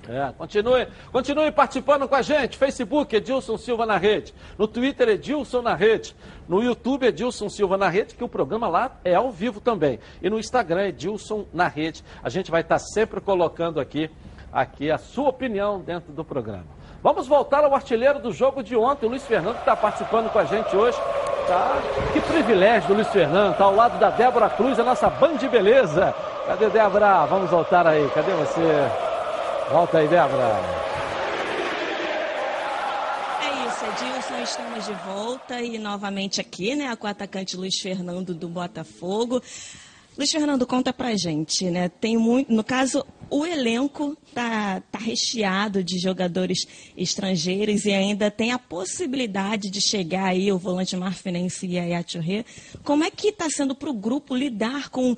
É, 0.09 0.33
continue, 0.39 0.87
continue 1.11 1.51
participando 1.51 2.09
com 2.09 2.15
a 2.15 2.23
gente. 2.23 2.57
Facebook, 2.57 3.15
Edilson 3.17 3.59
Silva 3.59 3.85
na 3.85 3.97
rede. 3.97 4.33
No 4.57 4.69
Twitter, 4.69 5.09
Edilson 5.09 5.63
na 5.63 5.75
rede. 5.75 6.15
No 6.49 6.63
YouTube, 6.63 7.07
Edilson 7.07 7.49
Silva 7.49 7.77
na 7.77 7.89
rede, 7.89 8.15
que 8.15 8.23
o 8.23 8.29
programa 8.29 8.69
lá 8.69 8.93
é 9.05 9.17
ao 9.17 9.33
vivo 9.33 9.61
também. 9.61 9.99
E 10.23 10.31
no 10.31 10.39
Instagram, 10.39 10.89
Edilson 10.89 11.47
na 11.53 11.67
rede. 11.67 12.05
A 12.23 12.29
gente 12.29 12.53
vai 12.53 12.61
estar 12.61 12.79
sempre 12.79 13.21
colocando 13.21 13.81
aqui, 13.81 14.09
aqui 14.53 14.93
a 14.93 14.99
sua 14.99 15.29
opinião 15.29 15.81
dentro 15.81 16.13
do 16.13 16.25
programa. 16.25 16.67
Vamos 17.03 17.27
voltar 17.27 17.65
ao 17.65 17.75
artilheiro 17.75 18.21
do 18.21 18.33
jogo 18.33 18.63
de 18.63 18.77
ontem, 18.77 19.07
o 19.07 19.09
Luiz 19.09 19.25
Fernando, 19.25 19.55
que 19.55 19.61
está 19.61 19.75
participando 19.77 20.31
com 20.31 20.39
a 20.39 20.45
gente 20.45 20.75
hoje. 20.77 20.99
Tá? 21.47 21.81
Que 22.13 22.21
privilégio 22.21 22.89
do 22.89 22.95
Luiz 22.95 23.07
Fernando, 23.09 23.53
está 23.53 23.65
ao 23.65 23.75
lado 23.75 23.99
da 24.01 24.11
Débora 24.11 24.51
Cruz, 24.51 24.81
a 24.81 24.83
nossa 24.83 25.09
band 25.09 25.37
de 25.37 25.49
beleza. 25.49 26.13
Cadê 26.47 26.69
Débora? 26.69 27.25
Vamos 27.27 27.49
voltar 27.49 27.87
aí, 27.87 28.09
cadê 28.11 28.33
você? 28.33 28.61
Volta 29.71 29.99
aí, 29.99 30.09
Débora. 30.09 30.61
É 33.43 33.69
isso, 33.69 33.85
Edilson, 33.85 34.43
estamos 34.43 34.87
de 34.87 34.95
volta 35.05 35.61
e 35.61 35.79
novamente 35.79 36.41
aqui, 36.41 36.75
né, 36.75 36.95
com 36.97 37.07
o 37.07 37.11
atacante 37.11 37.57
Luiz 37.57 37.79
Fernando 37.81 38.35
do 38.35 38.49
Botafogo. 38.49 39.41
Luiz 40.17 40.33
Fernando, 40.33 40.67
conta 40.67 40.93
pra 40.93 41.15
gente, 41.15 41.71
né? 41.71 41.91
Tem 41.91 42.17
muito, 42.17 42.51
no 42.51 42.65
caso, 42.65 43.05
o 43.31 43.45
elenco 43.45 44.17
tá, 44.35 44.81
tá 44.81 44.99
recheado 44.99 45.83
de 45.83 45.99
jogadores 45.99 46.59
estrangeiros 46.97 47.85
e 47.85 47.93
ainda 47.93 48.31
tem 48.31 48.53
a 48.53 48.59
possibilidade 48.59 49.71
de 49.71 49.81
chegar 49.81 50.27
aí 50.27 50.51
o 50.53 50.59
volante 50.59 50.97
marfinense 50.97 51.67
e 51.67 51.79
a 51.79 52.05
Churré. 52.07 52.45
Como 52.85 53.05
é 53.05 53.11
que 53.11 53.29
está 53.29 53.49
sendo 53.51 53.75
para 53.75 53.91
o 53.91 53.95
grupo 53.95 54.35
lidar 54.35 54.91
com 54.91 55.17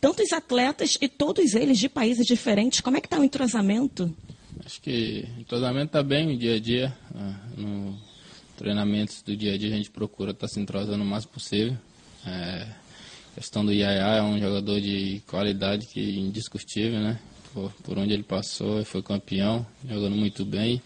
tantos 0.00 0.32
atletas 0.32 0.96
e 1.00 1.08
todos 1.08 1.54
eles 1.54 1.78
de 1.78 1.88
países 1.88 2.26
diferentes? 2.26 2.80
Como 2.80 2.96
é 2.96 3.00
que 3.00 3.06
está 3.06 3.18
o 3.18 3.24
entrosamento? 3.24 4.14
Acho 4.64 4.80
que 4.80 5.26
o 5.36 5.40
entrosamento 5.40 5.86
está 5.86 6.02
bem 6.02 6.26
no 6.26 6.36
dia 6.36 6.56
a 6.56 6.60
dia. 6.60 6.96
ah, 7.14 7.34
No 7.56 8.10
treinamentos 8.60 9.22
do 9.22 9.34
dia 9.34 9.54
a 9.54 9.58
dia 9.58 9.72
a 9.72 9.76
gente 9.76 9.90
procura 9.90 10.32
estar 10.32 10.46
se 10.46 10.60
entrosando 10.60 11.02
o 11.02 11.06
máximo 11.06 11.32
possível. 11.32 11.76
É, 12.26 12.66
a 13.32 13.34
questão 13.36 13.64
do 13.64 13.72
Yaya 13.72 14.16
é 14.16 14.22
um 14.22 14.38
jogador 14.38 14.78
de 14.82 15.22
qualidade 15.26 15.86
que 15.86 15.98
é 15.98 16.20
indiscutível, 16.20 17.00
né? 17.00 17.18
Por, 17.52 17.98
onde 17.98 18.12
ele 18.12 18.22
passou, 18.22 18.84
foi 18.84 19.02
campeão, 19.02 19.66
jogando 19.88 20.14
muito 20.14 20.44
bem. 20.44 20.80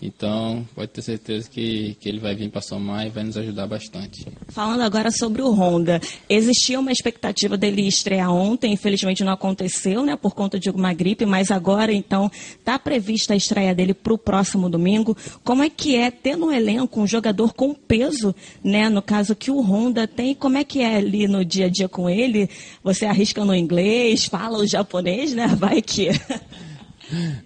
Então, 0.00 0.64
pode 0.74 0.92
ter 0.92 1.02
certeza 1.02 1.50
que, 1.50 1.96
que 2.00 2.08
ele 2.08 2.20
vai 2.20 2.34
vir 2.34 2.50
para 2.50 2.60
somar 2.60 3.06
e 3.06 3.10
vai 3.10 3.24
nos 3.24 3.36
ajudar 3.36 3.66
bastante. 3.66 4.24
Falando 4.48 4.82
agora 4.82 5.10
sobre 5.10 5.42
o 5.42 5.50
Honda, 5.50 6.00
existia 6.28 6.78
uma 6.78 6.92
expectativa 6.92 7.56
dele 7.56 7.86
estrear 7.86 8.32
ontem, 8.32 8.72
infelizmente 8.72 9.24
não 9.24 9.32
aconteceu, 9.32 10.04
né, 10.04 10.14
por 10.14 10.34
conta 10.34 10.58
de 10.58 10.68
alguma 10.68 10.92
gripe, 10.92 11.26
mas 11.26 11.50
agora 11.50 11.92
então 11.92 12.30
está 12.58 12.78
prevista 12.78 13.34
a 13.34 13.36
estreia 13.36 13.74
dele 13.74 13.92
para 13.92 14.12
o 14.12 14.18
próximo 14.18 14.70
domingo. 14.70 15.16
Como 15.42 15.64
é 15.64 15.70
que 15.70 15.96
é 15.96 16.12
ter 16.12 16.36
no 16.36 16.52
elenco 16.52 17.00
um 17.00 17.06
jogador 17.06 17.52
com 17.52 17.74
peso, 17.74 18.34
né, 18.62 18.88
no 18.88 19.02
caso 19.02 19.34
que 19.34 19.50
o 19.50 19.60
Honda 19.60 20.06
tem? 20.06 20.32
Como 20.32 20.56
é 20.56 20.62
que 20.62 20.80
é 20.80 20.96
ali 20.96 21.26
no 21.26 21.44
dia 21.44 21.66
a 21.66 21.68
dia 21.68 21.88
com 21.88 22.08
ele? 22.08 22.48
Você 22.84 23.04
arrisca 23.04 23.44
no 23.44 23.54
inglês, 23.54 24.26
fala 24.26 24.58
o 24.58 24.66
japonês, 24.66 25.32
né? 25.32 25.48
Vai 25.58 25.82
que 25.82 26.08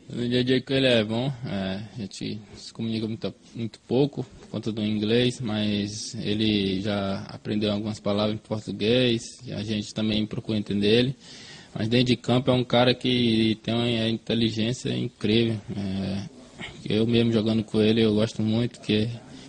No 0.08 0.28
dia 0.28 0.40
a 0.40 0.42
dia 0.42 0.60
com 0.60 0.72
ele 0.74 0.86
é 0.86 1.04
bom, 1.04 1.32
é, 1.46 1.80
a 1.94 2.00
gente 2.00 2.40
se 2.56 2.72
comunica 2.72 3.06
muito, 3.06 3.34
muito 3.54 3.78
pouco 3.86 4.24
por 4.24 4.48
conta 4.48 4.72
do 4.72 4.82
inglês, 4.82 5.40
mas 5.40 6.16
ele 6.16 6.80
já 6.80 7.20
aprendeu 7.28 7.70
algumas 7.70 8.00
palavras 8.00 8.34
em 8.34 8.38
português, 8.38 9.22
a 9.52 9.62
gente 9.62 9.94
também 9.94 10.26
procura 10.26 10.58
entender 10.58 10.88
ele. 10.88 11.16
Mas 11.74 11.88
dentro 11.88 12.06
de 12.06 12.16
campo 12.16 12.50
é 12.50 12.54
um 12.54 12.64
cara 12.64 12.92
que 12.92 13.56
tem 13.62 13.72
uma 13.72 14.08
inteligência 14.08 14.94
incrível. 14.94 15.58
É, 15.76 16.28
eu 16.84 17.06
mesmo 17.06 17.32
jogando 17.32 17.62
com 17.62 17.80
ele, 17.80 18.02
eu 18.02 18.14
gosto 18.14 18.42
muito, 18.42 18.80
que 18.80 19.08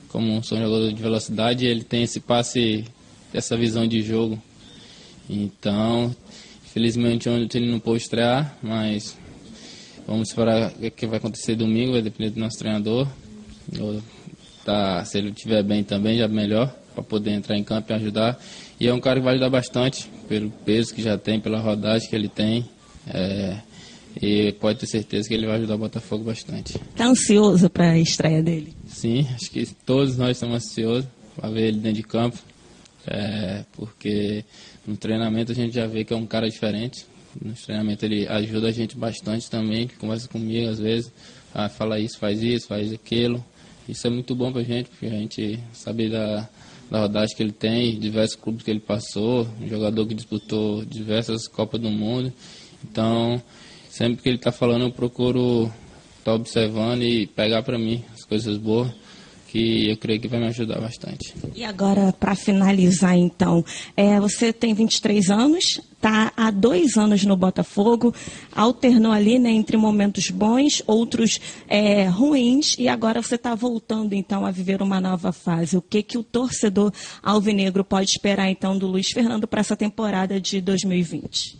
como 0.09 0.43
sou 0.43 0.59
um 0.59 0.61
jogador 0.61 0.93
de 0.93 1.01
velocidade, 1.01 1.66
ele 1.66 1.84
tem 1.84 2.03
esse 2.03 2.20
passe, 2.20 2.86
essa 3.34 3.57
visão 3.57 3.88
de 3.88 4.01
jogo. 4.03 4.41
Então, 5.28 6.16
infelizmente 6.66 7.28
ontem 7.28 7.57
ele 7.57 7.72
não 7.72 7.80
pôde 7.80 8.03
estrear, 8.03 8.55
mas 8.61 9.18
Vamos 10.08 10.30
esperar 10.30 10.72
o 10.72 10.91
que 10.91 11.08
vai 11.08 11.18
acontecer 11.18 11.56
domingo, 11.56 11.93
vai 11.93 12.01
depender 12.01 12.32
do 12.32 12.39
nosso 12.39 12.58
treinador. 12.58 13.08
Eu, 13.78 14.01
tá, 14.66 15.04
se 15.06 15.18
ele 15.18 15.30
estiver 15.30 15.64
bem 15.64 15.84
também, 15.84 16.18
já 16.18 16.28
melhor, 16.28 16.74
para 16.93 17.04
poder 17.04 17.32
entrar 17.32 17.58
em 17.58 17.64
campo 17.64 17.91
e 17.91 17.95
ajudar. 17.95 18.39
E 18.80 18.88
é 18.88 18.93
um 18.93 18.99
cara 18.99 19.20
que 19.20 19.24
vai 19.24 19.34
ajudar 19.34 19.49
bastante, 19.49 20.10
pelo 20.28 20.49
peso 20.66 20.93
que 20.93 21.01
já 21.01 21.18
tem, 21.18 21.39
pela 21.39 21.60
rodagem 21.60 22.10
que 22.10 22.16
ele 22.16 22.28
tem. 22.28 22.68
É, 23.08 23.58
e 24.22 24.51
pode 24.54 24.80
ter 24.80 24.88
certeza 24.88 25.28
que 25.28 25.34
ele 25.34 25.47
vai 25.47 25.58
ajudar 25.58 25.76
o 25.76 25.80
Botafogo 25.80 26.24
bastante. 26.24 26.78
tá 26.95 27.06
ansioso 27.06 27.70
para 27.70 27.91
a 27.91 27.99
estreia 27.99 28.43
dele. 28.43 28.76
sim, 28.86 29.28
acho 29.34 29.49
que 29.49 29.66
todos 29.86 30.18
nós 30.18 30.32
estamos 30.38 30.56
ansiosos 30.56 31.10
para 31.36 31.49
ver 31.49 31.70
ele 31.70 31.80
dentro 31.80 31.97
de 31.97 32.04
campo, 32.04 32.38
é, 33.08 33.66
porque 33.74 34.45
no 34.86 34.95
treinamento 34.95 35.51
a 35.51 35.56
gente 35.56 35.74
já 35.74 35.88
vê 35.88 36.04
que 36.04 36.14
é 36.14 36.16
um 36.16 36.28
cara 36.28 36.47
diferente. 36.49 37.06
No 37.41 37.53
treinamento 37.53 38.05
ele 38.05 38.27
ajuda 38.27 38.67
a 38.67 38.71
gente 38.71 38.97
bastante 38.97 39.49
também, 39.49 39.88
conversa 39.99 40.27
comigo 40.27 40.69
às 40.69 40.79
vezes, 40.79 41.11
ah, 41.53 41.69
fala 41.69 41.99
isso, 41.99 42.17
faz 42.17 42.41
isso, 42.41 42.67
faz 42.67 42.91
aquilo. 42.91 43.43
Isso 43.88 44.07
é 44.07 44.09
muito 44.09 44.34
bom 44.34 44.51
para 44.51 44.61
a 44.61 44.63
gente, 44.63 44.89
porque 44.89 45.07
a 45.07 45.09
gente 45.09 45.59
sabe 45.73 46.09
da, 46.09 46.47
da 46.89 47.01
rodagem 47.01 47.36
que 47.36 47.43
ele 47.43 47.51
tem, 47.51 47.99
diversos 47.99 48.36
clubes 48.36 48.63
que 48.63 48.71
ele 48.71 48.79
passou, 48.79 49.47
um 49.61 49.67
jogador 49.67 50.05
que 50.05 50.13
disputou 50.13 50.86
diversas 50.86 51.47
Copas 51.47 51.81
do 51.81 51.89
Mundo. 51.89 52.31
Então, 52.84 53.41
sempre 53.89 54.21
que 54.21 54.29
ele 54.29 54.38
está 54.38 54.51
falando, 54.51 54.84
eu 54.84 54.91
procuro 54.91 55.65
estar 56.19 56.31
tá 56.31 56.34
observando 56.34 57.03
e 57.03 57.27
pegar 57.27 57.61
para 57.61 57.77
mim 57.77 58.03
as 58.13 58.23
coisas 58.23 58.57
boas 58.57 58.89
que 59.54 59.88
eu 59.88 59.97
creio 59.97 60.20
que 60.20 60.28
vai 60.28 60.39
me 60.39 60.47
ajudar 60.47 60.82
bastante. 60.82 61.32
E 61.56 61.64
agora, 61.64 62.12
para 62.12 62.34
finalizar, 62.34 63.16
então, 63.16 63.64
é, 63.95 64.20
você 64.20 64.51
tem 64.51 64.74
23 64.74 65.30
anos, 65.30 65.80
está 65.93 66.34
há 66.36 66.49
dois 66.49 66.97
anos 66.97 67.24
no 67.24 67.38
Botafogo, 67.38 68.16
alternou 68.51 69.12
ali 69.12 69.38
né, 69.38 69.51
entre 69.51 69.78
momentos 69.78 70.32
bons, 70.32 70.82
outros 70.88 71.39
é, 71.68 72.06
ruins, 72.06 72.76
e 72.80 72.88
agora 72.88 73.22
você 73.22 73.36
está 73.36 73.54
voltando, 73.54 74.14
então, 74.14 74.43
a 74.43 74.49
viver 74.49 74.82
uma 74.82 74.99
nova 74.99 75.32
fase. 75.32 75.78
O 75.78 75.84
que, 75.84 76.01
que 76.01 76.18
o 76.18 76.24
torcedor 76.24 76.91
alvinegro 77.22 77.84
pode 77.84 78.10
esperar, 78.10 78.49
então, 78.49 78.76
do 78.76 78.88
Luiz 78.88 79.12
Fernando 79.14 79.47
para 79.47 79.60
essa 79.60 79.76
temporada 79.76 80.41
de 80.41 80.62
2020? 80.62 81.60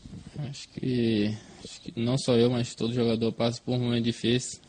Acho 0.50 0.68
que, 0.70 1.32
acho 1.64 1.82
que 1.82 1.94
não 1.96 2.18
só 2.18 2.34
eu, 2.34 2.50
mas 2.50 2.74
todo 2.74 2.91
jogador 2.91 3.32
passa 3.34 3.62
por 3.64 3.76
um 3.76 3.84
momento 3.84 4.06
difícil 4.06 4.60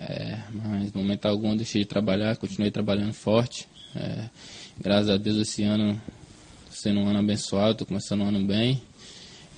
é, 0.00 0.38
mas 0.52 0.92
no 0.92 1.02
momento 1.02 1.26
algum 1.26 1.56
deixei 1.56 1.82
de 1.82 1.88
trabalhar, 1.88 2.36
continuei 2.36 2.70
trabalhando 2.70 3.12
forte. 3.12 3.66
É, 3.96 4.28
graças 4.78 5.10
a 5.10 5.16
Deus 5.16 5.38
esse 5.38 5.64
ano 5.64 6.00
sendo 6.70 7.00
um 7.00 7.08
ano 7.08 7.18
abençoado, 7.18 7.72
estou 7.72 7.86
começando 7.86 8.20
um 8.20 8.28
ano 8.28 8.44
bem. 8.44 8.80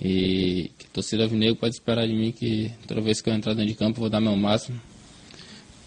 E 0.01 0.70
que 0.78 0.86
torcida 0.86 1.24
Alvinegro 1.24 1.57
pode 1.57 1.74
esperar 1.74 2.07
de 2.07 2.14
mim 2.14 2.32
que 2.32 2.72
toda 2.86 3.03
vez 3.03 3.20
que 3.20 3.28
eu 3.28 3.34
entrar 3.34 3.53
dentro 3.53 3.68
de 3.70 3.74
campo 3.74 3.99
eu 3.99 4.01
vou 4.01 4.11
dar 4.11 4.20
meu 4.20 4.34
máximo. 4.34 4.80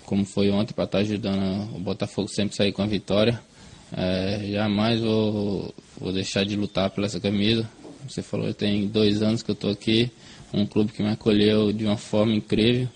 Como 0.06 0.24
foi 0.24 0.51
ontem, 0.51 0.74
para 0.74 0.84
estar 0.84 0.97
tá 0.99 1.04
ajudando 1.04 1.76
o 1.76 1.80
Botafogo 1.80 2.28
sempre 2.28 2.56
sair 2.56 2.72
com 2.72 2.84
a 2.84 2.86
vitória. 2.86 3.41
É, 3.91 4.49
jamais 4.51 5.01
vou, 5.01 5.74
vou 5.99 6.14
deixar 6.14 6.45
de 6.45 6.56
lutar 6.56 6.91
por 6.91 7.04
essa 7.04 7.20
camisa. 7.20 7.68
Você 8.08 8.22
falou, 8.22 8.54
tem 8.54 8.88
dois 8.88 9.24
anos 9.24 9.41
que 9.41 9.49
eu 9.49 9.54
estou 9.54 9.72
aqui, 9.72 10.12
um 10.54 10.66
clube 10.66 10.91
que 10.91 11.01
me 11.01 11.10
acolheu 11.10 11.72
de 11.72 11.86
uma 11.86 11.97
forma 11.97 12.36
incrível 12.36 12.88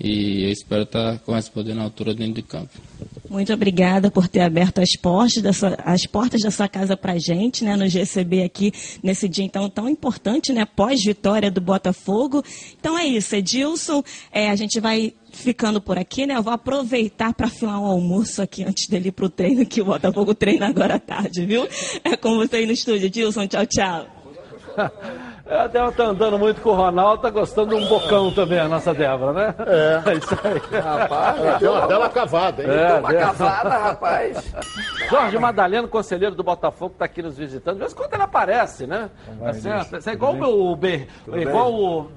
e 0.00 0.44
eu 0.44 0.50
espero 0.50 0.82
estar 0.82 1.18
correspondendo 1.20 1.80
à 1.80 1.84
altura 1.84 2.14
dentro 2.14 2.34
de 2.34 2.42
campo. 2.42 2.70
Muito 3.28 3.52
obrigada 3.52 4.10
por 4.10 4.26
ter 4.26 4.40
aberto 4.40 4.80
as 4.80 4.92
portas 5.00 5.42
da 5.42 5.52
sua, 5.52 5.76
as 5.84 6.06
portas 6.06 6.40
da 6.42 6.50
sua 6.50 6.68
casa 6.68 6.96
para 6.96 7.12
a 7.12 7.18
gente, 7.18 7.62
né, 7.62 7.76
nos 7.76 7.92
receber 7.92 8.42
aqui 8.42 8.72
nesse 9.02 9.28
dia 9.28 9.44
então 9.44 9.68
tão 9.68 9.88
importante, 9.88 10.52
né, 10.52 10.64
pós-vitória 10.64 11.50
do 11.50 11.60
Botafogo. 11.60 12.42
Então 12.78 12.98
é 12.98 13.06
isso, 13.06 13.36
Edilson, 13.36 14.02
é, 14.32 14.50
a 14.50 14.56
gente 14.56 14.80
vai 14.80 15.12
ficando 15.32 15.80
por 15.80 15.96
aqui, 15.96 16.26
né? 16.26 16.36
Eu 16.36 16.42
vou 16.42 16.52
aproveitar 16.52 17.32
para 17.32 17.48
filar 17.48 17.80
um 17.80 17.86
almoço 17.86 18.42
aqui 18.42 18.64
antes 18.64 18.88
dele 18.88 19.08
ir 19.08 19.12
para 19.12 19.26
o 19.26 19.30
treino, 19.30 19.64
que 19.64 19.80
o 19.80 19.84
Botafogo 19.84 20.34
treina 20.34 20.66
agora 20.66 20.96
à 20.96 20.98
tarde, 20.98 21.46
viu? 21.46 21.68
É 22.02 22.16
com 22.16 22.36
você 22.36 22.56
aí 22.56 22.66
no 22.66 22.72
estúdio, 22.72 23.06
Edilson, 23.06 23.46
tchau, 23.46 23.66
tchau. 23.66 24.06
A 25.50 25.66
Débora 25.66 25.92
tá 25.92 26.04
andando 26.04 26.38
muito 26.38 26.60
com 26.60 26.70
o 26.70 26.74
Ronaldo, 26.74 27.22
tá 27.22 27.30
gostando 27.30 27.76
de 27.76 27.84
um 27.84 27.88
bocão 27.88 28.32
também, 28.32 28.60
a 28.60 28.68
nossa 28.68 28.94
Débora, 28.94 29.32
né? 29.32 29.54
É. 29.66 30.10
É 30.10 30.14
isso 30.14 30.38
aí. 30.44 30.80
Rapaz, 30.80 31.58
deu 31.58 31.72
uma 31.72 31.86
bela 31.88 32.08
cavada, 32.08 32.62
hein? 32.62 32.70
É, 32.70 32.86
deu 32.86 32.98
uma 32.98 33.14
cavada, 33.14 33.68
rapaz. 33.70 34.54
Jorge 35.10 35.38
Madaleno, 35.38 35.88
conselheiro 35.88 36.36
do 36.36 36.44
Botafogo, 36.44 36.94
tá 36.96 37.04
aqui 37.04 37.20
nos 37.20 37.36
visitando. 37.36 37.74
De 37.74 37.80
vez 37.80 37.92
em 37.92 37.96
quando 37.96 38.14
ele 38.14 38.22
aparece, 38.22 38.86
né? 38.86 39.10
Assim, 39.42 39.68
é 40.08 40.12
igual 40.12 40.32
o 40.32 40.36
meu 40.36 40.76
Ber... 40.76 41.08
igual 41.34 41.74
o, 41.74 42.10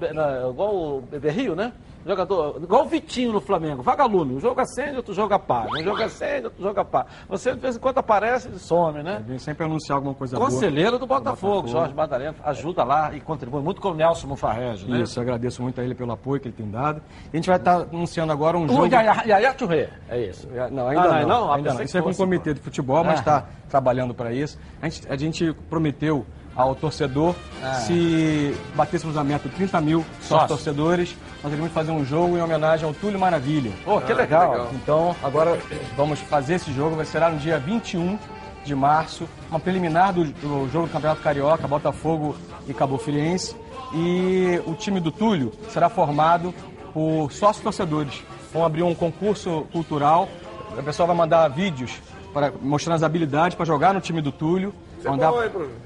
igual 0.50 0.74
o 0.74 1.00
Berrio, 1.00 1.56
né? 1.56 1.72
Jogador, 2.06 2.60
igual 2.62 2.84
o 2.84 2.88
Vitinho 2.88 3.32
no 3.32 3.40
Flamengo, 3.40 3.82
vagalume. 3.82 4.34
Um 4.34 4.40
jogo 4.40 4.60
acende, 4.60 4.96
outro 4.96 5.14
jogo 5.14 5.32
apaga. 5.32 5.70
Um 5.72 5.82
jogo 5.82 6.02
acende, 6.02 6.44
outro 6.46 6.62
jogo 6.62 6.80
apaga. 6.80 7.06
Você 7.28 7.54
de 7.54 7.60
vez 7.60 7.76
em 7.76 7.78
quando 7.78 7.98
aparece 7.98 8.48
e 8.48 8.58
some, 8.58 9.02
né? 9.02 9.22
Vem 9.26 9.38
sempre 9.38 9.64
anunciar 9.64 9.96
alguma 9.96 10.14
coisa 10.14 10.36
Conselheiro 10.36 10.92
boa. 10.92 11.00
do 11.00 11.06
Botafogo, 11.06 11.54
Botafogo, 11.54 11.68
Jorge 11.68 11.94
Madalena, 11.94 12.34
ajuda 12.44 12.84
lá 12.84 13.14
e 13.14 13.20
contribui 13.20 13.62
muito 13.62 13.80
com 13.80 13.90
o 13.90 13.94
Nelson 13.94 14.26
Mufarrege, 14.26 14.86
né? 14.86 15.00
Isso, 15.00 15.18
eu 15.18 15.22
agradeço 15.22 15.62
muito 15.62 15.80
a 15.80 15.84
ele 15.84 15.94
pelo 15.94 16.12
apoio 16.12 16.40
que 16.40 16.48
ele 16.48 16.56
tem 16.56 16.70
dado. 16.70 17.00
A 17.32 17.36
gente 17.36 17.46
vai 17.46 17.56
estar 17.56 17.82
anunciando 17.82 18.32
agora 18.32 18.58
um 18.58 18.64
o 18.64 18.68
jogo... 18.68 18.86
Yaya 18.86 19.54
Churré, 19.58 19.88
é 20.08 20.20
isso? 20.20 20.48
Não, 20.70 20.88
ainda 20.88 21.02
ah, 21.02 21.20
não. 21.20 21.28
não, 21.28 21.52
ainda 21.52 21.74
não. 21.74 21.82
Isso 21.82 21.96
é 21.96 22.02
com 22.02 22.10
o 22.10 22.16
comitê 22.16 22.52
de 22.52 22.60
futebol, 22.60 23.02
mas 23.02 23.20
está 23.20 23.38
ah. 23.38 23.44
trabalhando 23.68 24.14
para 24.14 24.32
isso. 24.32 24.58
A 24.82 24.88
gente, 24.88 25.12
a 25.12 25.16
gente 25.16 25.52
prometeu 25.70 26.26
ao 26.56 26.74
torcedor. 26.74 27.34
Ah. 27.62 27.74
Se 27.74 28.54
batêssemos 28.74 29.16
a 29.16 29.24
meta 29.24 29.48
de 29.48 29.54
30 29.54 29.80
mil 29.80 30.04
sócios 30.20 30.48
torcedores, 30.48 31.16
nós 31.42 31.52
iríamos 31.52 31.72
fazer 31.72 31.90
um 31.90 32.04
jogo 32.04 32.36
em 32.36 32.42
homenagem 32.42 32.86
ao 32.86 32.94
Túlio 32.94 33.18
Maravilha. 33.18 33.72
Oh, 33.86 34.00
que, 34.00 34.12
ah, 34.12 34.16
legal. 34.16 34.50
que 34.50 34.58
legal. 34.58 34.70
Então, 34.74 35.16
agora 35.22 35.58
vamos 35.96 36.20
fazer 36.20 36.54
esse 36.54 36.72
jogo, 36.72 36.96
vai 36.96 37.04
ser 37.04 37.20
no 37.28 37.38
dia 37.38 37.58
21 37.58 38.18
de 38.64 38.74
março, 38.74 39.28
uma 39.50 39.60
preliminar 39.60 40.12
do, 40.12 40.24
do 40.24 40.68
jogo 40.70 40.86
do 40.86 40.92
Campeonato 40.92 41.20
Carioca, 41.20 41.68
Botafogo 41.68 42.34
e 42.66 42.72
Cabo 42.72 42.96
Friense. 42.96 43.54
E 43.92 44.60
o 44.66 44.74
time 44.74 45.00
do 45.00 45.12
Túlio 45.12 45.52
será 45.68 45.88
formado 45.88 46.54
por 46.92 47.30
sócios 47.30 47.62
torcedores. 47.62 48.22
Vão 48.52 48.64
abrir 48.64 48.82
um 48.82 48.94
concurso 48.94 49.66
cultural, 49.72 50.28
a 50.76 50.82
pessoa 50.82 51.06
vai 51.06 51.16
mandar 51.16 51.46
vídeos 51.48 52.00
para 52.32 52.52
mostrando 52.60 52.96
as 52.96 53.02
habilidades 53.02 53.56
para 53.56 53.64
jogar 53.64 53.94
no 53.94 54.00
time 54.00 54.20
do 54.20 54.32
Túlio. 54.32 54.74
Andar... 55.06 55.30
Bom, 55.30 55.42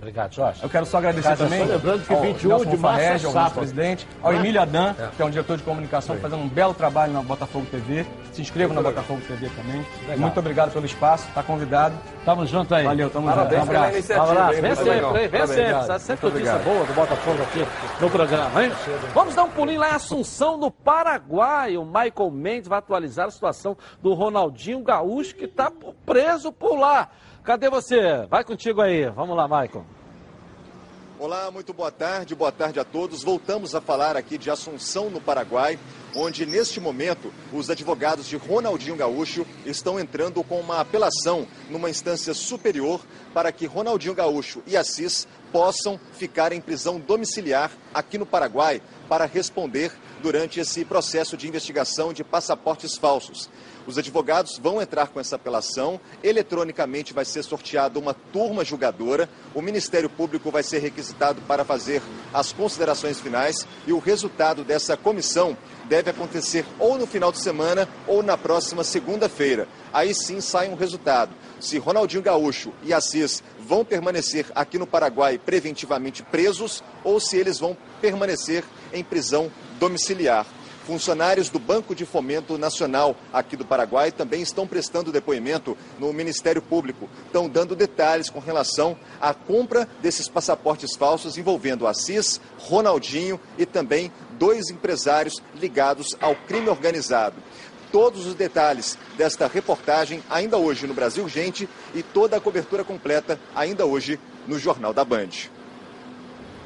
Obrigado, 0.00 0.34
Jorge. 0.34 0.62
Eu 0.62 0.70
quero 0.70 0.86
só 0.86 0.96
agradecer 0.96 1.28
Obrigado, 1.28 1.48
também. 1.50 1.66
Só 1.66 1.72
lembrando 1.74 2.06
que 2.06 2.14
21 2.14 2.70
de 2.70 2.76
março 2.78 3.00
é 3.00 3.28
ao 3.28 3.34
nosso 3.34 3.54
presidente, 3.54 4.08
ao 4.22 4.32
Emílio 4.32 4.60
Adan, 4.60 4.94
é. 4.98 5.08
que 5.14 5.20
é 5.20 5.24
um 5.26 5.30
diretor 5.30 5.58
de 5.58 5.62
comunicação, 5.62 6.16
Sim. 6.16 6.22
fazendo 6.22 6.42
um 6.42 6.48
belo 6.48 6.72
trabalho 6.72 7.12
na 7.12 7.22
Botafogo 7.22 7.66
TV. 7.70 8.06
Se 8.32 8.40
inscreva 8.40 8.72
na 8.72 8.80
Botafogo 8.80 9.20
TV 9.20 9.50
também. 9.50 9.84
Legal. 10.02 10.18
Muito 10.18 10.40
obrigado 10.40 10.72
pelo 10.72 10.86
espaço, 10.86 11.28
está 11.28 11.42
convidado. 11.42 11.94
Tamo 12.24 12.46
junto 12.46 12.74
aí. 12.74 12.84
Valeu, 12.84 13.10
tamo 13.10 13.26
Parabéns 13.26 13.60
junto. 13.60 13.72
Um 13.72 13.76
abraço. 13.76 14.12
Um 14.12 14.22
abraço. 14.22 14.62
Vem 14.62 14.74
sempre, 14.74 15.28
vem 15.28 15.46
sempre. 15.46 15.98
Sempre 15.98 16.30
notícia 16.30 16.58
boa 16.58 16.84
do 16.86 16.94
Botafogo 16.94 17.42
aqui 17.42 17.66
no 18.00 18.10
programa, 18.10 18.64
hein? 18.64 18.72
Vamos 19.12 19.34
dar 19.34 19.44
um 19.44 19.50
pulinho 19.50 19.80
lá 19.80 19.90
em 19.90 19.94
Assunção, 19.94 20.56
no 20.56 20.70
Paraguai. 20.70 21.76
O 21.76 21.84
Michael 21.84 22.30
Mendes 22.30 22.68
vai 22.68 22.78
atualizar 22.78 23.26
a 23.26 23.30
situação 23.30 23.76
do 24.00 24.14
Ronaldinho 24.14 24.82
Gaúcho, 24.82 25.34
que 25.34 25.44
está 25.44 25.70
preso 26.06 26.50
por 26.50 26.78
lá. 26.78 27.10
Cadê 27.42 27.70
você? 27.70 28.26
Vai 28.28 28.44
contigo 28.44 28.82
aí. 28.82 29.08
Vamos 29.10 29.34
lá, 29.34 29.44
Michael. 29.44 29.84
Olá, 31.18 31.50
muito 31.50 31.74
boa 31.74 31.90
tarde, 31.90 32.34
boa 32.34 32.52
tarde 32.52 32.80
a 32.80 32.84
todos. 32.84 33.22
Voltamos 33.22 33.74
a 33.74 33.80
falar 33.80 34.16
aqui 34.16 34.38
de 34.38 34.50
Assunção, 34.50 35.10
no 35.10 35.20
Paraguai, 35.20 35.78
onde 36.14 36.46
neste 36.46 36.80
momento 36.80 37.32
os 37.52 37.68
advogados 37.68 38.26
de 38.26 38.36
Ronaldinho 38.36 38.96
Gaúcho 38.96 39.46
estão 39.66 40.00
entrando 40.00 40.42
com 40.42 40.58
uma 40.58 40.80
apelação 40.80 41.46
numa 41.68 41.90
instância 41.90 42.32
superior 42.32 43.00
para 43.34 43.52
que 43.52 43.66
Ronaldinho 43.66 44.14
Gaúcho 44.14 44.62
e 44.66 44.76
Assis 44.76 45.28
possam 45.52 46.00
ficar 46.12 46.52
em 46.52 46.60
prisão 46.60 46.98
domiciliar 46.98 47.70
aqui 47.92 48.16
no 48.16 48.24
Paraguai 48.24 48.80
para 49.08 49.26
responder 49.26 49.92
durante 50.22 50.60
esse 50.60 50.84
processo 50.84 51.36
de 51.36 51.48
investigação 51.48 52.12
de 52.12 52.24
passaportes 52.24 52.96
falsos. 52.96 53.50
Os 53.86 53.98
advogados 53.98 54.58
vão 54.58 54.80
entrar 54.80 55.08
com 55.08 55.18
essa 55.18 55.36
apelação. 55.36 56.00
Eletronicamente 56.22 57.12
vai 57.12 57.24
ser 57.24 57.42
sorteada 57.42 57.98
uma 57.98 58.14
turma 58.14 58.64
julgadora. 58.64 59.28
O 59.54 59.62
Ministério 59.62 60.08
Público 60.08 60.50
vai 60.50 60.62
ser 60.62 60.78
requisitado 60.78 61.40
para 61.42 61.64
fazer 61.64 62.02
as 62.32 62.52
considerações 62.52 63.20
finais 63.20 63.66
e 63.86 63.92
o 63.92 63.98
resultado 63.98 64.64
dessa 64.64 64.96
comissão 64.96 65.56
deve 65.88 66.10
acontecer 66.10 66.64
ou 66.78 66.96
no 66.96 67.06
final 67.06 67.32
de 67.32 67.40
semana 67.40 67.88
ou 68.06 68.22
na 68.22 68.38
próxima 68.38 68.84
segunda-feira. 68.84 69.66
Aí 69.92 70.14
sim 70.14 70.40
sai 70.40 70.68
um 70.68 70.76
resultado. 70.76 71.34
Se 71.58 71.78
Ronaldinho 71.78 72.22
Gaúcho 72.22 72.72
e 72.82 72.94
Assis 72.94 73.42
vão 73.58 73.84
permanecer 73.84 74.46
aqui 74.54 74.78
no 74.78 74.86
Paraguai 74.86 75.38
preventivamente 75.38 76.22
presos 76.22 76.82
ou 77.02 77.18
se 77.18 77.36
eles 77.36 77.58
vão 77.58 77.76
permanecer 78.00 78.64
em 78.92 79.02
prisão 79.02 79.50
domiciliar. 79.78 80.46
Funcionários 80.86 81.48
do 81.48 81.58
Banco 81.58 81.94
de 81.94 82.04
Fomento 82.04 82.56
Nacional 82.56 83.14
aqui 83.32 83.56
do 83.56 83.64
Paraguai 83.64 84.10
também 84.10 84.42
estão 84.42 84.66
prestando 84.66 85.12
depoimento 85.12 85.76
no 85.98 86.12
Ministério 86.12 86.62
Público. 86.62 87.08
Estão 87.26 87.48
dando 87.48 87.76
detalhes 87.76 88.30
com 88.30 88.40
relação 88.40 88.96
à 89.20 89.32
compra 89.34 89.88
desses 90.00 90.28
passaportes 90.28 90.96
falsos 90.96 91.36
envolvendo 91.36 91.86
Assis, 91.86 92.40
Ronaldinho 92.58 93.38
e 93.58 93.66
também 93.66 94.10
dois 94.38 94.70
empresários 94.70 95.42
ligados 95.54 96.16
ao 96.20 96.34
crime 96.34 96.68
organizado. 96.68 97.36
Todos 97.92 98.26
os 98.26 98.34
detalhes 98.34 98.96
desta 99.16 99.48
reportagem 99.48 100.22
ainda 100.30 100.56
hoje 100.56 100.86
no 100.86 100.94
Brasil 100.94 101.28
Gente 101.28 101.68
e 101.94 102.02
toda 102.02 102.36
a 102.36 102.40
cobertura 102.40 102.84
completa 102.84 103.38
ainda 103.54 103.84
hoje 103.84 104.18
no 104.46 104.58
Jornal 104.58 104.92
da 104.92 105.04
Band. 105.04 105.28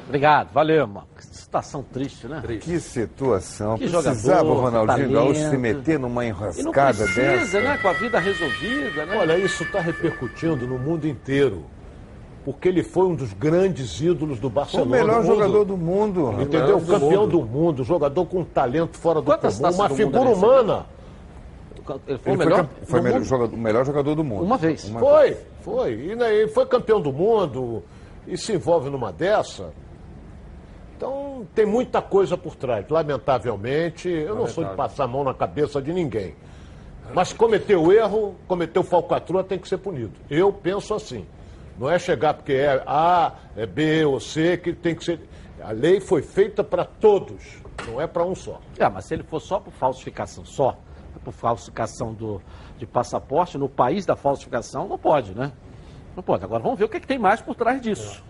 Obrigado, 0.07 0.51
valeu, 0.53 0.85
mano. 0.87 1.07
Que 1.17 1.25
situação 1.25 1.81
triste, 1.83 2.27
né? 2.27 2.41
Que 2.61 2.79
situação. 2.79 3.75
Que 3.77 3.87
Precisava 3.89 4.45
jogador, 4.45 4.51
o 4.51 4.61
Ronaldinho 4.61 5.11
Gaúcho 5.11 5.49
se 5.49 5.57
meter 5.57 5.97
numa 5.99 6.23
E 6.25 6.31
não 6.31 6.37
enrascada 6.37 7.03
precisa, 7.03 7.21
dessa. 7.21 7.61
né? 7.61 7.77
Com 7.79 7.87
a 7.87 7.93
vida 7.93 8.19
resolvida, 8.19 9.05
né? 9.05 9.17
Olha, 9.17 9.37
isso 9.37 9.63
está 9.63 9.79
repercutindo 9.79 10.67
no 10.67 10.77
mundo 10.77 11.07
inteiro. 11.07 11.63
Porque 12.43 12.67
ele 12.67 12.83
foi 12.83 13.07
um 13.07 13.15
dos 13.15 13.33
grandes 13.33 13.99
ídolos 13.99 14.39
do 14.39 14.47
Barcelona. 14.51 14.87
o 14.87 14.91
melhor 14.91 15.21
do 15.23 15.27
mundo. 15.27 15.35
jogador 15.35 15.65
do 15.65 15.77
mundo. 15.77 16.41
Entendeu? 16.43 16.79
Do 16.79 16.85
Campeão 16.85 17.21
mundo. 17.23 17.27
do 17.39 17.45
mundo, 17.45 17.83
jogador 17.83 18.25
com 18.27 18.43
talento 18.43 18.97
fora 18.97 19.19
do 19.19 19.25
Quantas 19.25 19.57
comum, 19.57 19.73
uma 19.73 19.89
do 19.89 19.95
figura 19.95 20.29
humana. 20.29 20.85
Ele 22.07 22.17
foi 22.19 22.33
Ele 22.33 22.43
o 22.43 22.45
melhor? 22.45 22.67
foi 22.83 23.01
melhor 23.01 23.21
jogador- 23.23 23.55
o 23.55 23.57
melhor 23.59 23.85
jogador 23.85 24.15
do 24.15 24.23
mundo. 24.23 24.43
Uma 24.43 24.57
vez. 24.57 24.87
Foi, 24.89 25.37
foi. 25.61 25.93
E 26.11 26.15
né, 26.15 26.35
ele 26.35 26.47
foi 26.51 26.65
campeão 26.67 27.01
do 27.01 27.11
mundo 27.11 27.83
e 28.27 28.37
se 28.37 28.53
envolve 28.53 28.89
numa 28.91 29.11
dessa. 29.11 29.71
Então 31.05 31.45
tem 31.53 31.65
muita 31.67 32.01
coisa 32.01 32.35
por 32.35 32.55
trás. 32.55 32.89
Lamentavelmente, 32.89 34.09
eu 34.09 34.33
não 34.33 34.47
sou 34.47 34.63
de 34.63 34.69
Lamentável. 34.71 34.75
passar 34.75 35.03
a 35.03 35.07
mão 35.07 35.23
na 35.23 35.35
cabeça 35.35 35.79
de 35.79 35.93
ninguém. 35.93 36.35
Mas 37.13 37.31
cometeu 37.31 37.91
erro, 37.91 38.35
cometeu 38.47 38.81
falcatrua, 38.81 39.43
tem 39.43 39.59
que 39.59 39.69
ser 39.69 39.77
punido. 39.77 40.13
Eu 40.27 40.51
penso 40.51 40.95
assim. 40.95 41.27
Não 41.77 41.89
é 41.89 41.99
chegar 41.99 42.33
porque 42.33 42.53
é 42.53 42.81
A, 42.87 43.33
é 43.55 43.67
B 43.67 44.03
ou 44.05 44.19
C 44.19 44.57
que 44.57 44.73
tem 44.73 44.95
que 44.95 45.03
ser. 45.03 45.19
A 45.61 45.71
lei 45.71 45.99
foi 45.99 46.23
feita 46.23 46.63
para 46.63 46.85
todos, 46.85 47.61
não 47.87 48.01
é 48.01 48.07
para 48.07 48.25
um 48.25 48.33
só. 48.33 48.59
É, 48.79 48.89
mas 48.89 49.05
se 49.05 49.13
ele 49.13 49.23
for 49.23 49.39
só 49.39 49.59
por 49.59 49.71
falsificação, 49.73 50.43
só 50.45 50.77
por 51.23 51.33
falsificação 51.33 52.13
do, 52.13 52.41
de 52.77 52.85
passaporte, 52.85 53.57
no 53.57 53.69
país 53.69 54.05
da 54.05 54.15
falsificação, 54.15 54.87
não 54.87 54.97
pode, 54.97 55.35
né? 55.35 55.51
Não 56.15 56.23
pode. 56.23 56.43
Agora 56.43 56.63
vamos 56.63 56.79
ver 56.79 56.85
o 56.85 56.89
que, 56.89 56.97
é 56.97 56.99
que 56.99 57.07
tem 57.07 57.19
mais 57.19 57.41
por 57.41 57.55
trás 57.55 57.81
disso. 57.81 58.23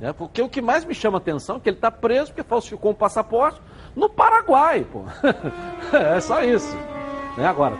Né? 0.00 0.12
Porque 0.12 0.40
o 0.40 0.48
que 0.48 0.62
mais 0.62 0.84
me 0.84 0.94
chama 0.94 1.18
a 1.18 1.20
atenção 1.20 1.56
é 1.56 1.60
que 1.60 1.68
ele 1.68 1.76
está 1.76 1.90
preso 1.90 2.26
porque 2.32 2.42
falsificou 2.42 2.92
um 2.92 2.94
passaporte 2.94 3.60
no 3.96 4.08
Paraguai, 4.08 4.86
pô. 4.90 5.02
é 5.96 6.20
só 6.20 6.42
isso. 6.42 6.74
Né? 7.36 7.46
Agora, 7.46 7.76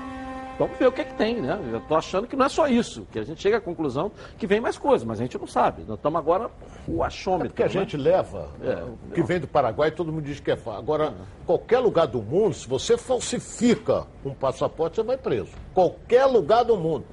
vamos 0.58 0.76
ver 0.76 0.88
o 0.88 0.92
que, 0.92 1.00
é 1.00 1.04
que 1.04 1.14
tem, 1.14 1.40
né? 1.40 1.58
Eu 1.72 1.80
tô 1.82 1.94
achando 1.96 2.26
que 2.26 2.34
não 2.34 2.46
é 2.46 2.48
só 2.48 2.66
isso, 2.66 3.06
que 3.12 3.18
a 3.20 3.22
gente 3.24 3.40
chega 3.40 3.58
à 3.58 3.60
conclusão 3.60 4.10
que 4.36 4.46
vem 4.46 4.60
mais 4.60 4.76
coisas, 4.76 5.06
mas 5.06 5.20
a 5.20 5.22
gente 5.22 5.38
não 5.38 5.46
sabe. 5.46 5.84
Nós 5.86 5.96
estamos 5.96 6.18
agora 6.18 6.50
o 6.88 7.04
achômetro. 7.04 7.46
É 7.46 7.50
porque 7.50 7.62
a 7.62 7.66
né? 7.66 7.72
gente 7.72 7.96
leva, 7.96 8.48
É. 8.62 8.82
o 8.82 9.12
que 9.14 9.22
vem 9.22 9.38
do 9.38 9.46
Paraguai, 9.46 9.92
todo 9.92 10.12
mundo 10.12 10.24
diz 10.24 10.40
que 10.40 10.50
é 10.50 10.56
fácil. 10.56 10.80
Agora, 10.80 11.14
qualquer 11.46 11.78
lugar 11.78 12.08
do 12.08 12.20
mundo, 12.20 12.54
se 12.54 12.66
você 12.68 12.98
falsifica 12.98 14.06
um 14.24 14.34
passaporte, 14.34 14.96
você 14.96 15.02
vai 15.04 15.16
preso. 15.16 15.52
Qualquer 15.72 16.26
lugar 16.26 16.64
do 16.64 16.76
mundo. 16.76 17.04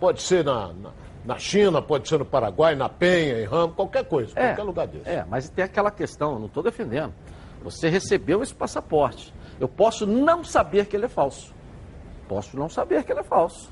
Pode 0.00 0.22
ser 0.22 0.42
na, 0.44 0.72
na, 0.72 0.90
na 1.24 1.38
China, 1.38 1.82
pode 1.82 2.08
ser 2.08 2.18
no 2.18 2.24
Paraguai, 2.24 2.74
na 2.74 2.88
Penha, 2.88 3.40
em 3.40 3.44
Ramo, 3.44 3.74
qualquer 3.74 4.04
coisa, 4.04 4.32
É, 4.36 4.48
qualquer 4.48 4.62
lugar 4.62 4.86
desse. 4.86 5.08
É, 5.08 5.24
mas 5.28 5.48
tem 5.48 5.64
aquela 5.64 5.90
questão, 5.90 6.32
eu 6.32 6.38
não 6.38 6.46
estou 6.46 6.62
defendendo. 6.62 7.12
Você 7.62 7.88
recebeu 7.88 8.42
esse 8.42 8.54
passaporte. 8.54 9.34
Eu 9.58 9.68
posso 9.68 10.06
não 10.06 10.42
saber 10.42 10.86
que 10.86 10.96
ele 10.96 11.04
é 11.04 11.08
falso. 11.08 11.54
Posso 12.26 12.56
não 12.56 12.68
saber 12.68 13.04
que 13.04 13.12
ele 13.12 13.20
é 13.20 13.24
falso. 13.24 13.70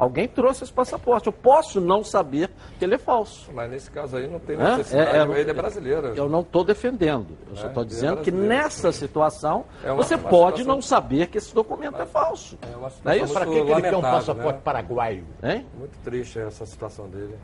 Alguém 0.00 0.26
trouxe 0.26 0.64
esse 0.64 0.72
passaporte. 0.72 1.26
Eu 1.26 1.32
posso 1.32 1.80
não 1.80 2.02
saber 2.02 2.48
que 2.78 2.84
ele 2.84 2.94
é 2.94 2.98
falso. 2.98 3.50
Mas 3.52 3.70
nesse 3.70 3.90
caso 3.90 4.16
aí 4.16 4.26
não 4.26 4.38
tem 4.40 4.56
necessidade, 4.56 5.10
É, 5.16 5.20
é, 5.20 5.40
ele 5.40 5.50
é 5.50 5.54
brasileiro. 5.54 6.06
Eu 6.16 6.28
não 6.28 6.40
estou 6.40 6.64
defendendo. 6.64 7.36
Eu 7.50 7.56
só 7.56 7.64
É, 7.64 7.68
estou 7.68 7.82
é 7.82 7.86
dizendo 7.86 8.22
que 8.22 8.30
nessa 8.30 8.90
situação 8.92 9.64
É 9.84 9.92
uma- 9.92 10.02
você 10.02 10.14
uma 10.14 10.28
pode 10.28 10.58
situação- 10.58 10.74
não 10.74 10.80
saber 10.82 11.26
que 11.26 11.36
esse 11.38 11.54
documento 11.54 12.00
é 12.00 12.06
falso. 12.06 12.58
É 12.62 12.66
uma 12.76 12.78
Não 12.78 12.86
é 12.86 12.90
situação 12.90 13.24
isso? 13.24 13.34
Para 13.34 13.46
que, 13.46 13.52
ele 13.52 13.82
quer 13.82 13.96
um 13.96 14.00
passaporte 14.00 14.56
né? 14.56 14.60
paraguaio? 14.64 15.24
Hein? 15.42 15.66
Muito 15.78 15.98
triste 16.02 16.38
essa 16.38 16.64
situação 16.64 17.06
dele. 17.08 17.36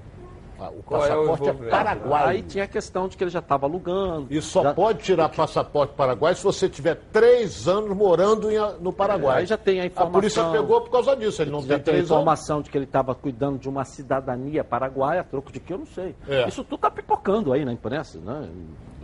Ah, 0.59 0.71
o 0.71 0.83
Qual 0.83 1.03
é 1.05 1.05
o 1.05 1.09
passaporte 1.09 1.43
é, 1.43 1.45
envolvimento? 1.47 1.71
paraguaio. 1.71 2.29
Aí 2.29 2.43
tinha 2.43 2.65
a 2.65 2.67
questão 2.67 3.09
de 3.09 3.17
que 3.17 3.23
ele 3.25 3.31
já 3.31 3.41
estava 3.41 3.67
alugando. 3.67 4.27
E 4.31 4.41
só 4.41 4.63
já- 4.63 4.73
pode 4.75 5.03
tirar 5.03 5.29
passaporte 5.29 5.93
paraguaio 5.95 6.35
se 6.35 6.43
você 6.43 6.69
tiver 6.69 6.95
três 7.13 7.69
anos 7.69 7.95
morando 7.97 8.51
em- 8.51 8.59
no 8.81 8.93
Paraguai. 8.93 9.37
É, 9.37 9.39
aí 9.41 9.47
já 9.47 9.59
tem 9.59 9.81
a 9.81 9.83
A 9.83 9.87
informação. 9.87 10.13
polícia 10.21 10.45
pegou 10.51 10.81
por 10.81 10.91
causa 10.91 11.15
disso, 11.15 11.43
ele 11.43 11.51
não 11.51 11.61
Já 11.61 11.69
tem 11.69 11.77
tem 11.77 11.81
a 11.81 11.85
três 11.85 11.99
anos. 11.99 12.11
informação 12.11 12.63
de 12.63 12.71
que 12.71 12.79
ele 12.79 12.85
estava 12.87 13.15
cuidando 13.15 13.59
de 13.59 13.69
uma 13.69 13.85
cidadania 13.85 14.65
paraguaia, 14.65 15.21
a 15.21 15.25
troco 15.25 15.53
de 15.53 15.61
que 15.61 15.73
eu 15.73 15.79
não 15.79 15.87
sei. 15.87 16.15
É. 16.29 16.49
Isso 16.49 16.65
tudo 16.65 16.77
está 16.77 16.91
pipocando 16.91 17.53
aí 17.53 17.65
na 17.65 17.73
imprensa. 17.73 18.19
Né? 18.19 18.49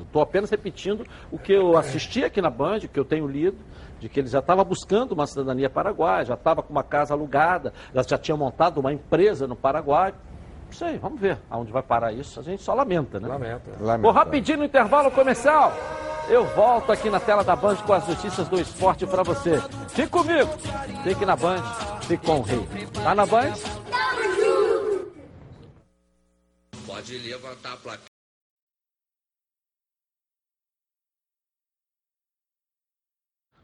Estou 0.01 0.23
apenas 0.23 0.49
repetindo 0.51 1.07
o 1.31 1.39
que 1.39 1.53
eu 1.53 1.77
assisti 1.77 2.25
aqui 2.25 2.41
na 2.41 2.51
Band, 2.51 2.79
o 2.79 2.89
que 2.89 2.99
eu 2.99 3.05
tenho 3.05 3.27
lido, 3.27 3.59
de 4.01 4.09
que 4.09 4.19
ele 4.21 4.27
já 4.29 4.39
estava 4.41 4.65
buscando 4.65 5.13
uma 5.13 5.27
cidadania 5.27 5.69
paraguaia, 5.71 6.25
já 6.25 6.35
estava 6.35 6.63
com 6.63 6.73
uma 6.73 6.83
casa 6.83 7.15
alugada, 7.15 7.73
já, 7.95 8.03
já 8.03 8.19
tinha 8.19 8.37
montado 8.37 8.79
uma 8.79 8.93
empresa 8.93 9.47
no 9.47 9.55
Paraguai. 9.55 10.13
Não 10.73 10.79
sei, 10.79 10.97
vamos 10.97 11.21
ver 11.21 11.37
aonde 11.51 11.71
vai 11.71 11.83
parar 11.83 12.13
isso. 12.13 12.41
A 12.41 12.43
gente 12.43 12.63
só 12.63 12.73
lamenta, 12.73 13.21
né? 13.21 13.29
Lamenta. 13.29 13.99
Vou 13.99 14.11
rapidinho 14.11 14.57
no 14.57 14.65
intervalo 14.65 15.11
comercial. 15.11 15.71
Eu 16.31 16.47
volto 16.47 16.91
aqui 16.91 17.11
na 17.11 17.21
tela 17.21 17.45
da 17.45 17.55
Band 17.55 17.77
com 17.77 17.93
as 17.93 18.09
notícias 18.09 18.49
do 18.49 18.59
esporte 18.59 19.07
para 19.07 19.23
você. 19.23 19.61
Fique 19.89 20.09
comigo. 20.09 20.49
Fique 21.03 21.27
na 21.27 21.37
Band, 21.37 21.63
fique 22.01 22.25
com 22.25 22.39
o 22.39 22.43
rei. 22.43 22.67
Tá 23.05 23.15
na 23.15 23.27
Band? 23.27 23.53
Pode 26.87 27.19
levantar 27.19 27.75
a 27.75 27.77
placa. 27.77 28.12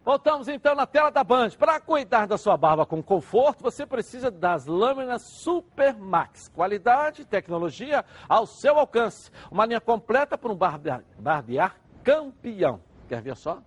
Voltamos 0.09 0.49
então 0.49 0.75
na 0.75 0.87
tela 0.87 1.11
da 1.11 1.23
Band. 1.23 1.51
Para 1.51 1.79
cuidar 1.79 2.27
da 2.27 2.39
sua 2.39 2.57
barba 2.57 2.87
com 2.87 3.03
conforto, 3.03 3.63
você 3.63 3.85
precisa 3.85 4.31
das 4.31 4.65
lâminas 4.65 5.21
Super 5.21 5.95
Max. 5.99 6.49
Qualidade 6.49 7.21
e 7.21 7.25
tecnologia 7.27 8.03
ao 8.27 8.47
seu 8.47 8.79
alcance. 8.79 9.31
Uma 9.51 9.67
linha 9.67 9.83
completa 9.83 10.39
para 10.39 10.51
um 10.51 10.57
barbear, 10.57 11.05
barbear 11.19 11.77
campeão. 12.03 12.81
Quer 13.07 13.21
ver 13.21 13.37
só? 13.37 13.59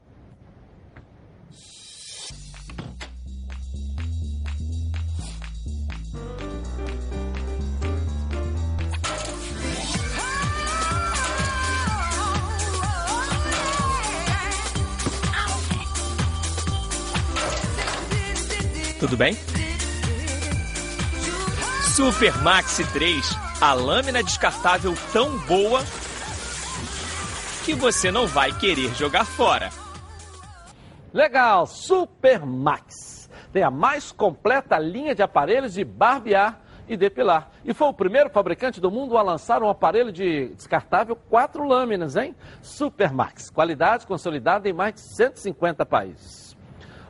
Tudo 19.01 19.17
bem? 19.17 19.33
Super 21.95 22.37
Maxi 22.43 22.85
3, 22.93 23.35
a 23.59 23.73
lâmina 23.73 24.21
descartável 24.21 24.93
tão 25.11 25.39
boa 25.39 25.81
que 27.65 27.73
você 27.73 28.11
não 28.11 28.27
vai 28.27 28.55
querer 28.55 28.93
jogar 28.93 29.25
fora. 29.25 29.71
Legal, 31.11 31.65
Super 31.65 32.45
Max. 32.45 33.27
Tem 33.51 33.63
a 33.63 33.71
mais 33.71 34.11
completa 34.11 34.77
linha 34.77 35.15
de 35.15 35.23
aparelhos 35.23 35.73
de 35.73 35.83
barbear 35.83 36.61
e 36.87 36.95
depilar. 36.95 37.49
E 37.65 37.73
foi 37.73 37.87
o 37.87 37.93
primeiro 37.93 38.29
fabricante 38.29 38.79
do 38.79 38.91
mundo 38.91 39.17
a 39.17 39.23
lançar 39.23 39.63
um 39.63 39.69
aparelho 39.69 40.11
de 40.11 40.49
descartável 40.49 41.15
quatro 41.15 41.67
lâminas, 41.67 42.15
hein? 42.15 42.35
Super 42.61 43.11
Max. 43.11 43.49
Qualidade 43.49 44.05
consolidada 44.05 44.69
em 44.69 44.73
mais 44.73 44.93
de 44.93 45.01
150 45.01 45.87
países. 45.87 46.50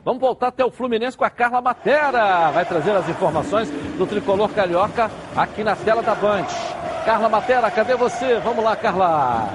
Vamos 0.04 0.20
voltar 0.20 0.48
até 0.48 0.64
o 0.64 0.70
Fluminense 0.70 1.16
com 1.16 1.24
a 1.24 1.30
Carla 1.30 1.60
Matera. 1.60 2.50
Vai 2.50 2.64
trazer 2.64 2.90
as 2.90 3.08
informações 3.08 3.70
do 3.70 4.04
tricolor 4.04 4.48
carioca 4.50 5.08
aqui 5.36 5.62
na 5.62 5.76
tela 5.76 6.02
da 6.02 6.14
Band. 6.14 6.46
Carla 7.04 7.28
Matera, 7.28 7.70
cadê 7.70 7.94
você? 7.94 8.40
Vamos 8.40 8.64
lá, 8.64 8.74
Carla. 8.74 9.48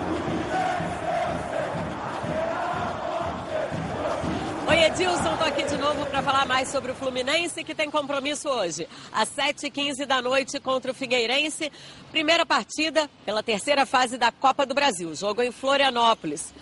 Oi, 4.70 4.84
Edilson, 4.84 5.38
tô 5.38 5.44
aqui 5.44 5.64
de 5.64 5.78
novo 5.78 6.06
para 6.06 6.22
falar 6.22 6.46
mais 6.46 6.70
sobre 6.70 6.92
o 6.92 6.96
Fluminense, 6.96 7.64
que 7.64 7.76
tem 7.76 7.92
compromisso 7.92 8.48
hoje, 8.50 8.88
às 9.12 9.30
7h15 9.30 10.06
da 10.06 10.22
noite 10.22 10.60
contra 10.62 10.92
o 10.92 10.94
Figueirense. 10.94 11.70
Primeira 12.12 12.46
partida 12.46 13.10
pela 13.26 13.44
terceira 13.44 13.86
fase 13.86 14.18
da 14.18 14.32
Copa 14.32 14.66
do 14.66 14.74
Brasil, 14.74 15.14
jogo 15.14 15.42
em 15.42 15.52
Florianópolis. 15.52 16.54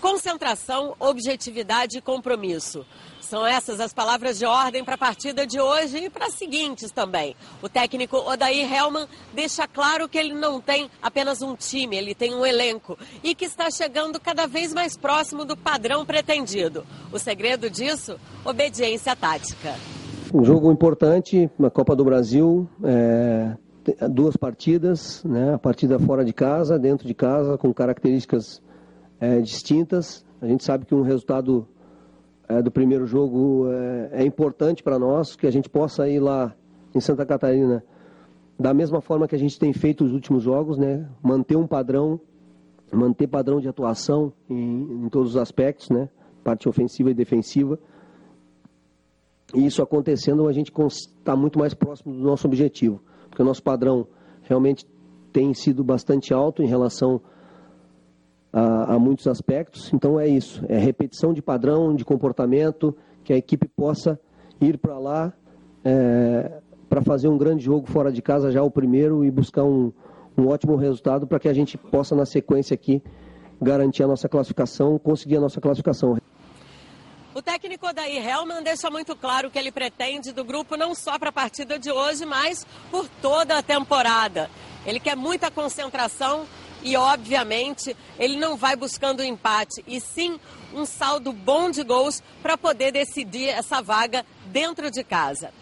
Concentração, 0.00 0.94
objetividade 0.98 1.98
e 1.98 2.02
compromisso. 2.02 2.86
São 3.28 3.44
essas 3.44 3.80
as 3.80 3.92
palavras 3.92 4.38
de 4.38 4.46
ordem 4.46 4.84
para 4.84 4.94
a 4.94 4.98
partida 4.98 5.44
de 5.44 5.60
hoje 5.60 6.04
e 6.04 6.08
para 6.08 6.26
as 6.26 6.34
seguintes 6.34 6.92
também. 6.92 7.34
O 7.60 7.68
técnico 7.68 8.18
Odair 8.18 8.72
Helman 8.72 9.08
deixa 9.34 9.66
claro 9.66 10.08
que 10.08 10.16
ele 10.16 10.32
não 10.32 10.60
tem 10.60 10.88
apenas 11.02 11.42
um 11.42 11.56
time, 11.56 11.96
ele 11.96 12.14
tem 12.14 12.32
um 12.32 12.46
elenco 12.46 12.96
e 13.24 13.34
que 13.34 13.44
está 13.44 13.68
chegando 13.68 14.20
cada 14.20 14.46
vez 14.46 14.72
mais 14.72 14.96
próximo 14.96 15.44
do 15.44 15.56
padrão 15.56 16.06
pretendido. 16.06 16.86
O 17.12 17.18
segredo 17.18 17.68
disso? 17.68 18.16
Obediência 18.44 19.16
tática. 19.16 19.74
Um 20.32 20.44
jogo 20.44 20.70
importante 20.70 21.50
na 21.58 21.68
Copa 21.68 21.96
do 21.96 22.04
Brasil, 22.04 22.68
é, 22.84 23.56
duas 24.08 24.36
partidas, 24.36 25.24
né? 25.24 25.54
a 25.54 25.58
partida 25.58 25.98
fora 25.98 26.24
de 26.24 26.32
casa, 26.32 26.78
dentro 26.78 27.08
de 27.08 27.14
casa, 27.14 27.58
com 27.58 27.74
características 27.74 28.62
é, 29.18 29.40
distintas. 29.40 30.24
A 30.40 30.46
gente 30.46 30.62
sabe 30.62 30.86
que 30.86 30.94
um 30.94 31.02
resultado 31.02 31.66
é, 32.48 32.62
do 32.62 32.70
primeiro 32.70 33.06
jogo 33.06 33.66
é, 33.70 34.22
é 34.22 34.24
importante 34.24 34.82
para 34.82 34.98
nós, 34.98 35.36
que 35.36 35.46
a 35.46 35.50
gente 35.50 35.68
possa 35.68 36.08
ir 36.08 36.20
lá 36.20 36.54
em 36.94 37.00
Santa 37.00 37.26
Catarina 37.26 37.84
da 38.58 38.72
mesma 38.72 39.00
forma 39.00 39.28
que 39.28 39.34
a 39.34 39.38
gente 39.38 39.58
tem 39.58 39.72
feito 39.72 40.04
os 40.04 40.12
últimos 40.12 40.42
jogos, 40.42 40.78
né? 40.78 41.06
Manter 41.22 41.56
um 41.56 41.66
padrão, 41.66 42.18
manter 42.90 43.26
padrão 43.26 43.60
de 43.60 43.68
atuação 43.68 44.32
em, 44.48 45.04
em 45.04 45.08
todos 45.08 45.30
os 45.30 45.36
aspectos, 45.36 45.90
né? 45.90 46.08
Parte 46.42 46.68
ofensiva 46.68 47.10
e 47.10 47.14
defensiva. 47.14 47.78
E 49.54 49.64
isso 49.66 49.82
acontecendo, 49.82 50.48
a 50.48 50.52
gente 50.52 50.72
está 50.88 51.36
muito 51.36 51.58
mais 51.58 51.74
próximo 51.74 52.14
do 52.14 52.20
nosso 52.20 52.46
objetivo, 52.46 53.00
porque 53.28 53.42
o 53.42 53.44
nosso 53.44 53.62
padrão 53.62 54.06
realmente 54.42 54.86
tem 55.32 55.52
sido 55.52 55.84
bastante 55.84 56.32
alto 56.32 56.62
em 56.62 56.66
relação 56.66 57.20
a, 58.56 58.94
a 58.94 58.98
muitos 58.98 59.26
aspectos. 59.26 59.92
Então 59.92 60.18
é 60.18 60.26
isso, 60.26 60.64
é 60.66 60.78
repetição 60.78 61.34
de 61.34 61.42
padrão, 61.42 61.94
de 61.94 62.06
comportamento, 62.06 62.96
que 63.22 63.34
a 63.34 63.36
equipe 63.36 63.68
possa 63.68 64.18
ir 64.58 64.78
para 64.78 64.98
lá 64.98 65.30
é, 65.84 66.62
para 66.88 67.02
fazer 67.02 67.28
um 67.28 67.36
grande 67.36 67.62
jogo 67.62 67.86
fora 67.86 68.10
de 68.10 68.22
casa, 68.22 68.50
já 68.50 68.62
o 68.62 68.70
primeiro, 68.70 69.22
e 69.26 69.30
buscar 69.30 69.64
um, 69.64 69.92
um 70.38 70.48
ótimo 70.48 70.74
resultado 70.74 71.26
para 71.26 71.38
que 71.38 71.48
a 71.48 71.52
gente 71.52 71.76
possa, 71.76 72.16
na 72.16 72.24
sequência 72.24 72.72
aqui, 72.72 73.02
garantir 73.60 74.02
a 74.02 74.06
nossa 74.06 74.26
classificação, 74.26 74.98
conseguir 74.98 75.36
a 75.36 75.40
nossa 75.40 75.60
classificação. 75.60 76.16
O 77.34 77.42
técnico 77.42 77.86
Odair 77.86 78.26
Helman 78.26 78.62
deixa 78.62 78.90
muito 78.90 79.14
claro 79.14 79.50
que 79.50 79.58
ele 79.58 79.70
pretende 79.70 80.32
do 80.32 80.42
grupo 80.42 80.78
não 80.78 80.94
só 80.94 81.18
para 81.18 81.28
a 81.28 81.32
partida 81.32 81.78
de 81.78 81.92
hoje, 81.92 82.24
mas 82.24 82.66
por 82.90 83.06
toda 83.20 83.58
a 83.58 83.62
temporada. 83.62 84.48
Ele 84.86 84.98
quer 84.98 85.14
muita 85.14 85.50
concentração 85.50 86.46
e, 86.86 86.96
obviamente, 86.96 87.96
ele 88.16 88.36
não 88.36 88.56
vai 88.56 88.76
buscando 88.76 89.18
o 89.18 89.24
empate, 89.24 89.82
e 89.88 90.00
sim 90.00 90.38
um 90.72 90.86
saldo 90.86 91.32
bom 91.32 91.68
de 91.68 91.82
gols 91.82 92.22
para 92.40 92.56
poder 92.56 92.92
decidir 92.92 93.48
essa 93.48 93.82
vaga 93.82 94.24
dentro 94.46 94.88
de 94.88 95.02
casa. 95.02 95.52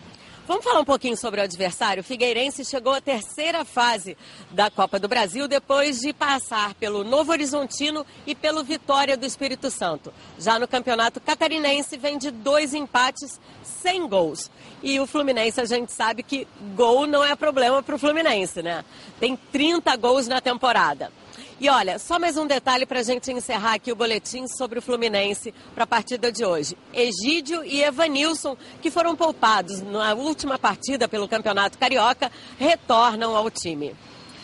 Vamos 0.46 0.62
falar 0.62 0.80
um 0.80 0.84
pouquinho 0.84 1.16
sobre 1.16 1.40
o 1.40 1.44
adversário. 1.44 2.02
O 2.02 2.04
Figueirense 2.04 2.66
chegou 2.66 2.92
à 2.92 3.00
terceira 3.00 3.64
fase 3.64 4.14
da 4.50 4.70
Copa 4.70 4.98
do 4.98 5.08
Brasil 5.08 5.48
depois 5.48 5.98
de 5.98 6.12
passar 6.12 6.74
pelo 6.74 7.02
Novo 7.02 7.32
Horizontino 7.32 8.04
e 8.26 8.34
pelo 8.34 8.62
Vitória 8.62 9.16
do 9.16 9.24
Espírito 9.24 9.70
Santo. 9.70 10.12
Já 10.38 10.58
no 10.58 10.68
Campeonato 10.68 11.18
Catarinense 11.18 11.96
vem 11.96 12.18
de 12.18 12.30
dois 12.30 12.74
empates 12.74 13.40
sem 13.62 14.06
gols. 14.06 14.50
E 14.86 15.00
o 15.00 15.06
Fluminense, 15.06 15.58
a 15.58 15.64
gente 15.64 15.90
sabe 15.90 16.22
que 16.22 16.46
gol 16.76 17.06
não 17.06 17.24
é 17.24 17.34
problema 17.34 17.82
para 17.82 17.94
o 17.94 17.98
Fluminense, 17.98 18.62
né? 18.62 18.84
Tem 19.18 19.34
30 19.34 19.96
gols 19.96 20.28
na 20.28 20.42
temporada. 20.42 21.10
E 21.58 21.70
olha, 21.70 21.98
só 21.98 22.18
mais 22.18 22.36
um 22.36 22.46
detalhe 22.46 22.84
para 22.84 23.00
a 23.00 23.02
gente 23.02 23.32
encerrar 23.32 23.72
aqui 23.72 23.90
o 23.90 23.96
boletim 23.96 24.46
sobre 24.46 24.78
o 24.78 24.82
Fluminense 24.82 25.54
para 25.74 25.84
a 25.84 25.86
partida 25.86 26.30
de 26.30 26.44
hoje. 26.44 26.76
Egídio 26.92 27.64
e 27.64 27.82
Evanilson, 27.82 28.58
que 28.82 28.90
foram 28.90 29.16
poupados 29.16 29.80
na 29.80 30.12
última 30.12 30.58
partida 30.58 31.08
pelo 31.08 31.26
Campeonato 31.26 31.78
Carioca, 31.78 32.30
retornam 32.58 33.34
ao 33.34 33.50
time. 33.50 33.96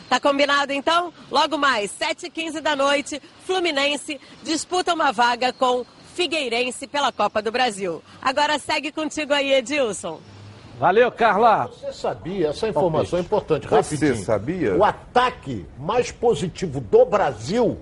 Tá 0.09 0.19
combinado 0.19 0.73
então? 0.73 1.13
Logo 1.31 1.59
mais, 1.59 1.93
7h15 1.93 2.63
da 2.63 2.75
noite, 2.75 3.21
Fluminense 3.45 4.19
disputa 4.43 4.95
uma 4.95 5.13
vaga 5.13 5.53
com 5.53 5.85
Figueirense 6.25 6.87
pela 6.87 7.11
Copa 7.11 7.41
do 7.41 7.51
Brasil. 7.51 8.03
Agora 8.21 8.59
segue 8.59 8.93
contigo 8.93 9.33
aí, 9.33 9.55
Edilson. 9.55 10.21
Valeu, 10.79 11.11
Carla. 11.11 11.69
Você 11.69 11.91
sabia, 11.95 12.49
essa 12.49 12.69
informação 12.69 13.19
é 13.19 13.23
importante, 13.23 13.67
Você 13.67 13.95
rapidinho. 13.97 14.23
sabia? 14.23 14.77
O 14.77 14.85
ataque 14.85 15.65
mais 15.79 16.13
positivo 16.13 16.79
do 16.79 17.07
Brasil 17.07 17.79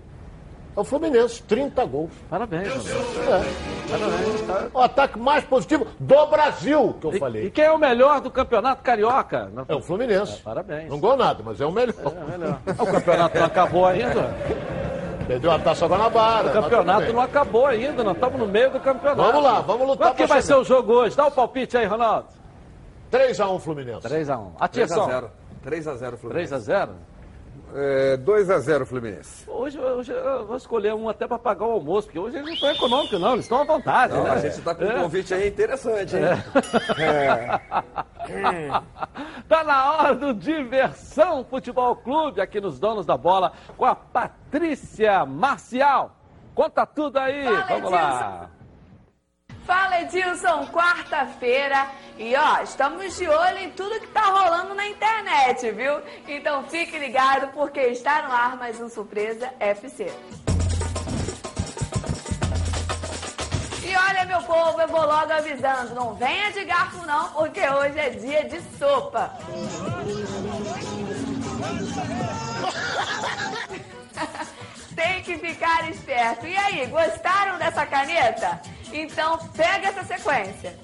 é 0.76 0.80
o 0.80 0.84
Fluminense, 0.84 1.42
30 1.42 1.84
gols. 1.84 2.12
Parabéns, 2.30 2.68
É. 2.68 3.90
Parabéns, 3.90 4.40
tá? 4.46 4.68
O 4.72 4.78
ataque 4.82 5.18
mais 5.18 5.42
positivo 5.42 5.88
do 5.98 6.26
Brasil, 6.28 6.96
que 7.00 7.06
eu 7.08 7.14
E, 7.16 7.18
falei. 7.18 7.46
e 7.46 7.50
quem 7.50 7.64
é 7.64 7.72
o 7.72 7.78
melhor 7.78 8.20
do 8.20 8.30
campeonato 8.30 8.84
carioca? 8.84 9.50
É 9.68 9.74
o 9.74 9.80
Fluminense. 9.80 10.40
parabéns. 10.42 10.88
Não 10.88 11.00
ganhou 11.00 11.16
nada, 11.16 11.42
mas 11.44 11.60
é 11.60 11.66
o 11.66 11.72
melhor. 11.72 11.94
É 11.96 12.30
melhor. 12.38 12.60
O 12.78 12.86
campeonato 12.86 13.36
não 13.36 13.46
acabou 13.46 13.84
ainda. 13.84 14.32
Perdeu 15.28 15.50
a 15.50 15.58
taça 15.58 15.86
Guanabara. 15.86 16.48
O 16.48 16.52
campeonato 16.54 17.12
não 17.12 17.20
acabou 17.20 17.66
ainda, 17.66 18.02
nós 18.02 18.14
estamos 18.14 18.40
no 18.40 18.46
meio 18.46 18.70
do 18.70 18.80
campeonato. 18.80 19.22
Vamos 19.22 19.42
lá, 19.42 19.60
vamos 19.60 19.86
lutar. 19.86 20.08
Quanto 20.08 20.16
que 20.16 20.26
vai 20.26 20.40
ser 20.40 20.54
o 20.54 20.64
jogo 20.64 20.90
hoje? 20.94 21.14
Dá 21.14 21.26
o 21.26 21.28
um 21.28 21.30
palpite 21.30 21.76
aí, 21.76 21.84
Ronaldo. 21.84 22.28
3x1 23.12 23.60
Fluminense. 23.60 24.08
3x1. 24.08 24.52
Atenção. 24.58 25.06
3x0. 25.06 25.30
3x0 25.66 26.16
Fluminense. 26.16 26.54
3x0? 26.54 26.88
É, 27.74 28.16
2 28.16 28.50
a 28.50 28.58
0 28.58 28.86
Fluminense. 28.86 29.48
Hoje, 29.48 29.78
hoje, 29.78 30.12
eu 30.12 30.46
vou 30.46 30.56
escolher 30.56 30.94
um 30.94 31.08
até 31.08 31.26
para 31.26 31.38
pagar 31.38 31.66
o 31.66 31.72
almoço, 31.72 32.06
porque 32.06 32.18
hoje 32.18 32.36
eles 32.36 32.46
não 32.46 32.54
estão 32.54 32.70
econômicos, 32.70 33.20
não, 33.20 33.32
eles 33.32 33.44
estão 33.44 33.60
à 33.60 33.64
vontade. 33.64 34.14
Não, 34.14 34.24
né? 34.24 34.30
A 34.30 34.38
gente 34.38 34.58
está 34.58 34.74
com 34.74 34.84
um 34.84 34.90
é. 34.90 35.02
convite 35.02 35.34
aí 35.34 35.48
interessante, 35.48 36.16
hein? 36.16 36.22
É. 36.98 37.60
é. 38.32 38.82
tá 39.48 39.64
na 39.64 39.92
hora 39.92 40.14
do 40.14 40.34
Diversão 40.34 41.44
Futebol 41.44 41.96
Clube, 41.96 42.40
aqui 42.40 42.60
nos 42.60 42.78
Donos 42.78 43.06
da 43.06 43.16
Bola, 43.16 43.52
com 43.76 43.84
a 43.84 43.94
Patrícia 43.94 45.24
Marcial. 45.26 46.16
Conta 46.54 46.84
tudo 46.84 47.18
aí, 47.18 47.44
Fala, 47.44 47.66
vamos 47.68 47.90
lá. 47.90 48.50
Fala 49.68 50.00
Edilson, 50.00 50.66
quarta-feira 50.68 51.90
e 52.16 52.34
ó, 52.34 52.62
estamos 52.62 53.14
de 53.18 53.28
olho 53.28 53.58
em 53.58 53.70
tudo 53.72 54.00
que 54.00 54.06
tá 54.06 54.22
rolando 54.22 54.74
na 54.74 54.88
internet, 54.88 55.70
viu? 55.72 56.00
Então 56.26 56.64
fique 56.64 56.98
ligado 56.98 57.52
porque 57.52 57.80
está 57.80 58.22
no 58.22 58.32
ar 58.32 58.56
mais 58.56 58.80
um 58.80 58.88
Surpresa 58.88 59.52
FC. 59.60 60.10
E 63.84 63.94
olha 63.94 64.24
meu 64.24 64.40
povo, 64.44 64.80
eu 64.80 64.88
vou 64.88 65.04
logo 65.04 65.30
avisando, 65.30 65.94
não 65.94 66.14
venha 66.14 66.50
de 66.50 66.64
garfo 66.64 67.06
não, 67.06 67.28
porque 67.32 67.60
hoje 67.60 67.98
é 67.98 68.08
dia 68.08 68.44
de 68.44 68.62
sopa. 68.78 69.34
Tem 74.96 75.22
que 75.22 75.36
ficar 75.36 75.90
esperto. 75.90 76.46
E 76.46 76.56
aí, 76.56 76.86
gostaram 76.86 77.58
dessa 77.58 77.84
caneta? 77.84 78.62
Então 78.92 79.38
pega 79.56 79.88
essa 79.88 80.04
sequência. 80.04 80.78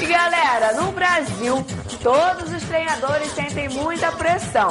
E 0.00 0.06
galera, 0.06 0.72
no 0.80 0.92
Brasil, 0.92 1.64
todos 2.02 2.52
os 2.52 2.62
treinadores 2.64 3.30
sentem 3.32 3.68
muita 3.68 4.12
pressão. 4.12 4.68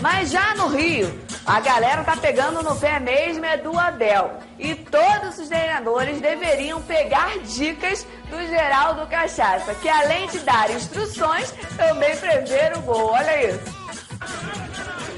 Mas 0.00 0.30
já 0.30 0.54
no 0.54 0.68
Rio, 0.68 1.06
a 1.50 1.58
galera 1.60 2.04
tá 2.04 2.16
pegando 2.16 2.62
no 2.62 2.76
pé 2.76 3.00
mesmo 3.00 3.44
é 3.44 3.56
do 3.56 3.76
Abel. 3.76 4.34
E 4.58 4.72
todos 4.74 5.36
os 5.38 5.48
treinadores 5.48 6.20
deveriam 6.20 6.80
pegar 6.82 7.38
dicas 7.40 8.06
do 8.30 8.38
Geraldo 8.46 9.04
Cachaça, 9.08 9.74
que 9.74 9.88
além 9.88 10.28
de 10.28 10.38
dar 10.40 10.70
instruções, 10.70 11.52
também 11.76 12.16
prevê 12.16 12.72
o 12.76 12.80
gol. 12.82 13.10
Olha 13.12 13.50
isso. 13.50 13.80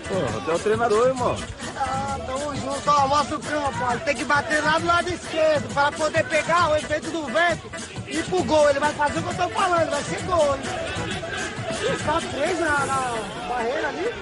Pô, 0.08 0.38
até 0.38 0.54
o 0.54 0.58
treinador, 0.58 1.08
irmão. 1.08 1.36
Ah, 1.76 2.16
tamo 2.26 2.54
junto, 2.56 2.90
ó, 2.90 3.08
mostra 3.08 3.36
o 3.36 3.40
campo, 3.40 3.78
ó. 3.82 3.90
Ele 3.92 4.00
tem 4.00 4.16
que 4.16 4.24
bater 4.24 4.62
lá 4.64 4.78
do 4.78 4.86
lado 4.86 5.08
esquerdo 5.12 5.74
para 5.74 5.92
poder 5.92 6.24
pegar 6.24 6.70
o 6.70 6.76
efeito 6.76 7.10
do 7.10 7.26
vento 7.26 7.70
e 8.06 8.16
ir 8.16 8.24
pro 8.24 8.42
gol. 8.44 8.70
Ele 8.70 8.80
vai 8.80 8.92
fazer 8.94 9.18
o 9.18 9.22
que 9.22 9.28
eu 9.28 9.34
tô 9.34 9.48
falando, 9.50 9.90
vai 9.90 10.02
ser 10.04 10.22
gol. 10.22 10.54
hein? 10.56 10.62
Ih, 11.82 12.04
Tá 12.04 12.20
três 12.30 12.58
na, 12.60 12.86
na 12.86 13.14
barreira 13.48 13.88
ali. 13.88 14.14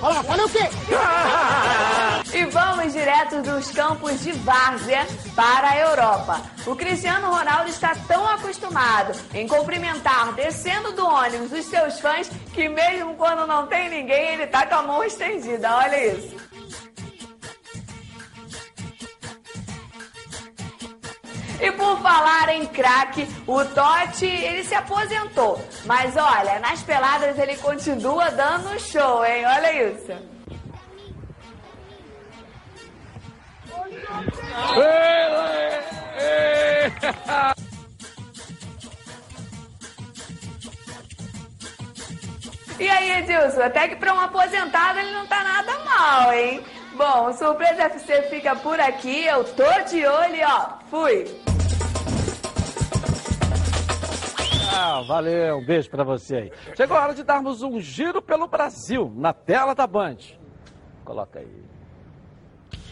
Olha 0.00 0.14
lá, 0.14 0.22
falei 0.24 0.44
o 0.44 0.48
quê? 0.48 0.68
E 2.34 2.46
vamos 2.46 2.94
direto 2.94 3.42
dos 3.42 3.70
campos 3.72 4.22
de 4.22 4.32
várzea 4.32 5.06
para 5.36 5.68
a 5.68 5.78
Europa. 5.78 6.40
O 6.66 6.74
Cristiano 6.74 7.30
Ronaldo 7.30 7.68
está 7.68 7.94
tão 8.08 8.26
acostumado 8.26 9.12
em 9.34 9.46
cumprimentar 9.46 10.32
descendo 10.32 10.92
do 10.92 11.06
ônibus 11.06 11.52
os 11.52 11.66
seus 11.66 12.00
fãs 12.00 12.30
que 12.54 12.70
mesmo 12.70 13.14
quando 13.16 13.46
não 13.46 13.66
tem 13.66 13.90
ninguém, 13.90 14.34
ele 14.34 14.46
tá 14.46 14.64
com 14.64 14.76
a 14.76 14.82
mão 14.82 15.04
estendida. 15.04 15.76
Olha 15.76 16.06
isso. 16.06 16.34
E 21.62 21.70
por 21.70 21.96
falar 22.00 22.48
em 22.48 22.66
craque, 22.66 23.24
o 23.46 23.64
Totti, 23.64 24.26
ele 24.26 24.64
se 24.64 24.74
aposentou. 24.74 25.64
Mas 25.84 26.16
olha, 26.16 26.58
nas 26.58 26.82
peladas 26.82 27.38
ele 27.38 27.56
continua 27.56 28.32
dando 28.32 28.80
show, 28.80 29.24
hein? 29.24 29.44
Olha 29.46 29.90
isso. 29.90 30.12
E 42.80 42.88
aí, 42.88 43.10
Edilson, 43.20 43.62
até 43.62 43.86
que 43.86 43.94
para 43.94 44.12
um 44.12 44.18
aposentado 44.18 44.98
ele 44.98 45.12
não 45.12 45.28
tá 45.28 45.44
nada 45.44 45.78
mal, 45.84 46.32
hein? 46.32 46.64
Bom, 46.94 47.32
Surpresa 47.32 47.84
FC 47.84 48.22
fica 48.22 48.56
por 48.56 48.80
aqui, 48.80 49.24
eu 49.24 49.44
tô 49.44 49.80
de 49.88 50.04
olho, 50.04 50.40
ó, 50.44 50.78
fui! 50.90 51.51
Ah, 54.84 55.00
valeu, 55.00 55.58
um 55.58 55.64
beijo 55.64 55.88
pra 55.88 56.02
você 56.02 56.34
aí. 56.34 56.52
Chegou 56.76 56.96
a 56.96 57.02
hora 57.02 57.14
de 57.14 57.22
darmos 57.22 57.62
um 57.62 57.80
giro 57.80 58.20
pelo 58.20 58.48
Brasil, 58.48 59.12
na 59.16 59.32
tela 59.32 59.76
da 59.76 59.86
Band. 59.86 60.16
Coloca 61.04 61.38
aí. 61.38 61.62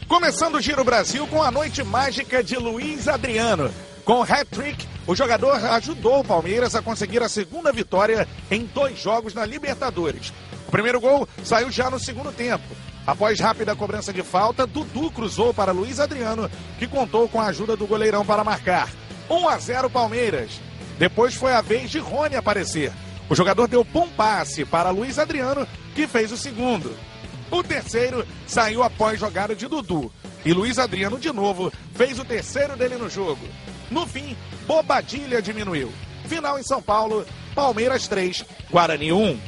Começando 0.06 0.54
o 0.54 0.60
Giro 0.60 0.84
Brasil 0.84 1.26
com 1.26 1.42
a 1.42 1.50
noite 1.50 1.82
mágica 1.82 2.44
de 2.44 2.54
Luiz 2.56 3.08
Adriano. 3.08 3.72
Com 4.04 4.22
hat-trick, 4.22 4.86
o 5.04 5.16
jogador 5.16 5.56
ajudou 5.56 6.20
o 6.20 6.24
Palmeiras 6.24 6.76
a 6.76 6.82
conseguir 6.82 7.24
a 7.24 7.28
segunda 7.28 7.72
vitória 7.72 8.28
em 8.48 8.66
dois 8.66 8.96
jogos 8.96 9.34
na 9.34 9.44
Libertadores. 9.44 10.32
O 10.68 10.70
primeiro 10.70 11.00
gol 11.00 11.28
saiu 11.42 11.72
já 11.72 11.90
no 11.90 11.98
segundo 11.98 12.30
tempo. 12.30 12.64
Após 13.04 13.40
rápida 13.40 13.74
cobrança 13.74 14.12
de 14.12 14.22
falta, 14.22 14.64
Dudu 14.64 15.10
cruzou 15.10 15.52
para 15.52 15.72
Luiz 15.72 15.98
Adriano, 15.98 16.48
que 16.78 16.86
contou 16.86 17.28
com 17.28 17.40
a 17.40 17.46
ajuda 17.46 17.76
do 17.76 17.88
goleirão 17.88 18.24
para 18.24 18.44
marcar. 18.44 18.88
1 19.28 19.48
a 19.48 19.58
0 19.58 19.90
Palmeiras. 19.90 20.69
Depois 21.00 21.34
foi 21.34 21.54
a 21.54 21.62
vez 21.62 21.90
de 21.90 21.98
Rony 21.98 22.36
aparecer. 22.36 22.92
O 23.26 23.34
jogador 23.34 23.66
deu 23.66 23.82
bom 23.82 24.06
passe 24.06 24.66
para 24.66 24.90
Luiz 24.90 25.18
Adriano, 25.18 25.66
que 25.94 26.06
fez 26.06 26.30
o 26.30 26.36
segundo. 26.36 26.94
O 27.50 27.62
terceiro 27.62 28.22
saiu 28.46 28.82
após 28.82 29.18
jogada 29.18 29.56
de 29.56 29.66
Dudu. 29.66 30.12
E 30.44 30.52
Luiz 30.52 30.78
Adriano, 30.78 31.18
de 31.18 31.32
novo, 31.32 31.72
fez 31.94 32.18
o 32.18 32.24
terceiro 32.24 32.76
dele 32.76 32.96
no 32.96 33.08
jogo. 33.08 33.40
No 33.90 34.06
fim, 34.06 34.36
Bobadilha 34.66 35.40
diminuiu. 35.40 35.90
Final 36.26 36.58
em 36.58 36.62
São 36.62 36.82
Paulo, 36.82 37.24
Palmeiras 37.54 38.06
3, 38.06 38.44
Guarani 38.70 39.10
1. 39.10 39.40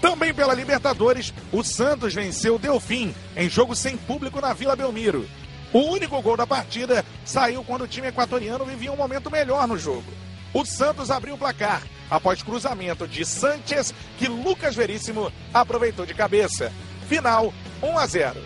Também 0.00 0.34
pela 0.34 0.52
Libertadores, 0.52 1.32
o 1.52 1.62
Santos 1.62 2.12
venceu 2.12 2.58
Delfim 2.58 3.14
em 3.36 3.48
jogo 3.48 3.76
sem 3.76 3.96
público 3.96 4.40
na 4.40 4.52
Vila 4.52 4.74
Belmiro. 4.74 5.28
O 5.72 5.78
único 5.78 6.20
gol 6.20 6.36
da 6.36 6.46
partida 6.46 7.04
saiu 7.24 7.62
quando 7.62 7.82
o 7.82 7.88
time 7.88 8.08
equatoriano 8.08 8.64
vivia 8.64 8.90
um 8.90 8.96
momento 8.96 9.30
melhor 9.30 9.68
no 9.68 9.78
jogo. 9.78 10.27
O 10.58 10.66
Santos 10.66 11.08
abriu 11.08 11.36
o 11.36 11.38
placar 11.38 11.84
após 12.10 12.42
cruzamento 12.42 13.06
de 13.06 13.24
Sanches, 13.24 13.94
que 14.18 14.26
Lucas 14.26 14.74
Veríssimo 14.74 15.32
aproveitou 15.54 16.04
de 16.04 16.12
cabeça. 16.12 16.72
Final 17.06 17.54
1 17.80 17.96
a 17.96 18.06
0. 18.08 18.40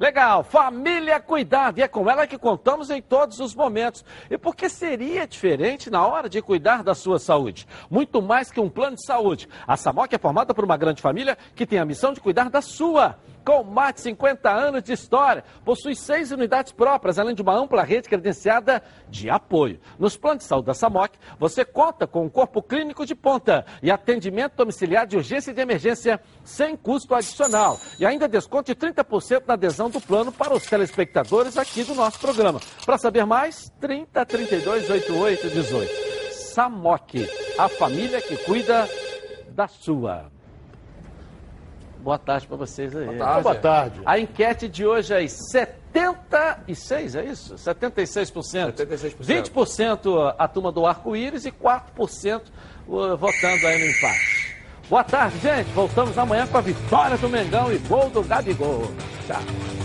Legal, 0.00 0.42
família 0.42 1.20
cuidado, 1.20 1.78
e 1.78 1.82
é 1.82 1.86
com 1.86 2.10
ela 2.10 2.26
que 2.26 2.36
contamos 2.36 2.90
em 2.90 3.00
todos 3.00 3.38
os 3.38 3.54
momentos. 3.54 4.04
E 4.28 4.36
por 4.36 4.56
que 4.56 4.68
seria 4.68 5.24
diferente 5.24 5.88
na 5.88 6.04
hora 6.04 6.28
de 6.28 6.42
cuidar 6.42 6.82
da 6.82 6.96
sua 6.96 7.20
saúde? 7.20 7.64
Muito 7.88 8.20
mais 8.20 8.50
que 8.50 8.58
um 8.58 8.68
plano 8.68 8.96
de 8.96 9.06
saúde. 9.06 9.48
A 9.64 9.76
Samok 9.76 10.12
é 10.12 10.18
formada 10.18 10.52
por 10.52 10.64
uma 10.64 10.76
grande 10.76 11.00
família 11.00 11.38
que 11.54 11.64
tem 11.64 11.78
a 11.78 11.84
missão 11.84 12.12
de 12.12 12.20
cuidar 12.20 12.50
da 12.50 12.60
sua. 12.60 13.20
Com 13.44 13.64
mais 13.64 13.94
de 13.94 14.00
50 14.02 14.50
anos 14.50 14.82
de 14.82 14.92
história, 14.92 15.42
possui 15.64 15.96
seis 15.96 16.30
unidades 16.30 16.72
próprias, 16.72 17.18
além 17.18 17.34
de 17.34 17.42
uma 17.42 17.54
ampla 17.54 17.82
rede 17.82 18.08
credenciada 18.08 18.82
de 19.08 19.28
apoio. 19.28 19.80
Nos 19.98 20.16
planos 20.16 20.44
de 20.44 20.48
saúde 20.48 20.66
da 20.66 20.74
Samok, 20.74 21.18
você 21.38 21.64
conta 21.64 22.06
com 22.06 22.24
um 22.24 22.28
corpo 22.28 22.62
clínico 22.62 23.04
de 23.04 23.14
ponta 23.14 23.66
e 23.82 23.90
atendimento 23.90 24.56
domiciliar 24.56 25.06
de 25.06 25.16
urgência 25.16 25.50
e 25.50 25.54
de 25.54 25.60
emergência 25.60 26.20
sem 26.44 26.76
custo 26.76 27.14
adicional. 27.14 27.78
E 27.98 28.06
ainda 28.06 28.28
desconto 28.28 28.72
de 28.72 28.78
30% 28.78 29.42
na 29.46 29.54
adesão 29.54 29.90
do 29.90 30.00
plano 30.00 30.30
para 30.30 30.54
os 30.54 30.64
telespectadores 30.64 31.56
aqui 31.56 31.82
do 31.82 31.94
nosso 31.94 32.20
programa. 32.20 32.60
Para 32.84 32.98
saber 32.98 33.26
mais, 33.26 33.72
30 33.80 34.24
32 34.24 34.90
88 34.90 35.50
18. 35.50 36.12
Samok, 36.32 37.28
a 37.58 37.68
família 37.68 38.20
que 38.20 38.36
cuida 38.36 38.88
da 39.48 39.66
sua. 39.66 40.30
Boa 42.02 42.18
tarde 42.18 42.46
para 42.48 42.56
vocês 42.56 42.94
aí. 42.96 43.06
Boa 43.06 43.18
tarde. 43.18 43.42
Boa 43.42 43.54
tarde. 43.54 44.00
A 44.04 44.18
enquete 44.18 44.68
de 44.68 44.84
hoje 44.84 45.14
é 45.14 45.26
76, 45.26 47.14
é 47.14 47.24
isso? 47.24 47.54
76%. 47.54 48.74
76%. 48.74 49.16
20% 49.20 50.34
a 50.36 50.48
turma 50.48 50.72
do 50.72 50.84
arco-íris 50.84 51.46
e 51.46 51.52
4% 51.52 52.42
uh, 52.88 53.16
votando 53.16 53.66
aí 53.66 53.78
no 53.78 53.86
empate. 53.86 54.52
Boa 54.90 55.04
tarde, 55.04 55.38
gente. 55.38 55.70
Voltamos 55.72 56.18
amanhã 56.18 56.46
com 56.46 56.58
a 56.58 56.60
vitória 56.60 57.16
do 57.16 57.28
Mengão 57.28 57.72
e 57.72 57.78
gol 57.78 58.10
do 58.10 58.22
Gabigol. 58.22 58.90
Tchau. 59.26 59.81